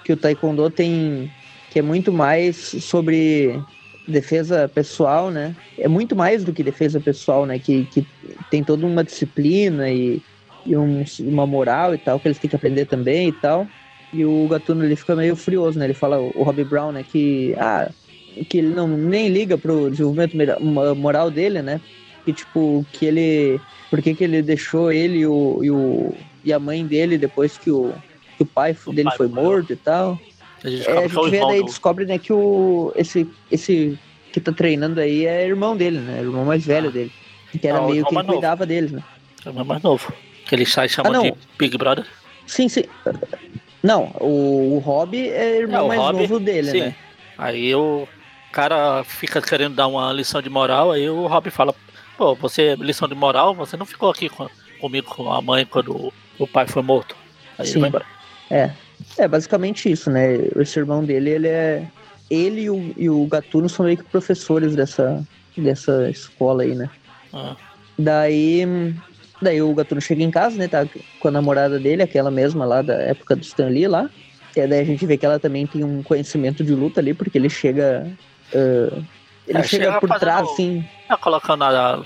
que 0.03 0.13
o 0.13 0.17
Taekwondo 0.17 0.69
tem. 0.69 1.29
que 1.71 1.79
é 1.79 1.81
muito 1.81 2.11
mais 2.11 2.55
sobre 2.57 3.59
defesa 4.07 4.67
pessoal, 4.67 5.29
né? 5.29 5.55
É 5.77 5.87
muito 5.87 6.15
mais 6.15 6.43
do 6.43 6.51
que 6.53 6.63
defesa 6.63 6.99
pessoal, 6.99 7.45
né? 7.45 7.59
Que, 7.59 7.85
que 7.85 8.05
tem 8.49 8.63
toda 8.63 8.85
uma 8.85 9.03
disciplina 9.03 9.89
e, 9.89 10.21
e 10.65 10.75
um- 10.75 11.03
uma 11.19 11.45
moral 11.45 11.93
e 11.93 11.97
tal, 11.97 12.19
que 12.19 12.27
eles 12.27 12.39
têm 12.39 12.49
que 12.49 12.55
aprender 12.55 12.85
também 12.85 13.29
e 13.29 13.33
tal. 13.33 13.67
E 14.11 14.25
o 14.25 14.47
Gatuno 14.47 14.83
ele 14.83 14.95
fica 14.95 15.15
meio 15.15 15.35
furioso, 15.35 15.77
né? 15.79 15.85
Ele 15.85 15.93
fala, 15.93 16.19
o 16.19 16.43
Robbie 16.43 16.63
Brown, 16.63 16.91
né, 16.91 17.03
que. 17.03 17.55
Ah, 17.57 17.89
que 18.49 18.57
ele 18.57 18.69
não 18.69 18.87
nem 18.87 19.27
liga 19.29 19.57
pro 19.57 19.89
desenvolvimento 19.89 20.35
moral 20.95 21.29
dele, 21.31 21.61
né? 21.61 21.79
Que 22.25 22.33
tipo, 22.33 22.85
que 22.93 23.05
ele. 23.05 23.59
Por 23.89 24.01
que, 24.01 24.13
que 24.13 24.23
ele 24.23 24.41
deixou 24.41 24.91
ele 24.91 25.19
e, 25.19 25.27
o, 25.27 25.59
e, 25.61 25.69
o, 25.69 26.13
e 26.43 26.51
a 26.53 26.59
mãe 26.59 26.85
dele 26.85 27.17
depois 27.17 27.57
que 27.57 27.69
o, 27.69 27.93
que 28.37 28.43
o 28.43 28.45
pai 28.45 28.75
O 28.85 28.91
dele 28.93 29.09
pai 29.09 29.17
foi 29.17 29.27
morreu. 29.27 29.43
morto 29.43 29.73
e 29.73 29.75
tal? 29.75 30.19
A 30.63 30.69
gente 30.69 30.87
É, 30.89 30.97
a 30.97 31.01
que 31.03 31.09
gente 31.09 31.29
vê 31.29 31.35
irmão 31.37 31.49
daí, 31.51 31.63
descobre 31.63 32.05
né, 32.05 32.17
que 32.17 32.31
o, 32.33 32.91
esse, 32.95 33.27
esse 33.51 33.99
que 34.31 34.39
tá 34.39 34.51
treinando 34.51 34.99
aí 34.99 35.25
é 35.25 35.45
irmão 35.45 35.75
dele, 35.77 35.99
né? 35.99 36.21
O 36.21 36.23
irmão 36.25 36.45
mais 36.45 36.65
velho 36.65 36.87
Ah. 36.89 36.91
dele. 36.91 37.11
Que 37.59 37.67
era 37.67 37.77
Ah, 37.79 37.81
meio 37.81 37.97
irmão 37.97 38.09
quem 38.09 38.17
novo. 38.19 38.31
cuidava 38.31 38.65
deles, 38.65 38.91
né? 38.91 39.03
É 39.45 39.49
o 39.49 39.65
mais 39.65 39.83
novo. 39.83 40.11
Que 40.47 40.55
ele 40.55 40.65
sai 40.65 40.87
chamando 40.89 41.17
Ah, 41.19 41.21
de 41.23 41.33
Big 41.59 41.77
Brother. 41.77 42.05
Sim, 42.47 42.67
sim. 42.69 42.83
Não, 43.83 44.11
o, 44.19 44.75
o 44.75 44.79
Rob 44.79 45.15
é 45.17 45.57
irmão 45.59 45.91
É, 45.91 45.97
mais 45.97 46.17
novo 46.17 46.39
dele, 46.39 46.71
Sim. 46.71 46.79
né? 46.79 46.95
Aí 47.37 47.75
o 47.75 48.07
cara 48.53 49.03
fica 49.03 49.41
querendo 49.41 49.75
dar 49.75 49.87
uma 49.87 50.13
lição 50.13 50.41
de 50.41 50.49
moral, 50.49 50.91
aí 50.91 51.09
o 51.09 51.27
Rob 51.27 51.49
fala, 51.49 51.73
pô, 52.17 52.35
você, 52.35 52.75
lição 52.75 53.07
de 53.07 53.15
moral, 53.15 53.53
você 53.53 53.75
não 53.75 53.85
ficou 53.85 54.09
aqui 54.09 54.29
com- 54.29 54.49
comigo 54.79 55.07
com 55.13 55.31
a 55.31 55.41
mãe 55.41 55.65
quando 55.65 56.13
o, 56.39 56.47
pai 56.47 56.67
foi 56.67 56.81
morto. 56.83 57.15
Aí 57.57 57.65
Sim. 57.65 57.73
ele 57.73 57.79
vai 57.81 57.89
embora. 57.89 58.05
É. 58.49 58.71
É 59.17 59.27
basicamente 59.27 59.91
isso, 59.91 60.09
né? 60.09 60.35
Esse 60.57 60.79
irmão 60.79 61.03
dele, 61.03 61.29
ele 61.31 61.47
é. 61.47 61.85
ele 62.29 62.61
e 62.61 62.69
o, 62.69 62.93
e 62.95 63.09
o 63.09 63.25
Gatuno 63.25 63.67
são 63.67 63.85
meio 63.85 63.97
que 63.97 64.03
professores 64.03 64.75
dessa, 64.75 65.21
dessa 65.57 66.09
escola 66.09 66.63
aí, 66.63 66.75
né? 66.75 66.89
Ah, 67.33 67.55
Daí, 67.97 68.65
daí 69.41 69.61
o 69.61 69.73
Gatuno 69.73 70.01
chega 70.01 70.23
em 70.23 70.31
casa, 70.31 70.57
né? 70.57 70.67
Tá 70.67 70.85
com 71.19 71.27
a 71.27 71.31
namorada 71.31 71.79
dele, 71.79 72.01
aquela 72.03 72.31
mesma 72.31 72.65
lá 72.65 72.81
da 72.81 72.93
época 72.95 73.35
do 73.35 73.41
Stan 73.43 73.67
Lee 73.67 73.87
lá. 73.87 74.09
E 74.55 74.67
daí 74.67 74.79
a 74.81 74.85
gente 74.85 75.05
vê 75.05 75.17
que 75.17 75.25
ela 75.25 75.39
também 75.39 75.65
tem 75.65 75.83
um 75.83 76.03
conhecimento 76.03 76.63
de 76.63 76.73
luta 76.73 76.99
ali, 77.01 77.13
porque 77.13 77.37
ele 77.37 77.49
chega. 77.49 78.07
Ah, 78.53 79.01
ele 79.47 79.57
É, 79.59 79.63
chega 79.63 79.85
chega 79.85 79.99
por 79.99 80.09
trás, 80.19 80.47
assim, 80.49 80.85
tá 81.07 81.17
colocando 81.17 81.63
a, 81.63 82.01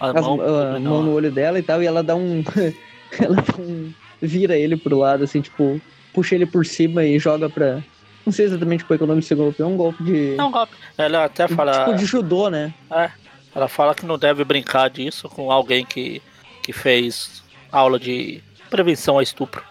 a 0.00 0.10
as- 0.10 0.14
mão, 0.26 0.40
a 0.40 0.78
no- 0.78 0.90
mão 0.90 1.02
no 1.02 1.12
olho 1.12 1.30
dela 1.30 1.58
e 1.58 1.62
tal, 1.62 1.82
e 1.82 1.86
ela 1.86 2.02
dá 2.02 2.14
um. 2.16 2.42
ela 3.20 3.36
dá 3.36 3.54
um- 3.60 3.92
vira 4.20 4.56
ele 4.56 4.76
pro 4.76 4.98
lado, 4.98 5.24
assim, 5.24 5.40
tipo, 5.40 5.80
puxa 6.14 6.34
ele 6.34 6.46
por 6.46 6.64
cima 6.66 7.04
e 7.04 7.18
joga 7.18 7.48
pra. 7.50 7.82
Não 8.26 8.32
sei 8.32 8.44
exatamente 8.46 8.84
qual 8.84 8.94
é 8.94 8.98
que 8.98 9.02
é 9.02 9.06
o 9.06 9.08
nome 9.08 9.20
desse 9.20 9.34
golpe, 9.34 9.62
é 9.62 9.66
um 9.66 9.76
golpe 9.76 10.02
de. 10.02 10.34
É 10.36 10.42
um 10.42 10.50
golpe. 10.50 10.72
Ela 10.96 11.24
até 11.24 11.46
fala. 11.48 11.84
Tipo 11.84 11.96
de 11.96 12.04
judô, 12.04 12.48
né? 12.50 12.74
É, 12.90 13.10
ela 13.54 13.68
fala 13.68 13.94
que 13.94 14.04
não 14.04 14.18
deve 14.18 14.44
brincar 14.44 14.88
disso 14.90 15.28
com 15.28 15.50
alguém 15.50 15.84
que, 15.84 16.20
que 16.62 16.72
fez 16.72 17.42
aula 17.72 17.98
de 17.98 18.42
prevenção 18.70 19.18
a 19.18 19.22
estupro 19.22 19.62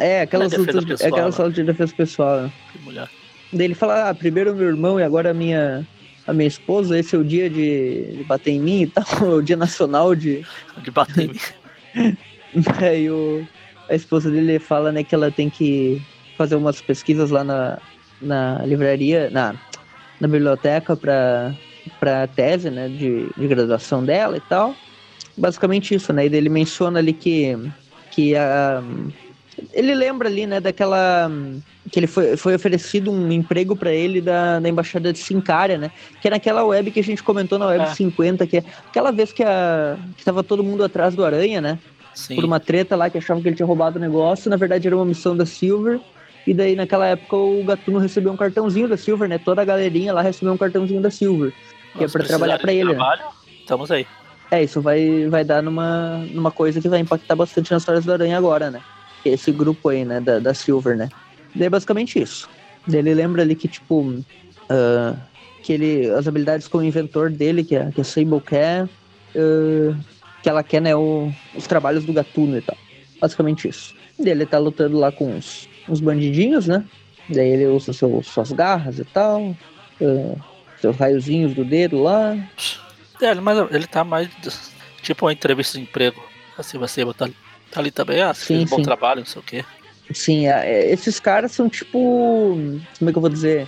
É, 0.00 0.22
aquelas 0.22 0.52
é 0.52 0.56
lutas, 0.56 0.76
é 0.76 0.86
pessoal, 0.86 1.10
aquelas 1.12 1.34
né? 1.36 1.40
aulas 1.42 1.54
de 1.54 1.62
defesa 1.64 1.94
pessoal, 1.94 2.40
né? 2.42 2.52
de 2.74 2.82
mulher. 2.82 3.08
Daí 3.52 3.66
ele 3.66 3.74
fala, 3.74 4.10
ah, 4.10 4.14
primeiro 4.14 4.54
meu 4.54 4.68
irmão 4.68 4.98
e 4.98 5.02
agora 5.02 5.30
a 5.30 5.34
minha, 5.34 5.86
a 6.26 6.32
minha 6.32 6.48
esposa, 6.48 6.98
esse 6.98 7.14
é 7.14 7.18
o 7.18 7.24
dia 7.24 7.48
de, 7.48 8.16
de 8.18 8.24
bater 8.24 8.50
em 8.52 8.60
mim 8.60 8.82
e 8.82 8.86
tal, 8.86 9.04
é 9.22 9.24
o 9.34 9.42
dia 9.42 9.56
nacional 9.56 10.14
de. 10.14 10.44
De 10.82 10.90
bater 10.90 11.24
em 11.24 11.28
mim. 11.28 12.16
Daí 12.80 13.10
o, 13.10 13.46
a 13.88 13.94
esposa 13.94 14.30
dele 14.30 14.58
fala, 14.58 14.90
né, 14.92 15.04
que 15.04 15.14
ela 15.14 15.30
tem 15.30 15.48
que 15.48 16.02
fazer 16.36 16.56
umas 16.56 16.80
pesquisas 16.80 17.30
lá 17.30 17.44
na, 17.44 17.78
na 18.20 18.62
livraria, 18.64 19.30
na, 19.30 19.54
na 20.20 20.28
biblioteca 20.28 20.96
pra, 20.96 21.54
pra 22.00 22.26
tese, 22.26 22.70
né, 22.70 22.88
de, 22.88 23.28
de 23.36 23.46
graduação 23.46 24.04
dela 24.04 24.36
e 24.36 24.40
tal. 24.40 24.74
Basicamente 25.36 25.94
isso, 25.94 26.12
né, 26.12 26.26
e 26.26 26.34
ele 26.34 26.48
menciona 26.48 26.98
ali 26.98 27.12
que, 27.12 27.56
que 28.10 28.34
a... 28.36 28.82
Ele 29.72 29.94
lembra 29.94 30.28
ali, 30.28 30.46
né, 30.46 30.60
daquela... 30.60 31.30
Que 31.90 32.00
ele 32.00 32.06
foi, 32.06 32.36
foi 32.36 32.54
oferecido 32.54 33.12
um 33.12 33.30
emprego 33.30 33.76
pra 33.76 33.92
ele 33.92 34.20
da, 34.20 34.58
da 34.58 34.68
embaixada 34.68 35.12
de 35.12 35.20
Sincária, 35.20 35.78
né? 35.78 35.90
Que 36.20 36.28
é 36.28 36.30
naquela 36.32 36.64
web 36.64 36.90
que 36.90 36.98
a 36.98 37.04
gente 37.04 37.22
comentou 37.22 37.58
na 37.58 37.66
web 37.66 37.84
É. 37.84 37.94
50, 37.94 38.46
que 38.46 38.56
é 38.58 38.64
aquela 38.88 39.12
vez 39.12 39.32
que, 39.32 39.44
a, 39.44 39.96
que 40.16 40.24
tava 40.24 40.42
todo 40.42 40.64
mundo 40.64 40.82
atrás 40.82 41.14
do 41.14 41.24
Aranha, 41.24 41.60
né? 41.60 41.78
Sim. 42.16 42.34
por 42.34 42.44
uma 42.44 42.58
treta 42.58 42.96
lá 42.96 43.10
que 43.10 43.18
achavam 43.18 43.42
que 43.42 43.48
ele 43.48 43.56
tinha 43.56 43.66
roubado 43.66 43.98
o 43.98 44.00
negócio. 44.00 44.50
Na 44.50 44.56
verdade, 44.56 44.86
era 44.86 44.96
uma 44.96 45.04
missão 45.04 45.36
da 45.36 45.44
Silver. 45.44 46.00
E 46.46 46.54
daí, 46.54 46.74
naquela 46.74 47.06
época, 47.06 47.36
o 47.36 47.62
Gatuno 47.62 47.98
recebeu 47.98 48.32
um 48.32 48.36
cartãozinho 48.36 48.88
da 48.88 48.96
Silver, 48.96 49.28
né? 49.28 49.38
Toda 49.38 49.60
a 49.60 49.64
galerinha 49.64 50.14
lá 50.14 50.22
recebeu 50.22 50.52
um 50.54 50.56
cartãozinho 50.56 51.02
da 51.02 51.10
Silver. 51.10 51.52
Que 51.96 52.04
é 52.04 52.08
pra 52.08 52.24
trabalhar 52.24 52.58
pra 52.58 52.72
ele, 52.72 52.90
né? 52.90 52.94
Trabalho, 52.94 53.22
Estamos 53.60 53.90
aí. 53.90 54.06
É, 54.50 54.62
isso 54.62 54.80
vai, 54.80 55.26
vai 55.28 55.44
dar 55.44 55.62
numa, 55.62 56.24
numa 56.30 56.50
coisa 56.50 56.80
que 56.80 56.88
vai 56.88 57.00
impactar 57.00 57.34
bastante 57.34 57.70
nas 57.72 57.82
histórias 57.82 58.04
do 58.04 58.12
Aranha 58.12 58.38
agora, 58.38 58.70
né? 58.70 58.80
É 59.28 59.32
esse 59.32 59.52
grupo 59.52 59.88
aí, 59.88 60.04
né? 60.04 60.20
Da, 60.20 60.38
da 60.38 60.54
Silver, 60.54 60.96
né? 60.96 61.08
Daí, 61.54 61.66
é 61.66 61.70
basicamente 61.70 62.20
isso. 62.20 62.48
Ele 62.90 63.14
lembra 63.14 63.42
ali 63.42 63.54
que, 63.54 63.68
tipo... 63.68 64.22
ah, 64.68 65.14
que 65.62 65.72
ele... 65.72 66.10
As 66.10 66.28
habilidades 66.28 66.68
como 66.68 66.84
inventor 66.84 67.30
dele, 67.30 67.64
que 67.64 67.76
a, 67.76 67.90
que 67.90 68.00
a 68.00 68.04
Sable 68.04 68.40
quer... 68.40 68.88
ah, 69.36 69.96
que 70.42 70.48
ela 70.48 70.62
quer, 70.62 70.80
né? 70.80 70.94
O, 70.94 71.32
os 71.56 71.66
trabalhos 71.66 72.04
do 72.04 72.12
Gatuno 72.12 72.56
e 72.56 72.60
tal. 72.60 72.76
Basicamente 73.20 73.68
isso. 73.68 73.94
Daí 74.18 74.30
ele 74.30 74.46
tá 74.46 74.58
lutando 74.58 74.98
lá 74.98 75.10
com 75.10 75.28
uns, 75.28 75.68
bandidinhos, 76.00 76.66
né? 76.66 76.84
Daí 77.28 77.48
ele 77.48 77.66
usa 77.66 77.92
seu, 77.92 78.22
suas 78.22 78.52
garras 78.52 78.98
e 78.98 79.04
tal. 79.04 79.56
ah, 80.00 80.56
seus 80.80 80.96
raiozinhos 80.96 81.54
do 81.54 81.64
dedo 81.64 82.02
lá. 82.02 82.36
É, 83.20 83.34
mas 83.34 83.70
ele 83.72 83.86
tá 83.86 84.04
mais 84.04 84.28
tipo 85.02 85.26
uma 85.26 85.32
entrevista 85.32 85.78
de 85.78 85.84
emprego. 85.84 86.22
Assim, 86.56 86.78
você 86.78 87.04
tá, 87.14 87.28
tá 87.70 87.80
ali 87.80 87.90
também, 87.90 88.22
ah, 88.22 88.32
Sim, 88.34 88.44
fez 88.58 88.72
um 88.72 88.76
bom 88.76 88.82
trabalho, 88.82 89.20
não 89.20 89.26
sei 89.26 89.40
o 89.40 89.44
quê. 89.44 89.64
Sim, 90.12 90.46
é, 90.46 90.66
é, 90.70 90.92
esses 90.92 91.18
caras 91.18 91.52
são 91.52 91.68
tipo. 91.68 91.98
Como 92.98 93.10
é 93.10 93.12
que 93.12 93.18
eu 93.18 93.20
vou 93.20 93.30
dizer? 93.30 93.66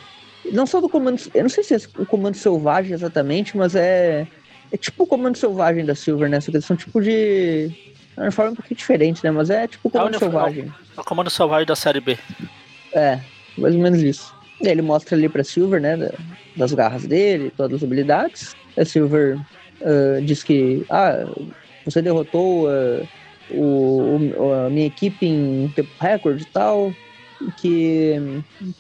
Não 0.52 0.66
só 0.66 0.80
do 0.80 0.88
comando. 0.88 1.20
Eu 1.34 1.42
não 1.42 1.48
sei 1.48 1.64
se 1.64 1.74
é 1.74 1.78
o 1.98 2.06
comando 2.06 2.36
selvagem 2.36 2.92
exatamente, 2.92 3.56
mas 3.56 3.74
é. 3.74 4.26
É 4.70 4.76
tipo 4.76 5.04
o 5.04 5.06
comando 5.06 5.36
selvagem 5.36 5.84
da 5.84 5.94
Silver, 5.94 6.28
né? 6.28 6.40
Só 6.40 6.50
que 6.50 6.58
eles 6.58 6.66
são 6.66 6.76
tipo 6.76 7.00
de. 7.00 7.70
É 8.16 8.22
uma 8.22 8.30
forma 8.30 8.52
um 8.52 8.54
pouquinho 8.54 8.76
diferente, 8.76 9.24
né? 9.24 9.30
Mas 9.30 9.50
é 9.50 9.66
tipo 9.66 9.88
o 9.88 9.90
comando 9.90 10.08
uniforme. 10.08 10.32
selvagem. 10.32 10.74
É 10.96 11.00
o 11.00 11.04
comando 11.04 11.30
selvagem 11.30 11.66
da 11.66 11.74
série 11.76 12.00
B. 12.00 12.18
É, 12.92 13.18
mais 13.56 13.74
ou 13.74 13.80
menos 13.80 14.02
isso. 14.02 14.34
E 14.60 14.66
aí 14.66 14.72
ele 14.72 14.82
mostra 14.82 15.16
ali 15.16 15.28
pra 15.28 15.42
Silver, 15.44 15.80
né? 15.80 15.96
da- 15.96 16.12
das 16.56 16.72
garras 16.74 17.06
dele, 17.06 17.50
todas 17.56 17.76
as 17.78 17.82
habilidades. 17.84 18.54
A 18.76 18.84
Silver 18.84 19.38
ah, 19.82 20.20
diz 20.22 20.42
que. 20.42 20.84
Ah, 20.90 21.26
você 21.84 22.02
derrotou 22.02 22.68
ah, 22.68 23.02
o, 23.48 24.18
o- 24.36 24.52
a 24.52 24.70
minha 24.70 24.86
equipe 24.86 25.26
em 25.26 25.68
tempo 25.70 25.90
recorde 26.00 26.42
e 26.44 26.46
tal. 26.46 26.92
Que, 27.56 28.16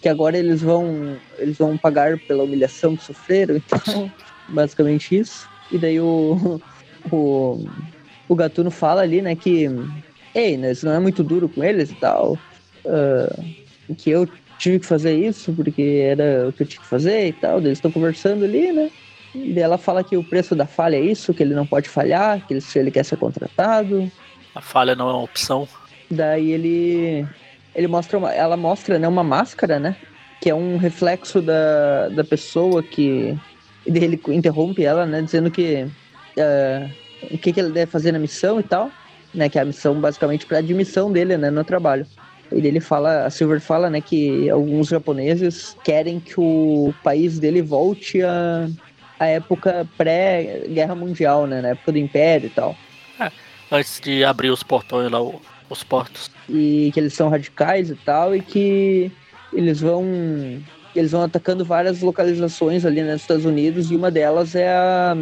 que 0.00 0.08
agora 0.08 0.36
eles 0.36 0.60
vão, 0.62 1.20
eles 1.38 1.56
vão 1.58 1.78
pagar 1.78 2.18
pela 2.18 2.42
humilhação 2.42 2.96
que 2.96 3.04
sofreram 3.04 3.56
e 3.56 3.60
tal. 3.60 3.80
Basicamente 4.48 5.16
isso. 5.16 5.48
E 5.70 5.78
daí 5.78 6.00
o, 6.00 6.60
o, 7.04 7.68
o 8.28 8.34
Gatuno 8.34 8.70
fala 8.70 9.02
ali, 9.02 9.22
né, 9.22 9.36
que. 9.36 9.66
Ei, 10.34 10.56
né, 10.56 10.72
isso 10.72 10.84
não 10.86 10.92
é 10.92 10.98
muito 11.00 11.22
duro 11.24 11.48
com 11.48 11.62
eles 11.62 11.90
e 11.90 11.94
tal. 11.96 12.42
ah, 12.86 13.44
que 13.96 14.10
eu 14.10 14.28
tive 14.58 14.80
que 14.80 14.86
fazer 14.86 15.14
isso 15.14 15.54
porque 15.54 15.82
era 15.82 16.48
o 16.48 16.52
que 16.52 16.62
eu 16.62 16.66
tinha 16.66 16.80
que 16.80 16.86
fazer 16.88 17.28
e 17.28 17.32
tal. 17.32 17.58
Eles 17.60 17.78
estão 17.78 17.92
conversando 17.92 18.44
ali, 18.44 18.72
né? 18.72 18.90
E 19.34 19.58
ela 19.60 19.78
fala 19.78 20.02
que 20.02 20.16
o 20.16 20.24
preço 20.24 20.54
da 20.56 20.66
falha 20.66 20.96
é 20.96 21.00
isso, 21.00 21.32
que 21.34 21.42
ele 21.42 21.54
não 21.54 21.66
pode 21.66 21.88
falhar, 21.88 22.44
que 22.46 22.54
ele, 22.54 22.60
ele 22.76 22.90
quer 22.90 23.04
ser 23.04 23.16
contratado. 23.16 24.12
A 24.54 24.60
falha 24.60 24.94
não 24.94 25.08
é 25.08 25.12
uma 25.12 25.22
opção. 25.22 25.68
Daí 26.10 26.52
ele 26.52 27.26
ele 27.74 27.86
mostra 27.86 28.18
uma, 28.18 28.32
ela 28.32 28.56
mostra 28.56 28.98
né, 28.98 29.06
uma 29.06 29.22
máscara, 29.22 29.78
né? 29.78 29.96
Que 30.40 30.50
é 30.50 30.54
um 30.54 30.76
reflexo 30.76 31.40
da, 31.40 32.08
da 32.08 32.24
pessoa 32.24 32.82
que 32.82 33.38
ele 33.86 34.20
interrompe 34.28 34.84
ela, 34.84 35.06
né? 35.06 35.22
Dizendo 35.22 35.50
que 35.50 35.86
ah, 36.38 36.88
o 37.30 37.38
que, 37.38 37.52
que 37.52 37.60
ele 37.60 37.70
deve 37.70 37.90
fazer 37.90 38.12
na 38.12 38.18
missão 38.18 38.58
e 38.58 38.62
tal, 38.62 38.90
né? 39.34 39.48
Que 39.48 39.58
é 39.58 39.62
a 39.62 39.64
missão 39.64 40.00
basicamente 40.00 40.46
para 40.46 40.58
admissão 40.58 41.12
dele, 41.12 41.36
né? 41.36 41.50
No 41.50 41.64
trabalho. 41.64 42.06
E 42.50 42.62
daí 42.62 42.68
ele 42.68 42.80
fala, 42.80 43.26
a 43.26 43.30
Silver 43.30 43.60
fala, 43.60 43.90
né? 43.90 44.00
Que 44.00 44.48
alguns 44.48 44.88
japoneses 44.88 45.76
querem 45.84 46.18
que 46.18 46.34
o 46.38 46.94
país 47.02 47.38
dele 47.38 47.62
volte 47.62 48.22
a 48.22 48.68
a 49.18 49.26
época 49.26 49.86
pré-guerra 49.96 50.94
mundial, 50.94 51.46
né? 51.46 51.60
Na 51.60 51.68
época 51.70 51.92
do 51.92 51.98
Império 51.98 52.46
e 52.46 52.50
tal. 52.50 52.76
Antes 53.70 54.00
de 54.00 54.24
abrir 54.24 54.50
os 54.50 54.62
portões 54.62 55.10
lá, 55.10 55.18
os 55.68 55.82
portos. 55.82 56.30
e 56.48 56.90
que 56.92 57.00
eles 57.00 57.12
são 57.12 57.28
radicais 57.28 57.90
e 57.90 57.94
tal, 57.94 58.34
e 58.34 58.40
que 58.40 59.12
eles 59.52 59.80
vão 59.80 60.04
eles 60.96 61.12
vão 61.12 61.22
atacando 61.22 61.64
várias 61.64 62.00
localizações 62.00 62.84
ali 62.84 63.02
nos 63.02 63.20
Estados 63.20 63.44
Unidos, 63.44 63.90
e 63.90 63.96
uma 63.96 64.10
delas 64.10 64.54
é 64.54 64.68
a, 64.68 65.14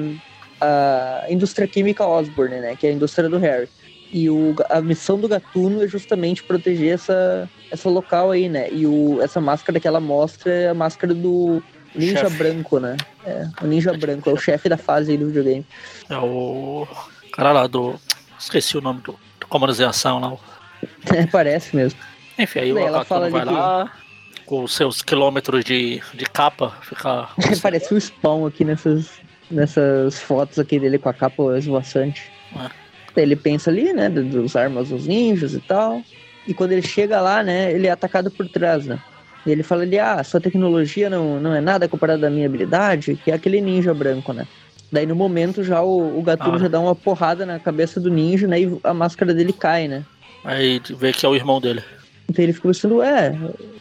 a 0.60 1.26
indústria 1.28 1.66
química 1.66 2.06
Osborne, 2.06 2.60
né, 2.60 2.76
que 2.76 2.86
é 2.86 2.90
a 2.90 2.92
indústria 2.92 3.28
do 3.28 3.38
Harry. 3.38 3.68
E 4.12 4.30
o, 4.30 4.54
a 4.70 4.80
missão 4.80 5.18
do 5.18 5.28
Gatuno 5.28 5.82
é 5.82 5.88
justamente 5.88 6.42
proteger 6.42 6.94
essa, 6.94 7.50
essa 7.70 7.88
local 7.88 8.30
aí, 8.30 8.48
né? 8.48 8.68
E 8.70 8.86
o, 8.86 9.20
essa 9.20 9.40
máscara 9.40 9.80
que 9.80 9.88
ela 9.88 9.98
mostra 9.98 10.52
é 10.52 10.68
a 10.68 10.74
máscara 10.74 11.12
do 11.12 11.60
Ninja 11.92 12.20
Chefe. 12.20 12.36
branco, 12.36 12.78
né? 12.78 12.96
É, 13.24 13.48
o 13.60 13.66
Ninja 13.66 13.92
branco, 13.92 14.30
é 14.30 14.32
o 14.32 14.36
chefe 14.36 14.68
da 14.68 14.76
fase 14.76 15.10
aí 15.10 15.18
do 15.18 15.26
videogame. 15.26 15.66
É 16.08 16.16
o 16.16 16.86
cara 17.32 17.52
lá 17.52 17.66
do. 17.66 17.98
Esqueci 18.38 18.76
o 18.76 18.80
nome 18.80 19.00
do, 19.00 19.18
do 19.40 19.46
comando 19.48 19.72
de 19.74 19.84
ação 19.84 20.18
lá. 20.20 20.36
Parece 21.30 21.74
mesmo. 21.74 21.98
Enfim, 22.38 22.58
aí 22.60 22.72
o 22.72 22.78
ela 22.78 23.00
Akatuno 23.00 23.04
fala 23.06 23.30
vai 23.30 23.40
que- 23.46 23.52
lá, 23.52 23.92
com 24.44 24.62
os 24.64 24.74
seus 24.74 25.02
quilômetros 25.02 25.64
de, 25.64 26.00
de 26.14 26.24
capa, 26.26 26.74
fica. 26.82 27.28
Parece 27.62 27.92
o 27.94 28.00
Spawn 28.00 28.46
aqui 28.46 28.64
nessas, 28.64 29.10
nessas 29.50 30.20
fotos 30.20 30.58
aqui 30.58 30.78
dele 30.78 30.98
com 30.98 31.08
a 31.08 31.14
capa 31.14 31.56
esvoaçante. 31.58 32.30
É. 32.54 33.20
Ele 33.22 33.34
pensa 33.34 33.70
ali, 33.70 33.92
né, 33.94 34.08
do- 34.10 34.24
dos 34.24 34.54
armas 34.56 34.90
dos 34.90 35.06
ninjas 35.06 35.54
e 35.54 35.60
tal. 35.60 36.02
E 36.46 36.52
quando 36.54 36.72
ele 36.72 36.82
chega 36.82 37.20
lá, 37.20 37.42
né, 37.42 37.72
ele 37.72 37.86
é 37.86 37.90
atacado 37.90 38.30
por 38.30 38.46
trás, 38.48 38.84
né. 38.86 38.98
E 39.46 39.50
ele 39.50 39.62
fala 39.62 39.82
ali, 39.82 39.98
ah, 39.98 40.22
sua 40.22 40.40
tecnologia 40.40 41.08
não, 41.08 41.40
não 41.40 41.54
é 41.54 41.60
nada 41.60 41.88
comparada 41.88 42.26
à 42.26 42.30
minha 42.30 42.46
habilidade, 42.46 43.16
que 43.16 43.30
é 43.30 43.34
aquele 43.34 43.60
ninja 43.60 43.94
branco, 43.94 44.32
né. 44.32 44.46
Daí 44.90 45.06
no 45.06 45.16
momento 45.16 45.64
já 45.64 45.82
o, 45.82 46.18
o 46.18 46.22
Gatuno 46.22 46.56
Ah. 46.56 46.58
já 46.58 46.68
dá 46.68 46.80
uma 46.80 46.94
porrada 46.94 47.44
na 47.44 47.58
cabeça 47.58 48.00
do 48.00 48.10
ninja, 48.10 48.46
né, 48.46 48.60
e 48.60 48.78
a 48.84 48.94
máscara 48.94 49.34
dele 49.34 49.52
cai, 49.52 49.88
né. 49.88 50.04
Aí 50.44 50.80
vê 50.90 51.12
que 51.12 51.26
é 51.26 51.28
o 51.28 51.34
irmão 51.34 51.60
dele. 51.60 51.82
Então 52.28 52.42
ele 52.42 52.52
fica 52.52 52.68
pensando, 52.68 53.02
é, 53.02 53.36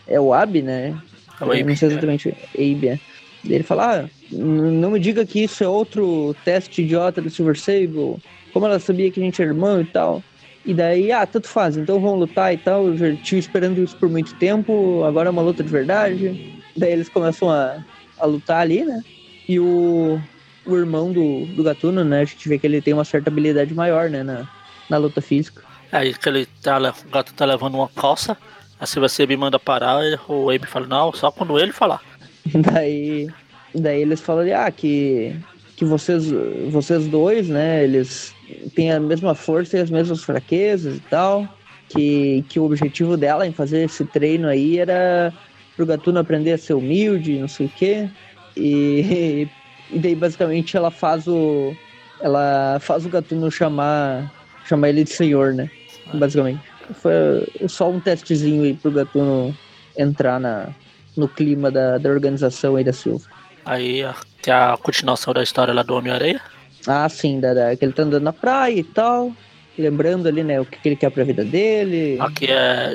é 0.08 0.20
o 0.20 0.34
Abi, 0.34 0.62
né? 0.62 0.96
É 1.40 1.44
o 1.46 1.52
Abe, 1.52 1.64
Não 1.64 1.76
sei 1.76 1.90
exatamente, 1.90 2.30
Abe, 2.56 2.88
é. 2.88 3.00
Daí 3.44 3.56
ele 3.56 3.64
fala, 3.64 4.02
ah, 4.02 4.10
não 4.32 4.92
me 4.92 5.00
diga 5.00 5.26
que 5.26 5.44
isso 5.44 5.64
é 5.64 5.68
outro 5.68 6.36
teste 6.44 6.82
idiota 6.82 7.22
do 7.22 7.30
Silver 7.30 7.60
Sable. 7.60 8.18
Como 8.52 8.66
ela 8.66 8.80
sabia 8.80 9.12
que 9.12 9.20
a 9.20 9.24
gente 9.24 9.42
é 9.42 9.46
irmão 9.46 9.82
e 9.82 9.86
tal. 9.86 10.24
E 10.66 10.74
daí, 10.74 11.12
ah, 11.12 11.26
tanto 11.28 11.48
faz, 11.48 11.78
então 11.78 12.00
vamos 12.00 12.22
lutar 12.22 12.52
e 12.52 12.58
tal. 12.58 12.88
Eu 12.88 12.98
já 12.98 13.16
tive 13.18 13.40
esperando 13.40 13.84
isso 13.84 13.96
por 13.98 14.10
muito 14.10 14.34
tempo, 14.36 15.04
agora 15.04 15.30
é 15.30 15.32
uma 15.32 15.44
luta 15.44 15.64
de 15.64 15.70
verdade. 15.70 16.56
Daí 16.76 16.92
eles 16.94 17.08
começam 17.10 17.50
a, 17.52 17.84
a 18.18 18.26
lutar 18.26 18.62
ali, 18.62 18.84
né? 18.84 19.04
E 19.48 19.60
o, 19.60 20.20
o 20.66 20.76
irmão 20.76 21.12
do, 21.12 21.46
do 21.48 21.64
Gatuno, 21.64 22.04
né? 22.04 22.22
A 22.22 22.26
gente 22.26 22.48
vê 22.50 22.58
que 22.58 22.66
ele 22.66 22.82
tem 22.82 22.94
uma 22.94 23.06
certa 23.06 23.30
habilidade 23.30 23.74
maior, 23.74 24.10
né? 24.10 24.24
Na, 24.24 24.48
na 24.90 24.98
luta 24.98 25.22
física. 25.22 25.64
Aí 25.92 26.14
que 26.14 26.30
ele 26.30 26.46
tá, 26.62 26.78
o 26.78 27.10
gato 27.10 27.34
tá 27.34 27.46
levando 27.46 27.76
uma 27.76 27.90
calça, 27.90 28.38
aí 28.80 28.88
se 28.88 29.00
você 29.00 29.26
me 29.26 29.38
manda 29.38 29.60
parar, 29.60 30.02
o 30.28 30.50
Abe 30.50 30.68
fala, 30.68 30.88
não, 30.88 31.14
só 31.14 31.32
quando 31.32 31.60
ele 31.60 31.72
falar. 31.72 32.02
Daí, 32.54 33.28
daí 33.74 34.02
eles 34.02 34.22
falam 34.22 34.46
ah, 34.56 34.70
que, 34.70 35.36
que 35.76 35.84
vocês, 35.84 36.32
vocês 36.70 37.08
dois, 37.08 37.50
né, 37.50 37.84
eles 37.84 38.36
têm 38.76 38.92
a 38.92 39.00
mesma 39.00 39.34
força 39.34 39.78
e 39.78 39.82
as 39.82 39.90
mesmas 39.90 40.24
fraquezas 40.24 40.98
e 40.98 41.00
tal, 41.00 41.48
que, 41.90 42.46
que 42.48 42.60
o 42.60 42.66
objetivo 42.66 43.18
dela 43.18 43.48
em 43.48 43.52
fazer 43.52 43.84
esse 43.84 44.06
treino 44.06 44.48
aí 44.48 44.78
era 44.78 45.34
pro 45.76 45.88
Gatuno 45.88 46.20
aprender 46.20 46.54
a 46.54 46.58
ser 46.58 46.76
humilde, 46.76 47.40
não 47.40 47.48
sei 47.48 47.66
o 47.66 47.70
quê, 47.70 48.10
e, 48.56 49.48
e 49.92 50.00
daí 50.00 50.16
basicamente 50.16 50.76
ela 50.76 50.92
faz 50.92 51.28
o 51.28 51.76
ela 52.22 52.78
faz 52.80 53.06
o 53.06 53.10
Gatuno 53.10 53.52
chamar 53.52 54.32
chamar 54.66 54.90
ele 54.90 55.04
de 55.04 55.12
senhor, 55.12 55.54
né, 55.54 55.70
basicamente. 56.14 56.62
Foi 57.02 57.48
só 57.68 57.90
um 57.90 58.00
testezinho 58.00 58.64
aí 58.64 58.74
pro 58.74 58.92
Gatuno 58.92 59.56
entrar 59.98 60.40
na, 60.40 60.70
no 61.16 61.28
clima 61.28 61.72
da, 61.72 61.98
da 61.98 62.10
organização 62.10 62.76
aí 62.76 62.84
da 62.84 62.94
Silva. 62.94 63.26
Aí 63.64 64.04
tem 64.42 64.54
a 64.54 64.78
continuação 64.82 65.34
da 65.34 65.42
história 65.42 65.74
lá 65.74 65.82
do 65.82 65.96
Homem-Areia. 65.96 66.40
Ah, 66.88 67.10
sim, 67.10 67.40
da, 67.40 67.54
da, 67.54 67.76
que 67.76 67.84
ele 67.84 67.94
tá 67.94 68.04
andando 68.04 68.24
na 68.24 68.34
praia 68.34 68.80
e 68.80 68.84
tal. 68.84 69.32
Lembrando 69.78 70.28
ali, 70.28 70.44
né, 70.44 70.62
o 70.62 70.66
que, 70.66 70.80
que 70.80 70.88
ele 70.88 70.96
quer 70.96 71.10
pra 71.10 71.24
vida 71.24 71.44
dele. 71.44 72.18
Aqui 72.22 72.48
é 72.50 72.94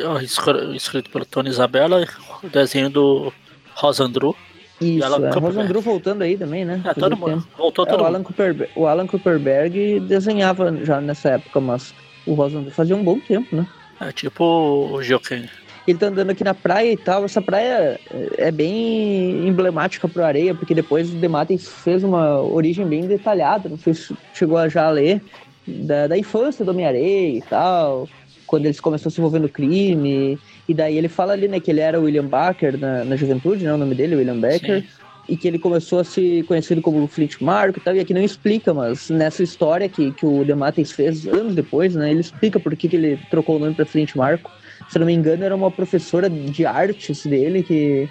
escrito 0.74 1.10
pelo 1.10 1.26
Tony 1.26 1.50
Isabella, 1.50 2.06
o 2.42 2.48
desenho 2.48 2.88
do 2.88 3.32
Rosandru. 3.74 4.34
Isso, 4.80 5.24
é. 5.26 5.38
Rosandru 5.38 5.80
voltando 5.80 6.22
aí 6.22 6.36
também, 6.36 6.64
né? 6.64 6.80
É, 6.84 6.94
todo 6.94 7.16
mundo. 7.16 7.46
Voltou 7.56 7.84
é, 7.84 7.88
todo 7.88 8.00
o 8.00 8.04
Alan, 8.04 8.22
Cooper, 8.22 8.68
o 8.74 8.86
Alan 8.86 9.06
Cooperberg 9.06 10.00
desenhava 10.00 10.74
já 10.84 11.00
nessa 11.00 11.30
época, 11.30 11.60
mas 11.60 11.94
o 12.26 12.34
Rosandru 12.34 12.70
fazia 12.70 12.96
um 12.96 13.04
bom 13.04 13.18
tempo, 13.20 13.54
né? 13.54 13.66
É 14.00 14.10
tipo 14.12 14.44
o 14.92 15.02
Joaquim 15.02 15.46
ele 15.90 15.98
tá 15.98 16.06
andando 16.06 16.30
aqui 16.30 16.44
na 16.44 16.54
praia 16.54 16.92
e 16.92 16.96
tal. 16.96 17.24
Essa 17.24 17.40
praia 17.40 17.98
é 18.36 18.50
bem 18.50 19.46
emblemática 19.46 20.08
pro 20.08 20.24
Areia, 20.24 20.54
porque 20.54 20.74
depois 20.74 21.10
o 21.10 21.16
Demates 21.16 21.68
fez 21.68 22.04
uma 22.04 22.40
origem 22.40 22.86
bem 22.86 23.06
detalhada. 23.06 23.68
Não 23.68 23.78
sei 23.78 23.94
se 23.94 24.16
chegou 24.34 24.56
a 24.56 24.68
já 24.68 24.88
ler 24.90 25.22
da, 25.66 26.06
da 26.06 26.18
infância 26.18 26.64
do 26.64 26.70
Homem-Areia 26.70 27.38
e 27.38 27.42
tal, 27.42 28.08
quando 28.46 28.66
eles 28.66 28.80
começaram 28.80 29.08
a 29.08 29.10
se 29.10 29.20
envolver 29.20 29.38
no 29.38 29.48
crime. 29.48 30.38
E 30.70 30.74
daí 30.74 30.96
ele 30.96 31.08
fala 31.08 31.32
ali, 31.32 31.48
né, 31.48 31.58
que 31.58 31.70
ele 31.70 31.80
era 31.80 32.00
William 32.00 32.26
Baker 32.26 32.78
na, 32.78 33.04
na 33.04 33.16
juventude, 33.16 33.64
né? 33.64 33.74
O 33.74 33.76
nome 33.76 33.94
dele, 33.94 34.16
William 34.16 34.38
Baker. 34.38 34.82
Sim. 34.82 34.88
E 35.28 35.36
que 35.36 35.46
ele 35.46 35.58
começou 35.58 36.00
a 36.00 36.04
se 36.04 36.44
conhecido 36.48 36.80
como 36.82 37.06
Flint 37.06 37.40
Marco 37.40 37.78
e 37.78 37.82
tal, 37.82 37.94
e 37.94 38.00
aqui 38.00 38.12
não 38.12 38.22
explica, 38.22 38.74
mas 38.74 39.10
nessa 39.10 39.44
história 39.44 39.88
que, 39.88 40.10
que 40.10 40.26
o 40.26 40.44
Demates 40.44 40.90
fez 40.90 41.24
anos 41.26 41.54
depois, 41.54 41.94
né, 41.94 42.10
ele 42.10 42.20
explica 42.20 42.58
por 42.58 42.74
que, 42.74 42.88
que 42.88 42.96
ele 42.96 43.18
trocou 43.30 43.56
o 43.56 43.58
nome 43.60 43.74
para 43.74 43.86
Flint 43.86 44.16
Marco 44.16 44.50
se 44.90 44.98
não 44.98 45.06
me 45.06 45.12
engano, 45.12 45.44
era 45.44 45.54
uma 45.54 45.70
professora 45.70 46.28
de 46.28 46.66
artes 46.66 47.24
dele, 47.24 47.62
que, 47.62 48.08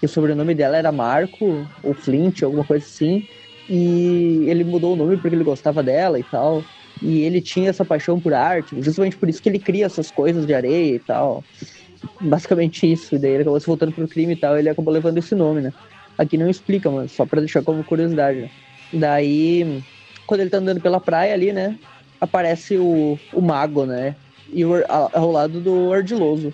que 0.00 0.06
o 0.06 0.08
sobrenome 0.08 0.52
dela 0.52 0.76
era 0.76 0.90
Marco, 0.90 1.64
ou 1.82 1.94
Flint, 1.94 2.42
alguma 2.42 2.64
coisa 2.64 2.84
assim. 2.84 3.26
E 3.68 4.44
ele 4.48 4.64
mudou 4.64 4.94
o 4.94 4.96
nome 4.96 5.16
porque 5.16 5.36
ele 5.36 5.44
gostava 5.44 5.80
dela 5.80 6.18
e 6.18 6.24
tal. 6.24 6.64
E 7.00 7.20
ele 7.20 7.40
tinha 7.40 7.70
essa 7.70 7.84
paixão 7.84 8.18
por 8.18 8.34
arte, 8.34 8.74
justamente 8.82 9.16
por 9.16 9.28
isso 9.28 9.40
que 9.40 9.48
ele 9.48 9.60
cria 9.60 9.86
essas 9.86 10.10
coisas 10.10 10.44
de 10.44 10.52
areia 10.52 10.96
e 10.96 10.98
tal. 10.98 11.44
Basicamente 12.20 12.90
isso. 12.90 13.14
E 13.14 13.18
daí 13.18 13.32
ele 13.32 13.42
acabou 13.42 13.60
se 13.60 13.66
voltando 13.66 13.92
pro 13.92 14.08
crime 14.08 14.32
e 14.34 14.36
tal, 14.36 14.58
ele 14.58 14.68
acabou 14.68 14.92
levando 14.92 15.18
esse 15.18 15.34
nome, 15.34 15.60
né? 15.60 15.72
Aqui 16.16 16.36
não 16.36 16.48
explica, 16.48 16.90
mas 16.90 17.12
só 17.12 17.24
para 17.24 17.40
deixar 17.40 17.62
como 17.62 17.84
curiosidade. 17.84 18.40
Né? 18.40 18.50
Daí, 18.92 19.82
quando 20.26 20.40
ele 20.40 20.50
tá 20.50 20.58
andando 20.58 20.80
pela 20.80 21.00
praia 21.00 21.34
ali, 21.34 21.52
né? 21.52 21.78
Aparece 22.20 22.76
o, 22.76 23.18
o 23.32 23.40
mago, 23.40 23.86
né? 23.86 24.16
e 24.52 24.64
o, 24.64 24.72
ao 24.88 25.30
lado 25.30 25.60
do 25.60 25.92
Ardiloso. 25.92 26.52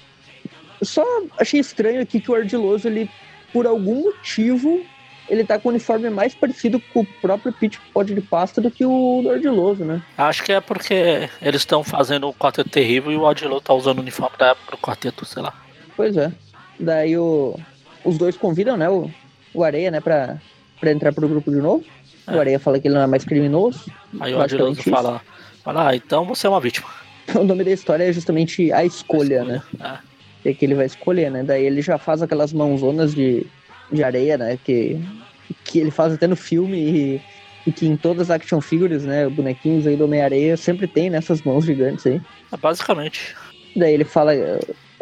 Só 0.83 1.05
achei 1.39 1.61
estranho 1.61 2.03
aqui 2.03 2.21
que 2.21 2.31
o 2.31 2.35
Ardiloso, 2.35 2.89
ele, 2.89 3.09
por 3.53 3.67
algum 3.67 4.03
motivo, 4.03 4.85
ele 5.29 5.45
tá 5.45 5.59
com 5.59 5.69
o 5.69 5.73
uniforme 5.73 6.11
mais 6.11 6.35
parecido 6.35 6.81
com 6.93 7.01
o 7.01 7.07
próprio 7.21 7.53
Pit 7.53 7.81
Pod 7.93 8.15
de 8.15 8.21
Pasta 8.21 8.61
do 8.61 8.71
que 8.71 8.85
o 8.85 9.21
do 9.23 9.31
Ardiloso, 9.31 9.85
né? 9.85 10.03
Acho 10.19 10.43
que 10.45 10.53
é 10.53 10.61
porque 10.61 11.29
eles 11.41 11.63
estão 11.63 11.83
fazendo 11.83 12.29
o 12.29 12.35
Quarteto 12.35 12.71
Terrível 12.71 13.11
e 13.13 13.17
o 13.17 13.27
Ardiloso 13.27 13.63
tá 13.63 13.75
usando 13.75 13.99
o 13.99 14.03
uniforme 14.03 14.37
da 14.39 14.49
época 14.49 14.73
do 14.73 14.79
Quarteto, 14.79 15.25
sei 15.25 15.43
lá. 15.43 15.55
Pois 15.97 16.17
é. 16.17 16.31
Daí 16.79 17.17
o, 17.17 17.59
os 18.05 18.19
dois 18.19 18.37
convidam, 18.37 18.77
né, 18.77 18.89
o, 18.89 19.11
o 19.55 19.65
Areia, 19.65 19.91
né, 19.91 20.01
pra, 20.01 20.37
pra 20.81 20.91
entrar 20.91 21.13
pro 21.13 21.29
grupo 21.29 21.51
de 21.51 21.59
novo. 21.59 21.85
É. 22.27 22.35
O 22.35 22.41
Areia 22.41 22.59
fala 22.59 22.79
que 22.79 22.89
ele 22.89 22.95
não 22.95 23.03
é 23.03 23.07
mais 23.07 23.25
criminoso. 23.25 23.91
Aí 24.21 24.35
o 24.35 24.41
Ardiloso 24.41 24.83
fala, 24.83 25.23
fala, 25.63 25.89
ah, 25.89 25.97
então 25.97 26.25
você 26.27 26.47
é 26.47 26.51
uma 26.51 26.61
vítima. 26.61 26.89
o 27.35 27.45
nome 27.45 27.65
da 27.65 27.71
história 27.71 28.05
é 28.05 28.13
justamente 28.13 28.71
a 28.73 28.85
escolha, 28.85 29.41
a 29.41 29.43
escolha. 29.43 29.45
né? 29.45 29.63
Ah. 29.81 30.01
É 30.45 30.53
que 30.53 30.67
ele 30.67 30.75
vai 30.75 30.85
escolher, 30.85 31.31
né? 31.31 31.43
Daí 31.43 31.65
ele 31.65 31.81
já 31.81 31.97
faz 31.97 32.21
aquelas 32.21 32.53
mãozonas 32.53 33.15
de, 33.15 33.47
de 33.91 34.03
areia, 34.03 34.39
né? 34.39 34.59
Que, 34.63 35.01
que 35.65 35.79
ele 35.79 35.91
faz 35.91 36.13
até 36.13 36.27
no 36.27 36.37
filme 36.37 36.79
e, 36.79 37.23
e 37.67 37.73
que 37.73 37.87
em 37.87 37.97
todas 37.97 38.31
as 38.31 38.37
action 38.37 38.61
figures, 38.61 39.05
né? 39.05 39.29
Bonequinhos 39.29 39.87
aí 39.87 39.97
do 39.97 40.05
Homem-Areia 40.05 40.57
sempre 40.57 40.87
tem 40.87 41.11
nessas 41.11 41.43
mãos 41.43 41.65
gigantes 41.65 42.07
aí. 42.07 42.21
É, 42.53 42.57
basicamente. 42.57 43.35
Daí 43.77 43.95
ele 43.95 44.05
fala. 44.05 44.33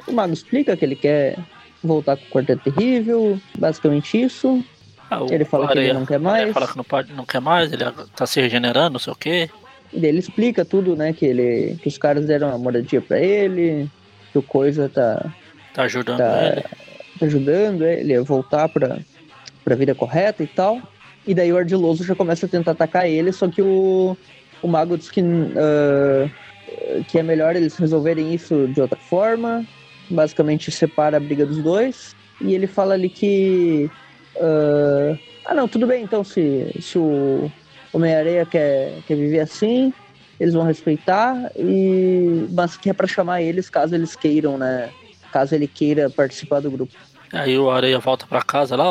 O 0.07 0.12
Mago 0.12 0.33
explica 0.33 0.76
que 0.76 0.85
ele 0.85 0.97
quer 0.97 1.39
voltar 1.83 2.16
com 2.16 2.24
o 2.24 2.28
Quarteto 2.28 2.70
Terrível, 2.70 3.39
basicamente 3.59 4.20
isso. 4.20 4.64
Ah, 5.11 5.20
ele 5.30 5.45
fala 5.45 5.68
que 5.68 5.78
ele 5.78 5.93
não 5.93 6.07
quer 6.07 6.18
mais. 6.18 6.43
Ele 6.43 6.53
fala 6.53 6.68
que 6.68 6.76
não, 6.76 6.85
pode, 6.85 7.12
não 7.12 7.26
quer 7.26 7.41
mais, 7.41 7.72
ele 7.72 7.85
tá 8.16 8.26
se 8.26 8.41
regenerando, 8.41 8.93
não 8.93 8.99
sei 8.99 9.12
o 9.12 9.16
quê. 9.16 9.51
E 9.93 10.07
ele 10.07 10.18
explica 10.18 10.64
tudo, 10.64 10.97
né? 10.97 11.12
Que, 11.12 11.26
ele, 11.26 11.76
que 11.83 11.89
os 11.89 11.99
caras 11.99 12.24
deram 12.26 12.49
uma 12.49 12.59
moradia 12.59 13.01
para 13.01 13.20
ele, 13.20 13.91
que 14.33 14.39
o 14.39 14.43
Coisa 14.43 14.89
tá. 14.89 15.30
Tá 15.74 15.83
ajudando 15.83 16.18
tá, 16.18 16.47
ele. 16.47 16.64
Tá 17.23 17.27
ajudando 17.27 17.85
ele 17.85 18.16
a 18.16 18.23
voltar 18.23 18.68
pra, 18.68 18.99
pra 19.64 19.77
vida 19.77 19.95
correta 19.95 20.43
e 20.43 20.47
tal. 20.49 20.83
E 21.25 21.33
daí 21.33 21.53
o 21.53 21.57
Ardiloso 21.57 22.03
já 22.03 22.16
começa 22.16 22.47
a 22.47 22.49
tentar 22.49 22.73
atacar 22.73 23.09
ele, 23.09 23.31
só 23.31 23.47
que 23.47 23.62
o, 23.62 24.16
o 24.61 24.66
Mago 24.66 24.99
diz 24.99 25.09
que, 25.09 25.20
uh, 25.20 26.29
que 27.07 27.20
é 27.20 27.23
melhor 27.23 27.55
eles 27.55 27.77
resolverem 27.77 28.35
isso 28.35 28.66
de 28.75 28.81
outra 28.81 28.99
forma. 28.99 29.64
Basicamente 30.11 30.73
separa 30.73 31.16
a 31.16 31.20
briga 31.20 31.47
dos 31.47 31.62
dois. 31.62 32.16
E 32.41 32.55
ele 32.55 32.66
fala 32.66 32.95
ali 32.95 33.09
que. 33.09 33.89
Uh, 34.35 35.16
ah, 35.45 35.55
não, 35.55 35.68
tudo 35.68 35.87
bem, 35.87 36.03
então 36.03 36.25
se, 36.25 36.75
se 36.81 36.99
o, 36.99 37.49
Homem-Areia 37.93 38.45
quer, 38.45 38.95
quer 39.07 39.14
viver 39.14 39.41
assim, 39.41 39.93
eles 40.41 40.55
vão 40.55 40.64
respeitar, 40.64 41.53
e 41.55 42.49
mas 42.51 42.77
que 42.77 42.91
é 42.91 42.93
pra 42.93 43.07
chamar 43.07 43.43
eles 43.43 43.68
caso 43.68 43.95
eles 43.95 44.16
queiram, 44.16 44.59
né? 44.59 44.91
Caso 45.31 45.55
ele 45.55 45.68
queira 45.68 46.11
participar 46.11 46.61
do 46.61 46.70
grupo. 46.70 46.93
Aí 47.33 47.59
o 47.59 47.70
Areia 47.70 47.99
volta 47.99 48.26
pra 48.26 48.43
casa 48.43 48.76
lá, 48.76 48.85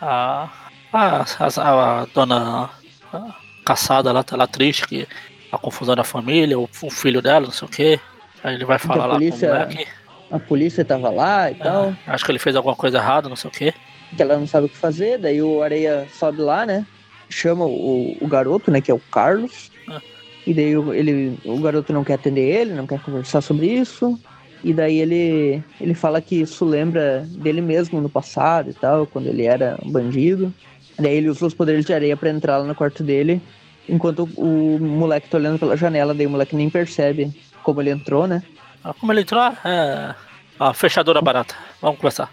a, 0.00 0.48
a, 0.92 1.24
a, 1.24 2.02
a 2.02 2.06
dona 2.12 2.70
a 3.12 3.34
caçada 3.64 4.12
lá 4.12 4.22
tá 4.22 4.36
lá 4.36 4.46
triste, 4.46 4.86
que 4.86 5.08
a 5.50 5.58
confusão 5.58 5.94
da 5.94 6.04
família, 6.04 6.58
o, 6.58 6.68
o 6.82 6.90
filho 6.90 7.22
dela, 7.22 7.46
não 7.46 7.52
sei 7.52 7.66
o 7.66 7.70
que. 7.70 8.00
Aí 8.44 8.54
ele 8.54 8.64
vai 8.64 8.78
falar 8.78 9.08
polícia, 9.14 9.50
lá 9.50 9.56
com 9.58 9.64
o 9.64 9.74
moleque. 9.74 9.90
A 10.30 10.38
polícia 10.38 10.84
tava 10.84 11.08
lá 11.08 11.50
e 11.50 11.54
é, 11.54 11.58
tal. 11.58 11.94
Acho 12.06 12.24
que 12.24 12.30
ele 12.30 12.38
fez 12.38 12.54
alguma 12.56 12.76
coisa 12.76 12.98
errada, 12.98 13.28
não 13.28 13.36
sei 13.36 13.48
o 13.48 13.52
que. 13.52 13.74
Que 14.14 14.22
ela 14.22 14.36
não 14.36 14.46
sabe 14.46 14.66
o 14.66 14.68
que 14.68 14.76
fazer, 14.76 15.18
daí 15.18 15.40
o 15.40 15.62
Areia 15.62 16.06
sobe 16.12 16.42
lá, 16.42 16.66
né? 16.66 16.86
chama 17.28 17.64
o, 17.64 18.16
o 18.20 18.26
garoto, 18.26 18.70
né, 18.70 18.80
que 18.80 18.90
é 18.90 18.94
o 18.94 19.00
Carlos. 19.10 19.70
Ah. 19.88 20.00
E 20.46 20.54
daí 20.54 20.72
ele, 20.94 21.38
o 21.44 21.58
garoto 21.58 21.92
não 21.92 22.04
quer 22.04 22.14
atender 22.14 22.42
ele, 22.42 22.72
não 22.72 22.86
quer 22.86 23.00
conversar 23.00 23.40
sobre 23.40 23.66
isso. 23.66 24.18
E 24.66 24.74
daí 24.74 24.98
ele, 24.98 25.62
ele 25.80 25.94
fala 25.94 26.20
que 26.20 26.40
isso 26.40 26.64
lembra 26.64 27.24
dele 27.28 27.60
mesmo 27.60 28.00
no 28.00 28.08
passado 28.08 28.68
e 28.70 28.74
tal, 28.74 29.06
quando 29.06 29.28
ele 29.28 29.44
era 29.44 29.78
um 29.80 29.92
bandido. 29.92 30.52
Daí 30.98 31.14
ele 31.14 31.28
usa 31.28 31.46
os 31.46 31.54
poderes 31.54 31.84
de 31.84 31.94
areia 31.94 32.16
para 32.16 32.30
entrar 32.30 32.58
lá 32.58 32.64
no 32.64 32.74
quarto 32.74 33.04
dele, 33.04 33.40
enquanto 33.88 34.28
o 34.36 34.78
moleque 34.80 35.28
tá 35.28 35.38
olhando 35.38 35.56
pela 35.56 35.76
janela, 35.76 36.12
daí 36.12 36.26
o 36.26 36.30
moleque 36.30 36.56
nem 36.56 36.68
percebe 36.68 37.32
como 37.62 37.80
ele 37.80 37.90
entrou, 37.90 38.26
né? 38.26 38.42
Ah, 38.82 38.92
como 38.92 39.12
ele 39.12 39.20
entrou? 39.20 39.40
É. 39.40 40.14
A 40.58 40.74
fechadora 40.74 41.22
barata. 41.22 41.54
Vamos 41.80 41.98
conversar. 41.98 42.28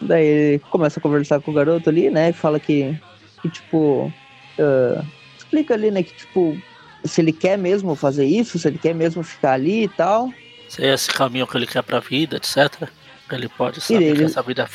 daí 0.00 0.24
ele 0.24 0.58
começa 0.70 1.00
a 1.00 1.02
conversar 1.02 1.40
com 1.40 1.50
o 1.50 1.54
garoto 1.54 1.90
ali, 1.90 2.10
né? 2.10 2.30
E 2.30 2.32
fala 2.32 2.60
que 2.60 2.96
que, 3.42 3.48
tipo, 3.48 4.12
uh, 4.58 5.06
explica 5.36 5.74
ali, 5.74 5.90
né, 5.90 6.02
que, 6.02 6.14
tipo, 6.14 6.56
se 7.04 7.20
ele 7.20 7.32
quer 7.32 7.56
mesmo 7.56 7.94
fazer 7.94 8.26
isso, 8.26 8.58
se 8.58 8.68
ele 8.68 8.78
quer 8.78 8.94
mesmo 8.94 9.22
ficar 9.22 9.52
ali 9.52 9.84
e 9.84 9.88
tal. 9.88 10.30
Se 10.70 10.84
é 10.84 10.94
esse 10.94 11.10
caminho 11.10 11.48
que 11.48 11.56
ele 11.56 11.66
quer 11.66 11.82
pra 11.82 11.98
vida, 11.98 12.36
etc. 12.36 12.88
Ele 13.28 13.48
pode 13.48 13.80
saber 13.80 14.04
ele... 14.04 14.18
que 14.18 14.24
essa 14.24 14.40
vida 14.40 14.68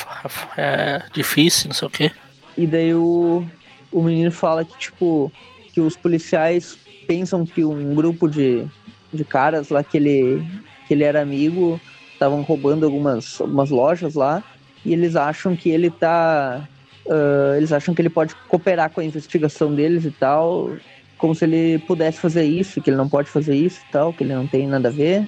é, 0.58 0.62
é 0.62 1.04
difícil, 1.14 1.70
não 1.70 1.74
sei 1.74 1.88
o 1.88 1.92
quê. 1.92 2.12
E 2.58 2.68
daí 2.68 2.94
o, 2.94 3.46
o 3.94 4.04
menino 4.04 4.30
fala 4.30 4.66
que, 4.66 4.78
tipo, 4.78 5.32
que 5.74 5.80
os 5.80 5.96
policiais 5.96 6.78
pensam 7.08 7.46
que 7.46 7.64
um 7.64 7.96
grupo 7.96 8.28
de, 8.28 8.66
de 9.14 9.24
caras 9.24 9.70
lá 9.70 9.86
que 9.86 9.96
ele, 9.96 10.46
que 10.86 10.94
ele 10.94 11.06
era 11.06 11.22
amigo 11.22 11.80
estavam 12.12 12.42
roubando 12.42 12.86
algumas, 12.86 13.40
algumas 13.40 13.70
lojas 13.70 14.16
lá 14.16 14.44
e 14.86 14.92
eles 14.92 15.16
acham 15.16 15.56
que 15.56 15.70
ele 15.70 15.90
tá. 15.90 16.68
Uh, 17.06 17.56
eles 17.56 17.72
acham 17.72 17.96
que 17.96 18.02
ele 18.02 18.10
pode 18.10 18.36
cooperar 18.50 18.90
com 18.90 19.00
a 19.00 19.06
investigação 19.06 19.74
deles 19.74 20.04
e 20.04 20.12
tal, 20.12 20.76
como 21.18 21.34
se 21.34 21.46
ele 21.46 21.80
pudesse 21.80 22.20
fazer 22.20 22.44
isso, 22.44 22.82
que 22.82 22.90
ele 22.90 22.98
não 22.98 23.08
pode 23.08 23.30
fazer 23.30 23.56
isso 23.56 23.80
e 23.88 23.92
tal, 23.94 24.12
que 24.12 24.26
ele 24.26 24.34
não 24.34 24.46
tem 24.46 24.68
nada 24.68 24.90
a 24.90 24.92
ver. 24.92 25.26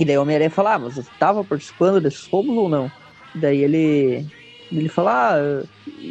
E 0.00 0.04
daí 0.06 0.16
o 0.16 0.22
Homem-Aranha 0.22 0.48
fala, 0.48 0.74
ah, 0.74 0.78
mas 0.78 0.94
você 0.94 1.00
estava 1.00 1.44
participando 1.44 2.00
desses 2.00 2.26
roubos 2.26 2.56
ou 2.56 2.70
não? 2.70 2.90
Daí 3.34 3.62
ele 3.62 4.26
ele 4.72 4.88
fala, 4.88 5.34
ah, 5.34 5.64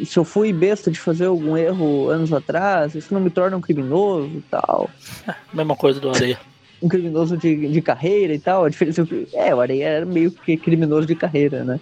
se 0.06 0.20
eu 0.20 0.24
fui 0.24 0.54
besta 0.54 0.92
de 0.92 1.00
fazer 1.00 1.26
algum 1.26 1.58
erro 1.58 2.10
anos 2.10 2.32
atrás, 2.32 2.94
isso 2.94 3.12
não 3.14 3.22
me 3.22 3.32
torna 3.32 3.58
um 3.58 3.62
criminoso 3.62 4.28
e 4.28 4.42
tal. 4.42 4.90
Mesma 5.52 5.76
coisa 5.76 6.00
do 6.00 6.10
Areia. 6.10 6.40
um 6.84 6.88
criminoso 6.88 7.36
de, 7.36 7.68
de 7.68 7.82
carreira 7.82 8.34
e 8.34 8.40
tal. 8.40 8.66
A 8.66 8.70
diferença 8.70 9.08
é, 9.34 9.56
o 9.56 9.60
Areia 9.60 9.86
era 9.86 10.06
meio 10.06 10.30
que 10.32 10.56
criminoso 10.56 11.08
de 11.08 11.16
carreira, 11.16 11.64
né? 11.64 11.80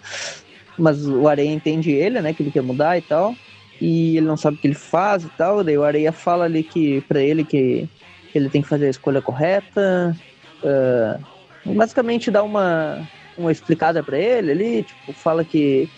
Mas 0.78 1.05
o 1.05 1.28
Areia 1.28 1.51
entende 1.51 1.91
ele, 1.91 2.22
né? 2.22 2.32
Que 2.32 2.41
ele 2.41 2.51
quer 2.51 2.64
mudar 2.64 2.97
e 2.97 3.01
tal. 3.01 3.36
E 3.82 4.16
ele 4.16 4.28
não 4.28 4.38
sabe 4.38 4.55
o 4.55 4.60
que 4.62 4.68
ele 4.68 4.76
faz 4.76 5.26
e 5.26 5.30
tal. 5.30 5.62
Daí 5.62 5.78
o 5.78 5.84
Areia 5.84 6.14
fala 6.14 6.45
ali 6.45 6.64
que 6.64 7.01
para 7.01 7.20
ele 7.20 7.43
que 7.43 7.89
ele 8.34 8.49
tem 8.49 8.62
que 8.62 8.70
fazer 8.70 8.86
a 8.86 8.91
escolha 8.91 9.22
correta. 9.22 10.16
Uh, 10.64 11.36
basicamente 11.74 12.32
dá 12.32 12.43
uma, 12.43 13.07
uma 13.38 13.51
explicada 13.51 14.03
para 14.03 14.18
ele 14.18 14.51
ali, 14.51 14.84
tipo, 14.84 15.13
fala 15.13 15.43
que, 15.43 15.89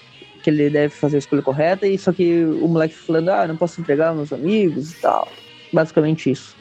que 0.44 0.50
ele 0.50 0.70
deve 0.70 0.94
fazer 0.94 1.18
a 1.18 1.20
escolha 1.20 1.42
correta, 1.42 1.88
e 1.88 1.98
só 1.98 2.12
que 2.12 2.44
o 2.44 2.68
moleque 2.68 2.94
falando, 2.94 3.30
ah, 3.30 3.48
não 3.48 3.58
posso 3.58 3.80
entregar 3.80 4.14
meus 4.14 4.34
amigos 4.34 4.92
e 4.92 5.02
tal. 5.02 5.28
Basicamente 5.72 6.32
isso. 6.32 6.56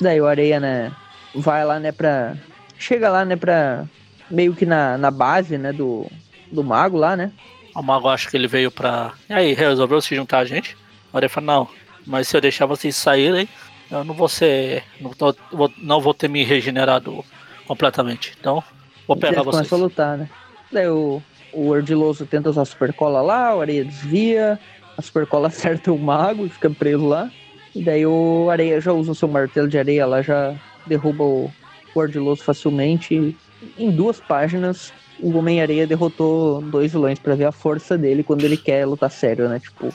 Daí 0.00 0.20
o 0.20 0.26
Areia, 0.26 0.60
né, 0.60 0.92
vai 1.34 1.64
lá, 1.64 1.80
né, 1.80 1.92
pra. 1.92 2.36
Chega 2.78 3.08
lá, 3.08 3.24
né, 3.24 3.36
pra. 3.36 3.86
Meio 4.30 4.54
que 4.54 4.66
na, 4.66 4.98
na 4.98 5.10
base, 5.10 5.56
né, 5.56 5.72
do, 5.72 6.06
do 6.50 6.62
mago 6.62 6.98
lá, 6.98 7.16
né? 7.16 7.32
O 7.74 7.82
mago 7.82 8.08
acho 8.08 8.28
que 8.28 8.36
ele 8.36 8.48
veio 8.48 8.70
pra. 8.70 9.12
E 9.28 9.32
aí, 9.32 9.54
resolveu 9.54 10.00
se 10.00 10.14
juntar 10.14 10.38
a 10.38 10.44
gente? 10.44 10.76
O 11.12 11.16
Areia 11.16 11.30
fala, 11.30 11.46
não, 11.46 11.68
mas 12.06 12.28
se 12.28 12.36
eu 12.36 12.40
deixar 12.40 12.66
vocês 12.66 12.94
saírem, 12.96 13.48
eu 13.90 14.04
não 14.04 14.14
vou 14.14 14.28
ser. 14.28 14.82
Não, 15.00 15.10
tô, 15.10 15.34
não 15.78 16.00
vou 16.00 16.12
ter 16.12 16.28
me 16.28 16.44
regenerado 16.44 17.24
completamente. 17.66 18.34
Então, 18.38 18.62
vou 19.06 19.16
pegar 19.16 19.42
vocês. 19.42 19.68
Começa 19.68 19.74
a 19.74 19.78
lutar, 19.78 20.18
né? 20.18 20.28
Daí 20.72 20.88
o, 20.88 21.22
o 21.52 21.68
Ordiloso 21.68 22.26
tenta 22.26 22.50
usar 22.50 22.62
a 22.62 22.66
super 22.66 22.92
cola 22.92 23.22
lá, 23.22 23.54
o 23.54 23.60
Areia 23.60 23.84
desvia, 23.84 24.58
a 24.96 25.02
super 25.02 25.26
cola 25.26 25.48
acerta 25.48 25.92
o 25.92 25.98
mago 25.98 26.46
e 26.46 26.48
fica 26.48 26.70
preso 26.70 27.06
lá. 27.06 27.30
E 27.74 27.82
daí 27.82 28.06
o 28.06 28.48
Areia 28.50 28.80
já 28.80 28.92
usa 28.92 29.12
o 29.12 29.14
seu 29.14 29.28
martelo 29.28 29.68
de 29.68 29.78
areia 29.78 30.06
lá, 30.06 30.22
já 30.22 30.54
derruba 30.86 31.24
o, 31.24 31.50
o 31.94 32.00
Ardiloso 32.00 32.42
facilmente. 32.42 33.36
Em 33.78 33.90
duas 33.90 34.18
páginas, 34.18 34.92
o 35.20 35.36
Homem-Areia 35.36 35.86
derrotou 35.86 36.60
dois 36.60 36.92
vilões 36.92 37.18
para 37.18 37.34
ver 37.34 37.44
a 37.44 37.52
força 37.52 37.96
dele 37.96 38.22
quando 38.22 38.44
ele 38.44 38.56
quer 38.56 38.86
lutar 38.86 39.10
sério, 39.10 39.48
né? 39.48 39.60
Tipo, 39.60 39.88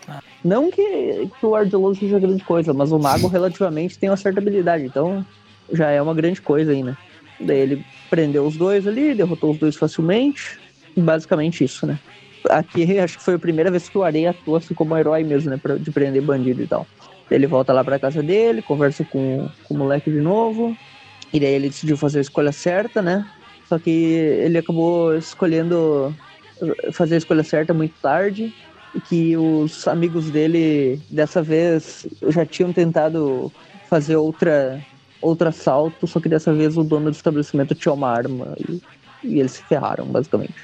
não 0.44 0.72
que, 0.72 1.30
que 1.40 1.46
o 1.46 1.56
Ardiloso 1.56 2.00
seja 2.00 2.20
grande 2.20 2.44
coisa, 2.44 2.74
mas 2.74 2.92
o 2.92 3.00
Mago 3.00 3.28
relativamente 3.28 3.98
tem 3.98 4.10
uma 4.10 4.18
certa 4.18 4.40
habilidade, 4.40 4.86
então 4.86 5.26
já 5.72 5.90
é 5.90 6.02
uma 6.02 6.14
grande 6.14 6.42
coisa 6.42 6.72
aí, 6.72 6.84
né? 6.84 6.98
Daí 7.46 7.60
ele 7.60 7.86
prendeu 8.10 8.46
os 8.46 8.58
dois 8.58 8.88
ali, 8.88 9.16
derrotou 9.16 9.52
os 9.52 9.58
dois 9.58 9.76
facilmente, 9.76 10.60
basicamente 10.98 11.64
isso, 11.64 11.86
né? 11.88 12.00
Aqui 12.50 12.84
acho 13.00 13.18
que 13.18 13.24
foi 13.24 13.36
a 13.36 13.40
primeira 13.40 13.72
vez 13.72 13.90
que 13.90 13.98
o 13.98 14.04
Areia 14.04 14.32
atua 14.32 14.58
assim 14.60 14.74
como 14.74 14.98
herói 14.98 15.24
mesmo, 15.24 15.50
né? 15.52 15.58
Pra, 15.58 15.78
de 15.78 15.92
prender 15.92 16.22
bandido 16.22 16.62
e 16.62 16.68
tal. 16.68 16.90
Ele 17.30 17.48
volta 17.48 17.72
lá 17.74 17.84
pra 17.84 18.00
casa 18.00 18.22
dele, 18.22 18.62
conversa 18.62 19.06
com, 19.06 19.52
com 19.64 19.74
o 19.74 19.78
moleque 19.78 20.12
de 20.12 20.20
novo. 20.22 20.78
E 21.34 21.40
daí 21.40 21.54
ele 21.54 21.70
decidiu 21.70 21.98
fazer 21.98 22.20
a 22.20 22.22
escolha 22.22 22.52
certa, 22.52 23.02
né? 23.02 23.26
Só 23.64 23.80
que 23.80 23.90
ele 23.90 24.58
acabou 24.58 25.16
escolhendo 25.16 26.18
fazer 26.94 27.16
a 27.16 27.18
escolha 27.18 27.44
certa 27.44 27.74
muito 27.74 27.96
tarde. 28.02 28.54
E 28.94 29.00
que 29.00 29.38
os 29.38 29.88
amigos 29.88 30.30
dele, 30.32 31.02
dessa 31.10 31.42
vez, 31.42 32.06
já 32.28 32.46
tinham 32.46 32.74
tentado 32.74 33.54
fazer 33.84 34.18
outra, 34.18 34.86
outro 35.22 35.48
assalto, 35.48 36.08
só 36.08 36.20
que 36.20 36.28
dessa 36.28 36.54
vez 36.54 36.78
o 36.78 36.84
dono 36.84 37.12
do 37.12 37.16
estabelecimento 37.16 37.76
tinha 37.76 37.94
uma 37.94 38.10
arma. 38.10 38.56
E, 38.68 38.82
e 39.24 39.40
eles 39.40 39.54
se 39.54 39.64
ferraram, 39.64 40.06
basicamente. 40.06 40.56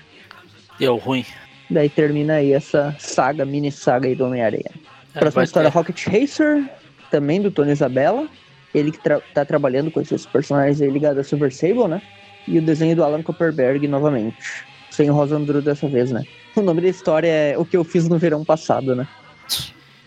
Deu 0.79 0.97
ruim. 0.97 1.25
Daí 1.69 1.89
termina 1.89 2.35
aí 2.35 2.53
essa 2.53 2.95
saga, 2.97 3.45
mini 3.45 3.71
saga 3.71 4.07
aí 4.07 4.15
do 4.15 4.25
Homem-Aranha. 4.25 4.71
É, 5.13 5.19
Próxima 5.19 5.43
história, 5.43 5.69
ter... 5.69 5.77
Rocket 5.77 6.07
Racer, 6.07 6.69
também 7.11 7.41
do 7.41 7.51
Tony 7.51 7.71
Isabella. 7.71 8.27
Ele 8.73 8.91
que 8.91 8.99
tra 8.99 9.19
tá 9.33 9.43
trabalhando 9.43 9.91
com 9.91 10.01
esses 10.01 10.25
personagens 10.25 10.81
aí 10.81 10.89
ligados 10.89 11.19
a 11.19 11.23
Silver 11.23 11.53
Sable, 11.53 11.87
né? 11.87 12.01
E 12.47 12.57
o 12.57 12.61
desenho 12.61 12.95
do 12.95 13.03
Alan 13.03 13.23
Copperberg 13.23 13.87
novamente. 13.87 14.65
Sem 14.91 15.09
o 15.09 15.13
Rosandro 15.13 15.61
dessa 15.61 15.87
vez, 15.87 16.11
né? 16.11 16.23
O 16.55 16.61
nome 16.61 16.81
da 16.81 16.87
história 16.87 17.27
é 17.27 17.55
O 17.55 17.63
que 17.63 17.77
eu 17.77 17.83
fiz 17.83 18.09
no 18.09 18.17
verão 18.17 18.43
passado, 18.43 18.95
né? 18.95 19.07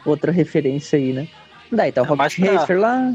Outra 0.04 0.32
referência 0.32 0.98
aí, 0.98 1.12
né? 1.12 1.28
Daí 1.70 1.92
tá 1.92 2.02
o 2.02 2.04
é 2.04 2.08
Rocket 2.08 2.40
pra... 2.40 2.52
Racer 2.52 2.80
lá. 2.80 3.14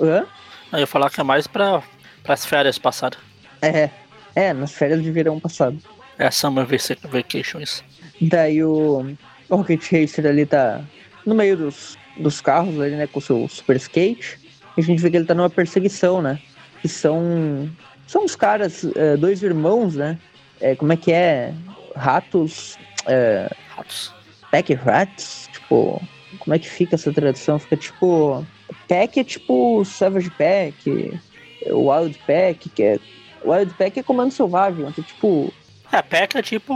Hã? 0.00 0.24
Eu 0.72 0.80
ia 0.80 0.86
falar 0.86 1.10
que 1.10 1.20
é 1.20 1.24
mais 1.24 1.46
pra, 1.46 1.82
pras 2.22 2.44
férias 2.44 2.78
passadas. 2.78 3.18
É, 3.62 3.90
é, 4.34 4.52
nas 4.52 4.72
férias 4.72 5.02
de 5.02 5.10
verão 5.10 5.40
passado. 5.40 5.78
É 6.18 6.30
Summer 6.30 6.66
Vacations. 7.02 7.84
Daí 8.20 8.62
o, 8.64 9.16
o 9.48 9.56
Rocket 9.56 9.82
Racer 9.92 10.26
ali 10.26 10.46
tá 10.46 10.82
no 11.24 11.34
meio 11.34 11.56
dos, 11.56 11.96
dos 12.16 12.40
carros 12.40 12.80
ali, 12.80 12.96
né, 12.96 13.06
com 13.06 13.18
o 13.18 13.22
seu 13.22 13.48
super 13.48 13.76
skate. 13.76 14.38
E 14.76 14.80
a 14.80 14.84
gente 14.84 15.00
vê 15.00 15.10
que 15.10 15.16
ele 15.16 15.26
tá 15.26 15.34
numa 15.34 15.50
perseguição, 15.50 16.20
né? 16.20 16.38
Que 16.80 16.88
são. 16.88 17.70
São 18.06 18.24
os 18.24 18.36
caras, 18.36 18.84
é, 18.94 19.16
dois 19.16 19.42
irmãos, 19.42 19.96
né? 19.96 20.18
É, 20.60 20.76
como 20.76 20.92
é 20.92 20.96
que 20.96 21.12
é? 21.12 21.52
Ratos. 21.94 22.78
É, 23.06 23.50
ratos. 23.74 24.12
Pack 24.50 24.74
Rats? 24.74 25.48
Tipo. 25.52 26.02
Como 26.38 26.54
é 26.54 26.58
que 26.58 26.68
fica 26.68 26.94
essa 26.94 27.12
tradução? 27.12 27.58
Fica 27.58 27.76
tipo. 27.76 28.46
Pack 28.88 29.20
é 29.20 29.24
tipo 29.24 29.84
Savage 29.84 30.30
Pack. 30.30 31.18
Wild 31.66 32.18
Pack, 32.26 32.68
que 32.70 32.82
é. 32.82 32.98
Wild 33.44 33.72
Pack 33.74 34.00
é 34.00 34.02
comando 34.02 34.32
selvagem, 34.32 34.86
então, 34.86 35.04
tipo. 35.04 35.52
É, 35.92 36.02
Pack 36.02 36.36
é 36.36 36.42
tipo. 36.42 36.74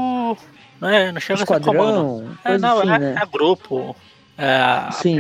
Não, 0.80 0.88
é, 0.88 1.12
não 1.12 1.20
chega 1.20 1.40
Esquadrão, 1.40 1.72
a 1.72 1.74
ser 1.74 1.78
comando. 1.78 2.38
É, 2.44 2.58
não, 2.58 2.78
assim, 2.80 2.90
é, 2.90 2.98
né? 2.98 3.14
é 3.20 3.26
grupo. 3.26 3.96
É, 4.38 4.90
Sim. 4.92 5.18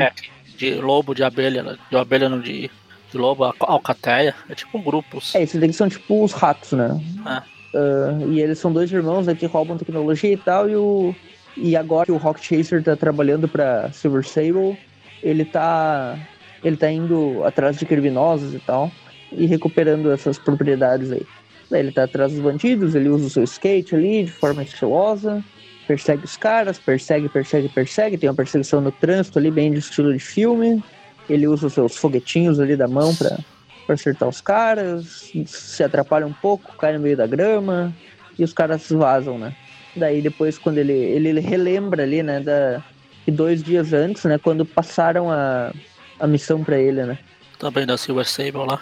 de 0.56 0.74
lobo, 0.74 1.14
de 1.14 1.22
abelha, 1.22 1.78
de 1.90 1.96
abelha 1.96 2.28
não 2.28 2.40
de, 2.40 2.70
de 3.10 3.18
lobo, 3.18 3.44
alcateia. 3.60 4.34
É 4.48 4.54
tipo 4.54 4.78
um 4.78 4.82
grupo. 4.82 5.18
É, 5.34 5.42
esses 5.42 5.60
daqui 5.60 5.72
são 5.72 5.88
tipo 5.88 6.24
os 6.24 6.32
ratos, 6.32 6.72
né? 6.72 7.00
É. 7.26 7.60
Uh, 7.72 8.32
e 8.32 8.40
eles 8.40 8.58
são 8.58 8.72
dois 8.72 8.90
irmãos 8.90 9.26
né, 9.26 9.34
que 9.34 9.46
roubam 9.46 9.78
tecnologia 9.78 10.32
e 10.32 10.36
tal, 10.36 10.68
e, 10.68 10.74
o, 10.74 11.14
e 11.56 11.76
agora 11.76 12.06
que 12.06 12.12
o 12.12 12.16
Rocket 12.16 12.42
Chaser 12.44 12.82
tá 12.82 12.96
trabalhando 12.96 13.46
pra 13.46 13.92
Silver 13.92 14.26
Sable, 14.26 14.76
ele 15.22 15.44
tá, 15.44 16.18
ele 16.62 16.76
tá 16.76 16.90
indo 16.90 17.42
atrás 17.44 17.78
de 17.78 17.86
criminosos 17.86 18.54
e 18.54 18.58
tal, 18.58 18.90
e 19.32 19.46
recuperando 19.46 20.10
essas 20.10 20.38
propriedades 20.38 21.12
aí. 21.12 21.26
Daí 21.70 21.80
ele 21.80 21.92
tá 21.92 22.04
atrás 22.04 22.32
dos 22.32 22.40
bandidos, 22.40 22.94
ele 22.94 23.08
usa 23.08 23.26
o 23.26 23.30
seu 23.30 23.44
skate 23.44 23.94
ali 23.94 24.24
de 24.24 24.32
forma 24.32 24.62
estilosa, 24.62 25.42
persegue 25.86 26.24
os 26.24 26.36
caras, 26.36 26.78
persegue, 26.78 27.28
persegue, 27.28 27.68
persegue. 27.68 28.18
Tem 28.18 28.28
uma 28.28 28.36
perseguição 28.36 28.80
no 28.80 28.90
trânsito 28.90 29.38
ali, 29.38 29.50
bem 29.50 29.72
de 29.72 29.78
estilo 29.78 30.12
de 30.12 30.18
filme. 30.18 30.82
Ele 31.28 31.46
usa 31.46 31.68
os 31.68 31.72
seus 31.72 31.96
foguetinhos 31.96 32.58
ali 32.58 32.76
da 32.76 32.88
mão 32.88 33.14
pra, 33.14 33.38
pra 33.86 33.94
acertar 33.94 34.28
os 34.28 34.40
caras. 34.40 35.32
Se 35.46 35.82
atrapalha 35.82 36.26
um 36.26 36.32
pouco, 36.32 36.76
cai 36.76 36.92
no 36.92 37.00
meio 37.00 37.16
da 37.16 37.26
grama. 37.26 37.94
E 38.38 38.42
os 38.42 38.52
caras 38.52 38.88
vazam, 38.90 39.38
né? 39.38 39.54
Daí 39.94 40.22
depois, 40.22 40.58
quando 40.58 40.78
ele, 40.78 40.92
ele 40.92 41.40
relembra 41.40 42.02
ali, 42.04 42.22
né, 42.22 42.40
da, 42.40 42.82
que 43.24 43.30
dois 43.30 43.62
dias 43.62 43.92
antes, 43.92 44.24
né, 44.24 44.38
quando 44.38 44.64
passaram 44.64 45.30
a, 45.30 45.72
a 46.20 46.26
missão 46.26 46.62
para 46.62 46.78
ele, 46.78 47.04
né? 47.04 47.18
Também 47.58 47.86
da 47.86 47.96
Silver 47.96 48.28
Sable 48.28 48.66
lá. 48.66 48.80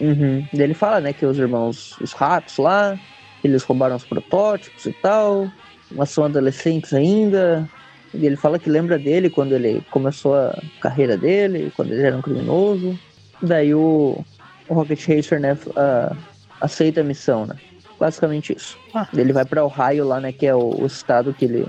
Uhum. 0.00 0.46
Daí 0.52 0.62
ele 0.62 0.74
fala, 0.74 1.00
né, 1.00 1.12
que 1.12 1.24
os 1.24 1.38
irmãos, 1.38 1.96
os 2.00 2.12
ratos 2.12 2.58
lá, 2.58 2.98
eles 3.44 3.62
roubaram 3.62 3.96
os 3.96 4.04
protótipos 4.04 4.86
e 4.86 4.92
tal 4.92 5.50
mas 5.94 6.10
são 6.10 6.24
adolescentes 6.24 6.92
ainda. 6.92 7.68
E 8.14 8.26
ele 8.26 8.36
fala 8.36 8.58
que 8.58 8.68
lembra 8.68 8.98
dele 8.98 9.30
quando 9.30 9.52
ele 9.52 9.82
começou 9.90 10.34
a 10.34 10.54
carreira 10.80 11.16
dele, 11.16 11.72
quando 11.74 11.92
ele 11.92 12.02
era 12.02 12.16
um 12.16 12.22
criminoso. 12.22 12.98
Daí 13.40 13.74
o, 13.74 14.22
o 14.68 14.74
Rocket 14.74 15.06
Racer, 15.08 15.40
né, 15.40 15.54
uh, 15.54 16.16
aceita 16.60 17.00
a 17.00 17.04
missão, 17.04 17.46
né? 17.46 17.56
Basicamente 17.98 18.54
isso. 18.54 18.76
Ah. 18.94 19.06
Ele 19.16 19.32
vai 19.32 19.44
para 19.44 19.64
Ohio 19.64 20.06
lá, 20.06 20.20
né, 20.20 20.32
que 20.32 20.46
é 20.46 20.54
o, 20.54 20.82
o 20.82 20.86
estado 20.86 21.32
que 21.32 21.44
ele 21.44 21.66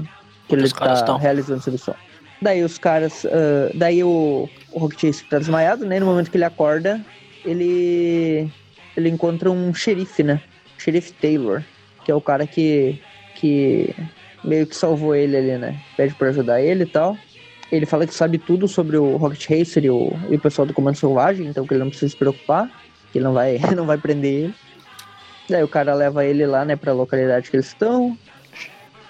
que 0.48 0.56
ele 0.56 0.70
tá 0.70 1.18
realizando 1.18 1.60
essa 1.60 1.72
missão. 1.72 1.96
Daí 2.44 2.62
os 2.62 2.78
caras, 2.78 3.24
uh, 3.24 3.72
daí 3.74 4.04
o, 4.04 4.50
o 4.74 4.80
Rocket 4.80 5.22
tá 5.30 5.40
desmaiado, 5.40 5.86
né? 5.86 5.98
No 5.98 6.06
momento 6.06 6.30
que 6.30 6.36
ele 6.36 6.44
acorda, 6.44 7.00
ele 7.46 8.50
ele 8.98 9.08
encontra 9.08 9.50
um 9.50 9.74
xerife, 9.74 10.24
né? 10.24 10.42
Xerife 10.78 11.14
Taylor, 11.14 11.64
que 12.04 12.12
é 12.12 12.16
o 12.16 12.20
cara 12.20 12.46
que 12.46 13.00
que 13.36 13.96
meio 14.44 14.68
que 14.68 14.76
salvou 14.76 15.16
ele 15.16 15.38
ali, 15.38 15.58
né? 15.58 15.80
Pede 15.96 16.14
pra 16.16 16.28
ajudar 16.28 16.62
ele 16.62 16.84
e 16.84 16.86
tal. 16.86 17.18
Ele 17.72 17.86
fala 17.86 18.06
que 18.06 18.14
sabe 18.14 18.38
tudo 18.38 18.68
sobre 18.68 18.98
o 18.98 19.16
Rocket 19.16 19.50
Racer 19.50 19.86
e 19.86 19.90
o, 19.90 20.12
e 20.30 20.36
o 20.36 20.40
pessoal 20.40 20.66
do 20.66 20.74
Comando 20.74 20.98
Selvagem, 20.98 21.48
então 21.48 21.66
que 21.66 21.74
ele 21.74 21.80
não 21.80 21.90
precisa 21.90 22.12
se 22.12 22.18
preocupar, 22.18 22.70
que 23.10 23.20
ele 23.20 23.24
não 23.24 23.34
vai, 23.34 23.58
não 23.74 23.86
vai 23.86 23.98
prender 23.98 24.44
ele. 24.44 24.56
Daí 25.50 25.64
o 25.64 25.68
cara 25.70 25.94
leva 25.94 26.26
ele 26.26 26.46
lá, 26.46 26.66
né, 26.66 26.76
pra 26.76 26.92
localidade 26.92 27.50
que 27.50 27.56
eles 27.56 27.68
estão. 27.68 28.18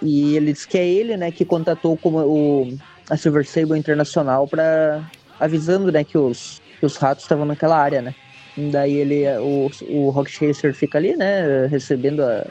E 0.03 0.35
ele 0.35 0.53
diz 0.53 0.67
que 0.67 0.77
é 0.77 0.87
ele, 0.87 1.17
né, 1.17 1.31
que 1.31 1.43
contatou 1.43 1.97
como 1.97 2.19
o, 2.19 2.77
a 3.09 3.17
Silver 3.17 3.45
Sable 3.45 3.77
Internacional 3.77 4.47
para 4.47 5.03
avisando, 5.39 5.91
né, 5.91 6.03
que 6.03 6.17
os, 6.17 6.61
que 6.79 6.85
os 6.85 6.95
ratos 6.95 7.23
estavam 7.23 7.45
naquela 7.45 7.77
área, 7.77 8.01
né. 8.01 8.15
Daí 8.55 8.93
ele, 8.93 9.25
o, 9.39 9.69
o 9.89 10.09
Rock 10.09 10.29
Chaser 10.29 10.73
fica 10.73 10.97
ali, 10.97 11.15
né, 11.15 11.65
recebendo 11.65 12.21
a 12.21 12.45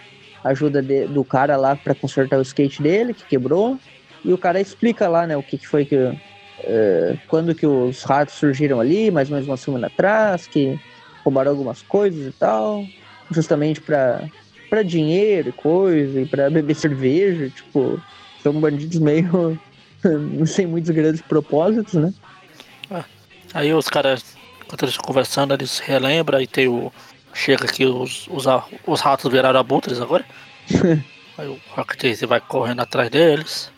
ajuda 0.44 0.82
de, 0.82 1.07
do 1.07 1.24
cara 1.24 1.57
lá 1.57 1.76
para 1.76 1.94
consertar 1.94 2.38
o 2.38 2.42
skate 2.42 2.82
dele, 2.82 3.14
que 3.14 3.24
quebrou. 3.24 3.78
E 4.24 4.32
o 4.32 4.38
cara 4.38 4.61
explica 4.61 5.09
lá, 5.09 5.26
né, 5.26 5.36
o 5.36 5.42
que, 5.42 5.59
que 5.59 5.66
foi 5.66 5.84
que. 5.84 5.96
Uh, 5.96 7.18
quando 7.26 7.55
que 7.55 7.66
os 7.66 8.05
ratos 8.05 8.34
surgiram 8.34 8.78
ali, 8.78 9.11
mais 9.11 9.28
ou 9.28 9.34
menos 9.34 9.48
uma 9.48 9.57
semana 9.57 9.88
atrás, 9.88 10.46
que 10.46 10.78
roubaram 11.24 11.50
algumas 11.50 11.82
coisas 11.82 12.26
e 12.26 12.38
tal, 12.38 12.84
justamente 13.30 13.80
para 13.80 14.28
para 14.70 14.82
dinheiro 14.82 15.50
e 15.50 15.53
coisa, 15.53 16.20
e 16.20 16.24
para 16.24 16.48
beber 16.48 16.74
cerveja, 16.76 17.50
tipo, 17.50 18.00
são 18.42 18.55
bandidos 18.55 18.98
meio 18.98 19.59
sem 20.46 20.66
muitos 20.66 20.90
grandes 20.90 21.20
propósitos, 21.20 21.94
né? 21.94 22.12
Ah, 22.90 23.05
aí 23.55 23.72
os 23.72 23.88
caras, 23.88 24.36
quando 24.68 24.82
eles 24.82 24.96
conversando, 24.96 25.55
eles 25.55 25.78
relembram 25.78 26.40
e 26.40 26.46
tem 26.46 26.68
o. 26.68 26.92
Chega 27.34 27.64
aqui, 27.64 27.86
os, 27.86 28.28
os, 28.28 28.44
os 28.86 29.00
ratos 29.00 29.30
viraram 29.32 29.59
abutres 29.59 30.00
agora. 30.00 30.24
aí 31.38 31.48
o 31.48 31.59
Rocket 31.70 32.20
vai 32.26 32.40
correndo 32.40 32.80
atrás 32.80 33.09
deles. 33.09 33.72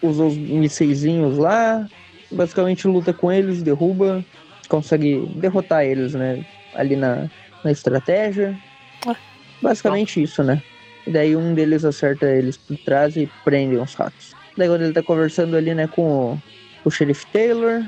Usa 0.00 0.24
os 0.24 0.36
mísseizinhos 0.36 1.36
lá, 1.36 1.86
basicamente 2.30 2.88
luta 2.88 3.12
com 3.12 3.30
eles, 3.30 3.62
derruba, 3.62 4.24
consegue 4.68 5.26
derrotar 5.36 5.84
eles, 5.84 6.14
né? 6.14 6.46
Ali 6.74 6.96
na, 6.96 7.28
na 7.62 7.70
estratégia. 7.70 8.58
É. 9.06 9.14
Basicamente 9.60 10.22
isso, 10.22 10.42
né? 10.42 10.62
E 11.06 11.10
daí 11.10 11.36
um 11.36 11.54
deles 11.54 11.84
acerta 11.84 12.26
eles 12.26 12.56
por 12.56 12.76
trás 12.78 13.16
e 13.16 13.30
prende 13.44 13.76
os 13.76 13.94
ratos. 13.94 14.34
Daí 14.56 14.68
quando 14.68 14.82
ele 14.82 14.92
tá 14.92 15.02
conversando 15.02 15.56
ali, 15.56 15.74
né, 15.74 15.86
com 15.86 16.32
o, 16.32 16.42
o 16.84 16.90
Sheriff 16.90 17.26
Taylor, 17.32 17.82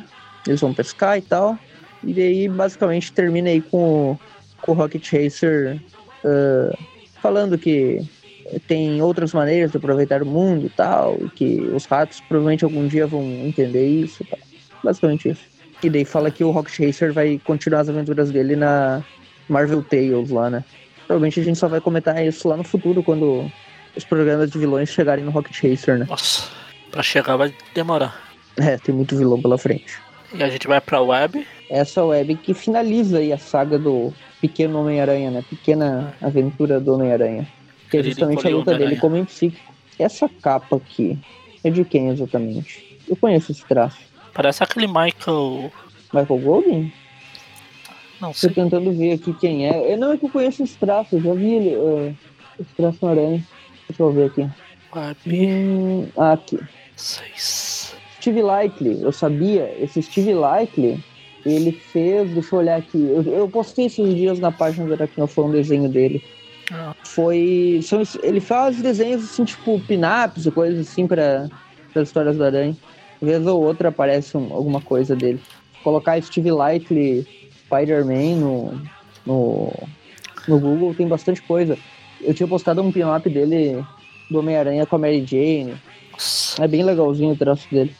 eles 0.47 0.61
vão 0.61 0.75
pescar 0.75 1.19
e 1.19 1.23
tal. 1.23 1.59
E 2.03 2.13
daí 2.13 2.49
basicamente 2.49 3.13
termina 3.13 3.49
aí 3.49 3.61
com 3.61 4.19
com 4.63 4.73
o 4.73 4.75
Rocket 4.75 5.05
Chaser 5.05 5.81
uh, 6.25 6.77
falando 7.23 7.57
que 7.57 8.05
tem 8.67 9.01
outras 9.03 9.33
maneiras 9.33 9.71
de 9.71 9.77
aproveitar 9.77 10.23
o 10.23 10.27
mundo 10.27 10.67
e 10.67 10.71
tal, 10.71 11.17
e 11.21 11.29
que 11.31 11.61
os 11.75 11.85
ratos 11.85 12.21
provavelmente 12.21 12.65
algum 12.65 12.87
dia 12.87 13.07
vão 13.07 13.23
entender 13.45 13.87
isso 13.87 14.23
e 14.23 14.27
tal. 14.27 14.39
Basicamente 14.85 15.31
isso. 15.31 15.43
E 15.83 15.91
daí 15.91 16.05
fala 16.05 16.31
que 16.31 16.45
o 16.45 16.51
Rocket 16.51 16.75
Chaser 16.75 17.13
vai 17.13 17.41
continuar 17.45 17.81
as 17.81 17.89
aventuras 17.89 18.31
dele 18.31 18.57
na 18.57 19.05
Marvel 19.49 19.83
Tales 19.83 20.31
lá, 20.31 20.49
né? 20.49 20.65
Provavelmente 21.07 21.41
a 21.41 21.45
gente 21.45 21.59
só 21.59 21.69
vai 21.69 21.81
comentar 21.81 22.25
isso 22.25 22.49
lá 22.49 22.57
no 22.57 22.65
futuro, 22.65 23.03
quando 23.03 23.51
os 23.97 24.05
programas 24.05 24.51
de 24.51 24.59
vilões 24.59 24.91
chegarem 24.91 25.25
no 25.25 25.31
Rocket 25.31 25.55
Chaser, 25.55 25.99
né? 25.99 26.07
Nossa, 26.09 26.49
pra 26.91 27.03
chegar 27.03 27.37
vai 27.37 27.55
demorar. 27.75 28.21
É, 28.57 28.77
tem 28.79 28.95
muito 28.95 29.17
vilão 29.17 29.41
pela 29.41 29.59
frente. 29.59 29.99
E 30.35 30.43
a 30.43 30.49
gente 30.49 30.67
vai 30.67 30.81
pra 30.81 31.01
web. 31.01 31.47
Essa 31.71 32.05
web 32.05 32.35
que 32.37 32.55
finaliza 32.55 33.19
aí 33.19 33.33
a 33.33 33.39
saga 33.39 33.79
do 33.79 34.13
Pequeno 34.41 34.81
Homem-Aranha, 34.81 35.31
né? 35.31 35.45
Pequena 35.49 36.15
aventura 36.21 36.81
do 36.81 36.95
Homem-Aranha. 36.95 37.47
Que 37.91 37.99
é 37.99 38.03
justamente 38.03 38.47
a 38.47 38.51
luta 38.51 38.77
dele 38.77 38.97
como 38.97 39.25
psíquico. 39.25 39.73
Essa 39.99 40.29
capa 40.29 40.77
aqui 40.77 41.19
é 41.65 41.71
de 41.71 41.85
quem 41.85 42.09
exatamente? 42.09 42.99
Eu 43.09 43.17
conheço 43.17 43.53
esse 43.53 43.65
traço. 43.65 43.99
Parece 44.35 44.63
aquele 44.63 44.87
Michael. 44.87 45.73
Michael 46.13 46.41
Golden? 46.41 46.93
Não 48.21 48.33
sei. 48.33 48.51
Tô 48.51 48.55
tentando 48.55 48.93
ver 48.93 49.13
aqui 49.13 49.33
quem 49.35 49.69
é. 49.69 49.93
Eu 49.93 49.97
não 49.97 50.13
é 50.13 50.17
que 50.17 50.25
eu 50.25 50.31
conheço 50.31 50.63
esse 50.63 50.77
traço, 50.77 51.17
eu 51.17 51.23
já 51.23 51.35
vi 51.35 51.55
ele. 51.55 51.77
Uh, 51.77 52.17
esse 52.59 52.71
traço 52.77 52.99
no 53.03 53.09
aranha. 53.09 53.45
Deixa 53.89 54.03
eu 54.03 54.13
ver 54.13 54.27
aqui. 54.27 54.49
Hum, 55.27 56.09
aqui. 56.17 56.59
Seis. 56.97 57.95
Steve 58.19 58.43
Likely, 58.43 59.03
eu 59.03 59.13
sabia. 59.13 59.73
Esse 59.81 60.03
Steve 60.03 60.35
Likely, 60.35 61.03
ele 61.45 61.73
fez. 61.73 62.31
Deixa 62.33 62.55
eu 62.55 62.59
olhar 62.59 62.79
aqui. 62.79 62.99
Eu, 62.99 63.23
eu 63.23 63.49
postei 63.49 63.87
esses 63.87 64.15
dias 64.15 64.39
na 64.39 64.51
página 64.51 64.87
do 64.87 64.95
Aracnofão 64.95 65.47
um 65.47 65.53
desenho 65.53 65.89
dele. 65.89 66.23
Ah. 66.73 66.95
Foi. 67.05 67.81
São, 67.83 68.03
ele 68.23 68.41
faz 68.41 68.81
desenhos 68.81 69.25
assim, 69.25 69.45
tipo, 69.45 69.79
pin-ups 69.81 70.47
e 70.47 70.51
coisas 70.51 70.89
assim 70.89 71.07
para 71.07 71.49
as 71.95 72.09
histórias 72.09 72.37
do 72.37 72.45
Aranha. 72.45 72.77
Vez 73.23 73.47
ou 73.47 73.63
outra 73.63 73.89
aparece 73.91 74.37
um, 74.37 74.53
alguma 74.53 74.81
coisa 74.81 75.15
dele. 75.15 75.41
Colocar 75.85 76.21
Steve 76.21 76.51
Likely 76.51 77.27
Spider-Man 77.67 78.37
no, 78.37 78.83
no, 79.25 79.73
no 80.49 80.59
Google, 80.59 80.95
tem 80.95 81.07
bastante 81.07 81.41
coisa. 81.43 81.79
Eu 82.27 82.35
tinha 82.35 82.49
postado 82.49 82.83
um 82.83 82.91
pin-up 82.91 83.31
dele 83.31 83.85
do 84.29 84.41
Homem-Aranha 84.41 84.85
com 84.85 84.97
a 84.97 84.99
Mary 84.99 85.25
Jane. 85.25 85.77
É 86.61 86.67
bem 86.67 86.83
legalzinho 86.83 87.33
o 87.33 87.37
traço 87.37 87.69
dele. 87.71 87.95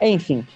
Enfim, 0.00 0.46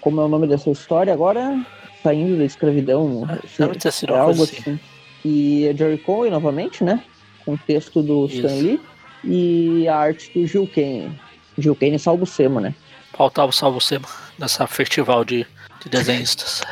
como 0.00 0.20
é 0.20 0.24
o 0.24 0.28
nome 0.28 0.48
dessa 0.48 0.70
história 0.70 1.12
agora, 1.12 1.64
saindo 2.02 2.36
da 2.36 2.44
escravidão, 2.44 3.24
é, 3.30 4.12
é 4.12 4.18
algo 4.18 4.42
assim. 4.42 4.56
assim. 4.58 4.80
E 5.24 5.66
é 5.68 5.76
Jerry 5.76 5.98
Conway 5.98 6.30
novamente, 6.30 6.82
né? 6.82 7.00
Com 7.44 7.54
o 7.54 7.58
texto 7.58 8.02
do 8.02 8.26
Isso. 8.26 8.38
Stan 8.38 8.54
Lee 8.54 8.80
e 9.22 9.86
a 9.86 9.96
arte 9.96 10.32
do 10.34 10.46
Gil 10.46 10.66
Kane. 10.66 11.16
Gil 11.56 11.76
Kane 11.76 11.98
salvo 11.98 12.26
Sema, 12.26 12.60
né? 12.60 12.74
Faltava 13.12 13.50
o 13.50 13.52
salvo 13.52 13.80
Sema 13.80 14.08
nessa 14.36 14.66
festival 14.66 15.24
de, 15.24 15.46
de 15.82 15.88
desenhistas. 15.88 16.62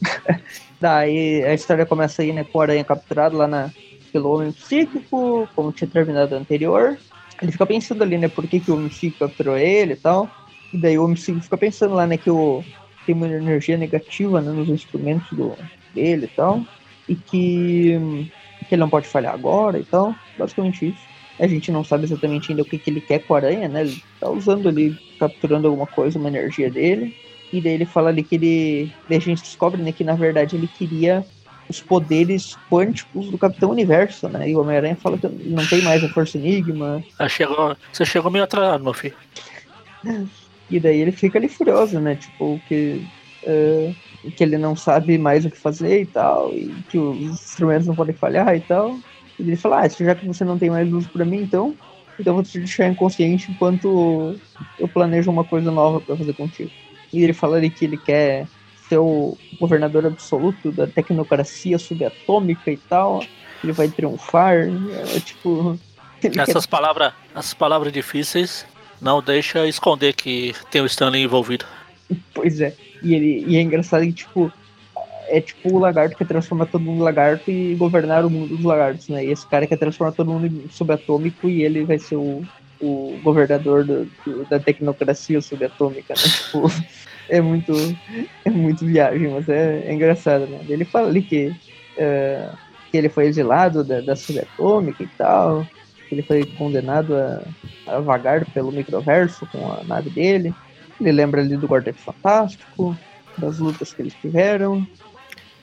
Daí 0.80 1.44
a 1.44 1.52
história 1.52 1.84
começa 1.84 2.22
aí, 2.22 2.32
né, 2.32 2.44
com 2.44 2.58
o 2.58 2.60
Aranha 2.62 2.84
capturado 2.84 3.36
lá 3.36 3.46
na, 3.46 3.70
pelo 4.14 4.32
Homem 4.32 4.52
Psíquico, 4.52 5.48
como 5.56 5.72
tinha 5.72 5.90
terminado 5.90 6.36
anterior. 6.36 6.96
Ele 7.42 7.50
fica 7.50 7.66
pensando 7.66 8.04
ali, 8.04 8.16
né, 8.16 8.28
por 8.28 8.46
que, 8.46 8.60
que 8.60 8.70
o 8.70 8.74
Homem 8.74 8.88
Psíquico 8.88 9.26
capturou 9.26 9.58
ele 9.58 9.94
e 9.94 9.96
tal. 9.96 10.30
E 10.72 10.78
daí 10.78 10.96
o 10.96 11.02
Homem 11.02 11.16
Psíquico 11.16 11.42
fica 11.42 11.58
pensando 11.58 11.96
lá, 11.96 12.06
né, 12.06 12.16
que 12.16 12.30
o, 12.30 12.62
tem 13.04 13.12
uma 13.12 13.26
energia 13.26 13.76
negativa 13.76 14.40
né, 14.40 14.52
nos 14.52 14.68
instrumentos 14.68 15.36
do, 15.36 15.56
dele 15.92 16.26
e 16.26 16.36
tal. 16.36 16.64
E 17.08 17.16
que, 17.16 18.30
que 18.68 18.74
ele 18.76 18.80
não 18.80 18.88
pode 18.88 19.08
falhar 19.08 19.34
agora 19.34 19.80
e 19.80 19.84
tal. 19.84 20.14
Basicamente 20.38 20.90
isso. 20.90 21.14
A 21.40 21.48
gente 21.48 21.72
não 21.72 21.82
sabe 21.82 22.04
exatamente 22.04 22.52
ainda 22.52 22.62
o 22.62 22.64
que, 22.64 22.78
que 22.78 22.90
ele 22.90 23.00
quer 23.00 23.18
com 23.18 23.34
a 23.34 23.38
aranha, 23.38 23.68
né? 23.68 23.80
Ele 23.80 24.00
tá 24.20 24.30
usando 24.30 24.68
ali, 24.68 24.96
capturando 25.18 25.66
alguma 25.66 25.88
coisa, 25.88 26.20
uma 26.20 26.28
energia 26.28 26.70
dele. 26.70 27.16
E 27.52 27.60
daí 27.60 27.72
ele 27.72 27.84
fala 27.84 28.10
ali 28.10 28.22
que 28.22 28.36
ele. 28.36 28.92
Daí 29.08 29.18
a 29.18 29.20
gente 29.20 29.42
descobre 29.42 29.82
né, 29.82 29.90
que 29.90 30.04
na 30.04 30.14
verdade 30.14 30.54
ele 30.54 30.68
queria 30.68 31.26
os 31.68 31.80
poderes 31.80 32.56
quânticos 32.70 33.30
do 33.30 33.38
Capitão 33.38 33.70
Universo, 33.70 34.28
né? 34.28 34.48
E 34.48 34.56
o 34.56 34.60
Homem-Aranha 34.60 34.96
fala 34.96 35.18
que 35.18 35.26
não 35.26 35.66
tem 35.66 35.82
mais 35.82 36.02
a 36.04 36.08
Força 36.08 36.38
Enigma. 36.38 37.02
Ah, 37.18 37.28
chegou, 37.28 37.76
você 37.92 38.04
chegou 38.04 38.30
meio 38.30 38.44
atrasado, 38.44 38.84
meu 38.84 38.92
filho. 38.92 39.16
E 40.70 40.80
daí 40.80 41.00
ele 41.00 41.12
fica 41.12 41.38
ali 41.38 41.48
furioso, 41.48 42.00
né? 42.00 42.16
Tipo, 42.16 42.60
que, 42.68 43.06
uh, 43.44 44.30
que 44.32 44.42
ele 44.42 44.58
não 44.58 44.74
sabe 44.74 45.18
mais 45.18 45.44
o 45.44 45.50
que 45.50 45.58
fazer 45.58 46.02
e 46.02 46.06
tal, 46.06 46.52
e 46.52 46.74
que 46.88 46.98
os 46.98 47.42
instrumentos 47.42 47.86
não 47.86 47.94
podem 47.94 48.14
falhar 48.14 48.54
e 48.56 48.60
tal. 48.60 48.98
E 49.38 49.42
ele 49.42 49.56
fala, 49.56 49.80
ah, 49.80 49.88
já 49.88 50.14
que 50.14 50.26
você 50.26 50.44
não 50.44 50.58
tem 50.58 50.70
mais 50.70 50.88
luz 50.88 51.06
para 51.06 51.24
mim, 51.24 51.42
então, 51.42 51.74
então 52.18 52.30
eu 52.30 52.34
vou 52.34 52.42
te 52.42 52.58
deixar 52.58 52.88
inconsciente 52.88 53.50
enquanto 53.50 54.38
eu 54.78 54.88
planejo 54.88 55.30
uma 55.30 55.44
coisa 55.44 55.70
nova 55.70 56.00
para 56.00 56.16
fazer 56.16 56.32
contigo 56.34 56.70
e 57.14 57.22
ele 57.22 57.32
fala 57.32 57.56
ali 57.56 57.70
que 57.70 57.84
ele 57.84 57.96
quer 57.96 58.46
ser 58.94 58.98
o 58.98 59.36
governador 59.58 60.06
absoluto 60.06 60.70
da 60.70 60.86
tecnocracia 60.86 61.78
subatômica 61.78 62.70
e 62.70 62.76
tal. 62.76 63.24
Ele 63.62 63.72
vai 63.72 63.88
triunfar. 63.88 64.54
É, 64.54 65.20
tipo. 65.20 65.78
Essas 66.22 66.64
quer... 66.64 66.70
palavras, 66.70 67.12
as 67.34 67.52
palavras 67.52 67.92
difíceis 67.92 68.64
não 69.00 69.22
deixa 69.22 69.66
esconder 69.66 70.14
que 70.14 70.54
tem 70.70 70.80
o 70.80 70.86
Stanley 70.86 71.22
envolvido. 71.22 71.66
Pois 72.32 72.60
é. 72.60 72.74
E, 73.02 73.14
ele, 73.14 73.44
e 73.46 73.56
é 73.56 73.60
engraçado 73.60 74.02
que, 74.06 74.12
tipo, 74.12 74.50
é 75.28 75.40
tipo 75.40 75.74
o 75.74 75.78
lagarto 75.78 76.16
que 76.16 76.24
transforma 76.24 76.64
todo 76.64 76.80
mundo 76.80 77.00
em 77.00 77.02
lagarto 77.02 77.50
e 77.50 77.74
governar 77.74 78.24
o 78.24 78.30
mundo 78.30 78.56
dos 78.56 78.64
lagartos, 78.64 79.08
né? 79.08 79.24
E 79.24 79.30
esse 79.30 79.46
cara 79.46 79.66
quer 79.66 79.76
transformar 79.76 80.12
todo 80.12 80.30
mundo 80.30 80.46
em 80.46 80.68
subatômico 80.70 81.48
e 81.48 81.62
ele 81.62 81.84
vai 81.84 81.98
ser 81.98 82.16
o, 82.16 82.42
o 82.80 83.18
governador 83.22 83.84
do, 83.84 84.04
do, 84.24 84.44
da 84.46 84.58
tecnocracia 84.58 85.40
subatômica, 85.42 86.14
né? 86.14 86.22
Tipo, 86.22 86.70
é 87.28 87.40
muito, 87.40 87.72
é 88.44 88.50
muito 88.50 88.84
viagem, 88.84 89.28
mas 89.28 89.48
é, 89.48 89.84
é 89.86 89.92
engraçado, 89.92 90.46
né? 90.46 90.60
Ele 90.68 90.84
fala 90.84 91.08
ali 91.08 91.22
que, 91.22 91.48
uh, 91.48 92.56
que 92.90 92.96
ele 92.96 93.08
foi 93.08 93.26
exilado 93.26 93.82
da, 93.82 94.00
da 94.00 94.16
subatômica 94.16 95.02
e 95.02 95.08
tal, 95.18 95.66
que 96.08 96.14
ele 96.14 96.22
foi 96.22 96.44
condenado 96.44 97.14
a, 97.16 97.42
a 97.86 98.00
vagar 98.00 98.44
pelo 98.46 98.72
microverso 98.72 99.46
com 99.46 99.72
a 99.72 99.82
nave 99.84 100.10
dele. 100.10 100.54
Ele 101.00 101.12
lembra 101.12 101.40
ali 101.40 101.56
do 101.56 101.68
Quarteto 101.68 101.98
Fantástico, 101.98 102.96
das 103.36 103.58
lutas 103.58 103.92
que 103.92 104.02
eles 104.02 104.14
tiveram, 104.14 104.86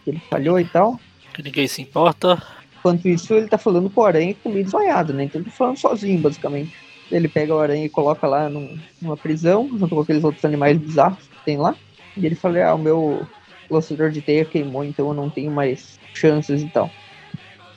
que 0.03 0.11
ele 0.11 0.21
falhou 0.29 0.59
e 0.59 0.65
tal. 0.65 0.99
Que 1.33 1.41
ninguém 1.41 1.67
se 1.67 1.81
importa. 1.81 2.41
Enquanto 2.79 3.07
isso, 3.07 3.33
ele 3.33 3.47
tá 3.47 3.57
falando 3.57 3.89
com 3.89 4.01
o 4.01 4.05
Aranha 4.05 4.35
com 4.43 4.49
meio 4.49 4.65
desmaiado, 4.65 5.13
né? 5.13 5.25
Então 5.25 5.39
ele 5.39 5.49
tá 5.49 5.55
falando 5.55 5.77
sozinho, 5.77 6.19
basicamente. 6.19 6.75
Ele 7.11 7.27
pega 7.27 7.53
o 7.53 7.59
aranha 7.59 7.85
e 7.85 7.89
coloca 7.89 8.25
lá 8.25 8.49
num, 8.49 8.77
numa 9.01 9.17
prisão, 9.17 9.69
junto 9.77 9.95
com 9.95 10.01
aqueles 10.01 10.23
outros 10.23 10.45
animais 10.45 10.77
bizarros 10.77 11.27
que 11.27 11.45
tem 11.45 11.57
lá. 11.57 11.75
E 12.15 12.25
ele 12.25 12.35
fala, 12.35 12.63
ah, 12.63 12.75
o 12.75 12.79
meu 12.79 13.27
lançador 13.69 14.11
de 14.11 14.21
teia 14.21 14.45
queimou, 14.45 14.83
então 14.83 15.07
eu 15.07 15.13
não 15.13 15.29
tenho 15.29 15.51
mais 15.51 15.99
chances 16.13 16.61
e 16.61 16.67
tal. 16.67 16.89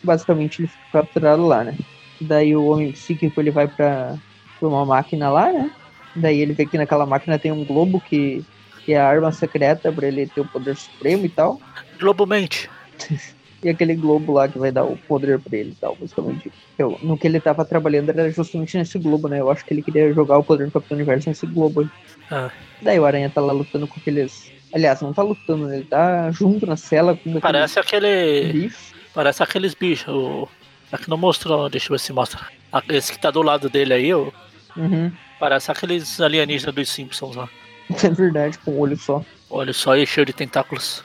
Basicamente 0.02 0.60
ele 0.60 0.68
fica 0.68 0.84
capturado 0.92 1.46
lá, 1.46 1.64
né? 1.64 1.76
Daí 2.20 2.54
o 2.54 2.66
homem 2.66 2.92
psíquico 2.92 3.40
ele 3.40 3.50
vai 3.50 3.66
pra, 3.66 4.16
pra 4.58 4.68
uma 4.68 4.84
máquina 4.84 5.30
lá, 5.30 5.52
né? 5.52 5.70
Daí 6.14 6.40
ele 6.40 6.52
vê 6.52 6.66
que 6.66 6.78
naquela 6.78 7.06
máquina 7.06 7.38
tem 7.38 7.50
um 7.50 7.64
globo 7.64 8.00
que, 8.00 8.44
que 8.84 8.92
é 8.92 9.00
a 9.00 9.08
arma 9.08 9.32
secreta 9.32 9.90
pra 9.90 10.06
ele 10.06 10.26
ter 10.26 10.40
o 10.40 10.48
poder 10.48 10.76
supremo 10.76 11.24
e 11.24 11.28
tal. 11.28 11.60
Globo 11.98 12.26
mente. 12.26 12.70
E 13.64 13.70
aquele 13.70 13.94
globo 13.94 14.34
lá 14.34 14.46
que 14.46 14.58
vai 14.58 14.70
dar 14.70 14.84
o 14.84 14.94
poder 15.08 15.40
pra 15.40 15.56
ele 15.56 15.70
e 15.70 15.74
tal, 15.74 15.96
basicamente. 15.98 16.52
Eu, 16.78 16.98
no 17.02 17.16
que 17.16 17.26
ele 17.26 17.40
tava 17.40 17.64
trabalhando 17.64 18.10
era 18.10 18.30
justamente 18.30 18.76
nesse 18.76 18.98
globo, 18.98 19.26
né? 19.26 19.40
Eu 19.40 19.50
acho 19.50 19.64
que 19.64 19.72
ele 19.72 19.82
queria 19.82 20.12
jogar 20.12 20.36
o 20.38 20.44
poder 20.44 20.66
do 20.66 20.72
Capitão 20.72 20.96
Universo 20.96 21.28
nesse 21.30 21.46
globo 21.46 21.80
aí. 21.80 21.88
Ah, 22.30 22.50
Daí 22.82 23.00
o 23.00 23.06
Aranha 23.06 23.30
tá 23.30 23.40
lá 23.40 23.52
lutando 23.54 23.86
com 23.88 23.98
aqueles. 23.98 24.52
Aliás, 24.72 25.00
não 25.00 25.14
tá 25.14 25.22
lutando, 25.22 25.66
né? 25.66 25.76
Ele 25.76 25.84
tá 25.86 26.30
junto 26.30 26.66
na 26.66 26.76
cela 26.76 27.16
com 27.16 27.40
parece 27.40 27.78
aquele. 27.78 28.52
bichos. 28.52 28.92
Parece 29.14 29.42
aqueles 29.42 29.72
bichos. 29.74 30.12
O... 30.14 30.46
Aqui 30.92 31.08
não 31.08 31.16
mostrou, 31.16 31.68
deixa 31.70 31.86
eu 31.86 31.94
ver 31.94 32.00
se 32.00 32.12
mostra. 32.12 32.40
Ah, 32.70 32.82
Esse 32.90 33.12
que 33.12 33.18
tá 33.18 33.30
do 33.30 33.40
lado 33.42 33.70
dele 33.70 33.94
aí, 33.94 34.12
ó, 34.12 34.30
Uhum. 34.76 35.10
parece 35.40 35.70
aqueles 35.72 36.20
alienígenas 36.20 36.74
dos 36.74 36.88
Simpsons 36.90 37.34
lá. 37.36 37.48
É 38.04 38.10
verdade, 38.10 38.58
com 38.58 38.72
o 38.72 38.78
olho 38.80 38.96
só. 38.96 39.24
Olha 39.48 39.72
só 39.72 39.92
aí, 39.92 40.06
cheio 40.06 40.26
de 40.26 40.32
tentáculos. 40.32 41.02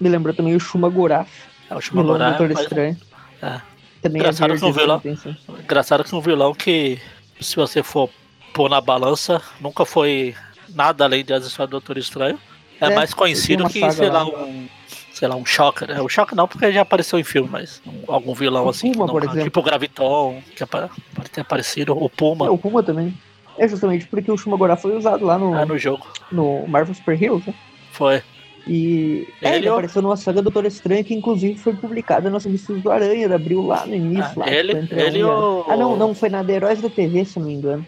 Me 0.00 0.08
lembrou 0.08 0.34
também 0.34 0.54
o 0.54 0.60
Shumagorá, 0.60 1.26
É 1.70 1.74
o 1.74 1.78
vilão 1.80 2.18
do. 2.18 2.24
Doutor 2.24 2.48
mas- 2.50 2.60
Estranho. 2.64 2.96
É. 3.42 3.60
Também 4.02 4.20
Engraçado 4.20 4.52
é 4.52 4.58
que 4.58 4.64
um 4.64 4.72
vilão- 4.72 4.96
assim, 4.96 5.14
tem, 5.14 5.16
sim. 5.16 5.36
Engraçado 5.62 6.04
que 6.04 6.14
um 6.14 6.20
vilão 6.20 6.54
que, 6.54 6.98
se 7.40 7.56
você 7.56 7.82
for 7.82 8.10
pôr 8.52 8.68
na 8.68 8.80
balança, 8.80 9.40
nunca 9.60 9.84
foi 9.86 10.34
nada 10.68 11.04
além 11.04 11.24
das 11.24 11.46
histórias 11.46 11.70
do 11.70 11.80
Doutor 11.80 11.96
Estranho. 11.98 12.38
É, 12.80 12.86
É, 12.86 12.94
mais 12.94 13.14
conhecido 13.14 13.66
que, 13.68 13.90
sei 13.92 14.10
lá, 14.10 14.22
lá. 14.24 14.28
um. 14.44 14.68
Sei 15.12 15.28
lá, 15.28 15.36
um 15.36 15.46
Shocker. 15.46 15.90
É, 15.92 16.02
o 16.02 16.08
Shocker 16.08 16.36
não, 16.36 16.48
porque 16.48 16.72
já 16.72 16.80
apareceu 16.82 17.18
em 17.20 17.24
filme, 17.24 17.48
mas 17.50 17.80
um- 17.86 18.02
algum 18.12 18.34
vilão 18.34 18.66
O 18.66 18.68
assim. 18.68 18.88
que 18.90 18.94
Puma, 18.98 19.06
não- 19.06 19.12
por 19.14 19.22
exemplo. 19.22 19.44
tipo 19.44 19.60
o 19.60 19.62
Graviton, 19.62 20.42
que 20.56 20.66
pode 20.66 21.30
ter 21.32 21.40
aparecido. 21.42 21.96
O 21.96 22.10
Puma, 22.10 22.46
É, 22.46 22.50
o 22.50 22.58
Puma 22.58 22.82
também. 22.82 23.16
É 23.56 23.68
justamente 23.68 24.06
porque 24.08 24.30
o 24.30 24.36
Shumagorá 24.36 24.76
foi 24.76 24.96
usado 24.96 25.24
lá 25.24 25.38
no, 25.38 25.54
é, 25.56 25.64
no 25.64 25.78
jogo. 25.78 26.04
no 26.32 26.66
Marvel 26.66 26.92
Super 26.96 27.22
Heroes, 27.22 27.46
né? 27.46 27.54
Foi. 27.92 28.22
E 28.66 29.28
é, 29.42 29.48
Ele 29.48 29.56
ele 29.58 29.68
ou- 29.68 29.74
apareceu 29.74 30.00
numa 30.00 30.16
saga 30.16 30.40
Doutor 30.40 30.64
Estranho 30.64 31.04
que 31.04 31.14
inclusive 31.14 31.58
foi 31.58 31.74
publicada 31.74 32.30
nas 32.30 32.44
revistas 32.44 32.80
do 32.82 32.90
Aranha, 32.90 33.28
da 33.28 33.34
Abril 33.34 33.66
lá 33.66 33.84
no 33.86 33.94
início. 33.94 34.24
Ah, 34.36 34.46
lá, 34.46 34.50
ele- 34.50 34.72
entre 34.78 35.00
ele 35.02 35.20
a- 35.22 35.26
ou- 35.28 35.66
Ah, 35.70 35.76
não, 35.76 35.96
não, 35.96 36.14
foi 36.14 36.30
na 36.30 36.42
The 36.42 36.52
Heróis 36.54 36.80
da 36.80 36.88
TV, 36.88 37.24
se 37.24 37.38
não 37.38 37.46
me 37.46 37.54
engano. 37.54 37.86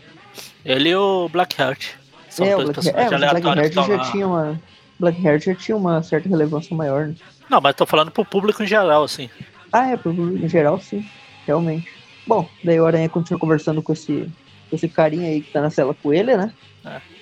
Ele 0.64 0.91
e 0.91 0.97
o 0.97 1.29
Blackheart. 1.31 1.93
São 2.29 2.45
é, 2.47 2.55
o 2.55 2.62
dois 2.62 2.70
Black, 2.72 2.89
é, 2.89 2.93
personagens 2.93 3.22
o 3.22 3.49
aleatórios 3.49 3.74
Blackheart 3.74 3.89
já 3.89 3.97
lá. 4.05 4.12
tinha 4.12 4.27
uma. 4.27 4.61
Blackheart 5.01 5.45
já 5.45 5.55
tinha 5.55 5.77
uma 5.77 6.03
certa 6.03 6.29
relevância 6.29 6.77
maior, 6.77 7.07
né? 7.07 7.14
Não, 7.49 7.61
mas 7.61 7.74
tô 7.74 7.87
falando 7.87 8.11
pro 8.11 8.24
público 8.24 8.62
em 8.62 8.66
geral, 8.66 9.03
assim. 9.05 9.31
Ah, 9.72 9.89
é, 9.91 9.97
pro 9.97 10.12
público 10.14 10.45
em 10.45 10.49
geral, 10.49 10.79
sim, 10.81 11.07
realmente. 11.47 11.89
Bom, 12.27 12.47
daí 12.62 12.79
o 12.81 12.85
Aranha 12.87 13.09
continua 13.09 13.39
conversando 13.41 13.81
com 13.83 13.93
esse, 13.95 14.29
com 14.68 14.77
esse 14.77 14.89
carinha 14.89 15.29
aí 15.31 15.41
que 15.41 15.53
tá 15.53 15.61
na 15.62 15.70
cela 15.70 15.95
com 15.95 16.12
ele, 16.12 16.37
né? 16.37 16.53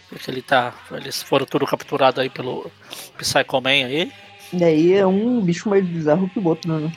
Porque 0.09 0.31
ele 0.31 0.43
tá. 0.43 0.75
Eles 0.93 1.23
foram 1.23 1.47
tudo 1.47 1.67
capturados 1.67 2.19
aí 2.21 2.29
pelo 2.31 2.71
Psycho 3.19 3.61
Man 3.61 3.71
aí. 3.71 4.13
E 4.53 4.57
daí 4.57 4.93
é 4.95 5.07
um 5.07 5.41
bicho 5.41 5.69
mais 5.69 5.85
bizarro 5.85 6.29
que 6.29 6.39
o 6.39 6.47
outro, 6.47 6.73
né? 6.79 6.93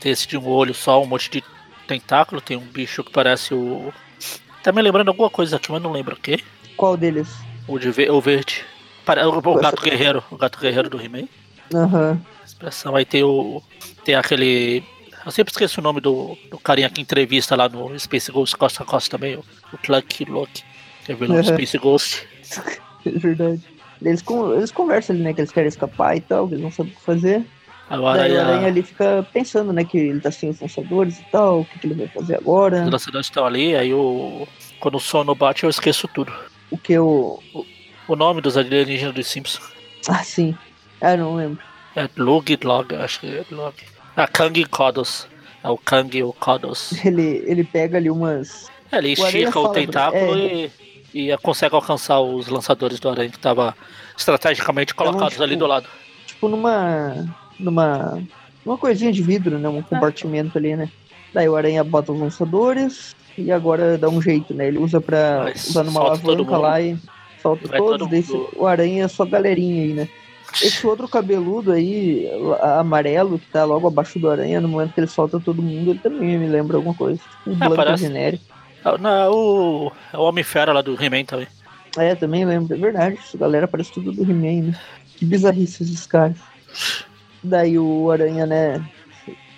Tem 0.00 0.10
esse 0.12 0.26
de 0.26 0.36
um 0.38 0.46
olho 0.48 0.74
só, 0.74 1.02
um 1.02 1.06
monte 1.06 1.30
de 1.30 1.44
tentáculo. 1.86 2.40
Tem 2.40 2.56
um 2.56 2.60
bicho 2.66 3.04
que 3.04 3.10
parece 3.12 3.52
o. 3.54 3.92
Tá 4.62 4.72
me 4.72 4.82
lembrando 4.82 5.08
alguma 5.08 5.30
coisa 5.30 5.56
aqui, 5.56 5.70
mas 5.70 5.82
não 5.82 5.92
lembro 5.92 6.14
o 6.14 6.18
quê. 6.18 6.40
Qual 6.76 6.96
deles? 6.96 7.28
O, 7.68 7.78
de 7.78 7.90
ve- 7.90 8.10
o 8.10 8.20
verde. 8.20 8.64
O, 9.06 9.50
o 9.50 9.54
gato 9.60 9.82
guerreiro. 9.82 10.24
O 10.30 10.36
gato 10.36 10.58
guerreiro 10.58 10.88
do 10.90 11.00
He-Man. 11.00 11.28
Aham. 11.74 12.20
Expressão. 12.44 12.96
Aí 12.96 13.04
tem 13.04 13.22
o. 13.22 13.62
Tem 14.04 14.14
aquele. 14.14 14.82
Eu 15.24 15.32
sempre 15.32 15.50
esqueço 15.52 15.80
o 15.80 15.82
nome 15.82 16.00
do, 16.00 16.38
do 16.50 16.58
carinha 16.58 16.88
que 16.88 17.00
entrevista 17.00 17.56
lá 17.56 17.68
no 17.68 17.98
Space 17.98 18.30
Ghost 18.30 18.56
Costa 18.56 18.82
a 18.84 18.86
Costa 18.86 19.10
também, 19.10 19.34
o, 19.36 19.44
o 19.72 19.78
Cluck 19.78 20.24
Loki. 20.24 20.62
Que 21.04 21.12
é 21.12 21.14
vilão 21.14 21.36
Uhum. 21.36 21.44
Space 21.44 21.78
Ghost. 21.78 22.26
É 23.04 23.10
verdade. 23.18 23.62
Eles, 24.02 24.22
eles 24.56 24.70
conversam 24.72 25.14
ali, 25.16 25.24
né? 25.24 25.32
Que 25.32 25.40
eles 25.40 25.52
querem 25.52 25.68
escapar 25.68 26.16
e 26.16 26.20
tal, 26.20 26.46
que 26.48 26.54
eles 26.54 26.62
não 26.64 26.70
sabem 26.70 26.92
o 26.92 26.96
que 26.96 27.02
fazer. 27.02 27.44
Agora 27.88 28.18
Daí 28.18 28.32
aí 28.32 28.36
o 28.36 28.40
Aranha 28.40 28.64
a- 28.64 28.66
ali 28.66 28.82
fica 28.82 29.26
pensando, 29.32 29.72
né? 29.72 29.84
Que 29.84 29.96
ele 29.96 30.20
tá 30.20 30.30
sem 30.30 30.50
os 30.50 30.60
lançadores 30.60 31.18
e 31.18 31.24
tal, 31.30 31.60
o 31.60 31.64
que, 31.64 31.78
que 31.78 31.86
ele 31.86 31.94
vai 31.94 32.08
fazer 32.08 32.36
agora. 32.36 32.84
os 32.84 32.90
lançadores 32.90 33.26
estão 33.26 33.46
ali, 33.46 33.74
aí 33.76 33.94
o. 33.94 34.46
Quando 34.80 34.96
o 34.96 35.00
sono 35.00 35.34
bate, 35.34 35.64
eu 35.64 35.70
esqueço 35.70 36.06
tudo. 36.08 36.32
O 36.70 36.76
que 36.76 36.92
eu. 36.94 37.40
O 38.08 38.14
nome 38.16 38.40
dos 38.40 38.56
alienígenas 38.56 39.14
dos 39.14 39.26
Simpsons. 39.26 39.64
Ah, 40.08 40.22
sim. 40.22 40.56
Ah, 41.00 41.16
não 41.16 41.34
lembro. 41.34 41.58
É 41.96 42.08
Lug 42.16 42.56
Log, 42.62 42.94
acho 42.94 43.18
que 43.20 43.26
é 43.26 43.44
Log. 43.50 43.74
Ah, 44.16 44.28
Kang 44.28 44.60
e 44.60 44.64
Kodos. 44.64 45.26
É 45.64 45.68
o 45.68 45.76
Kang 45.76 46.16
e 46.16 46.22
o 46.22 46.32
Kodos. 46.32 47.04
Ele, 47.04 47.42
ele 47.44 47.64
pega 47.64 47.96
ali 47.98 48.08
umas. 48.08 48.68
É, 48.92 48.98
Ele 48.98 49.08
O 49.08 49.12
estica 49.26 49.58
o 49.58 49.68
tentáculo 49.70 50.36
é. 50.38 50.38
e, 50.66 50.70
e 51.16 51.36
consegue 51.38 51.74
alcançar 51.74 52.20
os 52.20 52.48
lançadores 52.48 53.00
do 53.00 53.08
aranha 53.08 53.30
que 53.30 53.38
tava 53.38 53.74
estrategicamente 54.16 54.94
colocados 54.94 55.30
tipo, 55.30 55.42
ali 55.42 55.56
do 55.56 55.66
lado. 55.66 55.86
Tipo 56.26 56.48
numa. 56.48 57.26
numa. 57.58 58.22
numa 58.64 58.76
coisinha 58.78 59.12
de 59.12 59.22
vidro, 59.22 59.58
né? 59.58 59.68
Um 59.68 59.82
compartimento 59.82 60.58
ali, 60.58 60.76
né? 60.76 60.90
Daí 61.32 61.48
o 61.48 61.56
Aranha 61.56 61.82
bota 61.84 62.12
os 62.12 62.20
lançadores 62.20 63.14
e 63.36 63.50
agora 63.52 63.98
dá 63.98 64.08
um 64.08 64.20
jeito, 64.22 64.52
né? 64.54 64.68
Ele 64.68 64.78
usa 64.78 65.00
pra. 65.00 65.42
Mas 65.44 65.68
usar 65.68 65.84
numa 65.84 66.00
solta 66.00 66.18
todo 66.22 66.42
alavanca 66.42 66.56
lá 66.58 66.80
e 66.80 66.96
solta 67.42 67.68
Vai 67.68 67.78
todos. 67.78 67.98
todo 67.98 68.10
mundo. 68.10 68.48
o 68.56 68.66
Aranha 68.66 69.04
é 69.04 69.08
só 69.08 69.24
galerinha 69.24 69.82
aí, 69.82 69.92
né? 69.94 70.08
Esse 70.62 70.86
outro 70.86 71.06
cabeludo 71.06 71.72
aí, 71.72 72.26
a- 72.62 72.80
amarelo, 72.80 73.38
que 73.38 73.46
tá 73.48 73.64
logo 73.64 73.86
abaixo 73.88 74.18
do 74.18 74.30
aranha, 74.30 74.58
no 74.60 74.68
momento 74.68 74.94
que 74.94 75.00
ele 75.00 75.06
solta 75.06 75.38
todo 75.38 75.60
mundo, 75.60 75.90
ele 75.90 75.98
também 75.98 76.38
me 76.38 76.46
lembra 76.46 76.76
alguma 76.78 76.94
coisa. 76.94 77.20
Um 77.46 77.54
Blanca 77.54 77.76
parece. 77.76 78.04
genérico. 78.04 78.44
Ah, 78.86 78.96
Não, 78.96 79.32
o, 79.32 79.92
é 80.12 80.16
o 80.16 80.22
Homem-Fera 80.22 80.72
lá 80.72 80.80
do 80.80 80.94
He-Man 80.94 81.24
também. 81.24 81.48
É, 81.98 82.14
também 82.14 82.44
lembro, 82.44 82.72
é 82.72 82.78
verdade. 82.78 83.18
Essa 83.18 83.36
galera 83.36 83.66
parece 83.66 83.90
tudo 83.90 84.12
do 84.12 84.22
He-Man, 84.22 84.68
né? 84.68 84.80
Que 85.16 85.24
bizarrice 85.24 85.82
esses 85.82 86.06
caras. 86.06 86.36
Daí 87.42 87.76
o 87.76 88.08
Aranha, 88.12 88.46
né, 88.46 88.88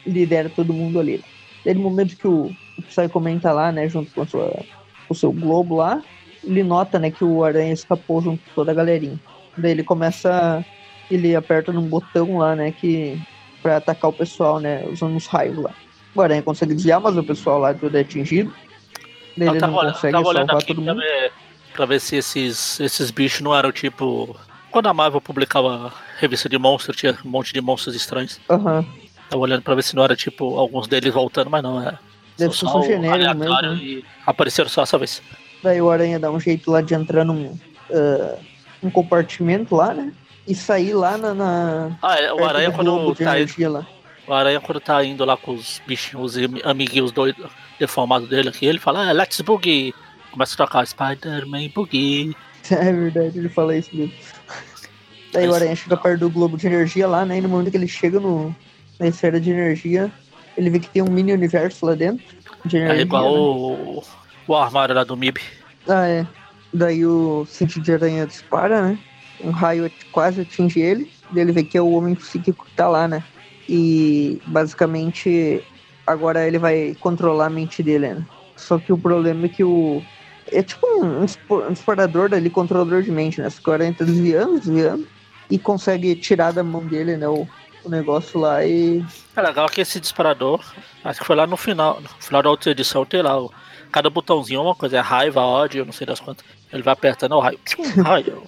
lidera 0.07 0.49
todo 0.49 0.73
mundo 0.73 0.99
ali. 0.99 1.23
Daí 1.63 1.75
no 1.75 1.83
momento 1.83 2.17
que 2.17 2.27
o, 2.27 2.51
o 2.79 2.83
Psycho 2.83 3.21
Man 3.21 3.39
tá 3.39 3.53
lá, 3.53 3.71
né, 3.71 3.87
junto 3.87 4.11
com, 4.13 4.27
sua, 4.27 4.65
o 5.11 5.15
seu 5.15 5.31
globo 5.31 5.77
lá, 5.77 6.03
ele 6.43 6.63
nota, 6.63 6.99
né, 6.99 7.11
que 7.11 7.23
o 7.23 7.45
Aranha 7.45 7.75
escapou 7.75 8.23
junto 8.23 8.43
com 8.45 8.55
toda 8.55 8.73
a 8.73 8.75
galerinha. 8.75 9.21
Daí 9.59 9.73
ele 9.73 9.85
começa, 9.85 10.65
ele 11.11 11.37
aperta 11.37 11.71
num 11.71 11.87
botão 11.87 12.39
lá, 12.39 12.57
né, 12.57 12.73
que 12.73 13.21
pra 13.63 13.77
atacar 13.77 14.11
o 14.11 14.15
pessoal, 14.15 14.59
né, 14.59 14.87
usando 14.91 15.17
os 15.17 15.27
raios 15.27 15.59
lá. 15.59 15.75
O 16.15 16.23
Aranha 16.23 16.41
consegue 16.41 16.75
desviar, 16.75 16.99
mas 16.99 17.15
o 17.15 17.23
pessoal 17.23 17.59
lá 17.59 17.75
todo 17.75 17.95
é 17.95 18.01
atingido. 18.01 18.51
Daí 19.39 19.49
Eu 19.49 19.53
ele 19.55 19.61
tava, 19.61 19.73
não 19.73 19.79
olhando- 19.81 19.95
consegue 19.95 20.13
tava 20.13 20.29
olhando 20.29 20.47
salvar 20.47 20.67
todo 20.67 20.83
pra 20.83 20.95
mundo. 20.95 21.01
ver, 21.03 21.33
pra 21.75 21.87
ver 21.87 22.01
se 22.01 22.17
esses, 22.17 22.81
esses 22.81 23.11
bichos 23.11 23.41
não 23.41 23.55
eram 23.57 23.71
tipo. 23.73 24.37
Quando 24.71 24.87
a 24.89 24.95
Marvel 24.95 25.21
publicava 25.21 25.93
revista 26.19 26.49
de 26.49 26.59
monstros, 26.59 26.97
tinha 26.97 27.17
um 27.25 27.29
monte 27.31 27.53
de 27.55 27.61
monstros 27.61 27.95
estranhos. 27.95 28.39
Aham. 28.51 28.85
Tava 29.31 29.43
olhando 29.43 29.63
pra 29.63 29.75
ver 29.75 29.83
se 29.83 29.95
não 29.97 30.03
era 30.05 30.17
tipo 30.17 30.59
alguns 30.59 30.87
deles 30.89 31.13
voltando, 31.13 31.51
mas 31.51 31.63
não, 31.63 31.81
é. 31.87 31.99
Deve 32.37 32.55
ser 32.55 32.67
só 32.67 32.83
genérico 32.83 33.35
mesmo. 33.39 33.63
né? 33.63 33.75
e 33.81 34.05
apareceram 34.27 34.69
só 34.69 34.83
essa 34.83 34.97
vez. 34.99 35.23
Daí 35.63 35.81
o 35.83 35.91
Aranha 35.91 36.19
dá 36.21 36.31
um 36.31 36.39
jeito 36.39 36.71
lá 36.71 36.81
de 36.81 36.95
entrar 36.95 37.25
num 37.25 37.59
ah, 37.93 38.37
um 38.83 38.91
compartimento 38.91 39.75
lá, 39.75 39.93
né? 39.93 40.13
E 40.47 40.55
sair 40.55 40.95
lá 40.95 41.19
na. 41.19 41.35
na 41.35 41.99
Ah, 42.03 42.17
é, 42.17 42.33
o 42.33 42.45
Aranha 42.45 42.71
do 42.71 42.75
quando 42.77 43.15
tá 43.17 43.35
lá. 43.69 43.87
O 44.29 44.33
Aranha 44.35 44.61
quando 44.61 44.81
tá 44.81 45.03
indo 45.05 45.25
lá 45.25 45.37
com 45.37 45.53
os 45.55 45.81
bichinhos, 45.87 46.37
os 46.37 46.43
am- 46.45 46.61
amiguinhos 46.65 47.11
doidos, 47.13 47.47
deformados 47.79 48.29
dele 48.29 48.49
aqui, 48.51 48.67
ele 48.67 48.79
fala, 48.79 49.09
ah, 49.09 49.13
let's 49.13 49.41
boogie. 49.41 49.95
Começa 50.31 50.55
a 50.55 50.67
tocar 50.67 50.87
Spider-Man 50.87 51.69
Boogie. 51.75 52.37
É 52.71 52.93
verdade, 52.93 53.39
ele 53.39 53.49
fala 53.49 53.75
isso 53.77 53.89
mesmo. 53.97 54.13
Daí 55.33 55.47
o 55.47 55.51
Mas- 55.53 55.57
Aranha 55.63 55.77
chega 55.77 55.97
perto 55.97 56.21
do 56.21 56.31
globo 56.31 56.57
de 56.59 56.67
energia 56.67 57.07
lá, 57.09 57.25
né? 57.25 57.39
E 57.39 57.41
no 57.41 57.49
momento 57.49 57.71
que 57.71 57.77
ele 57.79 57.89
chega 57.89 58.21
no, 58.21 58.55
na 58.99 59.07
esfera 59.09 59.41
de 59.41 59.51
energia, 59.51 60.13
ele 60.57 60.69
vê 60.69 60.79
que 60.79 60.89
tem 60.89 61.01
um 61.01 61.11
mini 61.11 61.33
universo 61.33 61.87
lá 61.87 61.95
dentro. 61.95 62.25
De 62.67 62.77
energia. 62.77 62.99
É 62.99 63.03
igual 63.03 63.25
né? 63.25 63.39
o, 63.39 64.03
o 64.47 64.55
armário 64.55 64.95
lá 64.95 65.03
do 65.05 65.17
MIB. 65.17 65.41
Ah, 65.89 66.07
é. 66.07 66.27
Daí 66.75 67.07
o 67.07 67.47
sentido 67.49 67.85
de 67.85 67.93
aranha 67.95 68.27
dispara, 68.27 68.83
né? 68.83 68.99
Um 69.43 69.51
raio 69.51 69.91
quase 70.13 70.43
atinge 70.43 70.79
ele. 70.81 71.11
Daí 71.31 71.43
ele 71.45 71.53
vê 71.53 71.63
que 71.63 71.79
é 71.79 71.81
o 71.81 71.93
homem 71.93 72.15
psíquico 72.15 72.67
que 72.67 72.73
tá 72.73 72.87
lá, 72.89 73.09
né? 73.09 73.23
E 73.69 74.41
basicamente 74.47 75.63
agora 76.07 76.47
ele 76.47 76.59
vai 76.59 76.97
controlar 77.01 77.47
a 77.47 77.51
mente 77.51 77.83
dele, 77.83 78.09
né? 78.15 78.27
Só 78.57 78.79
que 78.79 78.93
o 78.93 78.99
problema 78.99 79.47
é 79.47 79.49
que 79.49 79.63
o. 79.63 80.03
É 80.51 80.63
tipo 80.63 80.87
um, 80.87 81.21
um 81.21 81.73
explorador 81.73 82.31
controlador 82.51 83.03
de 83.03 83.11
mente, 83.11 83.41
né? 83.41 83.51
Só 83.51 83.61
que 83.61 83.69
o 83.69 83.73
aranha 83.73 83.95
tá 83.97 84.05
desviando, 84.05 84.59
desviando. 84.59 85.07
E 85.51 85.59
consegue 85.59 86.15
tirar 86.17 86.53
da 86.53 86.63
mão 86.63 86.85
dele, 86.87 87.17
né? 87.17 87.29
O, 87.29 87.47
o 87.85 87.89
negócio 87.89 88.41
lá 88.41 88.65
e. 88.65 89.05
É 89.37 89.43
legal 89.43 89.69
que 89.69 89.81
esse 89.81 90.01
disparador, 90.01 90.61
acho 91.05 91.21
que 91.21 91.27
foi 91.27 91.37
lá 91.37 91.47
no 91.47 91.57
final, 91.57 92.01
no 92.01 92.09
final 92.21 92.43
da 92.43 92.51
outra 92.51 92.71
edição, 92.71 93.05
tem 93.05 93.23
lá, 93.23 93.37
cada 93.93 94.09
botãozinho 94.09 94.61
é 94.61 94.63
uma 94.63 94.75
coisa, 94.75 94.97
é 94.97 95.01
raiva, 95.01 95.41
ódio, 95.41 95.85
não 95.85 95.93
sei 95.93 96.07
das 96.07 96.21
quantas. 96.21 96.45
Ele 96.73 96.83
vai 96.83 96.93
apertando 96.93 97.33
o 97.33 97.41
raio, 97.41 97.59
raio. 98.05 98.43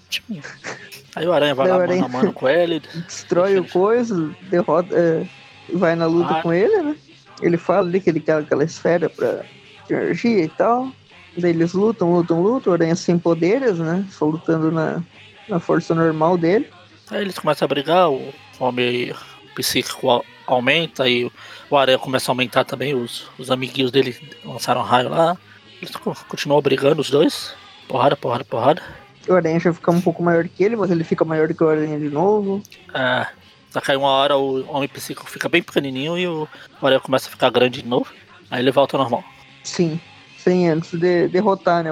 Aí 1.16 1.26
o 1.26 1.32
aranha 1.32 1.54
vai 1.54 1.68
lá 1.68 1.76
o 1.76 1.78
mano 1.78 1.90
a 1.90 1.94
aranha- 1.94 2.08
mano 2.08 2.32
com 2.32 2.48
ele. 2.48 2.80
destrói 3.06 3.58
o 3.58 3.64
coisa, 3.64 4.30
derrota, 4.42 4.94
é, 4.94 5.26
vai 5.74 5.94
na 5.96 6.06
luta 6.06 6.34
Ah. 6.34 6.42
com 6.42 6.52
ele, 6.52 6.76
né? 6.82 6.96
Ele 7.42 7.56
fala 7.56 7.86
ali 7.88 8.00
que 8.00 8.10
ele 8.10 8.20
quer 8.20 8.36
aquela 8.38 8.62
esfera 8.64 9.08
pra 9.08 9.42
energia 9.88 10.44
e 10.44 10.48
tal. 10.48 10.90
Daí 11.36 11.50
eles 11.52 11.72
lutam, 11.72 12.12
lutam, 12.12 12.42
lutam. 12.42 12.70
O 12.72 12.74
Aranha 12.74 12.94
sem 12.94 13.18
poderes, 13.18 13.78
né? 13.78 14.04
Só 14.10 14.26
lutando 14.26 14.70
na, 14.70 15.02
na 15.48 15.58
força 15.58 15.94
normal 15.94 16.36
dele. 16.36 16.68
Aí 17.10 17.22
eles 17.22 17.38
começam 17.38 17.64
a 17.64 17.68
brigar, 17.68 18.10
o 18.10 18.32
homem 18.58 19.14
psíquico 19.54 20.24
aumenta 20.46 21.08
e 21.08 21.30
o 21.70 21.76
Aranha 21.76 21.98
começa 21.98 22.30
a 22.30 22.32
aumentar 22.32 22.64
também. 22.64 22.94
Os, 22.94 23.26
os 23.38 23.50
amiguinhos 23.50 23.90
dele 23.90 24.14
lançaram 24.44 24.82
raio 24.82 25.08
lá. 25.08 25.36
Eles 25.80 25.96
continuam 25.96 26.60
brigando, 26.60 27.00
os 27.00 27.08
dois. 27.10 27.54
Porrada, 27.90 28.16
porrada, 28.16 28.44
porrada. 28.44 28.82
O 29.28 29.34
Aranha 29.34 29.58
já 29.58 29.74
fica 29.74 29.90
um 29.90 30.00
pouco 30.00 30.22
maior 30.22 30.46
que 30.46 30.62
ele, 30.62 30.76
mas 30.76 30.92
ele 30.92 31.02
fica 31.02 31.24
maior 31.24 31.52
que 31.52 31.64
o 31.64 31.68
Aranha 31.68 31.98
de 31.98 32.08
novo. 32.08 32.62
É. 32.94 33.26
Só 33.68 33.80
que 33.80 33.90
aí 33.90 33.96
uma 33.96 34.08
hora 34.08 34.36
o 34.36 34.64
homem 34.70 34.88
psíquico 34.88 35.28
fica 35.28 35.48
bem 35.48 35.60
pequenininho 35.60 36.16
e 36.16 36.24
o 36.28 36.48
Aranha 36.80 37.00
começa 37.00 37.26
a 37.26 37.32
ficar 37.32 37.50
grande 37.50 37.82
de 37.82 37.88
novo. 37.88 38.06
Aí 38.48 38.62
ele 38.62 38.70
volta 38.70 38.96
ao 38.96 39.02
normal. 39.02 39.24
Sim, 39.64 40.00
sem 40.38 40.68
antes 40.68 40.92
de 40.92 41.26
derrotar, 41.26 41.82
né? 41.82 41.90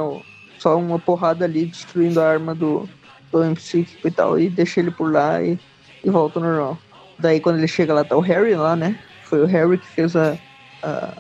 Só 0.61 0.79
uma 0.79 1.01
porrada 1.01 1.45
ali 1.45 1.67
destruindo 1.67 2.21
a 2.21 2.29
arma 2.29 2.55
do, 2.55 2.89
do 3.33 3.41
homem 3.41 3.55
psíquico 3.55 4.07
e 4.07 4.11
tal. 4.13 4.39
E 4.39 4.49
deixa 4.49 4.79
ele 4.79 4.93
por 4.93 5.13
lá 5.13 5.43
e, 5.43 5.59
e 6.05 6.11
volta 6.11 6.39
ao 6.39 6.45
normal. 6.45 6.79
Daí 7.19 7.41
quando 7.41 7.59
ele 7.59 7.67
chega 7.67 7.93
lá, 7.93 8.05
tá 8.05 8.17
o 8.17 8.21
Harry 8.21 8.55
lá, 8.55 8.77
né? 8.77 8.97
Foi 9.25 9.43
o 9.43 9.47
Harry 9.47 9.79
que 9.79 9.87
fez 9.89 10.15
a, 10.15 10.39
a, 10.81 11.13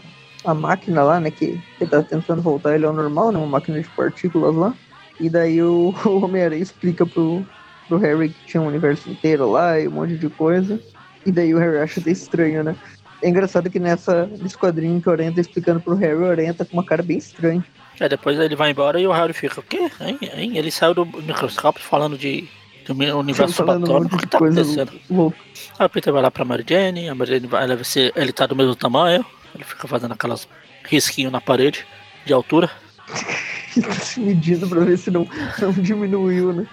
a 0.44 0.54
máquina 0.54 1.02
lá, 1.02 1.20
né? 1.20 1.30
Que 1.30 1.60
ele 1.80 1.90
tá 1.90 2.02
tentando 2.02 2.42
voltar 2.42 2.74
ele 2.74 2.86
ao 2.86 2.92
normal, 2.92 3.32
né? 3.32 3.38
Uma 3.38 3.46
máquina 3.46 3.80
de 3.80 3.88
partículas 3.90 4.54
lá. 4.54 4.74
E 5.20 5.28
daí 5.28 5.62
o, 5.62 5.94
o 6.04 6.24
Homem-Aranha 6.24 6.62
explica 6.62 7.04
pro, 7.04 7.44
pro 7.88 7.98
Harry 7.98 8.30
que 8.30 8.46
tinha 8.46 8.60
um 8.60 8.66
universo 8.66 9.10
inteiro 9.10 9.50
lá 9.50 9.78
e 9.78 9.88
um 9.88 9.92
monte 9.92 10.16
de 10.16 10.28
coisa. 10.28 10.80
E 11.26 11.32
daí 11.32 11.54
o 11.54 11.58
Harry 11.58 11.78
acha 11.78 12.00
até 12.00 12.10
estranho, 12.10 12.62
né? 12.62 12.76
É 13.22 13.28
engraçado 13.28 13.68
que 13.68 13.80
nessa, 13.80 14.26
nesse 14.26 14.56
quadrinho 14.56 15.00
que 15.00 15.08
o 15.08 15.12
Aranha 15.12 15.32
tá 15.32 15.40
explicando 15.40 15.80
pro 15.80 15.94
Harry, 15.96 16.14
o 16.14 16.30
Aranha 16.30 16.54
tá 16.54 16.64
com 16.64 16.74
uma 16.74 16.84
cara 16.84 17.02
bem 17.02 17.18
estranha. 17.18 17.64
É, 17.98 18.08
depois 18.08 18.38
ele 18.38 18.54
vai 18.54 18.70
embora 18.70 19.00
e 19.00 19.06
o 19.06 19.12
Harry 19.12 19.32
fica, 19.32 19.58
o 19.58 19.62
quê? 19.62 19.90
Hein? 20.00 20.18
Hein? 20.22 20.56
Ele 20.56 20.70
saiu 20.70 20.94
do 20.94 21.04
microscópio 21.04 21.82
falando 21.82 22.16
de, 22.16 22.48
do 22.86 22.94
universo 23.18 23.54
subatômico, 23.54 24.14
o 24.14 24.18
que 24.18 24.26
tá 24.26 24.38
acontecendo? 24.38 24.92
Louco. 25.10 25.36
Aí 25.76 25.86
o 25.86 25.90
Peter 25.90 26.12
vai 26.12 26.22
lá 26.22 26.30
pra 26.30 26.44
Mary 26.44 26.64
Jane, 26.68 27.08
a 27.08 27.14
Mary 27.14 27.32
Jane 27.32 27.46
vai, 27.48 27.64
ele, 27.64 28.12
ele 28.14 28.32
tá 28.32 28.46
do 28.46 28.54
mesmo 28.54 28.76
tamanho, 28.76 29.26
ele 29.58 29.64
fica 29.64 29.88
fazendo 29.88 30.12
aquelas 30.12 30.48
risquinhos 30.84 31.32
na 31.32 31.40
parede 31.40 31.84
de 32.24 32.32
altura. 32.32 32.70
se 34.00 34.20
medindo 34.20 34.68
pra 34.68 34.80
ver 34.80 34.96
se 34.96 35.10
não, 35.10 35.26
não 35.60 35.72
diminuiu, 35.72 36.52
né? 36.52 36.66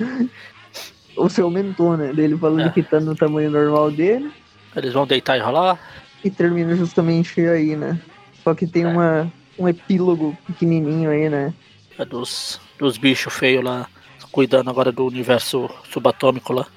Ou 1.18 1.30
se 1.30 1.42
aumentou, 1.42 1.98
né? 1.98 2.14
Dele 2.14 2.38
falando 2.38 2.68
é. 2.68 2.70
que 2.70 2.84
tá 2.84 3.00
no 3.00 3.16
tamanho 3.16 3.50
normal 3.50 3.90
dele. 3.90 4.32
Eles 4.76 4.94
vão 4.94 5.08
deitar 5.08 5.38
e 5.38 5.42
rolar. 5.42 5.80
E 6.24 6.30
termina 6.30 6.76
justamente 6.76 7.40
aí, 7.42 7.76
né? 7.76 8.00
Só 8.44 8.54
que 8.54 8.68
tem 8.68 8.84
é. 8.84 8.88
uma, 8.88 9.32
um 9.58 9.68
epílogo 9.68 10.38
pequenininho 10.46 11.10
aí, 11.10 11.30
né? 11.30 11.54
É 11.98 12.06
dos, 12.06 12.60
dos 12.78 12.98
bichos 12.98 13.34
feios 13.34 13.64
lá, 13.64 13.88
cuidando 14.32 14.70
agora 14.70 14.92
do 14.92 15.06
universo 15.06 15.70
subatômico 15.92 16.54
lá. 16.54 16.68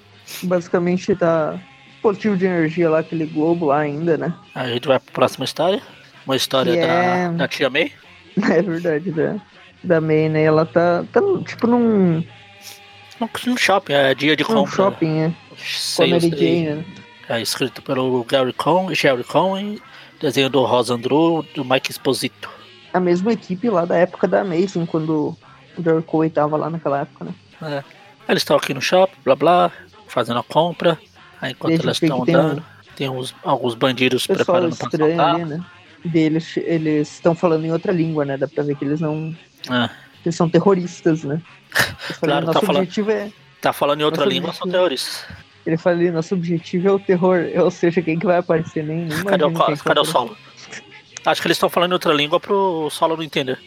Basicamente 0.42 1.14
tá 1.16 1.61
positivo 2.00 2.36
de 2.36 2.46
energia 2.46 2.88
lá, 2.88 3.00
aquele 3.00 3.26
globo 3.26 3.66
lá 3.66 3.80
ainda, 3.80 4.16
né? 4.16 4.32
Aí 4.54 4.70
a 4.70 4.74
gente 4.74 4.86
vai 4.86 5.00
pra 5.00 5.12
próxima 5.12 5.44
história. 5.44 5.82
Uma 6.29 6.37
história 6.37 6.76
da, 6.76 6.83
é... 6.83 7.29
da 7.31 7.49
tia 7.49 7.70
May. 7.70 7.91
É 8.37 8.62
verdade, 8.62 9.11
da, 9.11 9.37
da 9.83 10.01
May, 10.01 10.29
né? 10.29 10.45
Ela 10.45 10.66
tá, 10.66 11.03
tá 11.11 11.20
tipo 11.45 11.66
num. 11.66 12.22
No 13.47 13.59
shopping, 13.59 13.95
é 13.95 14.14
dia 14.14 14.37
de 14.37 14.45
compra. 14.45 14.61
No 14.61 14.66
shopping, 14.68 15.18
é. 15.20 15.33
A 15.99 16.07
Mary 16.07 16.31
Jane, 16.31 16.68
né? 16.68 16.85
É 17.31 17.41
escrito 17.41 17.83
pelo 17.83 18.22
Gary 18.24 18.53
Cohn, 18.53 18.95
Jerry 18.95 19.24
Cohn, 19.24 19.76
desenho 20.20 20.49
do 20.49 20.62
Rosa 20.64 20.95
Andrew, 20.95 21.45
do 21.55 21.64
Mike 21.64 21.91
Esposito. 21.91 22.49
A 22.93 23.01
mesma 23.01 23.33
equipe 23.33 23.68
lá 23.68 23.85
da 23.85 23.97
época 23.97 24.29
da 24.29 24.43
Amazing, 24.43 24.87
quando 24.87 25.37
o 25.76 26.03
Cohn 26.03 26.29
tava 26.29 26.57
lá 26.57 26.70
naquela 26.70 27.01
época, 27.01 27.24
né? 27.24 27.35
É. 27.62 27.85
Eles 28.29 28.43
estão 28.43 28.57
aqui 28.57 28.72
no 28.72 28.81
shopping, 28.83 29.16
blá 29.24 29.35
blá, 29.35 29.72
fazendo 30.07 30.39
a 30.39 30.45
compra. 30.45 30.99
Aí 31.41 31.53
enquanto 31.53 31.83
elas 31.83 32.01
estão 32.01 32.22
andando, 32.22 32.62
tem, 32.95 33.09
um... 33.09 33.11
tem 33.11 33.11
uns, 33.11 33.35
alguns 33.43 33.74
bandidos 33.74 34.26
preparando 34.26 34.76
pra 34.76 34.89
assaltar. 34.89 35.35
Ali, 35.35 35.45
né? 35.47 35.64
Deles, 36.05 36.57
eles 36.57 37.12
estão 37.14 37.34
falando 37.34 37.64
em 37.64 37.72
outra 37.72 37.92
língua, 37.92 38.24
né? 38.24 38.36
Dá 38.36 38.46
pra 38.46 38.62
ver 38.62 38.76
que 38.76 38.84
eles 38.84 39.01
não. 39.01 39.34
É. 39.70 39.90
Eles 40.24 40.36
são 40.36 40.49
terroristas, 40.49 41.24
né? 41.24 41.42
claro, 42.20 42.51
tá 42.53 42.61
falando, 42.61 43.11
é... 43.11 43.30
tá 43.61 43.72
falando 43.72 44.01
em 44.01 44.05
outra 44.05 44.24
língua, 44.24 44.53
são 44.53 44.68
terroristas. 44.68 45.24
Ele 45.66 45.76
fala 45.76 45.96
ali, 45.96 46.11
nosso 46.11 46.34
objetivo 46.34 46.88
é 46.88 46.92
o 46.92 46.99
terror, 46.99 47.40
ou 47.59 47.70
seja, 47.70 48.01
quem 48.01 48.18
que 48.18 48.26
vai 48.26 48.38
aparecer 48.38 48.84
nem. 48.84 49.09
cadê 49.24 49.44
o, 49.44 49.53
cadê 49.53 50.01
o 50.01 50.05
solo? 50.05 50.36
Acho 51.24 51.42
que 51.42 51.49
eles 51.49 51.57
estão 51.57 51.68
falando 51.68 51.90
em 51.90 51.94
outra 51.94 52.12
língua 52.14 52.40
pro 52.40 52.88
solo 52.90 53.16
não 53.16 53.22
entender. 53.22 53.59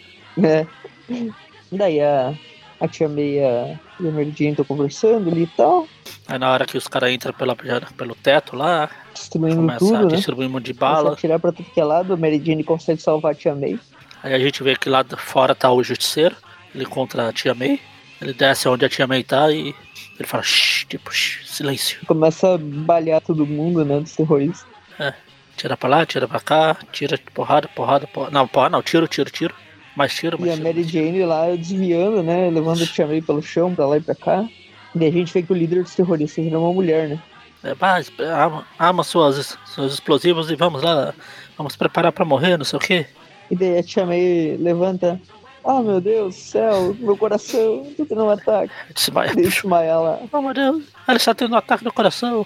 É. 0.41 0.65
Daí 1.71 2.01
a, 2.01 2.33
a 2.79 2.87
Tia 2.87 3.07
May 3.07 3.37
e 3.37 3.43
a, 3.43 3.77
Mary 3.99 4.33
Jane 4.35 4.51
estão 4.51 4.65
conversando 4.65 5.29
ali 5.29 5.43
e 5.43 5.47
tal. 5.47 5.87
Aí 6.27 6.39
na 6.39 6.49
hora 6.49 6.65
que 6.65 6.77
os 6.77 6.87
caras 6.87 7.11
entram 7.11 7.33
pela, 7.33 7.55
pelo 7.55 8.15
teto 8.15 8.55
lá, 8.55 8.89
distribuindo 9.13 9.57
começa 9.57 9.79
tudo, 9.79 9.97
a 9.97 10.05
distribuir 10.05 10.47
um 10.47 10.51
monte 10.51 10.65
de 10.65 10.73
bala. 10.73 10.97
Começa 10.97 11.13
a 11.13 11.17
tirar 11.17 11.39
pra 11.39 11.51
tudo 11.51 11.69
que 11.69 11.79
é 11.79 11.83
lado, 11.83 12.13
a 12.13 12.17
Mary 12.17 12.41
Jane 12.43 12.63
consegue 12.63 13.01
salvar 13.01 13.31
a 13.31 13.35
Tia 13.35 13.55
May. 13.55 13.79
Aí 14.23 14.33
a 14.33 14.39
gente 14.39 14.61
vê 14.63 14.75
que 14.75 14.89
lá 14.89 15.03
fora 15.17 15.55
tá 15.55 15.71
o 15.71 15.83
Justiceiro, 15.83 16.35
ele 16.73 16.85
contra 16.85 17.29
a 17.29 17.33
Tia 17.33 17.53
May. 17.53 17.79
Ele 18.21 18.33
desce 18.33 18.67
onde 18.69 18.85
a 18.85 18.89
Tia 18.89 19.07
May 19.07 19.23
tá 19.23 19.51
e 19.51 19.73
ele 20.19 20.27
fala, 20.27 20.43
shh, 20.43 20.85
tipo, 20.87 21.11
shh, 21.11 21.43
silêncio. 21.47 21.99
Começa 22.05 22.53
a 22.53 22.57
balhar 22.57 23.19
todo 23.19 23.47
mundo, 23.47 23.83
né, 23.83 23.99
dos 23.99 24.15
terroristas. 24.15 24.63
É, 24.99 25.11
tira 25.57 25.75
pra 25.75 25.89
lá, 25.89 26.05
tira 26.05 26.27
pra 26.27 26.39
cá, 26.39 26.77
tira 26.91 27.19
porrada, 27.33 27.67
porrada, 27.67 28.05
porrada. 28.05 28.31
Não, 28.31 28.47
porrada 28.47 28.73
não, 28.73 28.83
tiro, 28.83 29.07
tiro, 29.07 29.31
tiro. 29.31 29.55
Mais 29.95 30.13
tiro, 30.13 30.39
mais 30.39 30.53
E 30.53 30.55
tiro, 30.55 30.67
a 30.67 30.71
Mary 30.71 30.83
Jane 30.83 31.25
lá 31.25 31.47
desviando, 31.55 32.21
né, 32.21 32.51
levando 32.51 32.83
a 32.83 32.85
Tia 32.85 33.07
May 33.07 33.23
pelo 33.23 33.41
chão, 33.41 33.73
pra 33.73 33.87
lá 33.87 33.97
e 33.97 34.01
pra 34.01 34.13
cá. 34.13 34.47
E 34.93 35.05
a 35.05 35.11
gente 35.11 35.33
vê 35.33 35.41
que 35.41 35.51
o 35.51 35.55
líder 35.55 35.81
dos 35.81 35.95
terroristas 35.95 36.45
era 36.45 36.59
uma 36.59 36.71
mulher, 36.71 37.09
né. 37.09 37.19
É, 37.63 37.75
mas, 37.79 38.11
arma, 38.77 39.03
suas, 39.03 39.57
seus 39.65 39.93
explosivos 39.93 40.49
e 40.49 40.55
vamos 40.55 40.81
lá, 40.81 41.13
vamos 41.57 41.75
preparar 41.75 42.11
pra 42.11 42.25
morrer, 42.25 42.57
não 42.57 42.65
sei 42.65 42.77
o 42.77 42.81
quê. 42.81 43.05
E 43.51 43.55
daí 43.55 43.77
a 43.77 43.83
Tia 43.83 44.05
May 44.05 44.57
levanta 44.57 45.19
ah, 45.63 45.75
oh, 45.75 45.83
meu 45.83 46.01
Deus 46.01 46.35
do 46.35 46.41
céu, 46.41 46.95
meu 46.99 47.15
coração, 47.15 47.85
tô 47.95 48.03
tendo 48.03 48.23
um 48.23 48.29
ataque. 48.31 48.73
Desmaia. 48.95 49.35
Desmaiar 49.35 50.01
lá. 50.01 50.19
Oh, 50.31 50.41
meu 50.41 50.53
Deus, 50.55 50.83
ela 51.07 51.17
está 51.17 51.35
tendo 51.35 51.53
um 51.53 51.57
ataque 51.57 51.83
no 51.83 51.93
coração. 51.93 52.45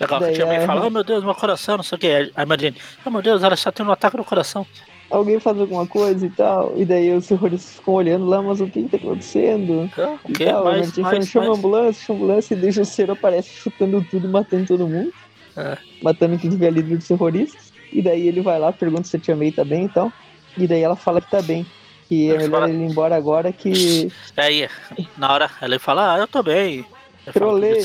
Legal, 0.00 0.18
Daí, 0.18 0.32
a 0.32 0.34
tia 0.34 0.46
May 0.46 0.66
fala, 0.66 0.84
oh 0.84 0.90
meu 0.90 1.04
Deus, 1.04 1.22
meu 1.22 1.34
coração, 1.34 1.76
não 1.76 1.84
sei 1.84 1.96
o 1.96 1.98
que. 2.00 2.06
Aí 2.08 2.32
imagine, 2.44 2.76
oh 3.04 3.10
meu 3.10 3.22
Deus, 3.22 3.44
ela 3.44 3.54
está 3.54 3.70
tendo 3.70 3.88
um 3.88 3.92
ataque 3.92 4.16
no 4.16 4.24
coração. 4.24 4.66
Alguém 5.10 5.40
faz 5.40 5.58
alguma 5.58 5.86
coisa 5.86 6.26
e 6.26 6.30
tal, 6.30 6.74
e 6.76 6.84
daí 6.84 7.14
os 7.14 7.26
terroristas 7.26 7.76
ficam 7.76 7.94
olhando 7.94 8.26
lá, 8.26 8.42
mas 8.42 8.60
o 8.60 8.66
que 8.66 8.80
está 8.80 8.98
acontecendo? 8.98 9.90
O 10.24 10.32
que? 10.32 10.44
Mais, 10.44 10.64
mais, 10.64 10.98
mais, 10.98 11.28
chama 11.28 11.46
mais. 11.46 11.58
ambulância, 11.58 12.06
chama 12.06 12.18
ambulância, 12.18 12.54
e 12.54 12.58
deixa 12.58 12.82
o 12.82 12.84
Cero 12.84 13.12
aparece 13.12 13.48
chutando 13.48 14.04
tudo 14.10 14.28
matando 14.28 14.66
todo 14.66 14.86
mundo. 14.86 15.10
É. 15.56 15.78
Matando 16.02 16.38
quem 16.38 16.50
tiver 16.50 16.70
líder 16.70 16.96
dos 16.96 17.08
terroristas. 17.08 17.72
E 17.90 18.02
daí 18.02 18.28
ele 18.28 18.42
vai 18.42 18.58
lá, 18.58 18.70
pergunta 18.70 19.04
se 19.04 19.16
a 19.16 19.20
tia 19.20 19.34
May 19.34 19.50
tá 19.50 19.64
bem 19.64 19.86
e 19.86 19.88
tal. 19.88 20.12
E 20.58 20.66
daí 20.66 20.82
ela 20.82 20.94
fala 20.94 21.20
que 21.22 21.30
tá 21.30 21.40
bem 21.40 21.66
que 22.08 22.30
é 22.30 22.38
melhor 22.38 22.68
ele 22.68 22.78
ir 22.78 22.90
embora 22.90 23.14
agora 23.14 23.52
que. 23.52 24.10
Aí, 24.36 24.68
na 25.16 25.32
hora 25.32 25.50
ele 25.60 25.78
fala, 25.78 26.14
ah, 26.14 26.18
eu 26.18 26.26
tô 26.26 26.42
bem. 26.42 26.84
Trolei. 27.32 27.82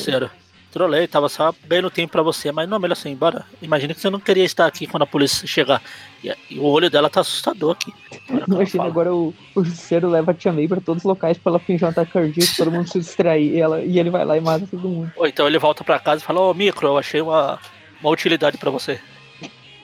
Trolei, 0.73 1.07
tava 1.07 1.29
só 1.29 1.53
bem 1.65 1.81
no 1.81 1.91
tempo 1.91 2.11
pra 2.11 2.23
você, 2.23 2.51
mas 2.51 2.67
não, 2.67 2.79
melhor 2.79 2.93
assim, 2.93 3.11
embora. 3.11 3.45
Imagina 3.61 3.93
que 3.93 4.01
você 4.01 4.09
não 4.09 4.19
queria 4.19 4.43
estar 4.43 4.65
aqui 4.65 4.87
quando 4.87 5.03
a 5.03 5.07
polícia 5.07 5.47
chegar. 5.47 5.81
E, 6.23 6.35
e 6.49 6.59
o 6.59 6.63
olho 6.63 6.89
dela 6.89 7.09
tá 7.09 7.21
assustador 7.21 7.73
aqui. 7.73 7.93
Imagina 8.47 8.85
agora 8.85 9.13
o, 9.13 9.33
o 9.55 9.63
Justiceiro 9.63 10.09
leva 10.09 10.31
a 10.31 10.33
Tia 10.33 10.51
May 10.51 10.67
pra 10.67 10.81
todos 10.81 11.03
os 11.03 11.07
locais 11.07 11.37
pra 11.37 11.51
ela 11.51 11.59
fingir 11.59 11.85
um 11.85 11.91
ataque 11.91 12.11
cardíaco, 12.11 12.55
todo 12.57 12.71
mundo 12.71 12.89
se 12.89 12.99
distrair. 12.99 13.53
E, 13.53 13.59
ela, 13.61 13.81
e 13.81 13.99
ele 13.99 14.09
vai 14.09 14.25
lá 14.25 14.35
e 14.35 14.41
mata 14.41 14.65
todo 14.65 14.89
mundo. 14.89 15.11
Ou 15.15 15.27
então 15.27 15.47
ele 15.47 15.59
volta 15.59 15.83
pra 15.83 15.99
casa 15.99 16.23
e 16.23 16.25
fala, 16.25 16.41
ô 16.41 16.49
oh, 16.49 16.53
Micro, 16.53 16.87
eu 16.87 16.97
achei 16.97 17.21
uma, 17.21 17.59
uma 18.01 18.09
utilidade 18.09 18.57
pra 18.57 18.71
você. 18.71 18.99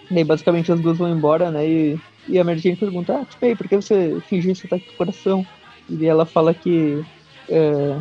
E 0.10 0.18
aí 0.18 0.24
basicamente 0.24 0.72
as 0.72 0.80
duas 0.82 0.98
vão 0.98 1.10
embora, 1.10 1.52
né? 1.52 1.68
E 1.68 2.00
e 2.30 2.38
a 2.38 2.44
Mary 2.44 2.60
Jane 2.60 2.76
pergunta, 2.76 3.14
ah, 3.14 3.26
tipo, 3.26 3.44
aí, 3.44 3.56
por 3.56 3.68
que 3.68 3.76
você 3.76 4.22
fingiu 4.28 4.52
esse 4.52 4.68
ataque 4.68 4.86
do 4.86 4.94
coração? 4.94 5.46
E 5.90 6.06
ela 6.06 6.28
fala 6.28 6.54
que 6.54 7.04
é, 7.50 7.98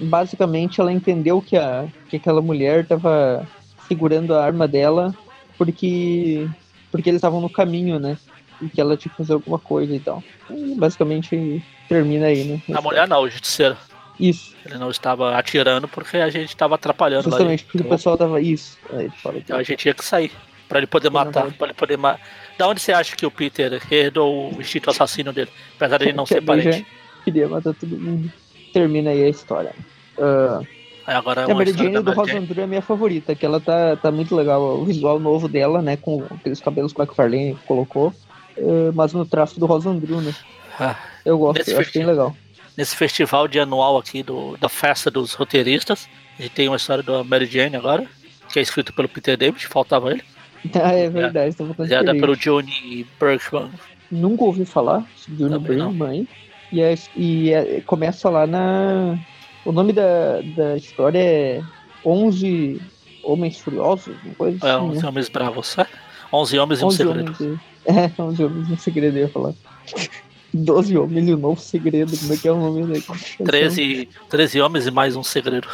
basicamente 0.00 0.80
ela 0.80 0.92
entendeu 0.92 1.40
que, 1.40 1.56
a, 1.56 1.86
que 2.08 2.16
aquela 2.16 2.40
mulher 2.40 2.82
estava 2.82 3.46
segurando 3.86 4.34
a 4.34 4.44
arma 4.44 4.66
dela 4.66 5.14
porque, 5.56 6.48
porque 6.90 7.10
eles 7.10 7.18
estavam 7.18 7.40
no 7.40 7.50
caminho, 7.50 7.98
né? 7.98 8.16
E 8.60 8.68
que 8.68 8.80
ela 8.80 8.96
tinha 8.96 9.10
que 9.10 9.18
fazer 9.18 9.32
alguma 9.32 9.58
coisa 9.58 9.94
e 9.94 10.00
tal. 10.00 10.22
E 10.50 10.74
basicamente 10.76 11.64
termina 11.88 12.26
aí, 12.26 12.44
né? 12.44 12.62
A 12.76 12.80
mulher 12.80 13.08
não, 13.08 13.22
o 13.22 13.28
justiceiro. 13.28 13.76
Isso. 14.18 14.54
Ele 14.64 14.78
não 14.78 14.90
estava 14.90 15.36
atirando 15.36 15.88
porque 15.88 16.16
a 16.18 16.30
gente 16.30 16.48
estava 16.48 16.76
atrapalhando 16.76 17.24
Justamente 17.24 17.62
lá. 17.62 17.66
porque 17.66 17.78
então, 17.78 17.86
o 17.86 17.90
pessoal 17.90 18.16
tava. 18.16 18.40
Isso. 18.40 18.78
Fala, 19.22 19.38
então 19.38 19.58
a 19.58 19.62
gente 19.62 19.78
tinha 19.78 19.94
que 19.94 20.04
sair. 20.04 20.30
Pra 20.68 20.78
ele 20.78 20.86
poder 20.86 21.10
matar. 21.10 21.52
Pra 21.52 21.66
ele 21.66 21.74
poder 21.74 21.98
matar 21.98 22.20
da 22.58 22.68
onde 22.68 22.80
você 22.80 22.92
acha 22.92 23.16
que 23.16 23.26
o 23.26 23.30
Peter 23.30 23.80
herdou 23.90 24.54
o 24.54 24.60
instinto 24.60 24.90
assassino 24.90 25.32
dele? 25.32 25.50
Apesar 25.76 25.98
de 25.98 26.04
ele 26.04 26.12
não 26.12 26.24
ser 26.26 26.40
parente. 26.40 26.86
Queria 27.24 27.48
matar 27.48 27.74
todo 27.74 27.98
mundo. 27.98 28.32
Termina 28.72 29.10
aí 29.10 29.24
a 29.24 29.28
história. 29.28 29.74
Uh, 30.18 30.66
agora 31.06 31.42
é 31.42 31.44
a 31.44 31.46
uma 31.48 31.56
Mary 31.56 31.72
Jane 31.72 32.00
do. 32.00 32.12
Rosa 32.12 32.36
Andrew 32.38 32.60
é 32.60 32.64
a 32.64 32.66
minha 32.68 32.82
favorita, 32.82 33.34
que 33.34 33.44
ela 33.44 33.60
tá, 33.60 33.96
tá 33.96 34.10
muito 34.10 34.34
legal. 34.34 34.60
O 34.80 34.84
visual 34.84 35.18
novo 35.18 35.48
dela, 35.48 35.82
né? 35.82 35.96
Com 35.96 36.24
aqueles 36.30 36.60
cabelos 36.60 36.92
que 36.92 37.00
o 37.00 37.02
McFarlane 37.02 37.56
colocou. 37.66 38.12
eh, 38.56 38.90
mas 38.94 39.12
no 39.12 39.24
traço 39.26 39.58
do 39.58 39.66
Rosa 39.66 39.90
Andrew, 39.90 40.20
né? 40.20 40.34
Ah, 40.78 40.96
Eu 41.24 41.38
gosto, 41.38 41.68
eu 41.68 41.78
acho 41.80 41.92
bem 41.92 42.04
legal. 42.06 42.34
nesse 42.76 42.96
festival 42.96 43.46
de 43.48 43.58
anual 43.60 43.98
aqui 43.98 44.22
do, 44.22 44.56
da 44.58 44.68
festa 44.68 45.10
dos 45.10 45.34
roteiristas, 45.34 46.08
a 46.38 46.42
gente 46.42 46.52
tem 46.52 46.68
uma 46.68 46.76
história 46.76 47.02
da 47.02 47.22
Mary 47.24 47.46
Jane 47.46 47.76
agora, 47.76 48.06
que 48.50 48.58
é 48.58 48.62
escrito 48.62 48.92
pelo 48.92 49.08
Peter 49.08 49.36
David, 49.36 49.66
faltava 49.66 50.10
ele, 50.10 50.22
Ah, 50.74 50.92
é 50.92 51.10
verdade, 51.10 51.54
tá 51.56 51.64
bastante 51.64 51.88
criada 51.88 52.14
pelo 52.14 52.36
Johnny 52.36 53.06
Bergman. 53.20 53.70
Nunca 54.10 54.44
ouvi 54.44 54.64
falar 54.64 55.04
de 55.26 55.36
Johnny. 55.36 55.58
Bergman 55.58 56.08
aí. 56.08 56.28
E, 56.72 56.80
é, 56.80 56.94
e 57.16 57.50
é- 57.52 57.80
começa 57.82 58.30
lá 58.30 58.46
na. 58.46 59.18
O 59.64 59.70
nome 59.72 59.92
da, 59.92 60.40
da 60.56 60.76
história 60.76 61.18
é 61.18 61.62
11 62.04 62.80
Homens 63.22 63.58
Furiosos, 63.60 64.14
uma 64.24 64.34
coisa 64.34 64.66
É, 64.66 64.70
assim. 64.72 64.84
11 64.84 65.02
né? 65.02 65.08
homens 65.08 65.28
bravos, 65.28 65.78
é? 65.78 65.86
11 66.32 66.58
homens 66.58 66.80
e 66.80 66.84
um 66.84 66.86
11 66.88 66.96
segredo. 66.96 67.34
homens. 67.42 67.60
É, 67.84 68.22
11 68.22 68.44
homens 68.44 68.68
e 68.68 68.72
um 68.74 68.78
segredo, 68.78 69.16
eu 69.18 69.22
ia 69.22 69.28
falar. 69.28 69.54
12 70.54 70.96
homens 70.98 71.28
e 71.28 71.34
um 71.34 71.36
novo 71.36 71.60
segredo, 71.60 72.16
como 72.16 72.32
é 72.32 72.36
que 72.36 72.46
é 72.46 72.52
o 72.52 72.56
nome 72.56 72.82
da 73.00 73.44
13, 73.44 74.08
13 74.28 74.60
homens 74.60 74.86
e 74.86 74.90
mais 74.92 75.16
um 75.16 75.22
segredo. 75.22 75.66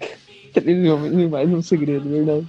13 0.52 0.88
homens 0.90 1.12
e 1.14 1.26
mais 1.28 1.50
um 1.50 1.62
segredo, 1.62 2.08
verdade. 2.08 2.46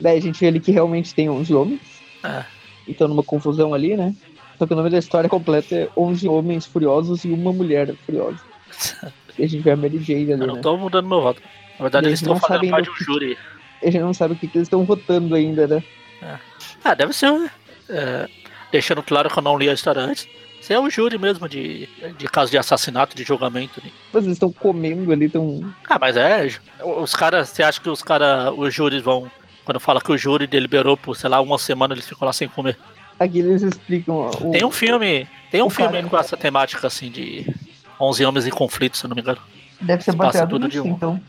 Daí 0.00 0.18
a 0.18 0.20
gente 0.20 0.38
vê 0.38 0.46
ali 0.48 0.60
que 0.60 0.70
realmente 0.70 1.14
tem 1.14 1.28
11 1.28 1.52
homens. 1.54 1.80
É. 2.22 2.44
Então 2.86 3.08
numa 3.08 3.22
confusão 3.24 3.74
ali, 3.74 3.96
né? 3.96 4.14
Só 4.62 4.66
que 4.66 4.74
o 4.74 4.76
nome 4.76 4.90
da 4.90 4.98
história 4.98 5.28
completa 5.28 5.74
é 5.74 5.88
11 5.96 6.28
homens 6.28 6.64
furiosos 6.66 7.24
e 7.24 7.28
uma 7.32 7.52
mulher 7.52 7.92
furiosa. 8.06 8.38
E 9.38 9.44
a 9.44 9.48
gente 9.48 9.62
vê 9.62 9.70
a 9.70 9.76
Mary 9.76 9.98
Jane 9.98 10.30
ali, 10.34 10.42
Eu 10.42 10.46
não 10.46 10.54
né? 10.56 10.60
tô 10.60 10.76
mudando 10.76 11.08
meu 11.08 11.20
voto. 11.22 11.40
Na 11.78 11.84
verdade, 11.84 12.06
Eles 12.06 12.20
eles 12.20 12.20
estão 12.20 12.36
fazendo 12.38 12.56
sabem 12.58 12.70
parte 12.70 12.84
do 12.84 12.90
de 12.90 12.90
um 12.92 12.98
que- 12.98 13.04
júri. 13.04 13.38
A 13.82 13.86
gente 13.86 13.98
não 14.02 14.12
sabe 14.14 14.34
o 14.34 14.36
que, 14.36 14.46
que 14.46 14.58
eles 14.58 14.66
estão 14.66 14.84
votando 14.84 15.34
ainda, 15.34 15.66
né? 15.66 15.82
Ah, 16.84 16.94
deve 16.94 17.12
ser. 17.14 17.50
é, 17.88 18.28
deixando 18.70 19.02
claro 19.02 19.30
que 19.30 19.38
eu 19.38 19.42
não 19.42 19.56
li 19.58 19.70
a 19.70 19.72
história 19.72 20.02
antes. 20.02 20.28
Isso 20.60 20.70
é 20.72 20.78
o 20.78 20.88
júri 20.90 21.16
mesmo 21.18 21.48
de, 21.48 21.88
de 22.18 22.26
caso 22.28 22.50
de 22.50 22.58
assassinato, 22.58 23.16
de 23.16 23.24
julgamento. 23.24 23.80
né? 23.82 23.90
Mas 24.12 24.24
eles 24.24 24.36
estão 24.36 24.52
comendo 24.52 25.10
ali, 25.10 25.24
estão. 25.24 25.74
Ah, 25.88 25.98
mas 25.98 26.16
é. 26.16 26.46
Os 26.84 27.14
caras. 27.16 27.48
Você 27.48 27.62
acha 27.62 27.80
que 27.80 27.88
os 27.88 28.02
caras. 28.02 28.52
Os 28.56 28.72
júris 28.72 29.02
vão. 29.02 29.30
Quando 29.64 29.80
fala 29.80 30.00
que 30.00 30.12
o 30.12 30.18
júri 30.18 30.46
deliberou 30.46 30.96
por, 30.96 31.16
sei 31.16 31.30
lá, 31.30 31.40
uma 31.40 31.56
semana, 31.58 31.94
eles 31.94 32.06
ficam 32.06 32.26
lá 32.26 32.32
sem 32.34 32.48
comer. 32.48 32.76
Aqui 33.22 33.38
eles 33.40 33.62
explicam. 33.62 34.30
O... 34.40 34.50
Tem 34.50 34.64
um 34.64 34.70
filme. 34.70 35.28
Tem 35.50 35.62
um 35.62 35.70
filme 35.70 35.92
cara- 35.92 36.08
com 36.08 36.18
essa 36.18 36.36
temática 36.36 36.86
assim 36.86 37.10
de 37.10 37.46
11 38.00 38.24
homens 38.24 38.46
em 38.46 38.50
conflito, 38.50 38.96
se 38.96 39.06
não 39.06 39.14
me 39.14 39.22
engano. 39.22 39.38
Deve 39.80 40.02
ser 40.02 40.12
passa 40.12 40.24
baseado 40.28 40.48
tudo 40.50 40.66
nisso, 40.66 40.82
de 40.82 40.88
um. 40.88 40.92
então. 40.92 41.20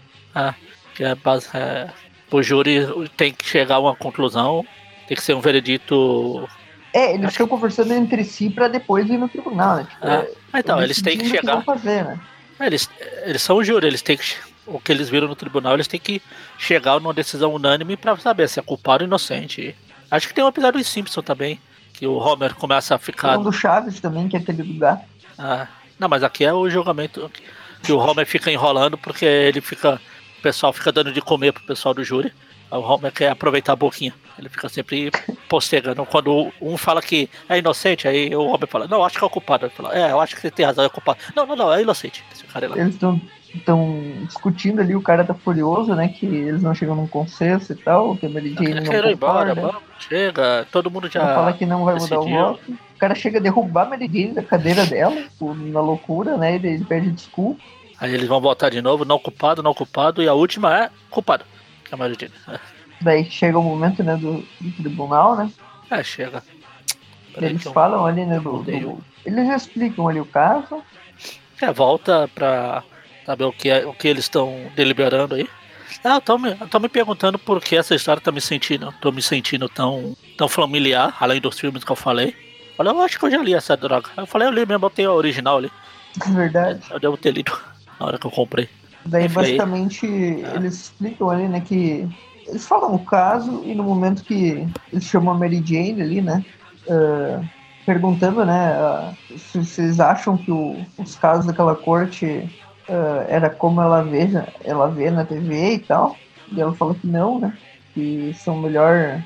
Que 0.96 1.04
é, 1.04 1.16
base- 1.16 1.50
é, 1.54 1.90
o 2.32 2.42
júri 2.44 2.88
tem 3.18 3.34
que 3.34 3.48
chegar 3.48 3.76
a 3.76 3.80
uma 3.80 3.96
conclusão. 3.96 4.66
Tem 5.08 5.18
que 5.18 5.24
ser 5.24 5.34
um 5.34 5.42
veredito. 5.42 6.48
É, 6.94 7.16
eles 7.16 7.32
estão 7.32 7.48
conversando 7.48 7.92
entre 7.94 8.24
si 8.24 8.50
pra 8.50 8.68
depois 8.68 9.10
ir 9.10 9.18
no 9.18 9.28
tribunal, 9.28 9.78
né? 9.78 9.88
Tipo, 9.90 9.98
Ah, 10.08 10.14
é, 10.14 10.32
Ah, 10.54 10.60
então, 10.60 10.82
eles 10.82 11.02
têm 11.02 11.18
que 11.18 11.28
chegar. 11.28 11.56
vão 11.56 11.64
fazer, 11.64 12.04
né? 12.06 12.20
É, 12.60 12.68
Eles, 12.68 12.88
eles 13.24 13.42
são 13.42 13.58
o 13.58 13.64
júri, 13.64 13.88
eles 13.88 14.02
têm 14.02 14.16
que. 14.18 14.36
O 14.66 14.80
que 14.80 14.92
eles 14.94 15.10
viram 15.10 15.28
no 15.28 15.36
tribunal, 15.36 15.74
eles 15.74 15.88
têm 15.88 16.00
que 16.00 16.22
chegar 16.58 16.98
numa 17.00 17.14
decisão 17.14 17.54
unânime 17.54 17.98
pra 17.98 18.16
saber 18.16 18.48
se 18.48 18.60
é 18.60 18.64
culpado 18.64 19.04
ou 19.04 19.08
inocente. 19.08 19.76
Acho 20.10 20.28
que 20.28 20.34
tem 20.34 20.44
um 20.44 20.48
episódio 20.48 20.80
em 20.80 20.84
Simpson 20.84 21.22
também, 21.22 21.60
que 22.04 22.08
o 22.08 22.18
Homer 22.18 22.54
começa 22.56 22.96
a 22.96 22.98
ficar. 22.98 23.40
Um 23.40 23.44
do 23.44 23.54
Chaves 23.54 24.02
também, 24.02 24.28
que 24.28 24.36
é 24.36 24.40
aquele 24.40 24.62
gato. 24.74 25.06
ah, 25.40 25.68
não, 25.98 26.10
mas 26.10 26.22
aqui 26.22 26.44
é 26.44 26.52
o 26.52 26.70
julgamento 26.70 27.32
que 27.82 27.94
o 27.94 27.98
Homer 27.98 28.26
fica 28.26 28.52
enrolando 28.52 28.98
porque 28.98 29.24
ele 29.24 29.62
fica. 29.62 30.02
O 30.38 30.42
pessoal 30.42 30.74
fica 30.74 30.92
dando 30.92 31.14
de 31.14 31.22
comer 31.22 31.54
pro 31.54 31.64
pessoal 31.64 31.94
do 31.94 32.04
júri. 32.04 32.34
O 32.70 32.80
Homer 32.80 33.10
quer 33.10 33.30
aproveitar 33.30 33.72
a 33.72 33.78
boquinha. 33.78 34.14
Ele 34.38 34.50
fica 34.50 34.68
sempre 34.68 35.12
postergando. 35.48 36.06
Quando 36.06 36.52
um 36.60 36.76
fala 36.76 37.02
que 37.02 37.30
é 37.48 37.60
inocente, 37.60 38.06
aí 38.06 38.36
o 38.36 38.48
Homer 38.48 38.68
fala, 38.68 38.86
não, 38.86 39.06
acho 39.06 39.18
que 39.18 39.24
é 39.24 39.28
o 39.28 39.30
culpado. 39.30 39.68
Ele 39.68 39.74
fala, 39.74 39.98
é, 39.98 40.12
eu 40.12 40.20
acho 40.20 40.36
que 40.36 40.42
você 40.42 40.52
tem 40.52 40.66
razão, 40.66 40.84
é 40.84 40.88
o 40.88 40.90
culpado. 40.90 41.20
Não, 41.34 41.46
não, 41.46 41.56
não, 41.56 41.74
é 41.74 41.82
inocente. 41.82 42.22
Esse 42.34 42.44
cara 42.44 42.66
é 42.66 42.70
lá. 42.70 42.78
Eles 42.80 42.96
estão 42.96 43.22
estão 43.58 44.02
discutindo 44.26 44.82
ali, 44.82 44.96
o 44.96 45.02
cara 45.02 45.24
tá 45.24 45.34
furioso, 45.34 45.94
né? 45.96 46.08
Que 46.08 46.26
eles 46.26 46.62
não 46.62 46.74
chegam 46.74 46.96
num 46.96 47.08
consenso 47.08 47.72
e 47.74 47.76
tal, 47.76 48.16
que 48.18 48.26
a 48.26 48.30
Mary 48.30 48.54
Jane 48.54 48.72
Eu 48.72 48.84
não 48.84 49.10
ir 49.10 49.14
embora, 49.14 49.56
concorda. 49.56 49.62
vamos, 49.62 49.82
chega, 50.00 50.68
todo 50.72 50.90
mundo 50.92 51.10
Ela 51.14 51.26
já. 51.28 51.36
fala 51.36 51.54
que 51.54 51.66
não 51.66 51.86
vai 51.86 51.96
mudar 51.96 52.20
o 52.20 52.24
decidiu. 52.24 52.40
voto. 52.46 52.72
O 52.96 52.98
cara 53.00 53.16
chega 53.16 53.38
a 53.40 53.42
derrubar 53.42 53.84
a 53.88 53.90
Mary 53.90 54.08
Jane 54.08 54.34
da 54.34 54.44
cadeira 54.44 54.86
dela, 54.86 55.16
na 55.42 55.82
loucura, 55.82 56.38
né? 56.38 56.56
Ele, 56.56 56.68
ele 56.70 56.86
pede 56.86 57.12
desculpa. 57.12 57.62
Aí 58.00 58.14
eles 58.14 58.28
vão 58.28 58.42
votar 58.42 58.72
de 58.72 58.82
novo, 58.82 59.06
não 59.06 59.20
culpado, 59.20 59.62
não 59.64 59.74
culpado, 59.74 60.22
e 60.24 60.28
a 60.28 60.34
última 60.34 60.76
é 60.86 60.90
culpado. 61.10 61.46
Que 61.86 61.94
é 61.94 61.96
a 61.96 61.98
maioria. 61.98 62.32
Daí 63.02 63.26
chega 63.30 63.60
o 63.60 63.64
momento, 63.64 64.04
né, 64.04 64.16
do, 64.16 64.44
do 64.60 64.72
tribunal, 64.78 65.36
né? 65.36 65.50
É, 65.92 66.04
chega. 66.04 66.42
Peraí 67.34 67.50
Eles 67.52 67.62
que 67.62 67.68
eu- 67.68 67.74
falam 67.74 68.06
ali, 68.06 68.26
né, 68.26 68.40
do, 68.40 68.64
do- 68.64 68.98
Eles 69.26 69.50
explicam 69.50 70.08
ali 70.08 70.20
o 70.20 70.26
caso. 70.26 70.82
É, 71.62 71.72
volta 71.72 72.30
pra 72.34 72.84
saber 73.26 73.44
o 73.46 73.52
que, 73.52 73.70
é, 73.70 73.86
o 73.86 73.94
que 73.94 74.08
eles 74.08 74.26
estão 74.26 74.54
deliberando 74.76 75.36
aí. 75.36 75.48
Ah, 76.04 76.20
tô 76.20 76.38
me, 76.38 76.54
tô 76.56 76.80
me 76.80 76.90
perguntando 76.90 77.38
por 77.38 77.62
que 77.62 77.76
essa 77.76 77.94
história 77.96 78.22
tá 78.22 78.32
me 78.32 78.42
sentindo, 78.42 78.94
tô 79.00 79.12
me 79.12 79.22
sentindo 79.22 79.70
tão, 79.70 80.16
tão 80.38 80.48
familiar, 80.50 81.16
além 81.20 81.40
dos 81.40 81.60
filmes 81.60 81.84
que 81.84 81.92
eu 81.92 81.96
falei. 81.96 82.36
Olha, 82.78 82.90
eu 82.90 83.02
acho 83.02 83.20
que 83.20 83.26
eu 83.26 83.32
já 83.32 83.38
li 83.38 83.54
essa 83.54 83.78
droga. 83.78 84.10
Eu 84.18 84.26
falei, 84.26 84.48
eu 84.48 84.52
li 84.52 84.66
mesmo, 84.66 84.86
eu 84.86 84.90
tenho 84.90 85.12
a 85.12 85.14
original 85.14 85.58
ali. 85.58 85.72
É 86.26 86.30
verdade. 86.32 86.82
Eu 86.90 87.00
devo 87.00 87.16
ter 87.18 87.32
lido 87.32 87.52
na 88.00 88.08
hora 88.08 88.18
que 88.18 88.26
eu 88.26 88.32
comprei. 88.32 88.68
Daí, 89.06 89.24
aí- 89.24 89.30
basicamente, 89.30 90.06
Ah. 90.46 90.56
eles 90.56 90.74
explicam 90.82 91.30
ali, 91.30 91.48
né, 91.48 91.60
que 91.62 92.08
eles 92.48 92.68
falam 92.68 92.96
o 92.96 93.00
caso 93.06 93.62
e 93.66 93.74
no 93.76 93.84
momento 93.84 94.24
que 94.24 94.68
eles 94.92 95.04
chamam 95.06 95.34
a 95.36 95.38
Mary 95.38 95.64
Jane 95.66 96.02
ali, 96.02 96.22
né, 96.22 96.44
ah, 96.90 97.42
perguntando, 97.86 98.44
né, 98.46 98.74
ah, 98.74 99.14
se 99.38 99.60
vocês 99.60 100.00
acham 100.00 100.38
que 100.38 100.52
o- 100.52 100.84
os 100.98 101.16
casos 101.16 101.46
daquela 101.46 101.76
corte 101.76 102.50
ah, 102.90 103.26
era 103.28 103.50
como 103.50 103.82
ela 103.82 104.04
vê, 104.04 104.28
ela 104.64 104.88
vê 104.88 105.10
na 105.12 105.26
TV 105.26 105.74
e 105.76 105.80
tal, 105.80 106.18
e 106.52 106.60
ela 106.62 106.74
fala 106.74 106.96
que 106.96 107.08
não, 107.08 107.40
né, 107.40 107.58
que 107.94 108.34
são 108.34 108.58
melhor, 108.58 109.22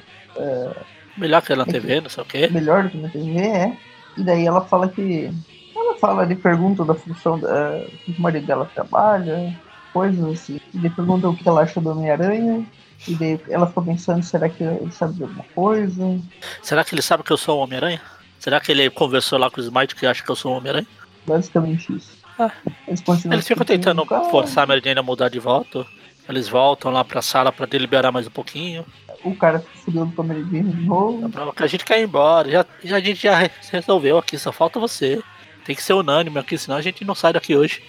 Melhor 1.18 1.42
que 1.42 1.56
na 1.56 1.66
TV, 1.66 2.00
não 2.00 2.10
sei 2.10 2.24
o 2.24 2.26
quê. 2.26 2.48
melhor 2.48 2.84
do 2.84 2.90
que 2.90 2.98
na 2.98 3.10
TV, 3.10 3.40
é. 3.40 3.78
E 4.18 4.24
daí 4.24 4.46
ela 4.46 4.62
fala 4.62 4.88
que. 4.88 5.32
Ela 5.76 5.96
fala 5.98 6.24
ali, 6.24 6.36
pergunta 6.36 6.84
da 6.86 6.94
função 6.94 7.40
da, 7.40 7.84
que 8.04 8.12
o 8.12 8.22
marido 8.22 8.46
dela 8.46 8.70
trabalha, 8.74 9.56
coisas 9.94 10.24
assim. 10.26 10.60
E 10.74 10.78
daí 10.78 10.90
pergunta 10.90 11.30
o 11.30 11.36
que 11.36 11.48
ela 11.48 11.62
acha 11.62 11.82
do 11.82 11.90
Homem-Aranha. 11.90 12.66
E 13.08 13.16
daí 13.16 13.40
ela 13.50 13.68
ficou 13.68 13.84
pensando, 13.84 14.24
será 14.24 14.50
que 14.50 14.64
ele 14.64 14.92
sabe 14.92 15.14
de 15.14 15.24
alguma 15.24 15.44
coisa? 15.54 16.20
Será 16.64 16.84
que 16.84 16.96
ele 16.96 17.02
sabe 17.02 17.24
que 17.24 17.32
eu 17.32 17.38
sou 17.38 17.60
o 17.60 17.64
Homem-Aranha? 17.64 18.02
Será 18.40 18.60
que 18.60 18.72
ele 18.72 18.90
conversou 18.90 19.38
lá 19.38 19.50
com 19.52 19.60
o 19.60 19.64
Smite 19.64 19.96
que 19.96 20.06
acha 20.06 20.24
que 20.24 20.30
eu 20.30 20.36
sou 20.36 20.54
o 20.54 20.58
Homem-Aranha? 20.58 20.88
Basicamente 21.26 21.96
isso. 21.96 22.17
Ah. 22.40 22.52
Eles 22.88 23.02
continuam 23.02 23.34
Eles 23.36 23.48
ficam 23.48 23.66
tentando 23.66 24.06
forçar 24.30 24.64
a 24.64 24.68
Mary 24.68 24.82
Jane 24.84 25.00
a 25.00 25.04
mudar 25.04 25.30
de 25.30 25.40
voto. 25.40 25.86
Eles 26.30 26.48
voltam 26.50 26.92
lá 26.92 27.04
pra 27.06 27.22
sala 27.22 27.52
pra 27.52 27.66
deliberar 27.66 28.12
mais 28.12 28.28
um 28.28 28.32
pouquinho. 28.32 28.86
O 29.24 29.36
cara 29.36 29.60
fica 29.60 29.78
furioso 29.86 30.12
com 30.12 30.22
a 30.22 30.26
Mary 30.26 30.42
Jane 30.44 30.72
de 30.74 30.86
novo. 30.86 31.32
A 31.58 31.68
gente 31.68 31.86
quer 31.86 32.00
ir 32.00 32.04
embora. 32.04 32.50
Já, 32.52 32.66
já- 32.84 32.98
a 32.98 33.00
gente 33.00 33.22
já 33.24 33.36
re- 33.38 33.52
resolveu 33.72 34.18
aqui, 34.18 34.38
só 34.38 34.52
falta 34.52 34.80
você. 34.80 35.22
Tem 35.66 35.76
que 35.76 35.82
ser 35.84 35.94
unânime 35.94 36.38
aqui, 36.40 36.58
senão 36.58 36.78
a 36.78 36.82
gente 36.82 37.04
não 37.04 37.16
sai 37.16 37.34
daqui 37.34 37.56
hoje. 37.56 37.82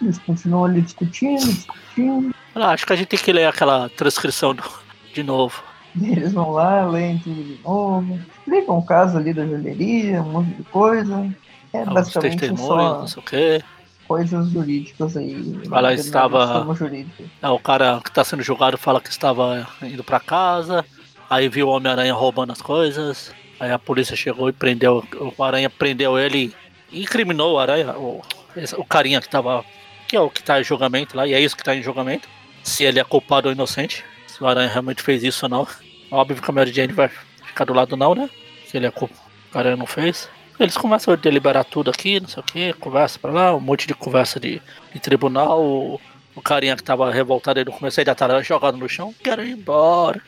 Eles 0.00 0.18
continuam 0.18 0.66
ali 0.66 0.82
discutindo, 0.82 1.44
discutindo. 1.44 2.34
Ah, 2.54 2.70
acho 2.70 2.86
que 2.86 2.92
a 2.92 2.96
gente 2.96 3.08
tem 3.08 3.18
que 3.18 3.32
ler 3.32 3.46
aquela 3.48 3.88
transcrição 3.90 4.54
do- 4.54 4.62
de 5.14 5.22
novo. 5.22 5.62
Eles 6.00 6.32
vão 6.34 6.50
lá, 6.50 6.84
leem 6.86 7.18
tudo 7.18 7.42
de 7.42 7.58
novo. 7.62 8.20
Explicam 8.38 8.76
o 8.78 8.84
caso 8.84 9.16
ali 9.16 9.32
da 9.32 9.46
joalheria, 9.46 10.22
um 10.22 10.30
monte 10.32 10.54
de 10.54 10.62
coisa. 10.64 11.34
É 11.72 11.78
Alguns 11.80 11.94
basicamente 11.94 12.38
testemunhos, 12.38 12.98
não 12.98 13.06
sei 13.06 13.22
o 13.22 13.26
quê. 13.26 13.64
coisas 14.06 14.48
jurídicas 14.50 15.16
aí. 15.16 15.60
Ela 15.70 15.94
estava-. 15.94 16.66
É, 17.42 17.48
o 17.48 17.58
cara 17.58 18.00
que 18.04 18.10
tá 18.10 18.24
sendo 18.24 18.42
julgado 18.42 18.78
fala 18.78 19.00
que 19.00 19.10
estava 19.10 19.66
indo 19.82 20.04
pra 20.04 20.20
casa. 20.20 20.84
Aí 21.28 21.48
viu 21.48 21.68
o 21.68 21.70
Homem-Aranha 21.70 22.14
roubando 22.14 22.52
as 22.52 22.62
coisas. 22.62 23.32
Aí 23.58 23.72
a 23.72 23.78
polícia 23.78 24.14
chegou 24.16 24.48
e 24.48 24.52
prendeu. 24.52 25.04
O 25.36 25.42
Aranha 25.42 25.68
prendeu 25.68 26.18
ele 26.18 26.54
e 26.92 27.02
incriminou 27.02 27.54
o 27.54 27.58
Aranha, 27.58 27.92
o, 27.96 28.22
o 28.76 28.84
carinha 28.84 29.20
que 29.20 29.28
tava. 29.28 29.64
Que 30.06 30.16
é 30.16 30.20
o 30.20 30.30
que 30.30 30.42
tá 30.42 30.60
em 30.60 30.64
julgamento 30.64 31.16
lá, 31.16 31.26
e 31.26 31.34
é 31.34 31.40
isso 31.40 31.56
que 31.56 31.64
tá 31.64 31.74
em 31.74 31.82
julgamento. 31.82 32.28
Se 32.62 32.84
ele 32.84 33.00
é 33.00 33.04
culpado 33.04 33.48
ou 33.48 33.52
inocente. 33.54 34.04
Se 34.28 34.42
o 34.42 34.46
Aranha 34.46 34.68
realmente 34.68 35.02
fez 35.02 35.24
isso 35.24 35.46
ou 35.46 35.50
não. 35.50 35.66
Óbvio 36.10 36.40
que 36.40 36.48
a 36.50 36.54
Mary 36.54 36.72
Jane 36.72 36.92
vai 36.92 37.10
ficar 37.44 37.64
do 37.64 37.72
lado 37.74 37.96
não, 37.96 38.14
né? 38.14 38.30
Se 38.66 38.76
ele 38.76 38.86
é 38.86 38.90
culpado. 38.90 39.20
O 39.52 39.58
Aranha 39.58 39.76
não 39.76 39.86
fez. 39.86 40.28
Eles 40.58 40.76
começam 40.76 41.12
a 41.12 41.16
deliberar 41.16 41.64
tudo 41.64 41.90
aqui, 41.90 42.18
não 42.18 42.28
sei 42.28 42.40
o 42.40 42.44
que, 42.44 42.72
conversa 42.74 43.18
pra 43.18 43.30
lá, 43.30 43.54
um 43.54 43.60
monte 43.60 43.86
de 43.86 43.94
conversa 43.94 44.40
de, 44.40 44.60
de 44.92 45.00
tribunal. 45.00 45.62
O, 45.62 46.00
o 46.34 46.42
carinha 46.42 46.76
que 46.76 46.82
tava 46.82 47.10
revoltado 47.10 47.58
aí 47.58 47.64
no 47.64 47.72
começo 47.72 48.00
ainda 48.00 48.14
tá 48.14 48.42
jogado 48.42 48.76
no 48.76 48.88
chão. 48.88 49.14
Quero 49.22 49.44
ir 49.44 49.52
embora. 49.52 50.20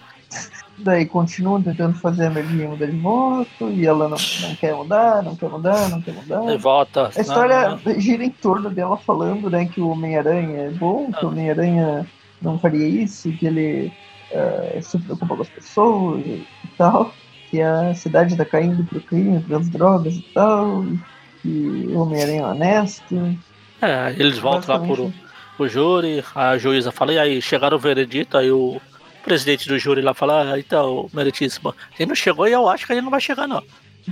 Daí 0.79 1.07
continuam 1.07 1.61
tentando 1.61 1.99
fazer 1.99 2.27
a 2.27 2.31
Mary 2.31 2.47
mudar 2.47 2.87
de 2.87 2.97
voto 2.99 3.71
e 3.71 3.85
ela 3.85 4.09
não, 4.09 4.17
não 4.43 4.55
quer 4.55 4.75
mudar, 4.75 5.23
não 5.23 5.35
quer 5.35 5.49
mudar, 5.49 5.89
não 5.89 6.01
quer 6.01 6.15
mudar. 6.15 6.55
E 6.55 6.57
volta. 6.57 7.11
A 7.17 7.21
história 7.21 7.79
gira 7.97 8.25
em 8.25 8.31
torno 8.31 8.71
dela 8.71 8.97
falando 8.97 9.51
né, 9.51 9.67
que 9.67 9.81
o 9.81 9.89
Homem-Aranha 9.89 10.67
é 10.67 10.71
bom, 10.71 11.11
que 11.11 11.25
o 11.25 11.29
Homem-Aranha 11.29 12.07
não 12.41 12.59
faria 12.59 12.87
isso, 12.87 13.33
que 13.33 13.47
ele 13.47 13.93
uh, 14.31 14.83
se 14.83 14.99
preocupa 14.99 15.35
com 15.35 15.43
as 15.43 15.49
pessoas 15.49 16.25
e 16.25 16.47
tal, 16.77 17.13
que 17.51 17.61
a 17.61 17.95
cidade 17.95 18.33
está 18.33 18.45
caindo 18.45 18.85
pro 18.85 19.01
crime, 19.01 19.41
pelas 19.41 19.69
drogas 19.69 20.15
e 20.15 20.25
tal, 20.35 20.85
que 21.43 21.87
o 21.89 22.01
Homem-Aranha 22.01 22.41
é 22.41 22.47
honesto. 22.47 23.39
É, 23.81 24.11
eles 24.19 24.39
voltam 24.39 24.75
lá 24.75 24.87
pro, 24.87 25.13
pro 25.57 25.69
júri, 25.69 26.25
a 26.35 26.59
juíza 26.59 26.93
fala, 26.93 27.13
e 27.13 27.19
aí, 27.19 27.43
chegaram 27.43 27.77
o 27.77 27.81
veredito, 27.81 28.37
aí 28.37 28.51
o 28.51 28.81
presidente 29.23 29.69
do 29.69 29.79
júri 29.79 30.01
lá 30.01 30.15
fala, 30.15 30.53
ah, 30.53 30.59
então, 30.59 31.09
meritíssimo, 31.13 31.75
ele 31.99 32.09
não 32.09 32.15
chegou 32.15 32.49
e 32.49 32.53
eu 32.53 32.69
acho 32.69 32.87
que 32.87 32.93
ele 32.93 33.03
não 33.03 33.11
vai 33.11 33.21
chegar, 33.21 33.47
não. 33.47 33.63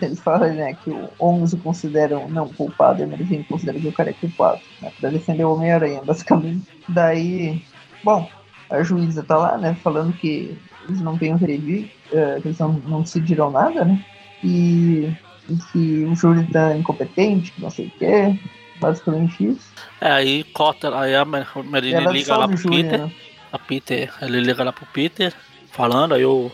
Eles 0.00 0.20
falam, 0.20 0.52
né, 0.52 0.76
que 0.84 0.90
o 0.90 1.08
11 1.18 1.56
consideram 1.58 2.28
não 2.28 2.48
culpado 2.48 3.00
e 3.00 3.04
a 3.04 3.06
Mary 3.06 3.44
considera 3.48 3.80
que 3.80 3.88
o 3.88 3.92
cara 3.92 4.10
é 4.10 4.12
culpado, 4.12 4.60
né, 4.82 4.92
pra 5.00 5.10
defender 5.10 5.44
o 5.44 5.54
Homem-Aranha, 5.54 6.02
basicamente. 6.04 6.66
Daí, 6.88 7.62
bom, 8.04 8.28
a 8.68 8.82
juíza 8.82 9.22
tá 9.22 9.36
lá, 9.36 9.56
né, 9.56 9.74
falando 9.82 10.12
que 10.12 10.56
eles 10.88 11.00
não 11.00 11.18
têm 11.18 11.34
o 11.34 11.38
veredito, 11.38 11.88
que 12.10 12.48
eles 12.48 12.58
não, 12.58 12.72
não 12.86 13.02
decidiram 13.02 13.50
nada, 13.50 13.84
né, 13.84 14.04
e, 14.42 15.12
e 15.48 15.56
que 15.72 16.04
o 16.04 16.14
júri 16.14 16.46
tá 16.46 16.76
incompetente, 16.76 17.52
não 17.58 17.70
sei 17.70 17.86
o 17.86 17.90
que, 17.90 18.40
basicamente 18.80 19.44
isso. 19.44 19.72
É, 20.00 20.10
aí 20.10 20.44
cota, 20.44 20.98
aí 20.98 21.14
a 21.14 21.24
Marine 21.24 22.12
liga 22.12 22.36
lá 22.36 22.48
pro 22.48 22.56
júri, 22.56 22.82
Peter. 22.82 22.98
Né? 23.00 23.12
a 23.52 23.58
Peter, 23.58 24.12
ele 24.22 24.40
liga 24.40 24.62
lá 24.62 24.72
pro 24.72 24.86
Peter, 24.86 25.32
falando, 25.70 26.14
aí 26.14 26.24
o 26.24 26.50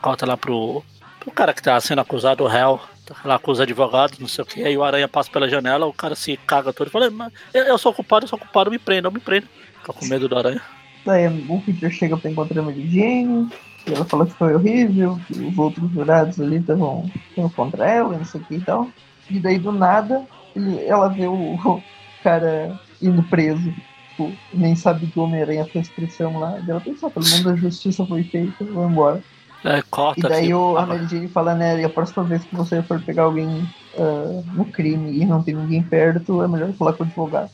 corta 0.00 0.26
lá 0.26 0.36
pro, 0.36 0.82
pro 1.18 1.30
cara 1.30 1.52
que 1.52 1.62
tá 1.62 1.80
sendo 1.80 2.00
acusado, 2.00 2.44
o 2.44 2.46
réu, 2.46 2.80
tá 3.06 3.16
lá 3.24 3.38
com 3.38 3.50
os 3.50 3.60
advogados, 3.60 4.18
não 4.18 4.28
sei 4.28 4.42
o 4.42 4.46
que, 4.46 4.62
aí 4.62 4.76
o 4.76 4.84
Aranha 4.84 5.08
passa 5.08 5.30
pela 5.30 5.48
janela, 5.48 5.86
o 5.86 5.92
cara 5.92 6.14
se 6.14 6.36
caga 6.36 6.72
todo 6.72 6.88
e 6.88 6.90
fala, 6.90 7.10
eu, 7.52 7.64
eu 7.64 7.78
sou 7.78 7.92
culpado, 7.92 8.24
eu 8.24 8.28
sou 8.28 8.38
culpado, 8.38 8.70
me 8.70 8.78
prenda, 8.78 9.10
me 9.10 9.20
prenda. 9.20 9.46
Fica 9.78 9.92
com 9.92 10.06
medo 10.06 10.28
do 10.28 10.36
Aranha. 10.36 10.60
Daí 11.04 11.26
o 11.26 11.60
Peter 11.60 11.90
chega 11.90 12.16
pra 12.16 12.30
encontrar 12.30 12.60
a 12.60 12.64
Mary 12.64 12.88
Jane, 12.90 13.48
ela 13.86 14.04
fala 14.04 14.26
que 14.26 14.32
foi 14.32 14.54
horrível, 14.54 15.18
que 15.26 15.38
os 15.40 15.58
outros 15.58 15.90
jurados 15.92 16.40
ali 16.40 16.56
estavam 16.56 17.10
contra 17.56 17.86
ela, 17.86 18.16
não 18.16 18.24
sei 18.24 18.40
o 18.40 18.44
que 18.44 18.54
e 18.54 18.60
tal. 18.60 18.88
E 19.28 19.38
daí 19.38 19.58
do 19.58 19.72
nada, 19.72 20.24
ele, 20.54 20.84
ela 20.84 21.08
vê 21.08 21.26
o, 21.26 21.54
o 21.54 21.82
cara 22.22 22.78
indo 23.00 23.22
preso 23.24 23.72
tipo, 24.20 24.32
nem 24.52 24.76
sabe 24.76 25.06
que 25.06 25.18
o 25.18 25.22
Homem-Aranha 25.22 25.64
fez 25.64 25.88
pressão 25.88 26.38
lá. 26.38 26.62
Ela 26.66 26.80
pensa, 26.80 27.06
ah, 27.06 27.10
pelo 27.10 27.26
menos 27.28 27.46
a 27.46 27.56
justiça 27.56 28.04
foi 28.04 28.22
feita, 28.24 28.64
vou 28.64 28.88
embora. 28.88 29.22
É, 29.64 29.82
corta, 29.90 30.20
e 30.20 30.22
daí 30.22 30.54
o, 30.54 30.78
a 30.78 30.86
Mary 30.86 31.06
Jane 31.06 31.28
fala, 31.28 31.54
né, 31.54 31.84
a 31.84 31.88
próxima 31.88 32.24
vez 32.24 32.42
que 32.44 32.56
você 32.56 32.82
for 32.82 32.98
pegar 33.02 33.24
alguém 33.24 33.68
uh, 33.94 34.42
no 34.54 34.64
crime 34.64 35.20
e 35.20 35.26
não 35.26 35.42
tem 35.42 35.54
ninguém 35.54 35.82
perto, 35.82 36.42
é 36.42 36.48
melhor 36.48 36.72
falar 36.72 36.94
com 36.94 37.04
o 37.04 37.06
advogado. 37.06 37.50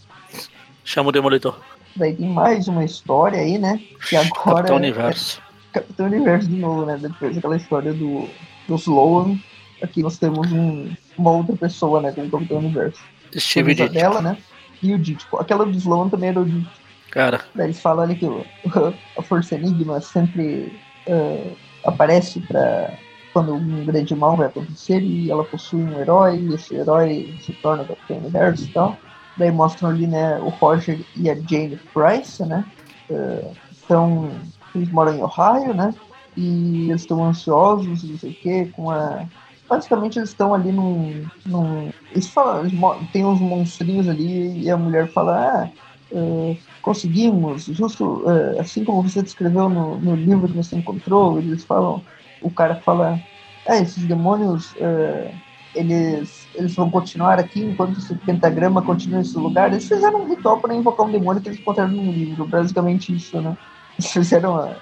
Chama 0.84 1.08
o 1.08 1.12
Demolitor. 1.12 1.58
Daí 1.96 2.14
tem 2.14 2.28
mais 2.28 2.68
uma 2.68 2.84
história 2.84 3.40
aí, 3.40 3.58
né, 3.58 3.80
que 4.08 4.14
agora... 4.14 4.58
Capitão 4.58 4.76
Universo. 4.76 5.40
É, 5.40 5.45
Capitão 5.80 6.06
Universo 6.06 6.48
de 6.48 6.56
novo, 6.56 6.86
né, 6.86 6.98
depois 7.00 7.34
daquela 7.34 7.56
história 7.56 7.92
do, 7.92 8.28
do 8.66 8.74
Sloan, 8.76 9.38
aqui 9.82 10.02
nós 10.02 10.18
temos 10.18 10.50
um, 10.50 10.90
uma 11.18 11.30
outra 11.32 11.54
pessoa, 11.56 12.00
né, 12.00 12.12
como 12.12 12.30
Capitão 12.30 12.58
Universo. 12.58 13.00
Steve 13.36 13.74
dela, 13.74 14.22
né, 14.22 14.38
e 14.82 14.94
o 14.94 14.98
Dítico. 14.98 15.38
Aquela 15.38 15.66
do 15.66 15.76
Sloan 15.76 16.08
também 16.08 16.30
era 16.30 16.40
o 16.40 16.44
Dítico. 16.44 16.86
Cara. 17.10 17.40
Daí 17.54 17.66
eles 17.66 17.80
falam 17.80 18.04
ali 18.04 18.16
que 18.16 18.26
o, 18.26 18.44
a 19.16 19.22
Força 19.22 19.54
Enigma 19.54 20.00
sempre 20.00 20.72
uh, 21.06 21.56
aparece 21.84 22.40
para 22.40 22.98
quando 23.32 23.54
um 23.54 23.84
grande 23.84 24.14
mal 24.14 24.34
vai 24.34 24.46
acontecer 24.46 25.00
e 25.02 25.30
ela 25.30 25.44
possui 25.44 25.82
um 25.82 26.00
herói, 26.00 26.38
e 26.38 26.54
esse 26.54 26.74
herói 26.74 27.34
se 27.42 27.52
torna 27.52 27.82
o 27.82 27.86
Capitão 27.86 28.16
Universo 28.18 28.64
e 28.64 28.68
tal. 28.68 28.96
Daí 29.36 29.50
mostram 29.50 29.90
ali, 29.90 30.06
né, 30.06 30.38
o 30.38 30.48
Roger 30.48 30.98
e 31.14 31.28
a 31.28 31.34
Jane 31.34 31.78
Price, 31.92 32.42
né? 32.46 32.64
Uh, 33.10 33.54
eles 34.76 34.90
moram 34.90 35.14
em 35.14 35.22
Ohio, 35.22 35.74
né? 35.74 35.94
E 36.36 36.90
eles 36.90 37.02
estão 37.02 37.24
ansiosos, 37.24 38.04
não 38.04 38.18
sei 38.18 38.30
o 38.30 38.34
quê, 38.34 38.70
com 38.74 38.90
a 38.90 39.26
basicamente 39.68 40.18
eles 40.18 40.30
estão 40.30 40.54
ali 40.54 40.72
num. 40.72 41.24
num 41.44 41.90
eles 42.10 42.28
falam, 42.28 42.60
eles, 42.60 42.72
tem 43.12 43.24
uns 43.24 43.40
monstrinhos 43.40 44.08
ali 44.08 44.62
e 44.62 44.70
a 44.70 44.76
mulher 44.76 45.08
fala, 45.08 45.36
ah, 45.36 46.16
uh, 46.16 46.56
conseguimos, 46.80 47.64
justo 47.64 48.22
uh, 48.24 48.60
assim 48.60 48.84
como 48.84 49.02
você 49.02 49.22
descreveu 49.22 49.68
no, 49.68 49.98
no 49.98 50.14
livro 50.14 50.48
que 50.48 50.56
você 50.56 50.76
encontrou, 50.76 51.38
eles 51.38 51.64
falam, 51.64 52.02
o 52.40 52.50
cara 52.50 52.76
fala, 52.76 53.20
ah, 53.66 53.76
esses 53.76 54.04
demônios. 54.04 54.72
Uh, 54.72 55.46
eles, 55.74 56.48
eles 56.54 56.74
vão 56.74 56.90
continuar 56.90 57.38
aqui 57.38 57.60
enquanto 57.62 57.98
esse 57.98 58.14
pentagrama 58.14 58.80
continua 58.80 59.18
nesse 59.18 59.36
lugar. 59.36 59.70
Eles 59.70 59.86
fizeram 59.86 60.22
um 60.22 60.26
ritual 60.26 60.58
para 60.58 60.74
invocar 60.74 61.04
um 61.04 61.12
demônio 61.12 61.42
que 61.42 61.50
eles 61.50 61.60
encontraram 61.60 61.92
no 61.92 62.10
livro, 62.10 62.46
basicamente 62.46 63.14
isso, 63.14 63.38
né? 63.42 63.54
Eles 63.98 64.12
fizeram 64.12 64.74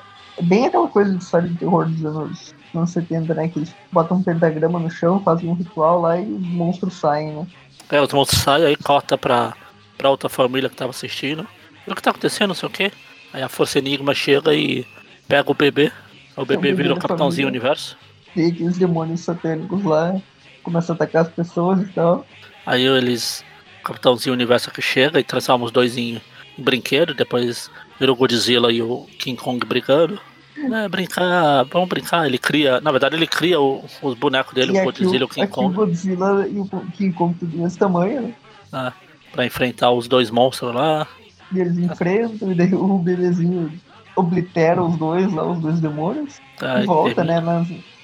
bem 0.42 0.66
aquela 0.66 0.88
coisa 0.88 1.12
de 1.14 1.22
história 1.22 1.48
de 1.48 1.56
terror 1.56 1.88
dos 1.88 2.04
anos 2.04 2.54
anos 2.78 2.90
70, 2.90 3.34
né? 3.34 3.48
Que 3.48 3.58
eles 3.60 3.74
botam 3.92 4.18
um 4.18 4.22
pentagrama 4.22 4.78
no 4.78 4.90
chão, 4.90 5.22
fazem 5.22 5.48
um 5.48 5.54
ritual 5.54 6.00
lá 6.00 6.18
e 6.18 6.24
os 6.24 6.42
monstros 6.42 6.94
saem, 6.94 7.32
né? 7.32 7.46
É, 7.90 8.00
os 8.00 8.12
monstros 8.12 8.42
saem, 8.42 8.66
aí 8.66 8.76
corta 8.76 9.16
pra, 9.16 9.54
pra 9.96 10.10
outra 10.10 10.28
família 10.28 10.68
que 10.68 10.76
tava 10.76 10.90
assistindo. 10.90 11.46
O 11.86 11.94
que 11.94 12.02
tá 12.02 12.10
acontecendo, 12.10 12.48
não 12.48 12.54
sei 12.54 12.68
o 12.68 12.72
quê. 12.72 12.92
Aí 13.32 13.42
a 13.42 13.48
Força 13.48 13.78
Enigma 13.78 14.14
chega 14.14 14.54
e 14.54 14.86
pega 15.28 15.50
o 15.50 15.54
bebê. 15.54 15.92
O 16.36 16.44
bebê 16.44 16.72
vira 16.72 16.94
o 16.94 16.98
Capitãozinho 16.98 17.46
família. 17.46 17.48
Universo. 17.48 17.96
E 18.34 18.46
aqueles 18.46 18.78
demônios 18.78 19.20
satânicos 19.20 19.84
lá 19.84 20.16
começam 20.62 20.94
a 20.94 20.96
atacar 20.96 21.22
as 21.22 21.28
pessoas 21.28 21.80
e 21.80 21.86
tal. 21.92 22.26
Aí 22.66 22.84
eles. 22.84 23.44
O 23.80 23.84
Capitãozinho 23.84 24.32
Universo 24.32 24.70
que 24.70 24.80
chega 24.80 25.20
e 25.20 25.24
transforma 25.24 25.66
os 25.66 25.70
dois 25.70 25.98
em, 25.98 26.20
em 26.58 26.62
brinquedo, 26.62 27.12
depois 27.12 27.70
vira 27.98 28.12
o 28.12 28.16
Godzilla 28.16 28.72
e 28.72 28.82
o 28.82 29.06
King 29.18 29.40
Kong 29.40 29.64
brigando. 29.66 30.20
É, 30.56 30.88
brincar, 30.88 31.64
vamos 31.64 31.88
brincar. 31.88 32.26
Ele 32.26 32.38
cria, 32.38 32.80
na 32.80 32.90
verdade, 32.90 33.16
ele 33.16 33.26
cria 33.26 33.60
o, 33.60 33.84
os 34.02 34.14
bonecos 34.14 34.54
dele, 34.54 34.76
e 34.76 34.80
o 34.80 34.84
Godzilla 34.84 35.16
e 35.16 35.24
o 35.24 35.28
King 35.28 35.48
Kong. 35.48 35.66
O 35.66 35.76
Godzilla 35.76 36.46
e 36.48 36.58
o 36.58 36.66
King 36.96 37.12
Kong 37.12 37.34
tudo 37.38 37.56
desse 37.56 37.78
tamanho, 37.78 38.22
né? 38.22 38.34
É, 38.72 38.92
pra 39.32 39.46
enfrentar 39.46 39.90
os 39.90 40.08
dois 40.08 40.30
monstros 40.30 40.74
lá. 40.74 41.06
E 41.52 41.60
eles 41.60 41.78
enfrentam, 41.78 42.52
e 42.52 42.54
daí 42.54 42.74
o 42.74 42.98
bebezinho 42.98 43.72
oblitera 44.16 44.82
os 44.82 44.96
dois 44.96 45.32
lá, 45.32 45.44
os 45.44 45.60
dois 45.60 45.80
demônios. 45.80 46.40
É, 46.62 46.82
e 46.82 46.86
volta, 46.86 47.24
né? 47.24 47.42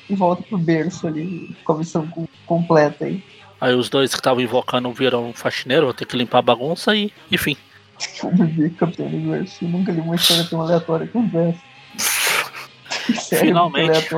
E 0.09 0.15
volta 0.15 0.43
pro 0.43 0.59
berço 0.59 1.07
ali, 1.07 1.57
com 1.65 1.73
a 1.73 1.79
missão 1.79 2.09
completa 2.47 3.05
aí. 3.05 3.23
Aí 3.61 3.75
os 3.75 3.89
dois 3.89 4.11
que 4.11 4.19
estavam 4.19 4.43
invocando 4.43 4.91
viram 4.93 5.33
faxineiro, 5.35 5.87
vão 5.87 5.95
ter 5.95 6.07
que 6.07 6.17
limpar 6.17 6.39
a 6.39 6.43
bagunça 6.43 6.97
e, 6.97 7.12
enfim. 7.31 7.57
O 8.22 8.31
bebê 8.31 8.70
Capitão 8.70 9.06
Universo, 9.06 9.64
nunca 9.64 9.93
li 9.93 10.01
uma 10.01 10.14
história 10.14 10.44
tão 10.44 10.60
aleatória 10.60 11.06
como 11.09 11.31
essa. 11.39 11.60
finalmente. 13.39 14.09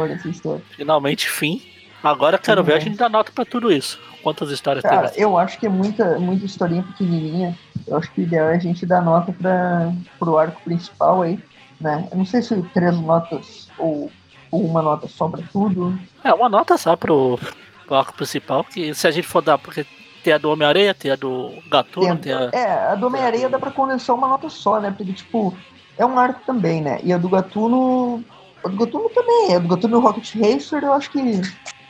Finalmente, 0.76 1.28
fim. 1.28 1.62
Agora 2.02 2.36
quero 2.36 2.64
ver 2.64 2.74
a 2.74 2.78
gente 2.80 2.96
dar 2.96 3.08
nota 3.08 3.30
pra 3.32 3.44
tudo 3.44 3.70
isso. 3.72 3.98
Quantas 4.22 4.50
histórias 4.50 4.82
Cara, 4.82 5.08
teve? 5.08 5.22
eu 5.22 5.38
acho 5.38 5.58
que 5.58 5.66
é 5.66 5.68
muita, 5.68 6.18
muita 6.18 6.44
historinha 6.44 6.82
pequenininha. 6.82 7.56
Eu 7.86 7.96
acho 7.96 8.10
que 8.12 8.20
o 8.20 8.24
ideal 8.24 8.48
é 8.48 8.56
a 8.56 8.58
gente 8.58 8.84
dar 8.84 9.02
nota 9.02 9.32
para 9.32 9.92
pro 10.18 10.36
arco 10.36 10.60
principal 10.62 11.22
aí, 11.22 11.38
né? 11.80 12.06
Eu 12.10 12.18
não 12.18 12.26
sei 12.26 12.42
se 12.42 12.60
três 12.74 12.98
notas 12.98 13.68
ou, 13.78 14.10
ou 14.50 14.64
uma 14.64 14.82
nota 14.82 15.06
só 15.08 15.28
pra 15.28 15.42
tudo. 15.52 15.96
É, 16.24 16.32
uma 16.32 16.48
nota 16.48 16.76
só 16.76 16.96
pro, 16.96 17.38
pro 17.86 17.96
arco 17.96 18.14
principal, 18.14 18.64
que 18.64 18.94
se 18.94 19.06
a 19.06 19.10
gente 19.10 19.26
for 19.26 19.42
dar, 19.42 19.58
porque 19.58 19.86
tem 20.22 20.32
a 20.32 20.38
do 20.38 20.50
Homem-Areia, 20.50 20.94
tem 20.94 21.10
a 21.10 21.16
do 21.16 21.52
Gatuno, 21.70 22.16
tem, 22.16 22.16
tem 22.16 22.32
a... 22.32 22.50
É, 22.52 22.92
a 22.92 22.94
do 22.94 23.06
Homem-Areia 23.06 23.48
dá 23.48 23.58
pra 23.58 23.70
condensar 23.70 24.16
uma 24.16 24.28
nota 24.28 24.48
só, 24.48 24.80
né? 24.80 24.94
Porque, 24.96 25.12
tipo, 25.12 25.54
é 25.98 26.06
um 26.06 26.18
arco 26.18 26.40
também, 26.46 26.80
né? 26.80 27.00
E 27.02 27.12
a 27.12 27.18
do 27.18 27.28
Gatuno 27.28 28.24
o 28.64 28.68
do 28.68 28.76
Gatuno 28.76 29.08
também. 29.10 29.56
O 29.56 29.60
do 29.60 29.68
Gatuno 29.68 29.96
e 29.96 29.98
o 29.98 30.00
Rocket 30.00 30.34
Racer, 30.36 30.84
eu 30.84 30.92
acho 30.92 31.10
que. 31.10 31.18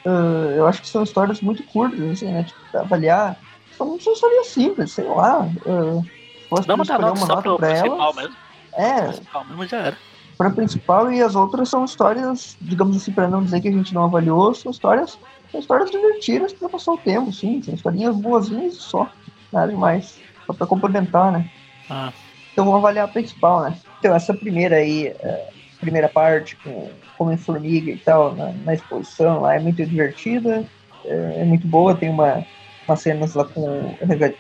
Uh, 0.05 0.51
eu 0.57 0.67
acho 0.67 0.81
que 0.81 0.89
são 0.89 1.03
histórias 1.03 1.41
muito 1.41 1.63
curtas, 1.65 2.01
assim, 2.01 2.33
né? 2.33 2.45
Tipo, 2.45 2.61
pra 2.71 2.81
avaliar. 2.81 3.39
São, 3.77 3.99
são 4.01 4.13
histórias 4.13 4.47
simples, 4.49 4.93
sei 4.93 5.05
lá. 5.05 5.49
Uh, 5.67 6.05
posso 6.49 6.67
Vamos 6.67 6.89
escolher 6.89 7.13
uma 7.13 7.27
nota 7.27 7.57
pra 7.57 7.71
elas. 7.71 8.17
Mesmo. 8.17 8.37
É. 8.75 9.03
Principal 9.03 9.45
mesmo 9.45 9.67
já 9.67 9.77
era. 9.79 9.97
Pra 10.37 10.51
principal 10.51 11.13
e 11.13 11.23
as 11.23 11.37
outras 11.37 11.69
são 11.69 11.85
histórias, 11.85 12.57
digamos 12.61 12.97
assim, 12.97 13.13
pra 13.13 13.29
não 13.29 13.45
dizer 13.45 13.61
que 13.61 13.69
a 13.69 13.73
gente 13.73 13.95
não 13.95 14.05
avaliou, 14.05 14.55
são 14.55 14.73
histórias, 14.73 15.19
são 15.53 15.61
histórias 15.61 15.91
divertidas 15.91 16.53
pra 16.53 16.69
passar 16.69 16.93
o 16.93 16.99
tempo, 16.99 17.33
sim. 17.33 17.62
São 17.62 17.74
historinhas 17.74 18.16
boazinhas 18.16 18.74
só. 18.74 19.09
Nada 19.53 19.70
demais. 19.70 20.19
Só 20.47 20.53
pra 20.53 20.66
complementar, 20.66 21.31
né? 21.31 21.49
Ah. 21.89 22.12
Então 22.53 22.65
vamos 22.65 22.81
avaliar 22.81 23.05
a 23.05 23.12
principal, 23.12 23.62
né? 23.62 23.79
Então, 23.99 24.15
essa 24.15 24.35
primeira 24.35 24.77
aí. 24.77 25.15
Uh, 25.23 25.62
primeira 25.83 26.09
parte 26.09 26.55
com 26.57 26.89
Homem-Formiga 27.19 27.91
e 27.91 27.99
tal 27.99 28.35
na, 28.37 28.53
na, 28.53 28.74
exposição 28.74 29.41
lá 29.41 29.57
é 29.57 29.59
muito 29.59 29.85
divertida, 29.85 30.65
é, 31.05 31.41
é, 31.41 31.45
muito 31.45 31.66
boa, 31.66 31.95
tem 31.95 32.09
uma, 32.09 32.47
umas 32.87 33.01
cenas 33.01 33.35
lá 33.35 33.45
com 33.45 33.95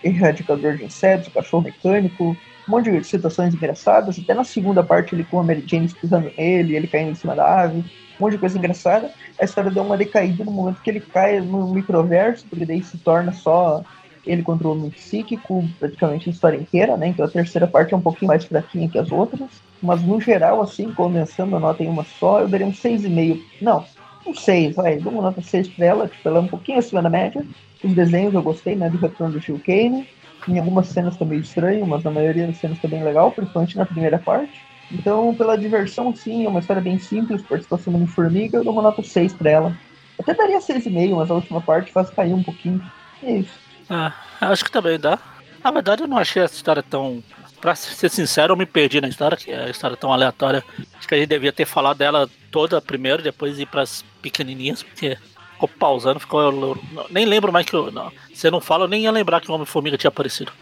erradicador 0.04 0.76
de 0.76 0.84
insetos, 0.84 1.32
cachorro 1.32 1.64
mecânico, 1.64 2.36
um 2.68 2.70
monte 2.70 2.92
de 2.92 3.04
situações 3.04 3.52
engraçadas, 3.52 4.20
até 4.20 4.34
na 4.34 4.44
segunda 4.44 4.84
parte 4.84 5.16
ele 5.16 5.24
com 5.24 5.40
a 5.40 5.42
Mary 5.42 5.64
Jane 5.66 5.86
espirrando 5.86 6.30
nele, 6.38 6.76
ele 6.76 6.86
caindo 6.86 7.10
em 7.10 7.16
cima 7.16 7.34
da 7.34 7.62
ave, 7.62 7.84
monte 8.22 8.32
de 8.32 8.38
coisa 8.38 8.58
engraçada. 8.58 9.10
A 9.38 9.44
história 9.44 9.70
deu 9.70 9.82
uma 9.82 9.96
decaída 9.96 10.44
no 10.44 10.50
momento 10.50 10.80
que 10.80 10.90
ele 10.90 11.00
cai 11.00 11.40
no 11.40 11.72
microverso, 11.72 12.46
porque 12.48 12.64
daí 12.64 12.82
se 12.82 12.96
torna 12.98 13.32
só 13.32 13.82
ele 14.26 14.42
contra 14.42 14.68
o 14.68 14.72
homem 14.72 14.90
psíquico, 14.90 15.64
praticamente 15.78 16.28
a 16.28 16.32
história 16.32 16.56
inteira, 16.56 16.96
né? 16.96 17.08
Então 17.08 17.24
a 17.24 17.28
terceira 17.28 17.66
parte 17.66 17.92
é 17.92 17.96
um 17.96 18.00
pouquinho 18.00 18.28
mais 18.28 18.44
fraquinha 18.44 18.88
que 18.88 18.98
as 18.98 19.10
outras. 19.10 19.50
Mas 19.82 20.02
no 20.02 20.20
geral, 20.20 20.62
assim, 20.62 20.92
condensando 20.92 21.56
a 21.56 21.60
nota 21.60 21.82
em 21.82 21.88
uma 21.88 22.04
só, 22.04 22.40
eu 22.40 22.48
daria 22.48 22.66
um 22.66 22.72
6,5. 22.72 23.40
Não, 23.60 23.84
um 24.26 24.34
6, 24.34 24.76
vai. 24.76 24.98
Dou 24.98 25.12
uma 25.12 25.22
nota 25.22 25.42
6 25.42 25.68
pra 25.68 25.86
ela, 25.86 26.08
tipo, 26.08 26.28
ela 26.28 26.38
é 26.38 26.42
um 26.42 26.46
pouquinho 26.46 26.78
acima 26.78 27.02
da 27.02 27.10
média. 27.10 27.44
Os 27.82 27.92
desenhos 27.94 28.32
eu 28.32 28.42
gostei, 28.42 28.76
né? 28.76 28.88
Do 28.88 28.98
retorno 28.98 29.32
do 29.32 29.40
Gil 29.40 29.60
Kane. 29.64 30.06
Em 30.48 30.58
algumas 30.58 30.88
cenas 30.88 31.16
tá 31.16 31.24
meio 31.24 31.40
estranho, 31.40 31.86
mas 31.86 32.02
na 32.04 32.10
maioria 32.10 32.46
das 32.46 32.58
cenas 32.58 32.78
tá 32.78 32.88
bem 32.88 33.02
legal, 33.02 33.32
principalmente 33.32 33.76
na 33.76 33.86
primeira 33.86 34.18
parte. 34.18 34.71
Então, 34.92 35.34
pela 35.34 35.56
diversão, 35.56 36.14
sim, 36.14 36.44
é 36.44 36.48
uma 36.48 36.60
história 36.60 36.82
bem 36.82 36.98
simples, 36.98 37.42
participação 37.42 37.98
de 37.98 38.06
formiga, 38.06 38.58
eu 38.58 38.64
dou 38.64 38.72
uma 38.72 38.82
nota 38.82 39.02
6 39.02 39.32
pra 39.32 39.50
ela. 39.50 39.78
Até 40.20 40.34
daria 40.34 40.58
6,5, 40.58 41.16
mas 41.16 41.30
a 41.30 41.34
última 41.34 41.60
parte 41.60 41.90
faz 41.90 42.10
cair 42.10 42.34
um 42.34 42.42
pouquinho. 42.42 42.82
é 43.22 43.38
isso. 43.38 43.52
Ah, 43.88 44.12
acho 44.40 44.64
que 44.64 44.70
também 44.70 44.98
dá. 44.98 45.18
Na 45.64 45.70
verdade, 45.70 46.02
eu 46.02 46.08
não 46.08 46.18
achei 46.18 46.42
essa 46.42 46.54
história 46.54 46.82
tão. 46.82 47.22
Pra 47.60 47.76
ser 47.76 48.08
sincero, 48.08 48.52
eu 48.52 48.56
me 48.56 48.66
perdi 48.66 49.00
na 49.00 49.08
história, 49.08 49.36
que 49.36 49.50
é 49.50 49.64
a 49.66 49.70
história 49.70 49.96
tão 49.96 50.12
aleatória. 50.12 50.64
Acho 50.98 51.06
que 51.06 51.14
a 51.14 51.18
gente 51.18 51.28
devia 51.28 51.52
ter 51.52 51.64
falado 51.64 51.98
dela 51.98 52.28
toda 52.50 52.80
primeiro, 52.80 53.22
depois 53.22 53.58
ir 53.58 53.66
pras 53.66 54.04
pequenininhas, 54.20 54.82
porque 54.82 55.16
ficou 55.52 55.68
pausando, 55.68 56.18
ficou. 56.18 56.40
eu 56.40 56.78
nem 57.08 57.24
lembro 57.24 57.52
mais 57.52 57.64
que 57.64 57.74
eu. 57.74 57.92
Não, 57.92 58.12
você 58.32 58.50
não 58.50 58.60
fala, 58.60 58.84
eu 58.84 58.88
nem 58.88 59.04
ia 59.04 59.12
lembrar 59.12 59.40
que 59.40 59.50
o 59.50 59.54
Homem-Formiga 59.54 59.96
tinha 59.96 60.08
aparecido. 60.08 60.52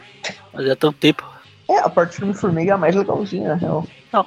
Mas 0.52 0.66
é 0.66 0.74
tanto 0.74 0.98
tempo. 0.98 1.26
É, 1.70 1.78
a 1.78 1.88
parte 1.88 2.18
do 2.18 2.24
Homem-Formiga 2.24 2.72
é 2.72 2.74
a 2.74 2.78
mais 2.78 2.94
legalzinha, 2.94 3.48
na 3.50 3.54
real. 3.54 3.86
Não, 4.12 4.26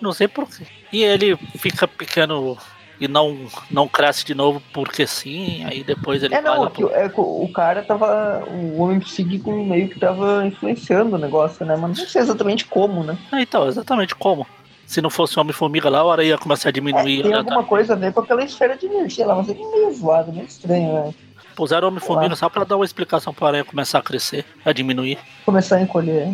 não 0.00 0.12
sei 0.12 0.28
porquê. 0.28 0.64
E 0.92 1.02
ele 1.02 1.36
fica 1.58 1.86
pequeno 1.88 2.56
e 3.00 3.08
não, 3.08 3.46
não 3.70 3.88
cresce 3.88 4.24
de 4.26 4.34
novo 4.34 4.60
porque 4.74 5.06
sim, 5.06 5.64
aí 5.64 5.82
depois 5.82 6.22
ele 6.22 6.34
É, 6.34 6.40
não, 6.42 6.66
é 6.66 6.70
que, 6.70 6.82
pro- 6.84 6.94
é 6.94 7.10
o 7.16 7.48
cara 7.52 7.82
tava. 7.82 8.44
O 8.46 8.78
homem 8.82 9.00
psíquico 9.00 9.50
meio 9.64 9.88
que 9.88 9.98
tava 9.98 10.44
influenciando 10.46 11.16
o 11.16 11.18
negócio, 11.18 11.64
né? 11.64 11.76
Mas 11.76 11.98
não 11.98 12.06
sei 12.06 12.20
exatamente 12.20 12.66
como, 12.66 13.02
né? 13.02 13.16
Ah, 13.32 13.40
então, 13.40 13.66
exatamente 13.66 14.14
como. 14.14 14.46
Se 14.86 15.00
não 15.00 15.08
fosse 15.08 15.38
o 15.38 15.40
Homem-Formiga 15.40 15.88
lá, 15.88 16.00
a 16.00 16.04
hora 16.04 16.24
ia 16.24 16.36
começar 16.36 16.68
a 16.68 16.70
É, 16.70 16.72
diminuir. 16.72 17.22
tem 17.22 17.30
né, 17.30 17.38
alguma 17.38 17.62
tá? 17.62 17.68
coisa 17.68 17.92
a 17.92 17.96
ver 17.96 18.12
com 18.12 18.20
aquela 18.20 18.44
esfera 18.44 18.76
de 18.76 18.86
energia 18.86 19.24
lá, 19.24 19.36
mas 19.36 19.48
é 19.48 19.54
meio 19.54 19.94
zoado, 19.94 20.32
meio 20.32 20.46
estranho, 20.46 20.92
né? 20.92 21.14
Puseram 21.54 21.86
o 21.86 21.90
Homem-Formiga 21.90 22.34
só 22.36 22.48
pra 22.48 22.64
dar 22.64 22.76
uma 22.76 22.84
explicação 22.84 23.32
pra 23.32 23.48
aranha 23.48 23.64
começar 23.64 23.98
a 23.98 24.02
crescer, 24.02 24.44
a 24.64 24.72
diminuir. 24.72 25.16
Começar 25.46 25.76
a 25.76 25.82
encolher. 25.82 26.32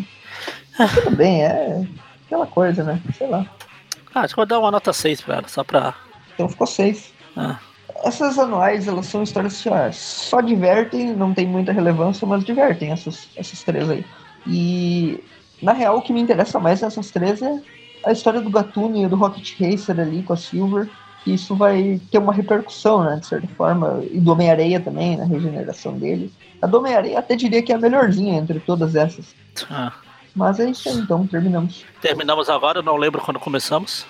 Mas 0.79 0.93
tudo 0.95 1.17
bem, 1.17 1.43
é 1.43 1.87
aquela 2.27 2.47
coisa, 2.47 2.83
né? 2.85 3.01
Sei 3.17 3.27
lá. 3.27 3.47
Ah, 4.15 4.21
acho 4.23 4.35
que 4.35 4.37
vou 4.37 4.47
dar 4.47 4.59
uma 4.59 4.71
nota 4.71 4.93
6 4.93 5.21
pra 5.21 5.37
ela, 5.37 5.49
só 5.49 5.63
pra. 5.63 5.95
Então 6.35 6.49
ficou 6.49 6.67
seis. 6.67 7.13
Ah, 7.37 7.59
Essas 8.05 8.39
anuais, 8.39 8.87
elas 8.89 9.07
são 9.07 9.23
histórias 9.23 9.55
assim, 9.55 9.69
ó, 9.71 9.91
só 9.93 10.41
divertem, 10.41 11.15
não 11.15 11.33
tem 11.35 11.47
muita 11.47 11.73
relevância, 11.73 12.27
mas 12.27 12.45
divertem 12.45 12.93
essas, 12.93 13.29
essas 13.37 13.63
três 13.63 13.89
aí. 13.91 14.05
E, 14.47 15.23
na 15.63 15.73
real, 15.73 15.97
o 15.99 16.03
que 16.03 16.13
me 16.13 16.21
interessa 16.21 16.59
mais 16.61 16.81
nessas 16.83 17.11
três 17.11 17.41
é 17.43 17.61
a 18.05 18.13
história 18.13 18.41
do 18.41 18.51
Gatuno 18.51 18.97
e 18.97 19.07
do 19.09 19.17
Rocket 19.17 19.59
Racer 19.59 19.99
ali 19.99 20.23
com 20.23 20.33
a 20.33 20.37
Silver, 20.37 20.89
que 21.25 21.33
isso 21.35 21.57
vai 21.57 22.01
ter 22.11 22.19
uma 22.19 22.33
repercussão, 22.33 23.03
né, 23.03 23.17
de 23.17 23.27
certa 23.27 23.49
forma, 23.49 24.03
e 24.11 24.21
do 24.21 24.31
Homem-Areia 24.33 24.79
também, 24.79 25.17
na 25.17 25.25
regeneração 25.25 25.99
dele. 25.99 26.33
A 26.63 26.67
do 26.67 26.79
Homem-Areia 26.79 27.19
até 27.19 27.35
diria 27.35 27.63
que 27.63 27.73
é 27.73 27.75
a 27.75 27.79
melhorzinha 27.81 28.39
entre 28.39 28.61
todas 28.61 28.95
essas. 28.95 29.35
ah. 29.71 29.93
Mas 30.37 30.61
é 30.61 30.69
isso 30.69 30.87
aí, 30.91 30.97
então, 30.97 31.27
terminamos. 31.27 31.87
Terminamos 32.03 32.51
agora, 32.51 32.83
não 32.83 32.97
lembro 32.97 33.23
quando 33.23 33.41
começamos. 33.41 34.07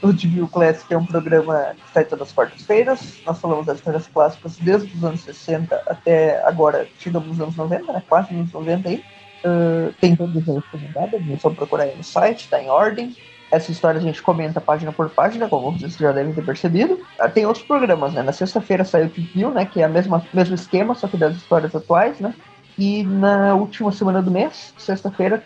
O 0.00 0.12
Devil 0.12 0.46
Classic 0.46 0.94
é 0.94 0.96
um 0.96 1.04
programa 1.04 1.74
que 1.74 1.92
sai 1.92 2.04
todas 2.04 2.28
as 2.28 2.32
quartas-feiras. 2.32 3.18
Nós 3.26 3.40
falamos 3.40 3.66
das 3.66 3.78
histórias 3.78 4.06
clássicas 4.06 4.56
desde 4.58 4.96
os 4.96 5.04
anos 5.04 5.22
60 5.22 5.74
até 5.88 6.40
agora, 6.46 6.86
chegamos 7.00 7.28
nos 7.28 7.40
anos 7.40 7.56
90, 7.56 7.92
né? 7.92 8.02
Quase 8.08 8.32
nos 8.32 8.52
90 8.52 8.88
aí. 8.88 9.04
Uh, 9.44 9.92
tem 10.00 10.14
todas 10.14 10.48
as 10.48 10.64
recomendadas, 10.64 11.20
é 11.28 11.36
só 11.36 11.50
procurar 11.50 11.84
aí 11.84 11.96
no 11.96 12.04
site, 12.04 12.48
tá 12.48 12.62
em 12.62 12.70
ordem. 12.70 13.16
Essa 13.50 13.70
história 13.70 13.98
a 13.98 14.02
gente 14.02 14.22
comenta 14.22 14.60
página 14.60 14.92
por 14.92 15.08
página, 15.10 15.48
como 15.48 15.72
vocês 15.72 15.96
já 15.96 16.12
devem 16.12 16.32
ter 16.32 16.44
percebido. 16.44 17.00
Ah, 17.18 17.28
tem 17.28 17.44
outros 17.44 17.64
programas, 17.64 18.12
né? 18.12 18.22
Na 18.22 18.32
sexta-feira 18.32 18.84
saiu 18.84 19.06
o 19.06 19.08
View, 19.08 19.50
né? 19.50 19.66
Que 19.66 19.82
é 19.82 19.86
o 19.86 19.90
mesmo 19.90 20.54
esquema, 20.54 20.94
só 20.94 21.06
que 21.08 21.16
das 21.16 21.36
histórias 21.36 21.74
atuais, 21.74 22.18
né? 22.20 22.34
E 22.78 23.02
na 23.04 23.54
última 23.54 23.90
semana 23.90 24.20
do 24.20 24.30
mês, 24.30 24.74
sexta-feira, 24.76 25.42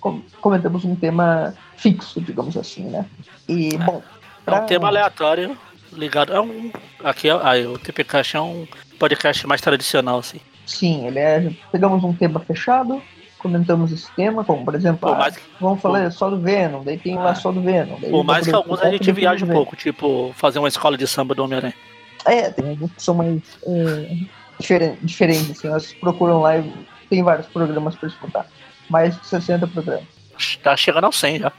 com- 0.00 0.20
comentamos 0.40 0.84
um 0.84 0.94
tema 0.94 1.54
fixo, 1.76 2.20
digamos 2.20 2.56
assim, 2.56 2.84
né? 2.84 3.06
E, 3.48 3.76
bom. 3.78 4.02
É 4.46 4.50
um 4.50 4.54
pra- 4.56 4.60
tema 4.62 4.88
aleatório, 4.88 5.56
ligado. 5.92 6.32
É 6.34 6.40
um. 6.40 6.70
Aqui, 7.02 7.28
é- 7.30 7.40
aí, 7.42 7.66
o 7.66 7.78
TPCast 7.78 8.36
é 8.36 8.40
um 8.40 8.66
podcast 8.98 9.46
mais 9.46 9.60
tradicional, 9.60 10.18
assim. 10.18 10.38
Sim, 10.66 11.06
ele 11.06 11.18
é. 11.18 11.50
Pegamos 11.72 12.04
um 12.04 12.12
tema 12.12 12.38
fechado, 12.40 13.02
comentamos 13.38 13.90
esse 13.90 14.10
tema, 14.14 14.44
como 14.44 14.62
por 14.64 14.74
exemplo, 14.74 15.08
Por 15.08 15.18
ah, 15.18 15.32
vamos 15.58 15.80
falar 15.80 16.10
só 16.12 16.28
do 16.28 16.38
Venom, 16.38 16.84
daí 16.84 16.98
tem 16.98 17.16
lá 17.16 17.30
Ah. 17.30 17.34
só 17.34 17.50
do 17.50 17.62
Venom. 17.62 17.96
por 17.98 18.22
mais 18.22 18.46
que 18.46 18.54
alguns 18.54 18.80
a 18.82 18.90
gente 18.90 19.10
viaja 19.12 19.46
um 19.46 19.48
pouco, 19.48 19.74
tipo, 19.76 20.30
fazer 20.36 20.58
uma 20.58 20.68
escola 20.68 20.98
de 20.98 21.06
samba 21.06 21.34
do 21.34 21.42
Homem-Aranha. 21.42 21.74
É, 22.26 22.50
tem 22.50 22.68
alguns 22.68 22.92
que 22.92 23.02
são 23.02 23.14
mais 23.14 23.40
é, 23.66 24.16
diferen- 24.60 24.96
diferentes, 25.02 25.50
assim, 25.50 25.68
elas 25.68 25.92
procuram 25.94 26.40
lá 26.40 26.58
e 26.58 26.72
tem 27.08 27.22
vários 27.22 27.46
programas 27.48 27.96
para 27.96 28.08
escutar. 28.08 28.46
Mais 28.88 29.18
de 29.18 29.26
60 29.26 29.66
programas. 29.66 30.04
Tá 30.62 30.76
chegando 30.76 31.04
ao 31.04 31.12
100 31.12 31.40
já. 31.40 31.52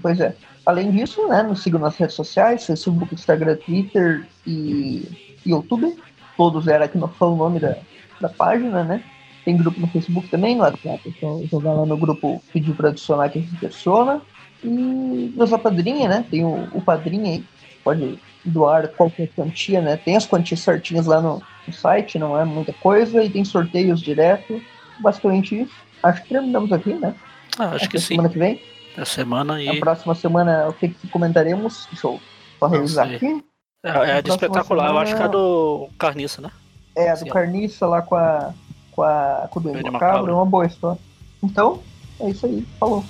Pois 0.00 0.20
é. 0.20 0.34
Além 0.64 0.90
disso, 0.90 1.26
né, 1.28 1.42
nos 1.42 1.62
sigam 1.62 1.80
nas 1.80 1.96
redes 1.96 2.14
sociais, 2.14 2.66
Facebook, 2.66 3.14
Instagram, 3.14 3.56
Twitter 3.56 4.26
e 4.46 5.36
YouTube. 5.46 5.96
Todos 6.36 6.68
eram 6.68 6.84
aqui 6.84 6.98
no 6.98 7.08
fala 7.08 7.32
o 7.32 7.36
nome 7.36 7.58
da, 7.58 7.76
da 8.20 8.28
página, 8.28 8.84
né? 8.84 9.02
Tem 9.44 9.56
grupo 9.56 9.80
no 9.80 9.86
Facebook 9.88 10.28
também, 10.28 10.54
no 10.54 10.62
WhatsApp. 10.62 11.00
Então 11.06 11.42
jogar 11.50 11.72
lá 11.72 11.86
no 11.86 11.96
grupo, 11.96 12.42
pedir 12.52 12.74
para 12.74 12.90
adicionar 12.90 13.30
que 13.30 13.38
a 13.38 13.42
gente 13.42 13.64
adiciona. 13.64 14.20
E 14.62 15.32
nossa 15.36 15.58
padrinha, 15.58 16.08
né? 16.08 16.24
Tem 16.30 16.44
o, 16.44 16.68
o 16.72 16.82
padrinho 16.82 17.24
aí. 17.24 17.44
Pode 17.82 18.18
doar 18.48 18.88
qualquer 18.88 19.28
quantia, 19.28 19.80
né? 19.80 19.96
Tem 19.96 20.16
as 20.16 20.26
quantias 20.26 20.60
certinhas 20.60 21.06
lá 21.06 21.20
no, 21.20 21.42
no 21.66 21.72
site, 21.72 22.18
não 22.18 22.38
é 22.38 22.44
muita 22.44 22.72
coisa. 22.72 23.22
E 23.22 23.30
tem 23.30 23.44
sorteios 23.44 24.00
direto. 24.00 24.60
Basicamente 25.00 25.60
isso. 25.62 25.74
Acho 26.02 26.22
que 26.22 26.28
terminamos 26.30 26.72
aqui, 26.72 26.94
né? 26.94 27.14
Ah, 27.58 27.70
acho 27.70 27.88
que 27.88 27.96
Até 27.96 28.06
sim. 28.06 28.14
Semana 28.14 28.28
que 28.28 28.38
vem. 28.38 28.60
É 28.96 29.04
semana 29.04 29.54
Na 29.54 29.60
e. 29.74 29.78
próxima 29.80 30.14
semana, 30.14 30.68
o 30.68 30.72
que, 30.72 30.88
que 30.88 31.08
comentaremos? 31.08 31.86
Deixa 31.90 32.06
eu 32.08 32.20
só 32.58 32.66
revisar 32.66 33.08
aqui. 33.12 33.44
É, 33.84 33.90
é 33.90 34.12
a 34.14 34.20
de 34.20 34.30
espetacular, 34.30 34.90
eu 34.90 34.98
acho 34.98 35.14
que 35.14 35.22
é 35.22 35.24
a 35.24 35.28
semana- 35.28 35.32
do 35.32 35.88
Carniça, 35.98 36.42
né? 36.42 36.50
É, 36.96 37.10
a 37.10 37.14
do 37.14 37.20
Sim. 37.20 37.26
Carniça 37.30 37.86
lá 37.86 38.02
com 38.02 38.16
a. 38.16 38.52
com 38.90 39.02
a. 39.02 39.46
com 39.50 39.60
o 39.60 39.62
Duende 39.62 39.88
Macabro, 39.90 40.32
é 40.32 40.34
uma 40.34 40.44
boa 40.44 40.66
história. 40.66 40.98
Então, 41.42 41.80
é 42.18 42.30
isso 42.30 42.44
aí. 42.46 42.66
Falou. 42.80 43.04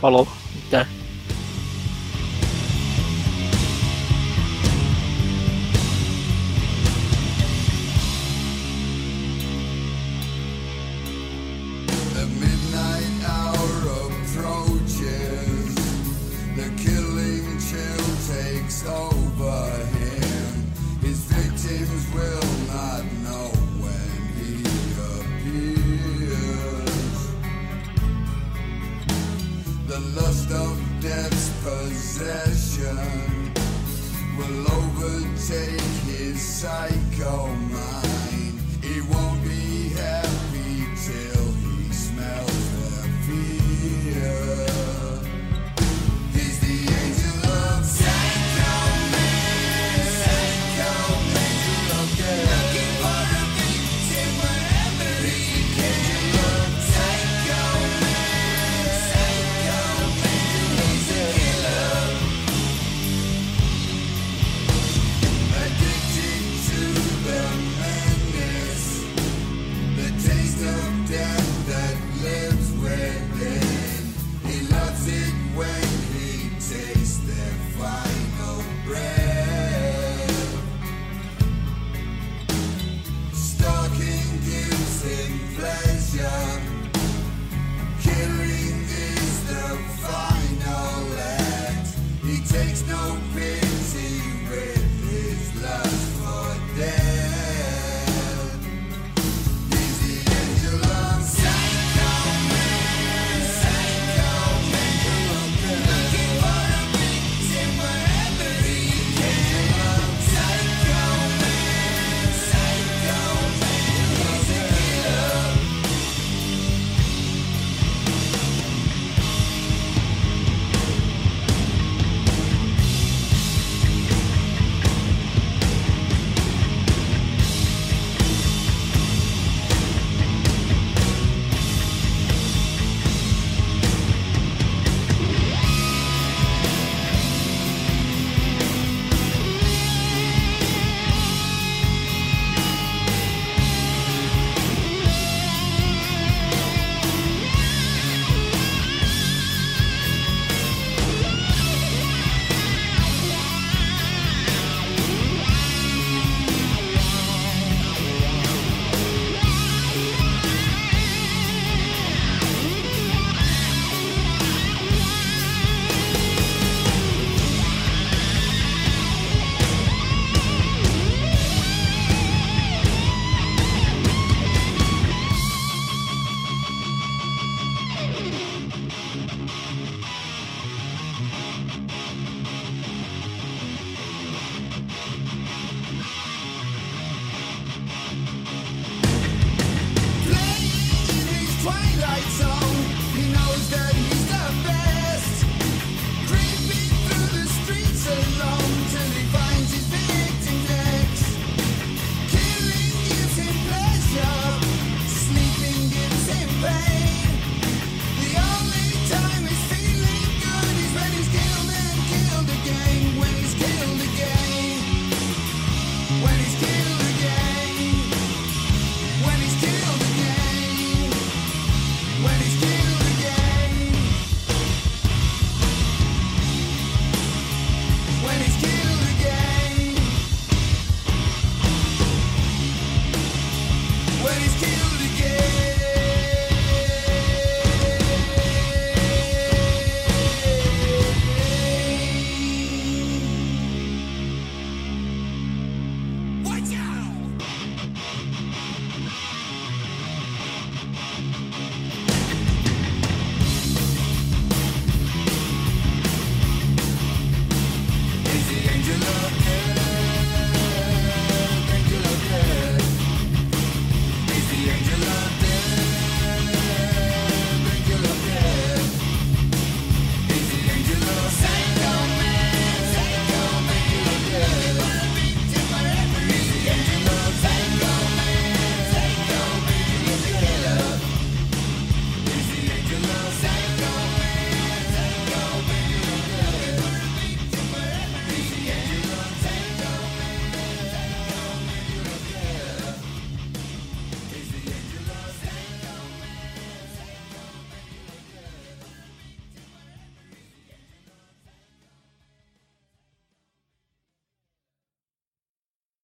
Falou. 0.00 0.28
É. 0.70 0.84
The 0.84 0.86